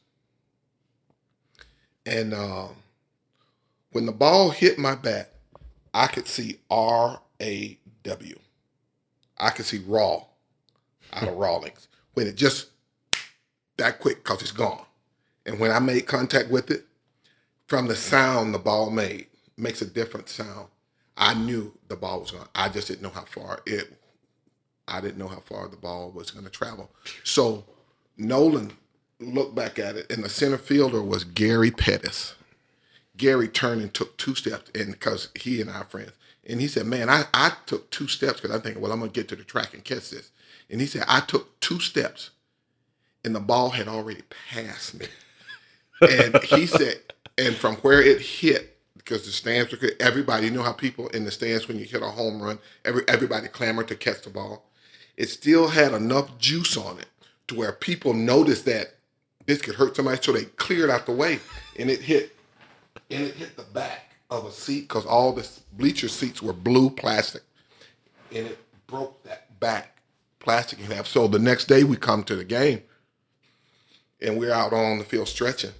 and 2.07 2.35
um, 2.35 2.77
when 3.93 4.07
the 4.07 4.13
ball 4.13 4.51
hit 4.51 4.79
my 4.79 4.95
bat, 4.95 5.33
I 5.95 6.07
could 6.07 6.27
see 6.27 6.59
R 6.71 7.21
A 7.41 7.79
W. 8.03 8.39
I 9.39 9.51
could 9.51 9.67
see 9.67 9.83
raw 9.87 10.25
out 11.13 11.29
of 11.29 11.35
Rawlings 11.39 11.89
when 12.15 12.27
it 12.27 12.37
just 12.37 12.69
that 13.77 13.99
quick 13.99 14.23
because 14.23 14.43
it's 14.43 14.53
gone. 14.53 14.85
And 15.47 15.59
when 15.59 15.71
I 15.71 15.79
made 15.79 16.07
contact 16.07 16.51
with 16.51 16.71
it, 16.71 16.85
from 17.67 17.89
the 17.89 17.97
sound 17.97 18.55
the 18.55 18.59
ball 18.59 18.91
made 18.91 19.27
makes 19.57 19.83
a 19.83 19.87
different 19.87 20.29
sound. 20.29 20.69
I 21.17 21.35
knew 21.35 21.73
the 21.89 21.97
ball 21.97 22.21
was 22.21 22.31
gone. 22.31 22.49
I 22.55 22.69
just 22.69 22.89
didn't 22.89 23.03
know 23.03 23.11
how 23.11 23.25
far 23.25 23.61
it. 23.67 23.99
I 24.89 25.01
didn't 25.01 25.19
know 25.19 25.29
how 25.29 25.41
far 25.41 25.69
the 25.69 25.77
ball 25.77 26.11
was 26.11 26.31
going 26.31 26.45
to 26.45 26.51
travel. 26.51 26.91
So 27.25 27.65
Nolan 28.17 28.73
looked 29.21 29.55
back 29.55 29.79
at 29.79 29.97
it, 29.97 30.11
and 30.11 30.25
the 30.25 30.29
center 30.29 30.59
fielder 30.59 31.03
was 31.03 31.25
Gary 31.25 31.71
Pettis. 31.71 32.35
Gary 33.17 33.49
turned 33.49 33.83
and 33.83 33.95
took 33.95 34.17
two 34.17 34.35
steps, 34.35 34.71
and 34.75 34.93
because 34.93 35.29
he 35.35 35.61
and 35.61 35.71
I 35.71 35.81
are 35.81 35.85
friends, 35.85 36.13
and 36.45 36.61
he 36.61 36.67
said, 36.67 36.87
"Man, 36.87 37.09
I, 37.09 37.25
I 37.33 37.53
took 37.67 37.91
two 37.91 38.09
steps 38.09 38.41
because 38.41 38.55
I'm 38.55 38.63
thinking, 38.63 38.83
well, 38.83 38.93
I'm 38.93 39.01
gonna 39.01 39.13
get 39.13 39.29
to 39.29 39.37
the 39.37 39.45
track 39.45 39.75
and 39.75 39.85
catch 39.85 40.11
this." 40.11 40.31
And 40.69 40.81
he 40.81 40.87
said, 40.87 41.05
"I 41.07 41.21
took 41.21 41.61
two 41.61 41.79
steps, 41.79 42.31
and 43.25 43.35
the 43.35 43.41
ball 43.41 43.71
had 43.71 43.89
already 43.89 44.23
passed 44.51 44.99
me." 44.99 45.07
and 46.01 46.43
he 46.45 46.67
said, 46.79 47.01
and 47.39 47.55
from 47.55 47.77
where 47.77 48.01
it 48.01 48.21
hit, 48.21 48.77
because 48.97 49.25
the 49.25 49.33
stands 49.33 49.73
were 49.73 49.79
good, 49.79 49.97
everybody 50.01 50.47
you 50.47 50.53
know 50.53 50.63
how 50.63 50.73
people 50.73 51.09
in 51.09 51.25
the 51.25 51.31
stands 51.31 51.67
when 51.67 51.79
you 51.79 51.85
hit 51.85 52.03
a 52.03 52.07
home 52.07 52.41
run, 52.41 52.59
every 52.85 53.03
everybody 53.09 53.49
clamored 53.49 53.89
to 53.89 53.97
catch 53.97 54.23
the 54.23 54.31
ball. 54.31 54.65
It 55.17 55.29
still 55.29 55.69
had 55.69 55.93
enough 55.93 56.39
juice 56.39 56.77
on 56.77 56.99
it 56.99 57.07
to 57.49 57.55
where 57.55 57.73
people 57.73 58.15
noticed 58.15 58.65
that 58.67 58.95
this 59.47 59.61
could 59.61 59.75
hurt 59.75 59.97
somebody, 59.97 60.19
so 60.23 60.33
they 60.33 60.45
cleared 60.45 60.91
out 60.91 61.07
the 61.07 61.13
way, 61.13 61.41
and 61.79 61.91
it 61.91 62.01
hit, 62.01 62.37
and 63.11 63.25
it 63.25 63.35
hit 63.35 63.57
the 63.57 63.65
back 63.65 64.15
of 64.31 64.47
a 64.47 64.53
seat 64.53 64.89
because 64.89 65.05
all 65.05 65.33
the 65.33 65.49
bleacher 65.73 66.09
seats 66.09 66.41
were 66.41 66.53
blue 66.53 66.89
plastic, 66.91 67.43
and 68.31 68.47
it 68.47 68.59
broke 68.87 69.23
that 69.25 69.59
back 69.59 69.99
plastic 70.39 70.79
in 70.79 70.87
half. 70.87 71.07
So 71.07 71.27
the 71.27 71.39
next 71.39 71.67
day 71.67 71.85
we 71.85 71.97
come 71.97 72.23
to 72.25 72.37
the 72.37 72.45
game, 72.45 72.83
and 74.23 74.39
we're 74.39 74.53
out 74.53 74.73
on 74.73 74.99
the 74.99 75.05
field 75.05 75.29
stretching, 75.29 75.73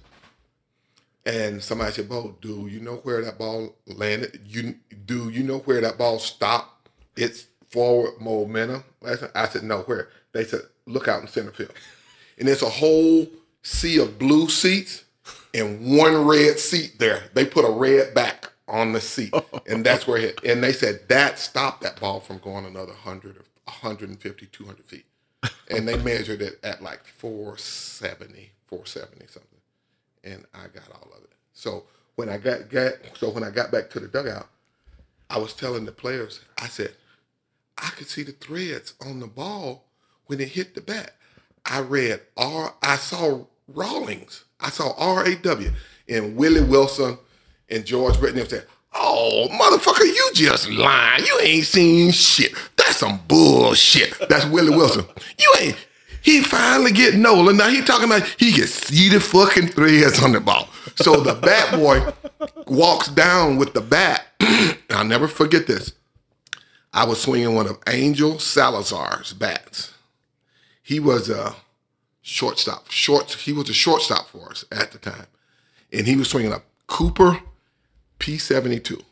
and 1.25 1.63
somebody 1.63 1.93
said, 1.93 2.09
"Bo, 2.09 2.35
do 2.41 2.67
you 2.67 2.79
know 2.79 2.97
where 2.97 3.23
that 3.23 3.37
ball 3.37 3.75
landed? 3.85 4.41
You 4.45 4.75
do 5.05 5.29
you 5.29 5.43
know 5.43 5.59
where 5.59 5.81
that 5.81 5.97
ball 5.97 6.19
stopped? 6.19 6.89
Its 7.15 7.47
forward 7.69 8.19
momentum." 8.19 8.83
I 9.33 9.47
said, 9.47 9.63
"No, 9.63 9.79
where?" 9.81 10.09
They 10.31 10.45
said, 10.45 10.61
"Look 10.85 11.07
out 11.07 11.21
in 11.21 11.27
center 11.27 11.51
field," 11.51 11.73
and 12.37 12.49
it's 12.49 12.61
a 12.61 12.69
whole 12.69 13.27
sea 13.61 13.97
of 13.99 14.19
blue 14.19 14.49
seats 14.49 15.03
and 15.53 15.97
one 15.97 16.25
red 16.25 16.59
seat 16.59 16.99
there. 16.99 17.23
They 17.33 17.45
put 17.45 17.65
a 17.65 17.71
red 17.71 18.13
back 18.13 18.51
on 18.67 18.93
the 18.93 19.01
seat, 19.01 19.33
and 19.67 19.85
that's 19.85 20.07
where 20.07 20.17
it 20.17 20.41
hit. 20.41 20.43
And 20.43 20.63
they 20.63 20.73
said 20.73 21.07
that 21.09 21.39
stopped 21.39 21.81
that 21.83 21.99
ball 21.99 22.19
from 22.19 22.39
going 22.39 22.65
another 22.65 22.93
100 22.93 23.37
or 23.37 23.45
150, 23.65 24.45
200 24.47 24.85
feet. 24.85 25.05
And 25.69 25.87
they 25.87 25.97
measured 25.97 26.41
it 26.41 26.59
at 26.63 26.81
like 26.81 27.05
470, 27.05 28.51
470 28.67 29.27
something. 29.27 29.49
And 30.23 30.45
I 30.53 30.67
got 30.67 30.89
all 30.93 31.09
of 31.17 31.23
it. 31.23 31.31
So 31.53 31.85
when 32.15 32.29
I 32.29 32.37
got, 32.37 32.69
got 32.69 32.93
so 33.17 33.29
when 33.29 33.43
I 33.43 33.49
got 33.49 33.71
back 33.71 33.89
to 33.91 33.99
the 33.99 34.07
dugout, 34.07 34.47
I 35.29 35.39
was 35.39 35.53
telling 35.53 35.85
the 35.85 35.91
players, 35.91 36.41
I 36.61 36.67
said, 36.67 36.93
I 37.77 37.89
could 37.89 38.07
see 38.07 38.23
the 38.23 38.33
threads 38.33 38.93
on 39.05 39.19
the 39.19 39.27
ball 39.27 39.85
when 40.27 40.39
it 40.39 40.49
hit 40.49 40.75
the 40.75 40.81
bat. 40.81 41.15
I 41.65 41.79
read 41.79 42.21
R. 42.37 42.73
I 42.81 42.97
saw 42.97 43.45
Rawlings. 43.67 44.43
I 44.59 44.69
saw 44.69 44.93
R 44.97 45.25
A 45.25 45.35
W, 45.35 45.71
And 46.07 46.35
Willie 46.35 46.63
Wilson 46.63 47.17
and 47.69 47.85
George 47.85 48.19
Britton 48.19 48.47
said, 48.47 48.67
Oh, 48.93 49.47
motherfucker, 49.51 50.05
you 50.05 50.31
just 50.35 50.69
lying. 50.69 51.25
You 51.25 51.39
ain't 51.41 51.65
seen 51.65 52.11
shit. 52.11 52.53
Some 53.03 53.19
bullshit. 53.27 54.17
That's 54.29 54.45
Willie 54.45 54.69
Wilson. 54.69 55.03
You 55.37 55.53
ain't. 55.59 55.87
He 56.21 56.39
finally 56.39 56.93
get 56.93 57.15
Nolan. 57.15 57.57
Now 57.57 57.67
he 57.67 57.81
talking 57.81 58.05
about 58.05 58.23
he 58.39 58.51
see 58.51 59.09
the 59.09 59.19
fucking 59.19 59.67
threads 59.67 60.23
on 60.23 60.31
the 60.31 60.39
ball. 60.39 60.69
So 60.95 61.19
the 61.19 61.33
bat 61.33 61.77
boy 61.77 62.13
walks 62.65 63.09
down 63.09 63.57
with 63.57 63.73
the 63.73 63.81
bat. 63.81 64.25
I'll 64.89 65.03
never 65.03 65.27
forget 65.27 65.67
this. 65.67 65.91
I 66.93 67.03
was 67.03 67.21
swinging 67.21 67.55
one 67.55 67.67
of 67.67 67.77
Angel 67.89 68.39
Salazar's 68.39 69.33
bats. 69.33 69.93
He 70.81 71.01
was 71.01 71.29
a 71.29 71.57
shortstop. 72.21 72.89
Short. 72.89 73.33
He 73.33 73.51
was 73.51 73.69
a 73.69 73.73
shortstop 73.73 74.29
for 74.29 74.49
us 74.49 74.63
at 74.71 74.93
the 74.93 74.97
time, 74.97 75.27
and 75.91 76.07
he 76.07 76.15
was 76.15 76.29
swinging 76.29 76.53
a 76.53 76.61
Cooper 76.87 77.41
P72. 78.21 79.03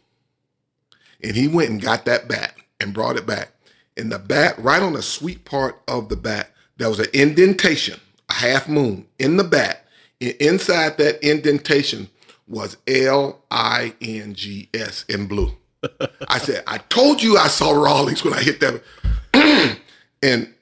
And 1.21 1.35
he 1.35 1.49
went 1.49 1.71
and 1.71 1.81
got 1.81 2.05
that 2.05 2.29
bat 2.29 2.55
and 2.79 2.93
brought 2.93 3.17
it 3.17 3.25
back. 3.25 3.51
And 3.97 4.11
the 4.11 4.19
bat, 4.19 4.57
right 4.57 4.81
on 4.81 4.93
the 4.93 5.01
sweet 5.01 5.45
part 5.45 5.81
of 5.87 6.09
the 6.09 6.15
bat, 6.15 6.51
there 6.77 6.89
was 6.89 6.99
an 6.99 7.09
indentation, 7.13 7.99
a 8.29 8.33
half 8.33 8.67
moon 8.67 9.05
in 9.19 9.37
the 9.37 9.43
bat. 9.43 9.85
And 10.19 10.31
inside 10.39 10.97
that 10.97 11.21
indentation 11.23 12.09
was 12.47 12.77
L 12.87 13.43
I 13.49 13.93
N 14.01 14.33
G 14.33 14.69
S 14.73 15.05
in 15.09 15.27
blue. 15.27 15.51
I 16.27 16.37
said, 16.37 16.63
I 16.67 16.77
told 16.77 17.23
you 17.23 17.37
I 17.37 17.47
saw 17.47 17.71
Rawlings 17.71 18.23
when 18.23 18.33
I 18.33 18.41
hit 18.41 18.59
that. 18.59 18.83
and 20.23 20.53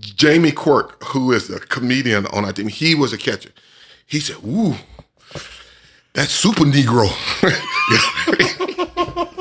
Jamie 0.00 0.52
Quirk, 0.52 1.02
who 1.04 1.32
is 1.32 1.48
a 1.48 1.60
comedian 1.60 2.26
on 2.26 2.44
our 2.44 2.52
team, 2.52 2.68
he 2.68 2.94
was 2.94 3.12
a 3.12 3.18
catcher. 3.18 3.50
He 4.04 4.20
said, 4.20 4.36
Ooh, 4.44 4.74
that's 6.12 6.32
super 6.32 6.64
Negro. 6.64 7.08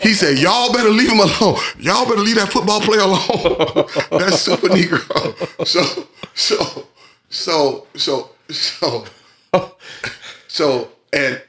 he 0.00 0.14
said, 0.14 0.38
Y'all 0.38 0.72
better 0.72 0.90
leave 0.90 1.10
him 1.10 1.20
alone. 1.20 1.58
Y'all 1.78 2.04
better 2.06 2.20
leave 2.20 2.36
that 2.36 2.50
football 2.50 2.80
player 2.80 3.00
alone. 3.00 3.88
that's 4.10 4.40
super 4.40 4.68
Negro. 4.68 5.66
So, 5.66 6.06
so, 6.34 6.86
so, 7.28 7.86
so, 7.94 8.30
so, 8.50 9.06
so, 10.48 10.88
and 11.12 11.42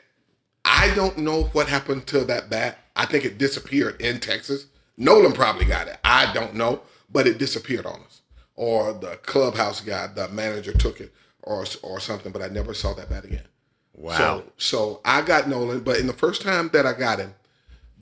I 0.66 0.94
don't 0.96 1.18
know 1.18 1.44
what 1.54 1.68
happened 1.68 2.08
to 2.08 2.24
that 2.26 2.50
bat. 2.50 2.80
I 2.96 3.06
think 3.06 3.26
it 3.26 3.38
disappeared 3.38 4.00
in 4.02 4.20
Texas. 4.20 4.68
Nolan 4.98 5.34
probably 5.34 5.66
got 5.66 5.88
it. 5.88 5.98
I 6.04 6.32
don't 6.34 6.56
know, 6.56 6.82
but 7.12 7.28
it 7.28 7.38
disappeared 7.38 7.86
on 7.86 8.02
us. 8.02 8.22
Or 8.56 8.94
the 8.94 9.18
clubhouse 9.24 9.82
guy, 9.82 10.08
the 10.08 10.30
manager 10.30 10.74
took 10.74 11.02
it, 11.02 11.12
or 11.42 11.66
or 11.82 12.00
something. 12.00 12.32
But 12.32 12.44
I 12.44 12.48
never 12.50 12.74
saw 12.74 12.94
that 12.94 13.10
bat 13.10 13.26
again. 13.26 13.48
Wow. 13.94 14.18
So, 14.18 14.44
so 14.58 15.02
I 15.06 15.22
got 15.22 15.48
Nolan, 15.48 15.82
but 15.82 16.00
in 16.00 16.08
the 16.08 16.14
first 16.14 16.42
time 16.42 16.70
that 16.74 16.86
I 16.86 16.94
got 16.94 17.20
him, 17.20 17.34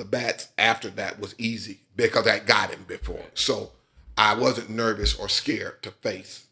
the 0.02 0.06
bats 0.06 0.48
after 0.58 0.90
that 0.90 1.20
was 1.20 1.36
easy 1.38 1.82
because 1.96 2.26
I 2.26 2.40
got 2.40 2.72
him 2.72 2.86
before. 2.88 3.26
So 3.36 3.74
I 4.18 4.34
wasn't 4.34 4.72
nervous 4.72 5.14
or 5.14 5.30
scared 5.30 5.84
to 5.84 5.92
face 5.92 6.48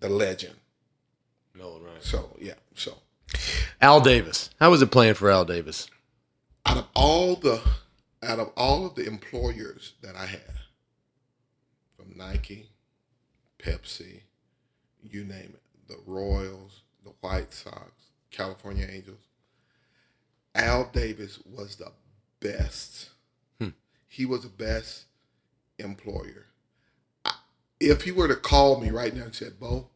the 0.00 0.08
legend. 0.08 0.54
Nolan 1.54 1.84
Ryan. 1.84 2.00
So 2.00 2.36
yeah, 2.40 2.54
so 2.74 2.96
Al 3.82 4.00
Davis. 4.00 4.48
How 4.58 4.70
was 4.70 4.80
it 4.80 4.90
playing 4.90 5.14
for 5.14 5.30
Al 5.30 5.44
Davis? 5.44 5.88
out 6.66 6.78
of 6.78 6.88
all 6.94 7.36
the 7.36 7.60
out 8.22 8.38
of 8.38 8.50
all 8.56 8.86
of 8.86 8.94
the 8.94 9.06
employers 9.06 9.92
that 10.00 10.16
I 10.16 10.24
had, 10.24 10.40
from 11.94 12.16
Nike, 12.16 12.70
Pepsi, 13.58 14.22
you 15.02 15.24
name 15.24 15.52
it, 15.54 15.62
the 15.88 15.98
Royals, 16.06 16.80
the 17.04 17.12
White 17.20 17.52
Sox, 17.52 17.92
California 18.30 18.88
Angels, 18.90 19.20
Al 20.54 20.88
Davis 20.90 21.38
was 21.44 21.76
the 21.76 21.92
best. 22.44 23.10
He 24.14 24.26
was 24.26 24.42
the 24.42 24.48
best 24.48 25.06
employer. 25.76 26.46
I, 27.24 27.32
if 27.80 28.02
he 28.02 28.12
were 28.12 28.28
to 28.28 28.36
call 28.36 28.78
me 28.80 28.90
right 28.90 29.12
now 29.12 29.24
and 29.24 29.34
said, 29.34 29.58
"Bo, 29.58 29.88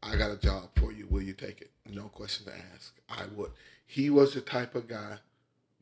I 0.00 0.14
got 0.14 0.30
a 0.30 0.36
job 0.36 0.68
for 0.76 0.92
you. 0.92 1.08
Will 1.10 1.22
you 1.22 1.32
take 1.32 1.60
it?" 1.60 1.72
No 1.90 2.04
question 2.04 2.46
to 2.46 2.52
ask. 2.72 2.94
I 3.08 3.24
would. 3.34 3.50
He 3.84 4.10
was 4.10 4.32
the 4.32 4.40
type 4.40 4.76
of 4.76 4.86
guy 4.86 5.18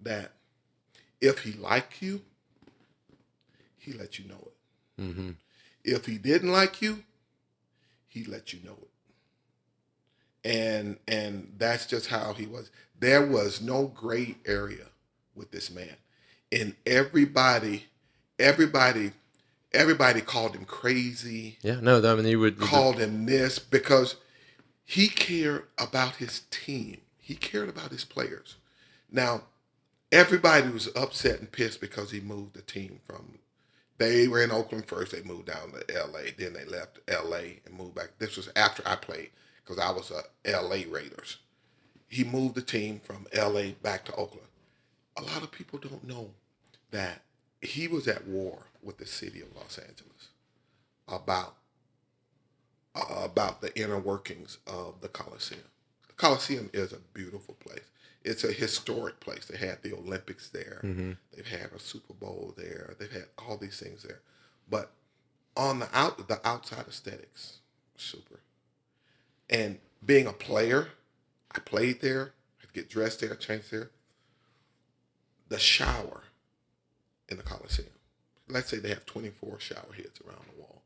that 0.01 0.33
if 1.21 1.41
he 1.41 1.53
liked 1.53 2.01
you, 2.01 2.23
he 3.77 3.93
let 3.93 4.19
you 4.19 4.27
know 4.27 4.49
it. 4.49 5.03
Mm-hmm. 5.03 5.31
If 5.85 6.07
he 6.07 6.17
didn't 6.17 6.51
like 6.51 6.81
you, 6.81 7.05
he 8.09 8.25
let 8.25 8.55
you 8.55 8.61
know 8.65 8.79
it. 8.81 8.89
And 10.49 10.97
and 11.07 11.53
that's 11.59 11.85
just 11.85 12.07
how 12.07 12.33
he 12.33 12.47
was. 12.47 12.71
There 13.01 13.27
was 13.27 13.61
no 13.61 13.87
gray 13.87 14.37
area 14.47 14.87
with 15.35 15.51
this 15.51 15.71
man. 15.71 15.97
And 16.53 16.75
everybody, 16.87 17.87
everybody, 18.39 19.13
everybody 19.73 20.21
called 20.21 20.55
him 20.55 20.65
crazy, 20.67 21.59
Yeah, 21.63 21.81
no, 21.81 21.99
I 21.99 22.15
mean, 22.15 22.27
you 22.27 22.39
would. 22.41 22.59
called 22.59 22.99
him 22.99 23.27
this 23.27 23.59
because 23.59 24.17
he 24.85 25.09
cared 25.09 25.65
about 25.79 26.17
his 26.17 26.43
team. 26.51 26.99
He 27.19 27.35
cared 27.37 27.69
about 27.69 27.91
his 27.91 28.05
players. 28.05 28.57
Now, 29.11 29.43
everybody 30.13 30.69
was 30.69 30.89
upset 30.97 31.39
and 31.41 31.51
pissed 31.51 31.81
because 31.81 32.11
he 32.11 32.21
moved 32.21 32.55
the 32.55 32.63
team 32.63 33.01
from. 33.05 33.39
They 33.99 34.29
were 34.29 34.43
in 34.43 34.51
Oakland 34.51 34.87
first. 34.87 35.13
They 35.13 35.23
moved 35.23 35.47
down 35.47 35.73
to 35.73 35.97
L.A. 35.97 36.33
Then 36.37 36.55
they 36.55 36.65
left 36.65 36.99
L.A. 37.07 37.61
and 37.67 37.77
moved 37.77 37.95
back. 37.95 38.13
This 38.19 38.37
was 38.37 38.49
after 38.57 38.83
I 38.87 38.97
played 38.97 39.31
because 39.63 39.79
I 39.79 39.91
was 39.91 40.11
a 40.11 40.23
L.A. 40.51 40.87
Raiders. 40.87 41.37
He 42.11 42.25
moved 42.25 42.57
the 42.57 42.63
team 42.63 43.01
from 43.03 43.29
L.A. 43.33 43.71
back 43.71 44.05
to 44.07 44.15
Oakland. 44.17 44.49
A 45.17 45.23
lot 45.23 45.45
of 45.45 45.53
people 45.53 45.79
don't 45.79 46.07
know 46.07 46.33
that 46.91 47.23
he 47.63 47.87
was 47.87 48.09
at 48.09 48.27
war 48.27 48.67
with 48.83 48.99
the 48.99 49.07
city 49.07 49.41
of 49.41 49.55
Los 49.55 49.79
Angeles 49.79 50.29
about 51.07 51.55
uh, 52.97 53.23
about 53.25 53.61
the 53.61 53.75
inner 53.81 53.99
workings 53.99 54.59
of 54.67 55.01
the 55.01 55.09
Coliseum. 55.09 55.63
The 56.09 56.15
Coliseum 56.15 56.69
is 56.73 56.93
a 56.93 56.99
beautiful 57.15 57.55
place. 57.55 57.85
It's 58.25 58.43
a 58.43 58.53
historic 58.53 59.21
place. 59.21 59.47
They 59.47 59.59
had 59.65 59.83
the 59.83 59.95
Olympics 59.95 60.49
there. 60.49 60.81
They've 61.33 61.47
had 61.47 61.71
a 61.73 61.79
Super 61.79 62.13
Bowl 62.15 62.55
there. 62.57 62.95
They've 62.99 63.13
had 63.13 63.27
all 63.39 63.57
these 63.57 63.79
things 63.79 64.03
there. 64.03 64.21
But 64.69 64.91
on 65.57 65.79
the 65.79 65.89
out 65.93 66.27
the 66.27 66.47
outside 66.47 66.87
aesthetics, 66.89 67.59
super. 67.97 68.41
And 69.49 69.79
being 70.05 70.27
a 70.27 70.33
player, 70.33 70.89
I 71.55 71.59
played 71.61 72.01
there. 72.01 72.33
I'd 72.63 72.73
get 72.73 72.89
dressed 72.89 73.21
there, 73.21 73.35
changed 73.35 73.71
there. 73.71 73.91
The 75.49 75.59
shower 75.59 76.23
in 77.29 77.37
the 77.37 77.43
Coliseum. 77.43 77.89
Let's 78.49 78.69
say 78.69 78.79
they 78.79 78.89
have 78.91 79.07
24 79.07 79.61
shower 79.61 79.93
heads 79.97 80.21
around 80.27 80.45
the 80.55 80.61
wall 80.61 80.83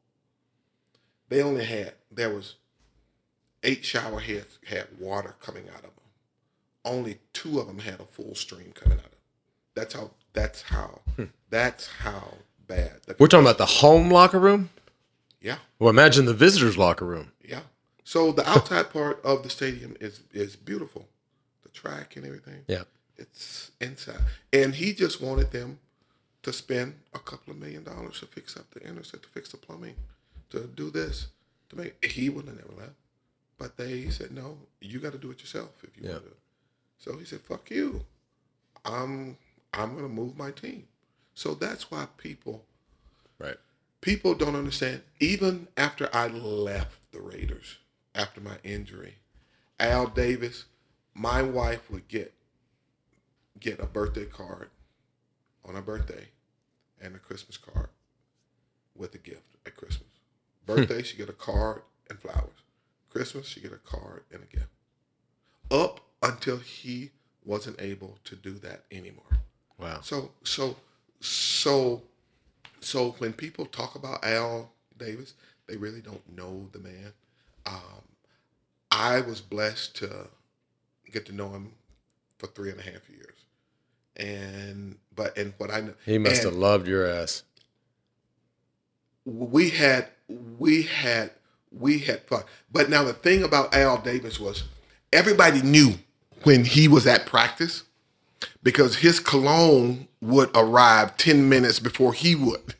they 1.28 1.42
only 1.42 1.64
had 1.64 1.94
there 2.10 2.30
was 2.32 2.56
eight 3.62 3.84
shower 3.84 4.20
heads 4.20 4.58
had 4.68 4.86
water 4.98 5.34
coming 5.40 5.64
out 5.68 5.78
of 5.78 5.82
them. 5.82 5.90
Only 6.84 7.18
two 7.32 7.58
of 7.58 7.66
them 7.66 7.78
had 7.80 8.00
a 8.00 8.04
full 8.04 8.34
stream 8.34 8.72
coming 8.74 8.98
out 8.98 9.06
of 9.06 9.10
them. 9.10 9.20
That's 9.74 9.94
how. 9.94 10.10
That's 10.32 10.62
how. 10.62 11.00
Hmm. 11.16 11.24
That's 11.50 11.86
how 11.88 12.34
bad. 12.66 13.00
The, 13.06 13.16
We're 13.18 13.26
talking 13.28 13.46
about 13.46 13.58
the 13.58 13.66
home 13.66 14.10
locker 14.10 14.38
room. 14.38 14.70
yeah, 15.40 15.56
Well, 15.78 15.90
imagine 15.90 16.26
the 16.26 16.34
visitors' 16.34 16.76
locker 16.78 17.04
room. 17.06 17.32
yeah. 17.42 17.60
So 18.04 18.32
the 18.32 18.48
outside 18.48 18.90
part 18.92 19.20
of 19.24 19.42
the 19.42 19.50
stadium 19.50 19.96
is 20.00 20.20
is 20.32 20.56
beautiful, 20.56 21.08
the 21.62 21.70
track 21.70 22.16
and 22.16 22.24
everything. 22.26 22.62
Yeah. 22.68 22.84
It's 23.16 23.70
inside, 23.80 24.20
and 24.52 24.74
he 24.74 24.92
just 24.92 25.20
wanted 25.22 25.52
them 25.52 25.78
to 26.42 26.52
spend 26.52 26.96
a 27.14 27.18
couple 27.18 27.52
of 27.52 27.58
million 27.58 27.84
dollars 27.84 28.20
to 28.20 28.26
fix 28.26 28.56
up 28.56 28.70
the 28.72 28.80
internet, 28.80 29.04
to 29.22 29.28
fix 29.28 29.50
the 29.52 29.56
plumbing, 29.56 29.94
to 30.50 30.60
do 30.66 30.90
this, 30.90 31.28
to 31.70 31.76
make. 31.76 32.04
He 32.04 32.28
would 32.28 32.46
have 32.46 32.56
never 32.56 32.72
left, 32.80 32.96
but 33.56 33.76
they 33.76 34.10
said 34.10 34.32
no. 34.32 34.58
You 34.80 34.98
got 34.98 35.12
to 35.12 35.18
do 35.18 35.30
it 35.30 35.40
yourself 35.40 35.70
if 35.84 35.96
you 35.96 36.02
Yeah. 36.04 36.12
want 36.14 36.24
to. 36.24 36.36
So 36.98 37.16
he 37.18 37.24
said, 37.24 37.40
"Fuck 37.42 37.70
you. 37.70 38.04
I'm 38.84 39.38
I'm 39.72 39.94
gonna 39.94 40.08
move 40.08 40.36
my 40.36 40.50
team." 40.50 40.88
So 41.34 41.54
that's 41.54 41.90
why 41.90 42.06
people 42.16 42.64
Right. 43.38 43.56
people 44.00 44.34
don't 44.34 44.56
understand. 44.56 45.02
Even 45.20 45.68
after 45.76 46.08
I 46.14 46.28
left 46.28 47.10
the 47.12 47.20
Raiders, 47.20 47.78
after 48.14 48.40
my 48.40 48.56
injury, 48.62 49.16
Al 49.78 50.06
Davis, 50.06 50.66
my 51.14 51.42
wife 51.42 51.90
would 51.90 52.08
get 52.08 52.34
get 53.58 53.80
a 53.80 53.86
birthday 53.86 54.24
card 54.24 54.70
on 55.64 55.74
her 55.74 55.82
birthday 55.82 56.28
and 57.00 57.14
a 57.14 57.18
Christmas 57.18 57.56
card 57.56 57.88
with 58.94 59.14
a 59.14 59.18
gift 59.18 59.56
at 59.66 59.76
Christmas. 59.76 60.08
Hmm. 60.66 60.74
Birthday, 60.74 61.02
she 61.02 61.16
get 61.16 61.28
a 61.28 61.34
card 61.34 61.82
and 62.08 62.18
flowers. 62.18 62.62
Christmas, 63.10 63.46
she 63.46 63.60
get 63.60 63.72
a 63.72 63.76
card 63.76 64.24
and 64.32 64.42
a 64.42 64.46
gift. 64.46 64.68
Up 65.70 66.00
until 66.22 66.58
he 66.58 67.10
wasn't 67.44 67.80
able 67.80 68.18
to 68.24 68.36
do 68.36 68.54
that 68.54 68.84
anymore. 68.90 69.40
Wow. 69.78 70.00
So 70.02 70.30
so 70.42 70.76
so 71.20 72.02
so 72.80 73.12
when 73.18 73.32
people 73.32 73.66
talk 73.66 73.94
about 73.94 74.24
Al 74.24 74.72
Davis, 74.96 75.34
they 75.66 75.76
really 75.76 76.00
don't 76.00 76.28
know 76.34 76.68
the 76.72 76.78
man. 76.78 77.12
Um, 77.66 78.02
I 78.90 79.20
was 79.20 79.40
blessed 79.40 79.96
to 79.96 80.28
get 81.10 81.26
to 81.26 81.32
know 81.32 81.50
him 81.50 81.72
for 82.38 82.46
three 82.48 82.70
and 82.70 82.80
a 82.80 82.82
half 82.82 83.08
years, 83.08 83.44
and 84.16 84.98
but 85.14 85.36
and 85.36 85.54
what 85.58 85.70
I 85.70 85.80
know 85.80 85.94
He 86.04 86.18
must 86.18 86.42
have 86.42 86.54
loved 86.54 86.86
your 86.86 87.06
ass. 87.06 87.42
we 89.24 89.70
had 89.70 90.08
we 90.58 90.82
had 90.82 91.30
we 91.70 91.98
had 92.00 92.22
fun. 92.22 92.42
But 92.70 92.88
now 92.90 93.04
the 93.04 93.12
thing 93.12 93.42
about 93.42 93.74
Al 93.74 93.98
Davis 93.98 94.38
was 94.38 94.64
everybody 95.12 95.62
knew 95.62 95.94
when 96.44 96.64
he 96.64 96.88
was 96.88 97.06
at 97.06 97.26
practice 97.26 97.84
because 98.62 98.96
his 98.96 99.20
cologne 99.20 100.08
would 100.20 100.50
arrive 100.54 101.16
10 101.16 101.48
minutes 101.48 101.78
before 101.78 102.12
he 102.12 102.34
would. 102.34 102.74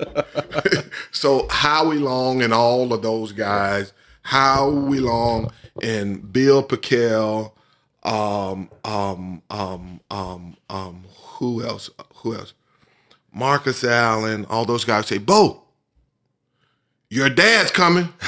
so 1.10 1.46
Howie 1.48 1.98
Long 1.98 2.42
and 2.42 2.52
all 2.52 2.92
of 2.92 3.02
those 3.02 3.32
guys, 3.32 3.92
Howie 4.28 5.00
Long 5.00 5.50
and 5.82 6.30
Bill 6.30 6.62
Pickel, 6.62 7.54
um, 8.02 8.68
um, 8.84 9.40
um, 9.48 10.00
um, 10.10 10.54
um, 10.68 11.04
who 11.16 11.64
else? 11.64 11.88
Who 12.16 12.34
else? 12.34 12.52
Marcus 13.32 13.82
Allen, 13.84 14.44
all 14.50 14.66
those 14.66 14.84
guys 14.84 15.06
say, 15.06 15.16
Bo, 15.16 15.62
your 17.08 17.30
dad's 17.30 17.70
coming. 17.70 18.12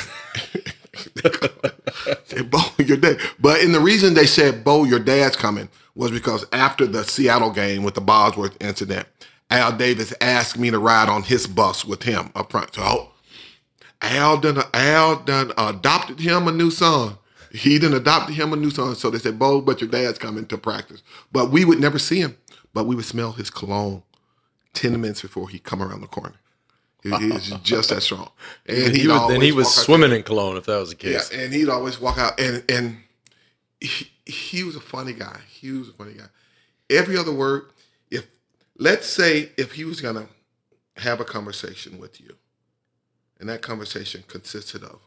say, 2.24 2.40
Bo, 2.44 2.60
your 2.78 2.96
dad. 2.96 3.18
But 3.38 3.60
in 3.60 3.72
the 3.72 3.80
reason 3.80 4.14
they 4.14 4.24
said, 4.24 4.64
Bo, 4.64 4.84
your 4.84 5.00
dad's 5.00 5.36
coming 5.36 5.68
was 5.94 6.10
because 6.10 6.46
after 6.50 6.86
the 6.86 7.04
Seattle 7.04 7.50
game 7.50 7.82
with 7.82 7.92
the 7.92 8.00
Bosworth 8.00 8.56
incident, 8.58 9.06
Al 9.50 9.72
Davis 9.72 10.14
asked 10.22 10.58
me 10.58 10.70
to 10.70 10.78
ride 10.78 11.10
on 11.10 11.24
his 11.24 11.46
bus 11.46 11.84
with 11.84 12.04
him 12.04 12.30
up 12.34 12.50
front. 12.50 12.74
So 12.74 13.10
Al 14.02 14.38
done, 14.38 14.62
Al 14.72 15.16
done 15.16 15.52
adopted 15.58 16.20
him 16.20 16.48
a 16.48 16.52
new 16.52 16.70
son. 16.70 17.18
He 17.52 17.78
done 17.78 17.94
adopted 17.94 18.34
him 18.36 18.52
a 18.52 18.56
new 18.56 18.70
son. 18.70 18.94
So 18.94 19.10
they 19.10 19.18
said, 19.18 19.38
Bo, 19.38 19.60
but 19.60 19.80
your 19.80 19.90
dad's 19.90 20.18
coming 20.18 20.46
to 20.46 20.58
practice. 20.58 21.02
But 21.32 21.50
we 21.50 21.64
would 21.64 21.80
never 21.80 21.98
see 21.98 22.20
him, 22.20 22.36
but 22.72 22.86
we 22.86 22.94
would 22.94 23.04
smell 23.04 23.32
his 23.32 23.50
cologne 23.50 24.02
10 24.74 25.00
minutes 25.00 25.22
before 25.22 25.48
he 25.48 25.58
come 25.58 25.82
around 25.82 26.00
the 26.00 26.06
corner. 26.06 26.36
He, 27.02 27.10
he 27.16 27.30
was 27.30 27.50
just 27.62 27.90
that 27.90 28.02
strong. 28.02 28.30
And 28.66 28.94
he 28.94 29.08
was, 29.08 29.28
then 29.28 29.40
he 29.40 29.52
was 29.52 29.74
swimming 29.74 30.12
in 30.12 30.22
cologne 30.22 30.56
if 30.56 30.66
that 30.66 30.78
was 30.78 30.94
the 30.94 31.10
yeah, 31.10 31.18
case. 31.18 31.30
and 31.30 31.52
he'd 31.52 31.68
always 31.68 32.00
walk 32.00 32.18
out, 32.18 32.38
and 32.38 32.62
and 32.68 32.98
he, 33.80 34.10
he 34.26 34.64
was 34.64 34.76
a 34.76 34.80
funny 34.80 35.14
guy. 35.14 35.40
He 35.48 35.72
was 35.72 35.88
a 35.88 35.92
funny 35.92 36.12
guy. 36.12 36.26
Every 36.90 37.16
other 37.16 37.32
word, 37.32 37.70
if 38.10 38.26
let's 38.78 39.06
say 39.06 39.50
if 39.56 39.72
he 39.72 39.84
was 39.84 40.00
gonna 40.00 40.28
have 40.96 41.20
a 41.20 41.24
conversation 41.24 41.98
with 41.98 42.20
you, 42.20 42.36
and 43.40 43.48
that 43.48 43.62
conversation 43.62 44.22
consisted 44.28 44.84
of 44.84 45.00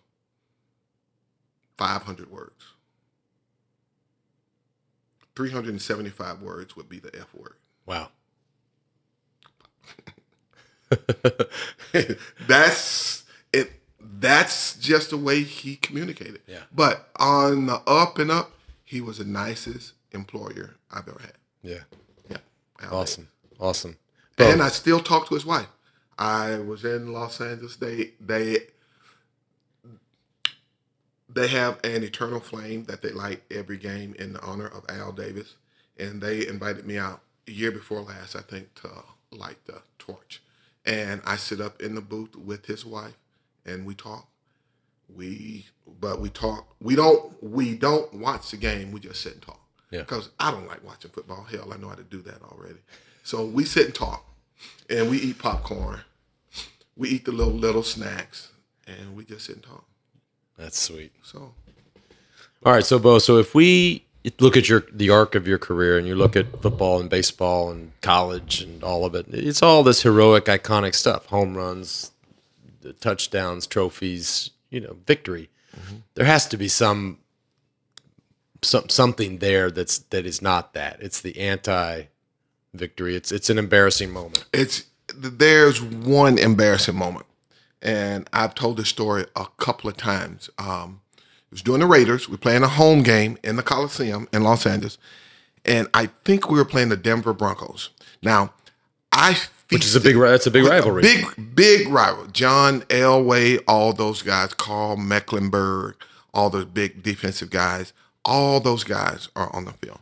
five 1.78 2.04
hundred 2.04 2.32
words, 2.32 2.66
three 5.36 5.52
hundred 5.52 5.70
and 5.70 5.82
seventy-five 5.82 6.42
words 6.42 6.76
would 6.76 6.90
be 6.90 7.00
the 7.00 7.16
F 7.16 7.34
word. 7.34 7.56
Wow. 7.86 8.10
that's 12.48 13.24
it. 13.52 13.72
That's 14.00 14.78
just 14.78 15.12
the 15.12 15.18
way 15.18 15.44
he 15.44 15.76
communicated. 15.76 16.42
Yeah. 16.48 16.64
But 16.74 17.10
on 17.18 17.68
the 17.68 17.82
up 17.88 18.18
and 18.20 18.32
up, 18.32 18.52
he 18.84 19.00
was 19.02 19.20
the 19.20 19.26
nicest 19.26 19.94
employer 20.12 20.76
I've 20.92 21.08
ever 21.08 21.20
had. 21.22 21.34
Yeah. 21.62 21.80
Yeah. 22.30 22.38
Awesome. 22.92 23.28
Awesome. 23.60 23.98
And 24.38 24.62
I 24.62 24.70
still 24.70 25.00
talk 25.00 25.28
to 25.30 25.36
his 25.36 25.46
wife. 25.46 25.68
I 26.18 26.58
was 26.60 26.86
in 26.86 27.12
Los 27.12 27.42
Angeles. 27.42 27.76
They 27.76 28.12
they 28.20 28.60
they 31.34 31.48
have 31.48 31.80
an 31.84 32.04
eternal 32.04 32.40
flame 32.40 32.86
that 32.86 33.02
they 33.02 33.10
light 33.10 33.44
every 33.50 33.78
game 33.78 34.16
in 34.20 34.38
honor 34.38 34.68
of 34.68 34.86
Al 34.90 35.12
Davis, 35.12 35.56
and 35.98 36.22
they 36.22 36.48
invited 36.48 36.86
me 36.86 36.98
out 36.98 37.22
a 37.48 37.52
year 37.52 37.72
before 37.72 38.02
last, 38.02 38.36
I 38.36 38.42
think, 38.42 38.74
to 38.76 38.90
light 39.32 39.66
the 39.66 39.82
torch. 39.98 40.42
And 40.86 41.22
I 41.26 41.38
sit 41.38 41.62
up 41.62 41.82
in 41.82 41.96
the 41.96 42.02
booth 42.02 42.36
with 42.36 42.66
his 42.66 42.86
wife, 42.86 43.18
and 43.66 43.86
we 43.86 43.96
talk. 43.96 44.28
We 45.14 45.68
but 46.00 46.20
we 46.20 46.30
talk. 46.30 46.76
We 46.80 46.96
don't 46.96 47.42
we 47.42 47.76
don't 47.76 48.14
watch 48.14 48.52
the 48.52 48.58
game. 48.58 48.92
We 48.92 49.00
just 49.00 49.22
sit 49.22 49.34
and 49.34 49.42
talk. 49.42 49.62
Yeah. 49.92 50.00
Because 50.00 50.30
I 50.40 50.52
don't 50.52 50.68
like 50.68 50.84
watching 50.84 51.12
football. 51.12 51.44
Hell, 51.44 51.72
I 51.74 51.78
know 51.78 51.90
how 51.90 51.96
to 51.96 52.04
do 52.04 52.22
that 52.24 52.42
already. 52.44 52.80
So 53.24 53.46
we 53.46 53.64
sit 53.64 53.86
and 53.86 53.96
talk, 53.96 54.26
and 54.90 55.10
we 55.10 55.18
eat 55.18 55.40
popcorn. 55.40 56.02
We 56.96 57.10
eat 57.10 57.26
the 57.26 57.32
little 57.32 57.54
little 57.54 57.84
snacks, 57.84 58.52
and 58.86 59.16
we 59.16 59.26
just 59.26 59.46
sit 59.46 59.56
and 59.56 59.64
talk. 59.64 59.86
That's 60.58 60.80
sweet. 60.80 61.12
So 61.24 61.54
All 62.66 62.74
right, 62.74 62.86
so 62.86 63.00
Bo, 63.00 63.20
so 63.20 63.38
if 63.38 63.56
we 63.56 64.06
look 64.40 64.56
at 64.56 64.70
your 64.70 64.86
the 64.92 65.10
arc 65.10 65.36
of 65.36 65.48
your 65.48 65.58
career 65.58 65.98
and 65.98 66.08
you 66.08 66.16
look 66.16 66.36
at 66.36 66.62
football 66.62 67.00
and 67.00 67.10
baseball 67.10 67.72
and 67.72 67.92
college 68.02 68.62
and 68.62 68.84
all 68.84 69.06
of 69.06 69.16
it, 69.16 69.26
it's 69.30 69.64
all 69.64 69.84
this 69.84 70.04
heroic, 70.04 70.46
iconic 70.46 70.96
stuff: 70.96 71.26
home 71.28 71.56
runs, 71.56 72.12
the 72.82 72.94
touchdowns, 72.94 73.66
trophies, 73.68 74.52
you 74.70 74.80
know, 74.80 74.98
victory. 75.06 75.50
Mm-hmm. 75.76 75.96
There 76.16 76.26
has 76.26 76.48
to 76.50 76.58
be 76.58 76.68
some 76.68 77.18
some 78.62 78.90
something 78.90 79.40
there 79.40 79.72
that's 79.72 79.98
that 79.98 80.26
is 80.26 80.42
not 80.42 80.74
that. 80.74 81.02
It's 81.02 81.22
the 81.22 81.40
anti 81.40 82.04
victory. 82.74 83.16
It's 83.16 83.32
it's 83.32 83.50
an 83.50 83.58
embarrassing 83.58 84.12
moment. 84.12 84.46
it's 84.54 84.86
there's 85.16 85.82
one 85.82 86.38
embarrassing 86.38 86.96
moment, 86.96 87.26
and 87.82 88.28
I've 88.34 88.56
told 88.56 88.78
this 88.78 88.90
story 88.90 89.26
a 89.36 89.48
couple 89.58 89.90
of 89.90 89.98
times. 89.98 90.50
Um, 90.58 91.02
it 91.18 91.52
was 91.52 91.62
during 91.62 91.82
the 91.82 91.88
Raiders. 91.88 92.28
We 92.28 92.34
were 92.34 92.40
playing 92.40 92.64
a 92.64 92.68
home 92.68 93.04
game 93.04 93.38
in 93.44 93.56
the 93.58 93.64
Coliseum 93.64 94.28
in 94.34 94.44
Los 94.44 94.66
Angeles, 94.66 94.98
and 95.66 95.88
I 95.94 96.08
think 96.26 96.50
we 96.50 96.58
were 96.58 96.66
playing 96.66 96.90
the 96.90 96.98
Denver 96.98 97.34
Broncos. 97.34 97.90
Now, 98.22 98.54
I 99.12 99.38
Which 99.70 99.86
is 99.86 99.96
a 99.96 100.02
big 100.02 100.18
that's 100.18 100.48
a 100.48 100.52
big 100.52 100.66
rivalry. 100.66 101.04
Big, 101.04 101.56
big 101.56 101.88
rival. 101.90 102.28
John 102.28 102.82
Elway, 102.84 103.62
all 103.68 103.94
those 103.94 104.22
guys, 104.22 104.54
Karl 104.54 104.98
Mecklenburg, 104.98 105.96
all 106.34 106.50
those 106.50 106.66
big 106.66 107.04
defensive 107.04 107.50
guys, 107.50 107.94
all 108.26 108.60
those 108.60 108.84
guys 108.84 109.30
are 109.36 109.54
on 109.56 109.66
the 109.66 109.74
field. 109.74 110.00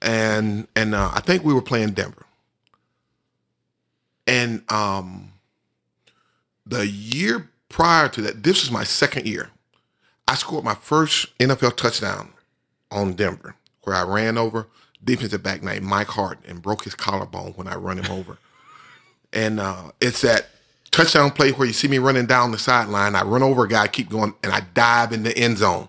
And 0.00 0.68
and 0.76 0.94
uh, 0.94 1.10
I 1.12 1.20
think 1.20 1.44
we 1.44 1.52
were 1.52 1.62
playing 1.62 1.90
Denver. 1.90 2.24
And 4.26 4.62
um, 4.70 5.32
the 6.66 6.86
year 6.86 7.48
prior 7.68 8.08
to 8.10 8.22
that, 8.22 8.42
this 8.42 8.62
was 8.62 8.70
my 8.70 8.84
second 8.84 9.26
year. 9.26 9.50
I 10.28 10.34
scored 10.34 10.64
my 10.64 10.74
first 10.74 11.36
NFL 11.38 11.76
touchdown 11.76 12.30
on 12.90 13.14
Denver, 13.14 13.54
where 13.82 13.96
I 13.96 14.02
ran 14.02 14.36
over 14.36 14.66
defensive 15.02 15.42
back 15.42 15.62
named 15.62 15.84
Mike 15.84 16.08
Hart 16.08 16.38
and 16.46 16.60
broke 16.60 16.84
his 16.84 16.94
collarbone 16.94 17.52
when 17.52 17.66
I 17.66 17.76
run 17.76 17.98
him 17.98 18.12
over. 18.12 18.38
And 19.30 19.60
uh, 19.60 19.90
it's 20.00 20.22
that 20.22 20.48
touchdown 20.90 21.30
play 21.32 21.52
where 21.52 21.66
you 21.66 21.74
see 21.74 21.86
me 21.86 21.98
running 21.98 22.24
down 22.24 22.50
the 22.50 22.58
sideline. 22.58 23.14
I 23.14 23.24
run 23.24 23.42
over 23.42 23.64
a 23.64 23.68
guy, 23.68 23.86
keep 23.86 24.08
going, 24.08 24.32
and 24.42 24.50
I 24.50 24.60
dive 24.72 25.12
in 25.12 25.22
the 25.22 25.36
end 25.36 25.58
zone. 25.58 25.88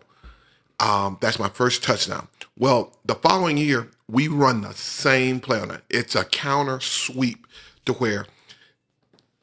Um, 0.82 1.18
that's 1.22 1.40
my 1.40 1.48
first 1.48 1.82
touchdown. 1.82 2.28
Well, 2.60 2.92
the 3.06 3.16
following 3.16 3.58
year, 3.58 3.90
we 4.10 4.28
run 4.28 4.62
the 4.62 4.74
same 4.74 5.40
play 5.40 5.62
on 5.62 5.72
it. 5.72 5.82
It's 5.90 6.14
a 6.14 6.26
counter 6.26 6.82
sweep 6.82 7.48
to 7.86 7.94
where 7.94 8.26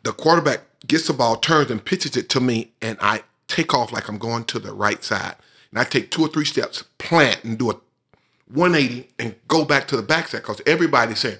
the 0.03 0.13
quarterback 0.13 0.61
gets 0.87 1.07
the 1.07 1.15
ball, 1.15 1.37
turns 1.37 1.71
and 1.71 1.83
pitches 1.83 2.15
it 2.15 2.29
to 2.29 2.41
me, 2.41 2.73
and 2.83 2.99
I 3.01 3.23
take 3.49 3.73
off 3.73 3.91
like 3.91 4.09
I'm 4.09 4.19
going 4.19 4.45
to 4.45 4.59
the 4.59 4.75
right 4.75 5.03
side. 5.03 5.35
And 5.71 5.81
I 5.81 5.85
take 5.85 6.11
two 6.11 6.23
or 6.23 6.29
three 6.29 6.45
steps, 6.45 6.85
plant, 6.99 7.43
and 7.43 7.59
do 7.59 7.71
a 7.71 7.81
180 8.53 9.09
and 9.19 9.35
go 9.49 9.65
back 9.65 9.89
to 9.89 9.97
the 9.97 10.03
backside 10.03 10.43
because 10.43 10.61
everybody's 10.67 11.21
saying, 11.21 11.39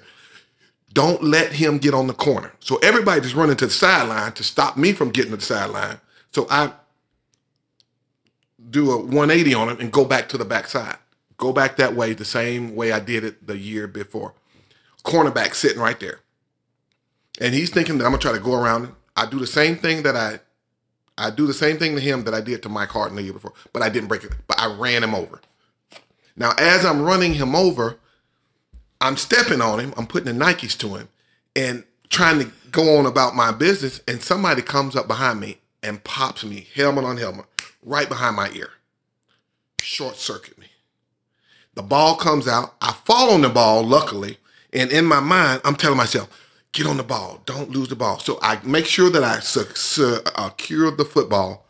don't 0.93 1.23
let 1.23 1.53
him 1.53 1.77
get 1.77 1.93
on 1.93 2.07
the 2.07 2.13
corner. 2.13 2.53
So 2.59 2.77
everybody's 2.77 3.23
just 3.23 3.35
running 3.35 3.55
to 3.57 3.67
the 3.67 3.71
sideline 3.71 4.31
to 4.31 4.43
stop 4.43 4.77
me 4.77 4.93
from 4.93 5.11
getting 5.11 5.31
to 5.31 5.37
the 5.37 5.43
sideline. 5.43 6.01
So 6.31 6.47
I 6.49 6.73
do 8.67 8.91
a 8.91 8.97
180 8.97 9.53
on 9.53 9.69
him 9.69 9.79
and 9.79 9.91
go 9.91 10.05
back 10.05 10.27
to 10.29 10.39
the 10.39 10.45
backside. 10.45 10.97
Go 11.37 11.53
back 11.53 11.77
that 11.77 11.95
way 11.95 12.13
the 12.13 12.25
same 12.25 12.75
way 12.75 12.91
I 12.91 12.99
did 12.99 13.23
it 13.23 13.47
the 13.47 13.57
year 13.57 13.87
before. 13.87 14.33
Cornerback 15.03 15.53
sitting 15.53 15.79
right 15.79 15.99
there. 15.99 16.21
And 17.39 17.53
he's 17.53 17.69
thinking 17.69 17.97
that 17.97 18.05
I'm 18.05 18.11
gonna 18.11 18.21
try 18.21 18.31
to 18.33 18.39
go 18.39 18.55
around. 18.55 18.93
I 19.15 19.27
do 19.27 19.39
the 19.39 19.47
same 19.47 19.77
thing 19.77 20.03
that 20.03 20.15
I 20.15 20.39
I 21.17 21.31
do 21.31 21.47
the 21.47 21.53
same 21.53 21.77
thing 21.77 21.95
to 21.95 22.01
him 22.01 22.23
that 22.25 22.33
I 22.33 22.41
did 22.41 22.61
to 22.63 22.69
Mike 22.69 22.89
Harden 22.89 23.15
the 23.15 23.23
year 23.23 23.33
before, 23.33 23.53
but 23.73 23.81
I 23.81 23.89
didn't 23.89 24.07
break 24.07 24.23
it. 24.23 24.33
But 24.47 24.59
I 24.59 24.67
ran 24.67 25.03
him 25.03 25.15
over. 25.15 25.41
Now, 26.35 26.51
as 26.59 26.85
I'm 26.85 27.01
running 27.01 27.33
him 27.33 27.55
over, 27.55 27.97
I'm 29.01 29.17
stepping 29.17 29.61
on 29.61 29.79
him. 29.79 29.93
I'm 29.97 30.05
putting 30.05 30.37
the 30.37 30.45
Nikes 30.45 30.77
to 30.79 30.95
him 30.95 31.09
and 31.55 31.83
trying 32.09 32.39
to 32.39 32.51
go 32.71 32.97
on 32.97 33.07
about 33.07 33.35
my 33.35 33.51
business. 33.51 34.01
And 34.07 34.21
somebody 34.21 34.61
comes 34.61 34.95
up 34.95 35.07
behind 35.07 35.39
me 35.39 35.57
and 35.81 36.03
pops 36.03 36.43
me, 36.43 36.67
helmet 36.75 37.03
on 37.03 37.17
helmet, 37.17 37.45
right 37.81 38.07
behind 38.07 38.35
my 38.35 38.51
ear. 38.51 38.69
Short 39.81 40.17
circuit 40.17 40.59
me. 40.59 40.66
The 41.77 41.83
ball 41.83 42.15
comes 42.15 42.47
out. 42.47 42.75
I 42.81 42.91
fall 43.05 43.29
on 43.31 43.41
the 43.41 43.49
ball, 43.49 43.83
luckily. 43.83 44.37
And 44.73 44.91
in 44.91 45.05
my 45.05 45.21
mind, 45.21 45.61
I'm 45.63 45.75
telling 45.75 45.97
myself, 45.97 46.27
get 46.73 46.85
on 46.85 46.97
the 46.97 47.03
ball. 47.03 47.41
Don't 47.45 47.69
lose 47.69 47.87
the 47.87 47.95
ball. 47.95 48.19
So 48.19 48.37
I 48.41 48.59
make 48.65 48.85
sure 48.85 49.09
that 49.09 49.23
I 49.23 49.39
secure 49.39 50.17
uh, 50.35 50.95
the 50.95 51.05
football. 51.09 51.65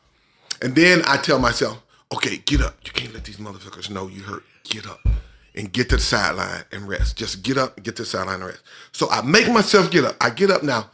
And 0.61 0.73
then 0.75 1.03
I 1.05 1.17
tell 1.17 1.37
myself, 1.37 1.83
Okay, 2.13 2.37
get 2.37 2.61
up. 2.61 2.75
You 2.85 2.91
can't 2.91 3.13
let 3.13 3.25
these 3.25 3.37
motherfuckers 3.37 3.89
know 3.89 4.07
you 4.07 4.21
hurt. 4.21 4.43
Get 4.63 4.87
up 4.87 4.99
and 5.55 5.71
get 5.71 5.89
to 5.89 5.97
the 5.97 6.01
sideline 6.01 6.63
and 6.71 6.87
rest. 6.87 7.17
Just 7.17 7.43
get 7.43 7.57
up 7.57 7.75
and 7.75 7.85
get 7.85 7.95
to 7.97 8.03
the 8.03 8.07
sideline 8.07 8.35
and 8.35 8.45
rest. 8.45 8.63
So 8.93 9.09
I 9.09 9.21
make 9.21 9.51
myself 9.51 9.91
get 9.91 10.05
up. 10.05 10.15
I 10.21 10.29
get 10.29 10.49
up 10.49 10.63
now. 10.63 10.89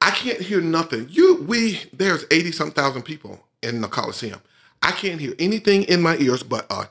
I 0.00 0.10
can't 0.10 0.40
hear 0.40 0.60
nothing. 0.60 1.06
You, 1.10 1.42
we, 1.44 1.80
there's 1.92 2.26
80 2.30 2.52
some 2.52 2.70
thousand 2.70 3.02
people 3.02 3.40
in 3.62 3.80
the 3.80 3.88
Coliseum. 3.88 4.40
I 4.82 4.90
can't 4.90 5.20
hear 5.20 5.34
anything 5.38 5.84
in 5.84 6.02
my 6.02 6.16
ears 6.18 6.42
but 6.42 6.66
a 6.70 6.88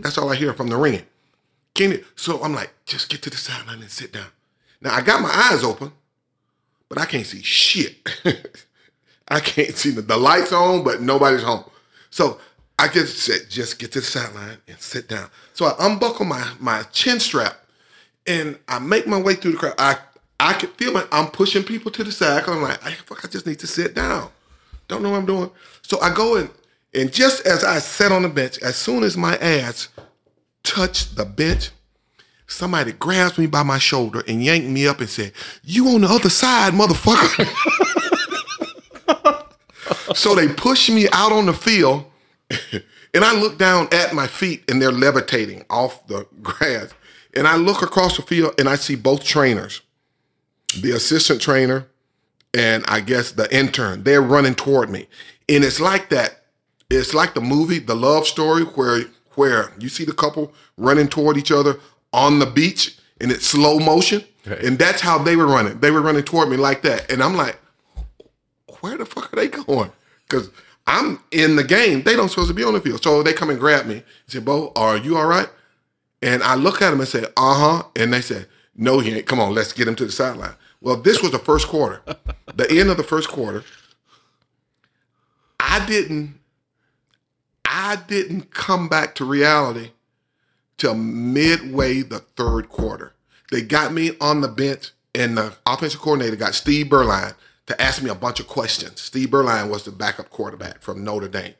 That's 0.00 0.18
all 0.18 0.30
I 0.30 0.36
hear 0.36 0.54
from 0.54 0.68
the 0.68 0.76
ringing. 0.76 1.06
So 2.16 2.42
I'm 2.42 2.54
like, 2.54 2.72
just 2.84 3.08
get 3.08 3.22
to 3.22 3.30
the 3.30 3.36
sideline 3.36 3.80
and 3.80 3.90
sit 3.90 4.12
down. 4.12 4.26
Now 4.80 4.94
I 4.94 5.00
got 5.00 5.22
my 5.22 5.30
eyes 5.30 5.64
open, 5.64 5.92
but 6.88 6.98
I 6.98 7.06
can't 7.06 7.26
see 7.26 7.42
shit. 7.42 7.96
I 9.28 9.40
can't 9.40 9.76
see 9.76 9.90
the, 9.90 10.02
the 10.02 10.16
lights 10.16 10.52
on, 10.52 10.84
but 10.84 11.00
nobody's 11.00 11.42
home. 11.42 11.64
So 12.10 12.38
I 12.78 12.88
just 12.88 13.18
said, 13.18 13.48
just 13.48 13.78
get 13.78 13.92
to 13.92 14.00
the 14.00 14.06
sideline 14.06 14.58
and 14.68 14.78
sit 14.80 15.08
down. 15.08 15.30
So 15.54 15.66
I 15.66 15.74
unbuckle 15.78 16.26
my 16.26 16.52
my 16.60 16.82
chin 16.92 17.20
strap 17.20 17.56
and 18.26 18.58
I 18.68 18.78
make 18.78 19.06
my 19.06 19.20
way 19.20 19.34
through 19.34 19.52
the 19.52 19.58
crowd. 19.58 19.74
I 19.78 19.96
I 20.38 20.52
can 20.54 20.70
feel 20.70 20.92
my 20.92 21.06
I'm 21.12 21.28
pushing 21.30 21.62
people 21.62 21.90
to 21.92 22.04
the 22.04 22.12
side. 22.12 22.44
I'm 22.46 22.62
like, 22.62 22.84
I, 22.84 22.92
fuck, 22.92 23.24
I 23.24 23.28
just 23.28 23.46
need 23.46 23.60
to 23.60 23.66
sit 23.66 23.94
down. 23.94 24.30
Don't 24.88 25.02
know 25.02 25.10
what 25.10 25.18
I'm 25.18 25.26
doing. 25.26 25.50
So 25.82 26.00
I 26.00 26.12
go 26.12 26.36
in, 26.36 26.50
and 26.94 27.12
just 27.12 27.46
as 27.46 27.64
I 27.64 27.78
sat 27.78 28.12
on 28.12 28.22
the 28.22 28.28
bench, 28.28 28.58
as 28.58 28.76
soon 28.76 29.02
as 29.02 29.16
my 29.16 29.36
ass 29.36 29.88
touched 30.62 31.16
the 31.16 31.24
bench, 31.24 31.70
somebody 32.46 32.92
grabs 32.92 33.38
me 33.38 33.46
by 33.46 33.62
my 33.62 33.78
shoulder 33.78 34.22
and 34.28 34.44
yanked 34.44 34.68
me 34.68 34.86
up 34.86 35.00
and 35.00 35.08
said, 35.08 35.32
You 35.62 35.88
on 35.88 36.02
the 36.02 36.08
other 36.08 36.30
side, 36.30 36.74
motherfucker. 36.74 37.46
so 40.14 40.34
they 40.34 40.48
pushed 40.48 40.90
me 40.90 41.08
out 41.12 41.32
on 41.32 41.46
the 41.46 41.54
field, 41.54 42.04
and 42.72 43.24
I 43.24 43.34
look 43.34 43.58
down 43.58 43.88
at 43.92 44.14
my 44.14 44.26
feet 44.26 44.64
and 44.68 44.80
they're 44.80 44.92
levitating 44.92 45.64
off 45.70 46.06
the 46.06 46.26
grass. 46.42 46.92
And 47.34 47.48
I 47.48 47.56
look 47.56 47.80
across 47.80 48.16
the 48.16 48.22
field 48.22 48.54
and 48.58 48.68
I 48.68 48.74
see 48.74 48.94
both 48.94 49.24
trainers, 49.24 49.80
the 50.78 50.90
assistant 50.90 51.40
trainer 51.40 51.86
and 52.52 52.84
I 52.88 53.00
guess 53.00 53.32
the 53.32 53.54
intern. 53.54 54.02
They're 54.02 54.20
running 54.20 54.54
toward 54.54 54.90
me. 54.90 55.08
And 55.48 55.64
it's 55.64 55.80
like 55.80 56.10
that. 56.10 56.41
It's 56.96 57.14
like 57.14 57.34
the 57.34 57.40
movie, 57.40 57.78
The 57.78 57.94
Love 57.94 58.26
Story, 58.26 58.64
where 58.64 59.04
where 59.34 59.72
you 59.78 59.88
see 59.88 60.04
the 60.04 60.12
couple 60.12 60.52
running 60.76 61.08
toward 61.08 61.36
each 61.36 61.50
other 61.50 61.80
on 62.12 62.38
the 62.38 62.46
beach 62.46 62.98
and 63.20 63.32
it's 63.32 63.46
slow 63.46 63.78
motion. 63.78 64.24
And 64.44 64.78
that's 64.78 65.00
how 65.00 65.18
they 65.18 65.36
were 65.36 65.46
running. 65.46 65.78
They 65.78 65.90
were 65.90 66.02
running 66.02 66.24
toward 66.24 66.48
me 66.48 66.56
like 66.56 66.82
that. 66.82 67.10
And 67.10 67.22
I'm 67.22 67.34
like, 67.36 67.58
where 68.80 68.98
the 68.98 69.06
fuck 69.06 69.32
are 69.32 69.36
they 69.36 69.48
going? 69.48 69.92
Because 70.28 70.50
I'm 70.86 71.20
in 71.30 71.56
the 71.56 71.64
game. 71.64 72.02
They 72.02 72.16
don't 72.16 72.28
supposed 72.28 72.48
to 72.48 72.54
be 72.54 72.64
on 72.64 72.74
the 72.74 72.80
field. 72.80 73.02
So 73.02 73.22
they 73.22 73.32
come 73.32 73.50
and 73.50 73.60
grab 73.60 73.86
me 73.86 73.94
and 73.94 74.04
say, 74.26 74.40
Bo, 74.40 74.72
are 74.74 74.96
you 74.96 75.16
all 75.16 75.26
right? 75.26 75.48
And 76.20 76.42
I 76.42 76.56
look 76.56 76.82
at 76.82 76.90
them 76.90 77.00
and 77.00 77.08
say, 77.08 77.24
uh-huh. 77.36 77.84
And 77.96 78.12
they 78.12 78.20
said, 78.20 78.48
no, 78.74 78.98
he 78.98 79.14
ain't. 79.14 79.26
Come 79.26 79.38
on, 79.38 79.54
let's 79.54 79.72
get 79.72 79.86
him 79.86 79.94
to 79.96 80.04
the 80.04 80.12
sideline. 80.12 80.54
Well, 80.80 80.96
this 80.96 81.22
was 81.22 81.30
the 81.30 81.38
first 81.38 81.68
quarter, 81.68 82.02
the 82.54 82.68
end 82.68 82.90
of 82.90 82.96
the 82.96 83.04
first 83.04 83.28
quarter. 83.28 83.62
I 85.60 85.86
didn't, 85.86 86.40
I 87.74 87.96
didn't 87.96 88.52
come 88.52 88.88
back 88.88 89.14
to 89.14 89.24
reality 89.24 89.92
till 90.76 90.94
midway 90.94 92.02
the 92.02 92.18
third 92.18 92.68
quarter. 92.68 93.14
They 93.50 93.62
got 93.62 93.94
me 93.94 94.10
on 94.20 94.42
the 94.42 94.48
bench, 94.48 94.90
and 95.14 95.38
the 95.38 95.54
offensive 95.66 96.00
coordinator 96.00 96.36
got 96.36 96.54
Steve 96.54 96.86
Beuerlein 96.86 97.34
to 97.66 97.80
ask 97.80 98.02
me 98.02 98.10
a 98.10 98.14
bunch 98.14 98.40
of 98.40 98.46
questions. 98.46 99.00
Steve 99.00 99.30
Beuerlein 99.30 99.70
was 99.70 99.84
the 99.84 99.90
backup 99.90 100.28
quarterback 100.28 100.82
from 100.82 101.02
Notre 101.02 101.28
Dame. 101.28 101.54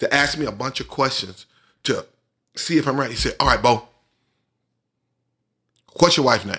To 0.00 0.12
ask 0.12 0.36
me 0.36 0.44
a 0.44 0.52
bunch 0.52 0.80
of 0.80 0.88
questions 0.88 1.46
to 1.84 2.04
see 2.56 2.76
if 2.76 2.86
I'm 2.86 3.00
right. 3.00 3.10
He 3.10 3.16
said, 3.16 3.34
All 3.40 3.46
right, 3.46 3.62
Bo, 3.62 3.88
what's 5.98 6.18
your 6.18 6.26
wife's 6.26 6.44
name? 6.44 6.56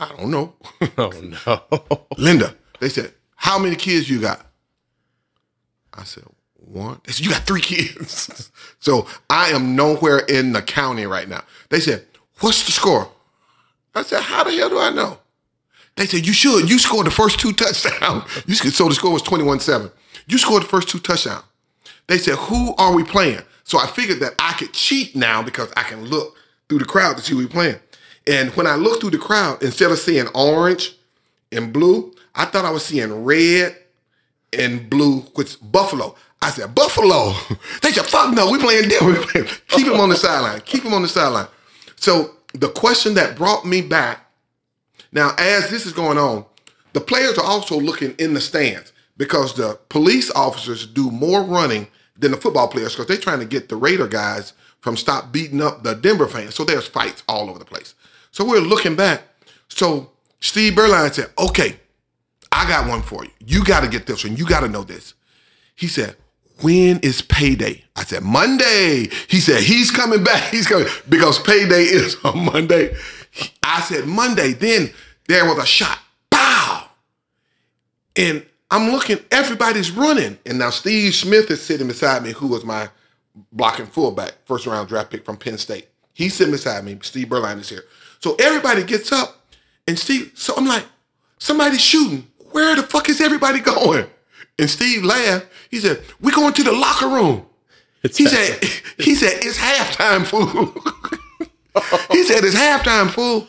I 0.00 0.08
don't 0.16 0.30
know. 0.30 0.54
Oh 0.98 1.10
no. 1.46 2.06
Linda. 2.18 2.54
They 2.80 2.88
said, 2.88 3.12
How 3.36 3.58
many 3.60 3.76
kids 3.76 4.10
you 4.10 4.20
got? 4.20 4.44
I 5.94 6.02
said, 6.04 6.24
one. 6.70 7.00
They 7.04 7.12
said, 7.12 7.24
You 7.24 7.32
got 7.32 7.42
three 7.42 7.60
kids. 7.60 8.50
so 8.80 9.06
I 9.28 9.48
am 9.48 9.76
nowhere 9.76 10.20
in 10.20 10.52
the 10.52 10.62
county 10.62 11.06
right 11.06 11.28
now. 11.28 11.42
They 11.68 11.80
said, 11.80 12.06
What's 12.40 12.64
the 12.64 12.72
score? 12.72 13.10
I 13.94 14.02
said, 14.02 14.22
How 14.22 14.44
the 14.44 14.52
hell 14.52 14.68
do 14.68 14.78
I 14.78 14.90
know? 14.90 15.18
They 15.96 16.06
said, 16.06 16.26
You 16.26 16.32
should. 16.32 16.70
You 16.70 16.78
scored 16.78 17.06
the 17.06 17.10
first 17.10 17.38
two 17.38 17.52
touchdowns. 17.54 18.24
You 18.46 18.54
so 18.54 18.88
the 18.88 18.94
score 18.94 19.12
was 19.12 19.22
21-7. 19.22 19.90
You 20.26 20.38
scored 20.38 20.62
the 20.62 20.68
first 20.68 20.88
two 20.88 21.00
touchdowns. 21.00 21.44
They 22.06 22.18
said, 22.18 22.36
Who 22.36 22.74
are 22.76 22.94
we 22.94 23.04
playing? 23.04 23.42
So 23.64 23.78
I 23.78 23.86
figured 23.86 24.20
that 24.20 24.34
I 24.38 24.52
could 24.54 24.72
cheat 24.72 25.14
now 25.14 25.42
because 25.42 25.72
I 25.76 25.82
can 25.84 26.04
look 26.04 26.36
through 26.68 26.80
the 26.80 26.84
crowd 26.84 27.16
to 27.16 27.22
see 27.22 27.32
who 27.34 27.38
we 27.38 27.46
playing. 27.46 27.78
And 28.26 28.50
when 28.50 28.66
I 28.66 28.74
looked 28.74 29.00
through 29.00 29.10
the 29.10 29.18
crowd, 29.18 29.62
instead 29.62 29.90
of 29.90 29.98
seeing 29.98 30.26
orange 30.34 30.96
and 31.52 31.72
blue, 31.72 32.12
I 32.34 32.44
thought 32.46 32.64
I 32.64 32.70
was 32.70 32.84
seeing 32.84 33.24
red 33.24 33.76
and 34.52 34.88
blue, 34.90 35.20
which 35.34 35.56
Buffalo. 35.60 36.16
I 36.42 36.50
said, 36.50 36.74
Buffalo. 36.74 37.34
They 37.82 37.92
said, 37.92 38.06
fuck 38.06 38.34
no, 38.34 38.50
we 38.50 38.58
playing 38.58 38.88
Denver. 38.88 39.24
Keep 39.68 39.86
him 39.86 40.00
on 40.00 40.08
the 40.08 40.16
sideline. 40.16 40.60
Keep 40.62 40.84
him 40.84 40.94
on 40.94 41.02
the 41.02 41.08
sideline. 41.08 41.48
So 41.96 42.32
the 42.54 42.68
question 42.68 43.14
that 43.14 43.36
brought 43.36 43.64
me 43.64 43.82
back, 43.82 44.26
now 45.12 45.34
as 45.38 45.70
this 45.70 45.86
is 45.86 45.92
going 45.92 46.18
on, 46.18 46.44
the 46.92 47.00
players 47.00 47.38
are 47.38 47.44
also 47.44 47.78
looking 47.78 48.14
in 48.18 48.34
the 48.34 48.40
stands 48.40 48.92
because 49.16 49.54
the 49.54 49.78
police 49.88 50.30
officers 50.32 50.86
do 50.86 51.10
more 51.10 51.42
running 51.42 51.86
than 52.18 52.32
the 52.32 52.36
football 52.36 52.68
players 52.68 52.92
because 52.92 53.06
they're 53.06 53.16
trying 53.16 53.38
to 53.38 53.44
get 53.44 53.68
the 53.68 53.76
Raider 53.76 54.08
guys 54.08 54.52
from 54.80 54.96
stop 54.96 55.32
beating 55.32 55.62
up 55.62 55.82
the 55.82 55.94
Denver 55.94 56.26
fans. 56.26 56.54
So 56.54 56.64
there's 56.64 56.86
fights 56.86 57.22
all 57.28 57.48
over 57.48 57.58
the 57.58 57.64
place. 57.64 57.94
So 58.30 58.44
we're 58.44 58.60
looking 58.60 58.96
back. 58.96 59.22
So 59.68 60.10
Steve 60.40 60.74
Beuerlein 60.74 61.12
said, 61.12 61.30
okay, 61.38 61.78
I 62.50 62.66
got 62.68 62.88
one 62.88 63.02
for 63.02 63.24
you. 63.24 63.30
You 63.44 63.64
got 63.64 63.80
to 63.80 63.88
get 63.88 64.06
this 64.06 64.24
one. 64.24 64.36
You 64.36 64.46
got 64.46 64.60
to 64.60 64.68
know 64.68 64.82
this. 64.82 65.14
He 65.76 65.86
said, 65.86 66.16
when 66.62 67.00
is 67.00 67.22
payday? 67.22 67.84
I 67.96 68.04
said, 68.04 68.22
Monday. 68.22 69.08
He 69.28 69.40
said, 69.40 69.62
he's 69.62 69.90
coming 69.90 70.24
back. 70.24 70.42
He's 70.50 70.66
coming 70.66 70.88
because 71.08 71.38
payday 71.38 71.82
is 71.82 72.16
on 72.24 72.44
Monday. 72.44 72.94
I 73.62 73.80
said, 73.82 74.06
Monday. 74.06 74.52
Then 74.52 74.90
there 75.28 75.44
was 75.44 75.58
a 75.58 75.66
shot. 75.66 75.98
Pow! 76.30 76.88
And 78.16 78.44
I'm 78.70 78.90
looking, 78.90 79.18
everybody's 79.30 79.90
running. 79.90 80.38
And 80.46 80.58
now 80.58 80.70
Steve 80.70 81.14
Smith 81.14 81.50
is 81.50 81.62
sitting 81.62 81.88
beside 81.88 82.22
me, 82.22 82.32
who 82.32 82.46
was 82.48 82.64
my 82.64 82.88
blocking 83.52 83.86
fullback, 83.86 84.32
first 84.44 84.66
round 84.66 84.88
draft 84.88 85.10
pick 85.10 85.24
from 85.24 85.36
Penn 85.36 85.58
State. 85.58 85.88
He's 86.12 86.34
sitting 86.34 86.52
beside 86.52 86.84
me. 86.84 86.98
Steve 87.02 87.28
Beuerlein 87.28 87.58
is 87.58 87.68
here. 87.68 87.84
So 88.20 88.34
everybody 88.38 88.84
gets 88.84 89.12
up 89.12 89.40
and 89.86 89.98
Steve, 89.98 90.32
so 90.34 90.54
I'm 90.56 90.66
like, 90.66 90.84
somebody's 91.38 91.80
shooting. 91.80 92.26
Where 92.52 92.76
the 92.76 92.82
fuck 92.82 93.08
is 93.08 93.20
everybody 93.20 93.60
going? 93.60 94.06
And 94.60 94.68
Steve 94.68 95.02
laughed. 95.02 95.46
He 95.70 95.80
said, 95.80 96.02
we 96.20 96.32
going 96.32 96.52
to 96.52 96.62
the 96.62 96.72
locker 96.72 97.08
room. 97.08 97.46
It's 98.02 98.18
he 98.18 98.26
said, 98.26 98.62
he 98.98 99.14
said, 99.14 99.38
it's 99.42 99.56
halftime, 99.56 100.26
fool. 100.26 100.46
he 102.12 102.22
said, 102.24 102.44
it's 102.44 102.54
halftime, 102.54 103.08
fool. 103.08 103.48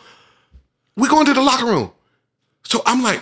we 0.96 1.10
going 1.10 1.26
to 1.26 1.34
the 1.34 1.42
locker 1.42 1.66
room. 1.66 1.92
So 2.64 2.82
I'm 2.86 3.04
like, 3.04 3.20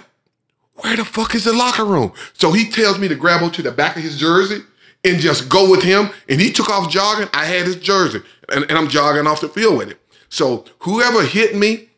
where 0.76 0.96
the 0.96 1.04
fuck 1.04 1.34
is 1.34 1.46
the 1.46 1.54
locker 1.54 1.84
room? 1.84 2.14
So 2.34 2.52
he 2.52 2.70
tells 2.70 3.00
me 3.00 3.08
to 3.08 3.16
grab 3.16 3.42
onto 3.42 3.64
the 3.64 3.72
back 3.72 3.96
of 3.96 4.04
his 4.04 4.20
jersey 4.20 4.62
and 5.04 5.20
just 5.20 5.50
go 5.50 5.68
with 5.68 5.82
him. 5.82 6.12
And 6.30 6.40
he 6.40 6.52
took 6.52 6.70
off 6.70 6.92
jogging. 6.92 7.28
I 7.34 7.46
had 7.46 7.66
his 7.66 7.78
jersey 7.78 8.22
and, 8.50 8.66
and 8.70 8.78
I'm 8.78 8.88
jogging 8.88 9.26
off 9.26 9.42
the 9.42 9.50
field 9.50 9.80
with 9.80 9.90
it. 9.90 10.00
So 10.30 10.66
whoever 10.82 11.24
hit 11.24 11.56
me, 11.56 11.90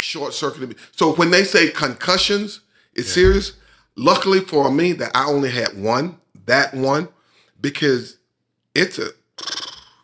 short 0.00 0.32
circuited 0.32 0.70
me. 0.70 0.76
So 0.92 1.12
when 1.12 1.30
they 1.30 1.44
say 1.44 1.68
concussions, 1.68 2.60
it's 2.94 3.08
yeah. 3.08 3.22
serious. 3.22 3.52
Luckily 4.00 4.40
for 4.40 4.70
me 4.70 4.94
that 4.94 5.10
I 5.14 5.26
only 5.26 5.50
had 5.50 5.78
one, 5.78 6.18
that 6.46 6.72
one, 6.72 7.08
because 7.60 8.16
it's 8.74 8.98
a 8.98 9.08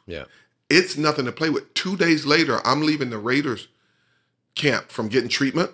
yeah, 0.06 0.24
it's 0.68 0.98
nothing 0.98 1.24
to 1.24 1.32
play 1.32 1.48
with. 1.48 1.72
Two 1.72 1.96
days 1.96 2.26
later, 2.26 2.60
I'm 2.62 2.82
leaving 2.82 3.08
the 3.08 3.16
Raiders 3.16 3.68
camp 4.54 4.90
from 4.90 5.08
getting 5.08 5.30
treatment. 5.30 5.70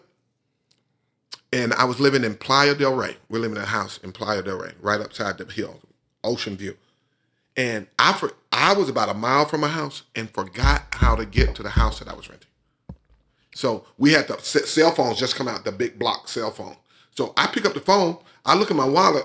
And 1.52 1.74
I 1.74 1.82
was 1.82 1.98
living 1.98 2.22
in 2.22 2.36
Playa 2.36 2.76
del 2.76 2.94
Rey. 2.94 3.16
We're 3.28 3.40
living 3.40 3.56
in 3.56 3.64
a 3.64 3.66
house 3.66 3.98
in 4.04 4.12
Playa 4.12 4.42
del 4.42 4.56
Rey, 4.56 4.72
right 4.80 5.00
upside 5.00 5.38
the 5.38 5.52
hill, 5.52 5.80
ocean 6.22 6.56
view. 6.56 6.76
And 7.56 7.88
I 7.98 8.12
for, 8.12 8.34
I 8.52 8.72
was 8.74 8.88
about 8.88 9.08
a 9.08 9.14
mile 9.14 9.46
from 9.46 9.62
my 9.62 9.68
house 9.68 10.04
and 10.14 10.30
forgot 10.30 10.84
how 10.92 11.16
to 11.16 11.26
get 11.26 11.56
to 11.56 11.64
the 11.64 11.70
house 11.70 11.98
that 11.98 12.06
I 12.06 12.14
was 12.14 12.30
renting. 12.30 12.48
So 13.52 13.84
we 13.98 14.12
had 14.12 14.28
the 14.28 14.38
cell 14.38 14.92
phones 14.92 15.18
just 15.18 15.34
come 15.34 15.48
out, 15.48 15.64
the 15.64 15.72
big 15.72 15.98
block 15.98 16.28
cell 16.28 16.52
phone. 16.52 16.76
So 17.16 17.32
I 17.36 17.46
pick 17.46 17.64
up 17.64 17.74
the 17.74 17.80
phone, 17.80 18.18
I 18.44 18.54
look 18.54 18.70
at 18.70 18.76
my 18.76 18.86
wallet, 18.86 19.24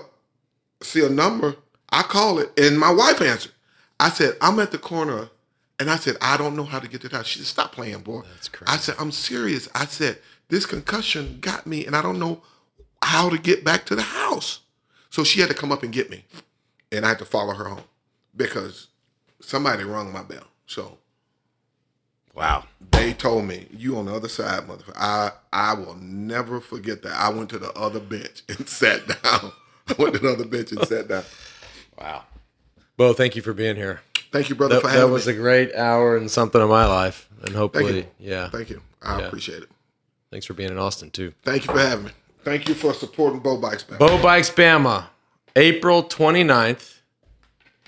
see 0.82 1.04
a 1.04 1.08
number, 1.08 1.56
I 1.90 2.02
call 2.02 2.38
it, 2.38 2.52
and 2.58 2.78
my 2.78 2.92
wife 2.92 3.20
answered. 3.20 3.52
I 3.98 4.10
said, 4.10 4.36
I'm 4.40 4.60
at 4.60 4.70
the 4.70 4.78
corner, 4.78 5.30
and 5.80 5.90
I 5.90 5.96
said, 5.96 6.16
I 6.20 6.36
don't 6.36 6.54
know 6.54 6.64
how 6.64 6.78
to 6.78 6.88
get 6.88 7.00
to 7.02 7.08
the 7.08 7.16
house. 7.16 7.26
She 7.26 7.38
said, 7.38 7.46
Stop 7.48 7.72
playing, 7.72 8.00
boy. 8.00 8.22
That's 8.34 8.48
crazy. 8.48 8.72
I 8.72 8.76
said, 8.76 8.94
I'm 8.98 9.10
serious. 9.10 9.68
I 9.74 9.86
said, 9.86 10.18
this 10.48 10.66
concussion 10.66 11.38
got 11.40 11.66
me, 11.66 11.84
and 11.86 11.94
I 11.94 12.02
don't 12.02 12.18
know 12.18 12.42
how 13.02 13.28
to 13.28 13.38
get 13.38 13.64
back 13.64 13.86
to 13.86 13.94
the 13.94 14.02
house. 14.02 14.60
So 15.10 15.24
she 15.24 15.40
had 15.40 15.48
to 15.48 15.54
come 15.54 15.72
up 15.72 15.82
and 15.82 15.92
get 15.92 16.10
me, 16.10 16.24
and 16.92 17.04
I 17.04 17.10
had 17.10 17.18
to 17.20 17.24
follow 17.24 17.54
her 17.54 17.64
home 17.64 17.84
because 18.36 18.88
somebody 19.40 19.84
rung 19.84 20.12
my 20.12 20.22
bell. 20.22 20.44
So 20.66 20.98
Wow. 22.38 22.64
they 22.92 23.12
told 23.12 23.44
me 23.44 23.66
you 23.72 23.96
on 23.98 24.06
the 24.06 24.14
other 24.14 24.28
side, 24.28 24.62
motherfucker. 24.68 24.92
I 24.96 25.32
I 25.52 25.74
will 25.74 25.96
never 25.96 26.60
forget 26.60 27.02
that. 27.02 27.12
I 27.12 27.28
went 27.30 27.50
to 27.50 27.58
the 27.58 27.72
other 27.72 28.00
bench 28.00 28.42
and 28.48 28.68
sat 28.80 29.06
down. 29.08 29.52
I 29.88 29.94
went 29.98 30.14
to 30.14 30.20
the 30.20 30.32
other 30.32 30.44
bench 30.46 30.72
and 30.72 30.86
sat 30.86 31.08
down. 31.08 31.24
Wow. 32.00 32.24
Bo, 32.96 33.12
thank 33.12 33.34
you 33.36 33.42
for 33.42 33.52
being 33.52 33.76
here. 33.76 34.00
Thank 34.30 34.48
you, 34.50 34.54
brother, 34.54 34.76
That, 34.76 34.82
for 34.82 34.88
having 34.88 35.06
that 35.06 35.12
was 35.12 35.26
me. 35.26 35.32
a 35.34 35.36
great 35.36 35.74
hour 35.74 36.16
and 36.16 36.30
something 36.30 36.60
of 36.60 36.68
my 36.68 36.84
life. 36.86 37.28
And 37.38 37.46
Thank 37.46 37.56
hopefully, 37.56 37.96
you. 37.98 38.06
yeah. 38.18 38.50
Thank 38.50 38.70
you. 38.70 38.82
I 39.02 39.18
Yeah. 39.20 39.26
appreciate 39.26 39.62
it. 39.62 39.68
Thanks 40.30 40.44
for 40.46 40.52
being 40.54 40.70
in 40.70 40.78
Austin, 40.78 41.10
too. 41.10 41.32
Thank 41.42 41.66
you 41.66 41.72
for 41.72 41.80
having 41.80 42.06
me. 42.06 42.10
Thank 42.44 42.68
you 42.68 42.74
for 42.74 42.92
supporting 42.92 43.40
Bo 43.40 43.56
Bikes, 43.56 43.88
man. 43.88 43.98
Bo 43.98 44.20
Bikes 44.22 44.50
Bama, 44.50 45.06
April 45.56 46.02
29th. 46.04 46.96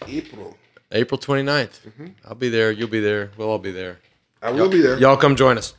April. 0.07 0.57
April 0.93 1.19
29th. 1.21 1.81
Mm-hmm. 1.87 2.07
I'll 2.27 2.35
be 2.35 2.49
there. 2.49 2.71
You'll 2.73 2.89
be 2.89 3.01
there. 3.01 3.31
We'll 3.37 3.49
all 3.51 3.59
be 3.59 3.71
there. 3.73 3.99
I 4.43 4.51
will 4.51 4.71
be 4.71 4.81
there. 4.81 4.99
Y'all 4.99 5.17
come 5.19 5.37
join 5.37 5.59
us. 5.59 5.75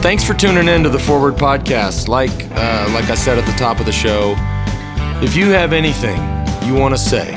Thanks 0.00 0.24
for 0.24 0.32
tuning 0.34 0.68
in 0.68 0.84
to 0.84 0.88
the 0.88 0.98
Forward 0.98 1.34
Podcast. 1.34 2.06
Like, 2.06 2.30
uh, 2.52 2.88
like 2.94 3.10
I 3.10 3.14
said 3.14 3.36
at 3.36 3.44
the 3.44 3.58
top 3.58 3.80
of 3.80 3.86
the 3.86 3.92
show, 3.92 4.36
if 5.20 5.34
you 5.34 5.50
have 5.50 5.72
anything 5.72 6.16
you 6.66 6.74
want 6.74 6.94
to 6.94 6.98
say, 6.98 7.34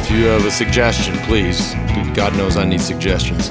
if 0.00 0.10
you 0.10 0.24
have 0.24 0.44
a 0.44 0.50
suggestion, 0.50 1.16
please. 1.18 1.72
God 2.14 2.36
knows 2.36 2.56
I 2.56 2.64
need 2.64 2.80
suggestions, 2.80 3.50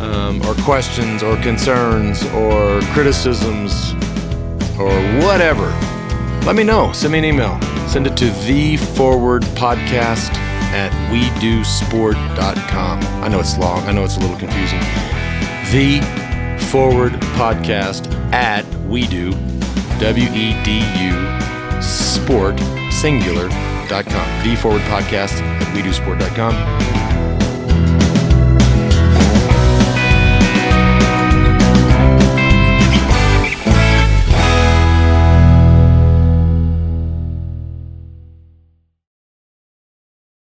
um, 0.00 0.42
or 0.42 0.54
questions, 0.64 1.22
or 1.22 1.36
concerns, 1.36 2.24
or 2.32 2.80
criticisms, 2.92 3.92
or 4.78 4.90
whatever. 5.24 5.70
Let 6.44 6.56
me 6.56 6.62
know. 6.62 6.92
Send 6.92 7.12
me 7.12 7.18
an 7.20 7.24
email. 7.24 7.60
Send 7.88 8.06
it 8.06 8.16
to 8.18 8.30
the 8.46 8.76
forward 8.76 9.42
podcast 9.56 10.34
at 10.74 10.92
we 11.10 11.30
do 11.40 11.60
wedusport.com. 11.60 13.00
I 13.22 13.28
know 13.28 13.40
it's 13.40 13.56
long. 13.56 13.80
I 13.84 13.92
know 13.92 14.04
it's 14.04 14.16
a 14.16 14.20
little 14.20 14.36
confusing. 14.36 14.80
The 15.72 16.00
forward 16.70 17.12
podcast 17.38 18.12
at 18.32 18.66
we 18.84 19.06
do 19.06 19.30
w 20.00 20.28
e 20.34 20.54
d 20.64 20.80
u 21.00 21.82
sport 21.82 22.58
singular.com. 22.90 24.44
The 24.44 24.56
forward 24.56 24.82
podcast 24.82 25.40
at 25.40 25.74
we 25.74 25.82
do 25.82 25.92
sport.com. 25.92 26.93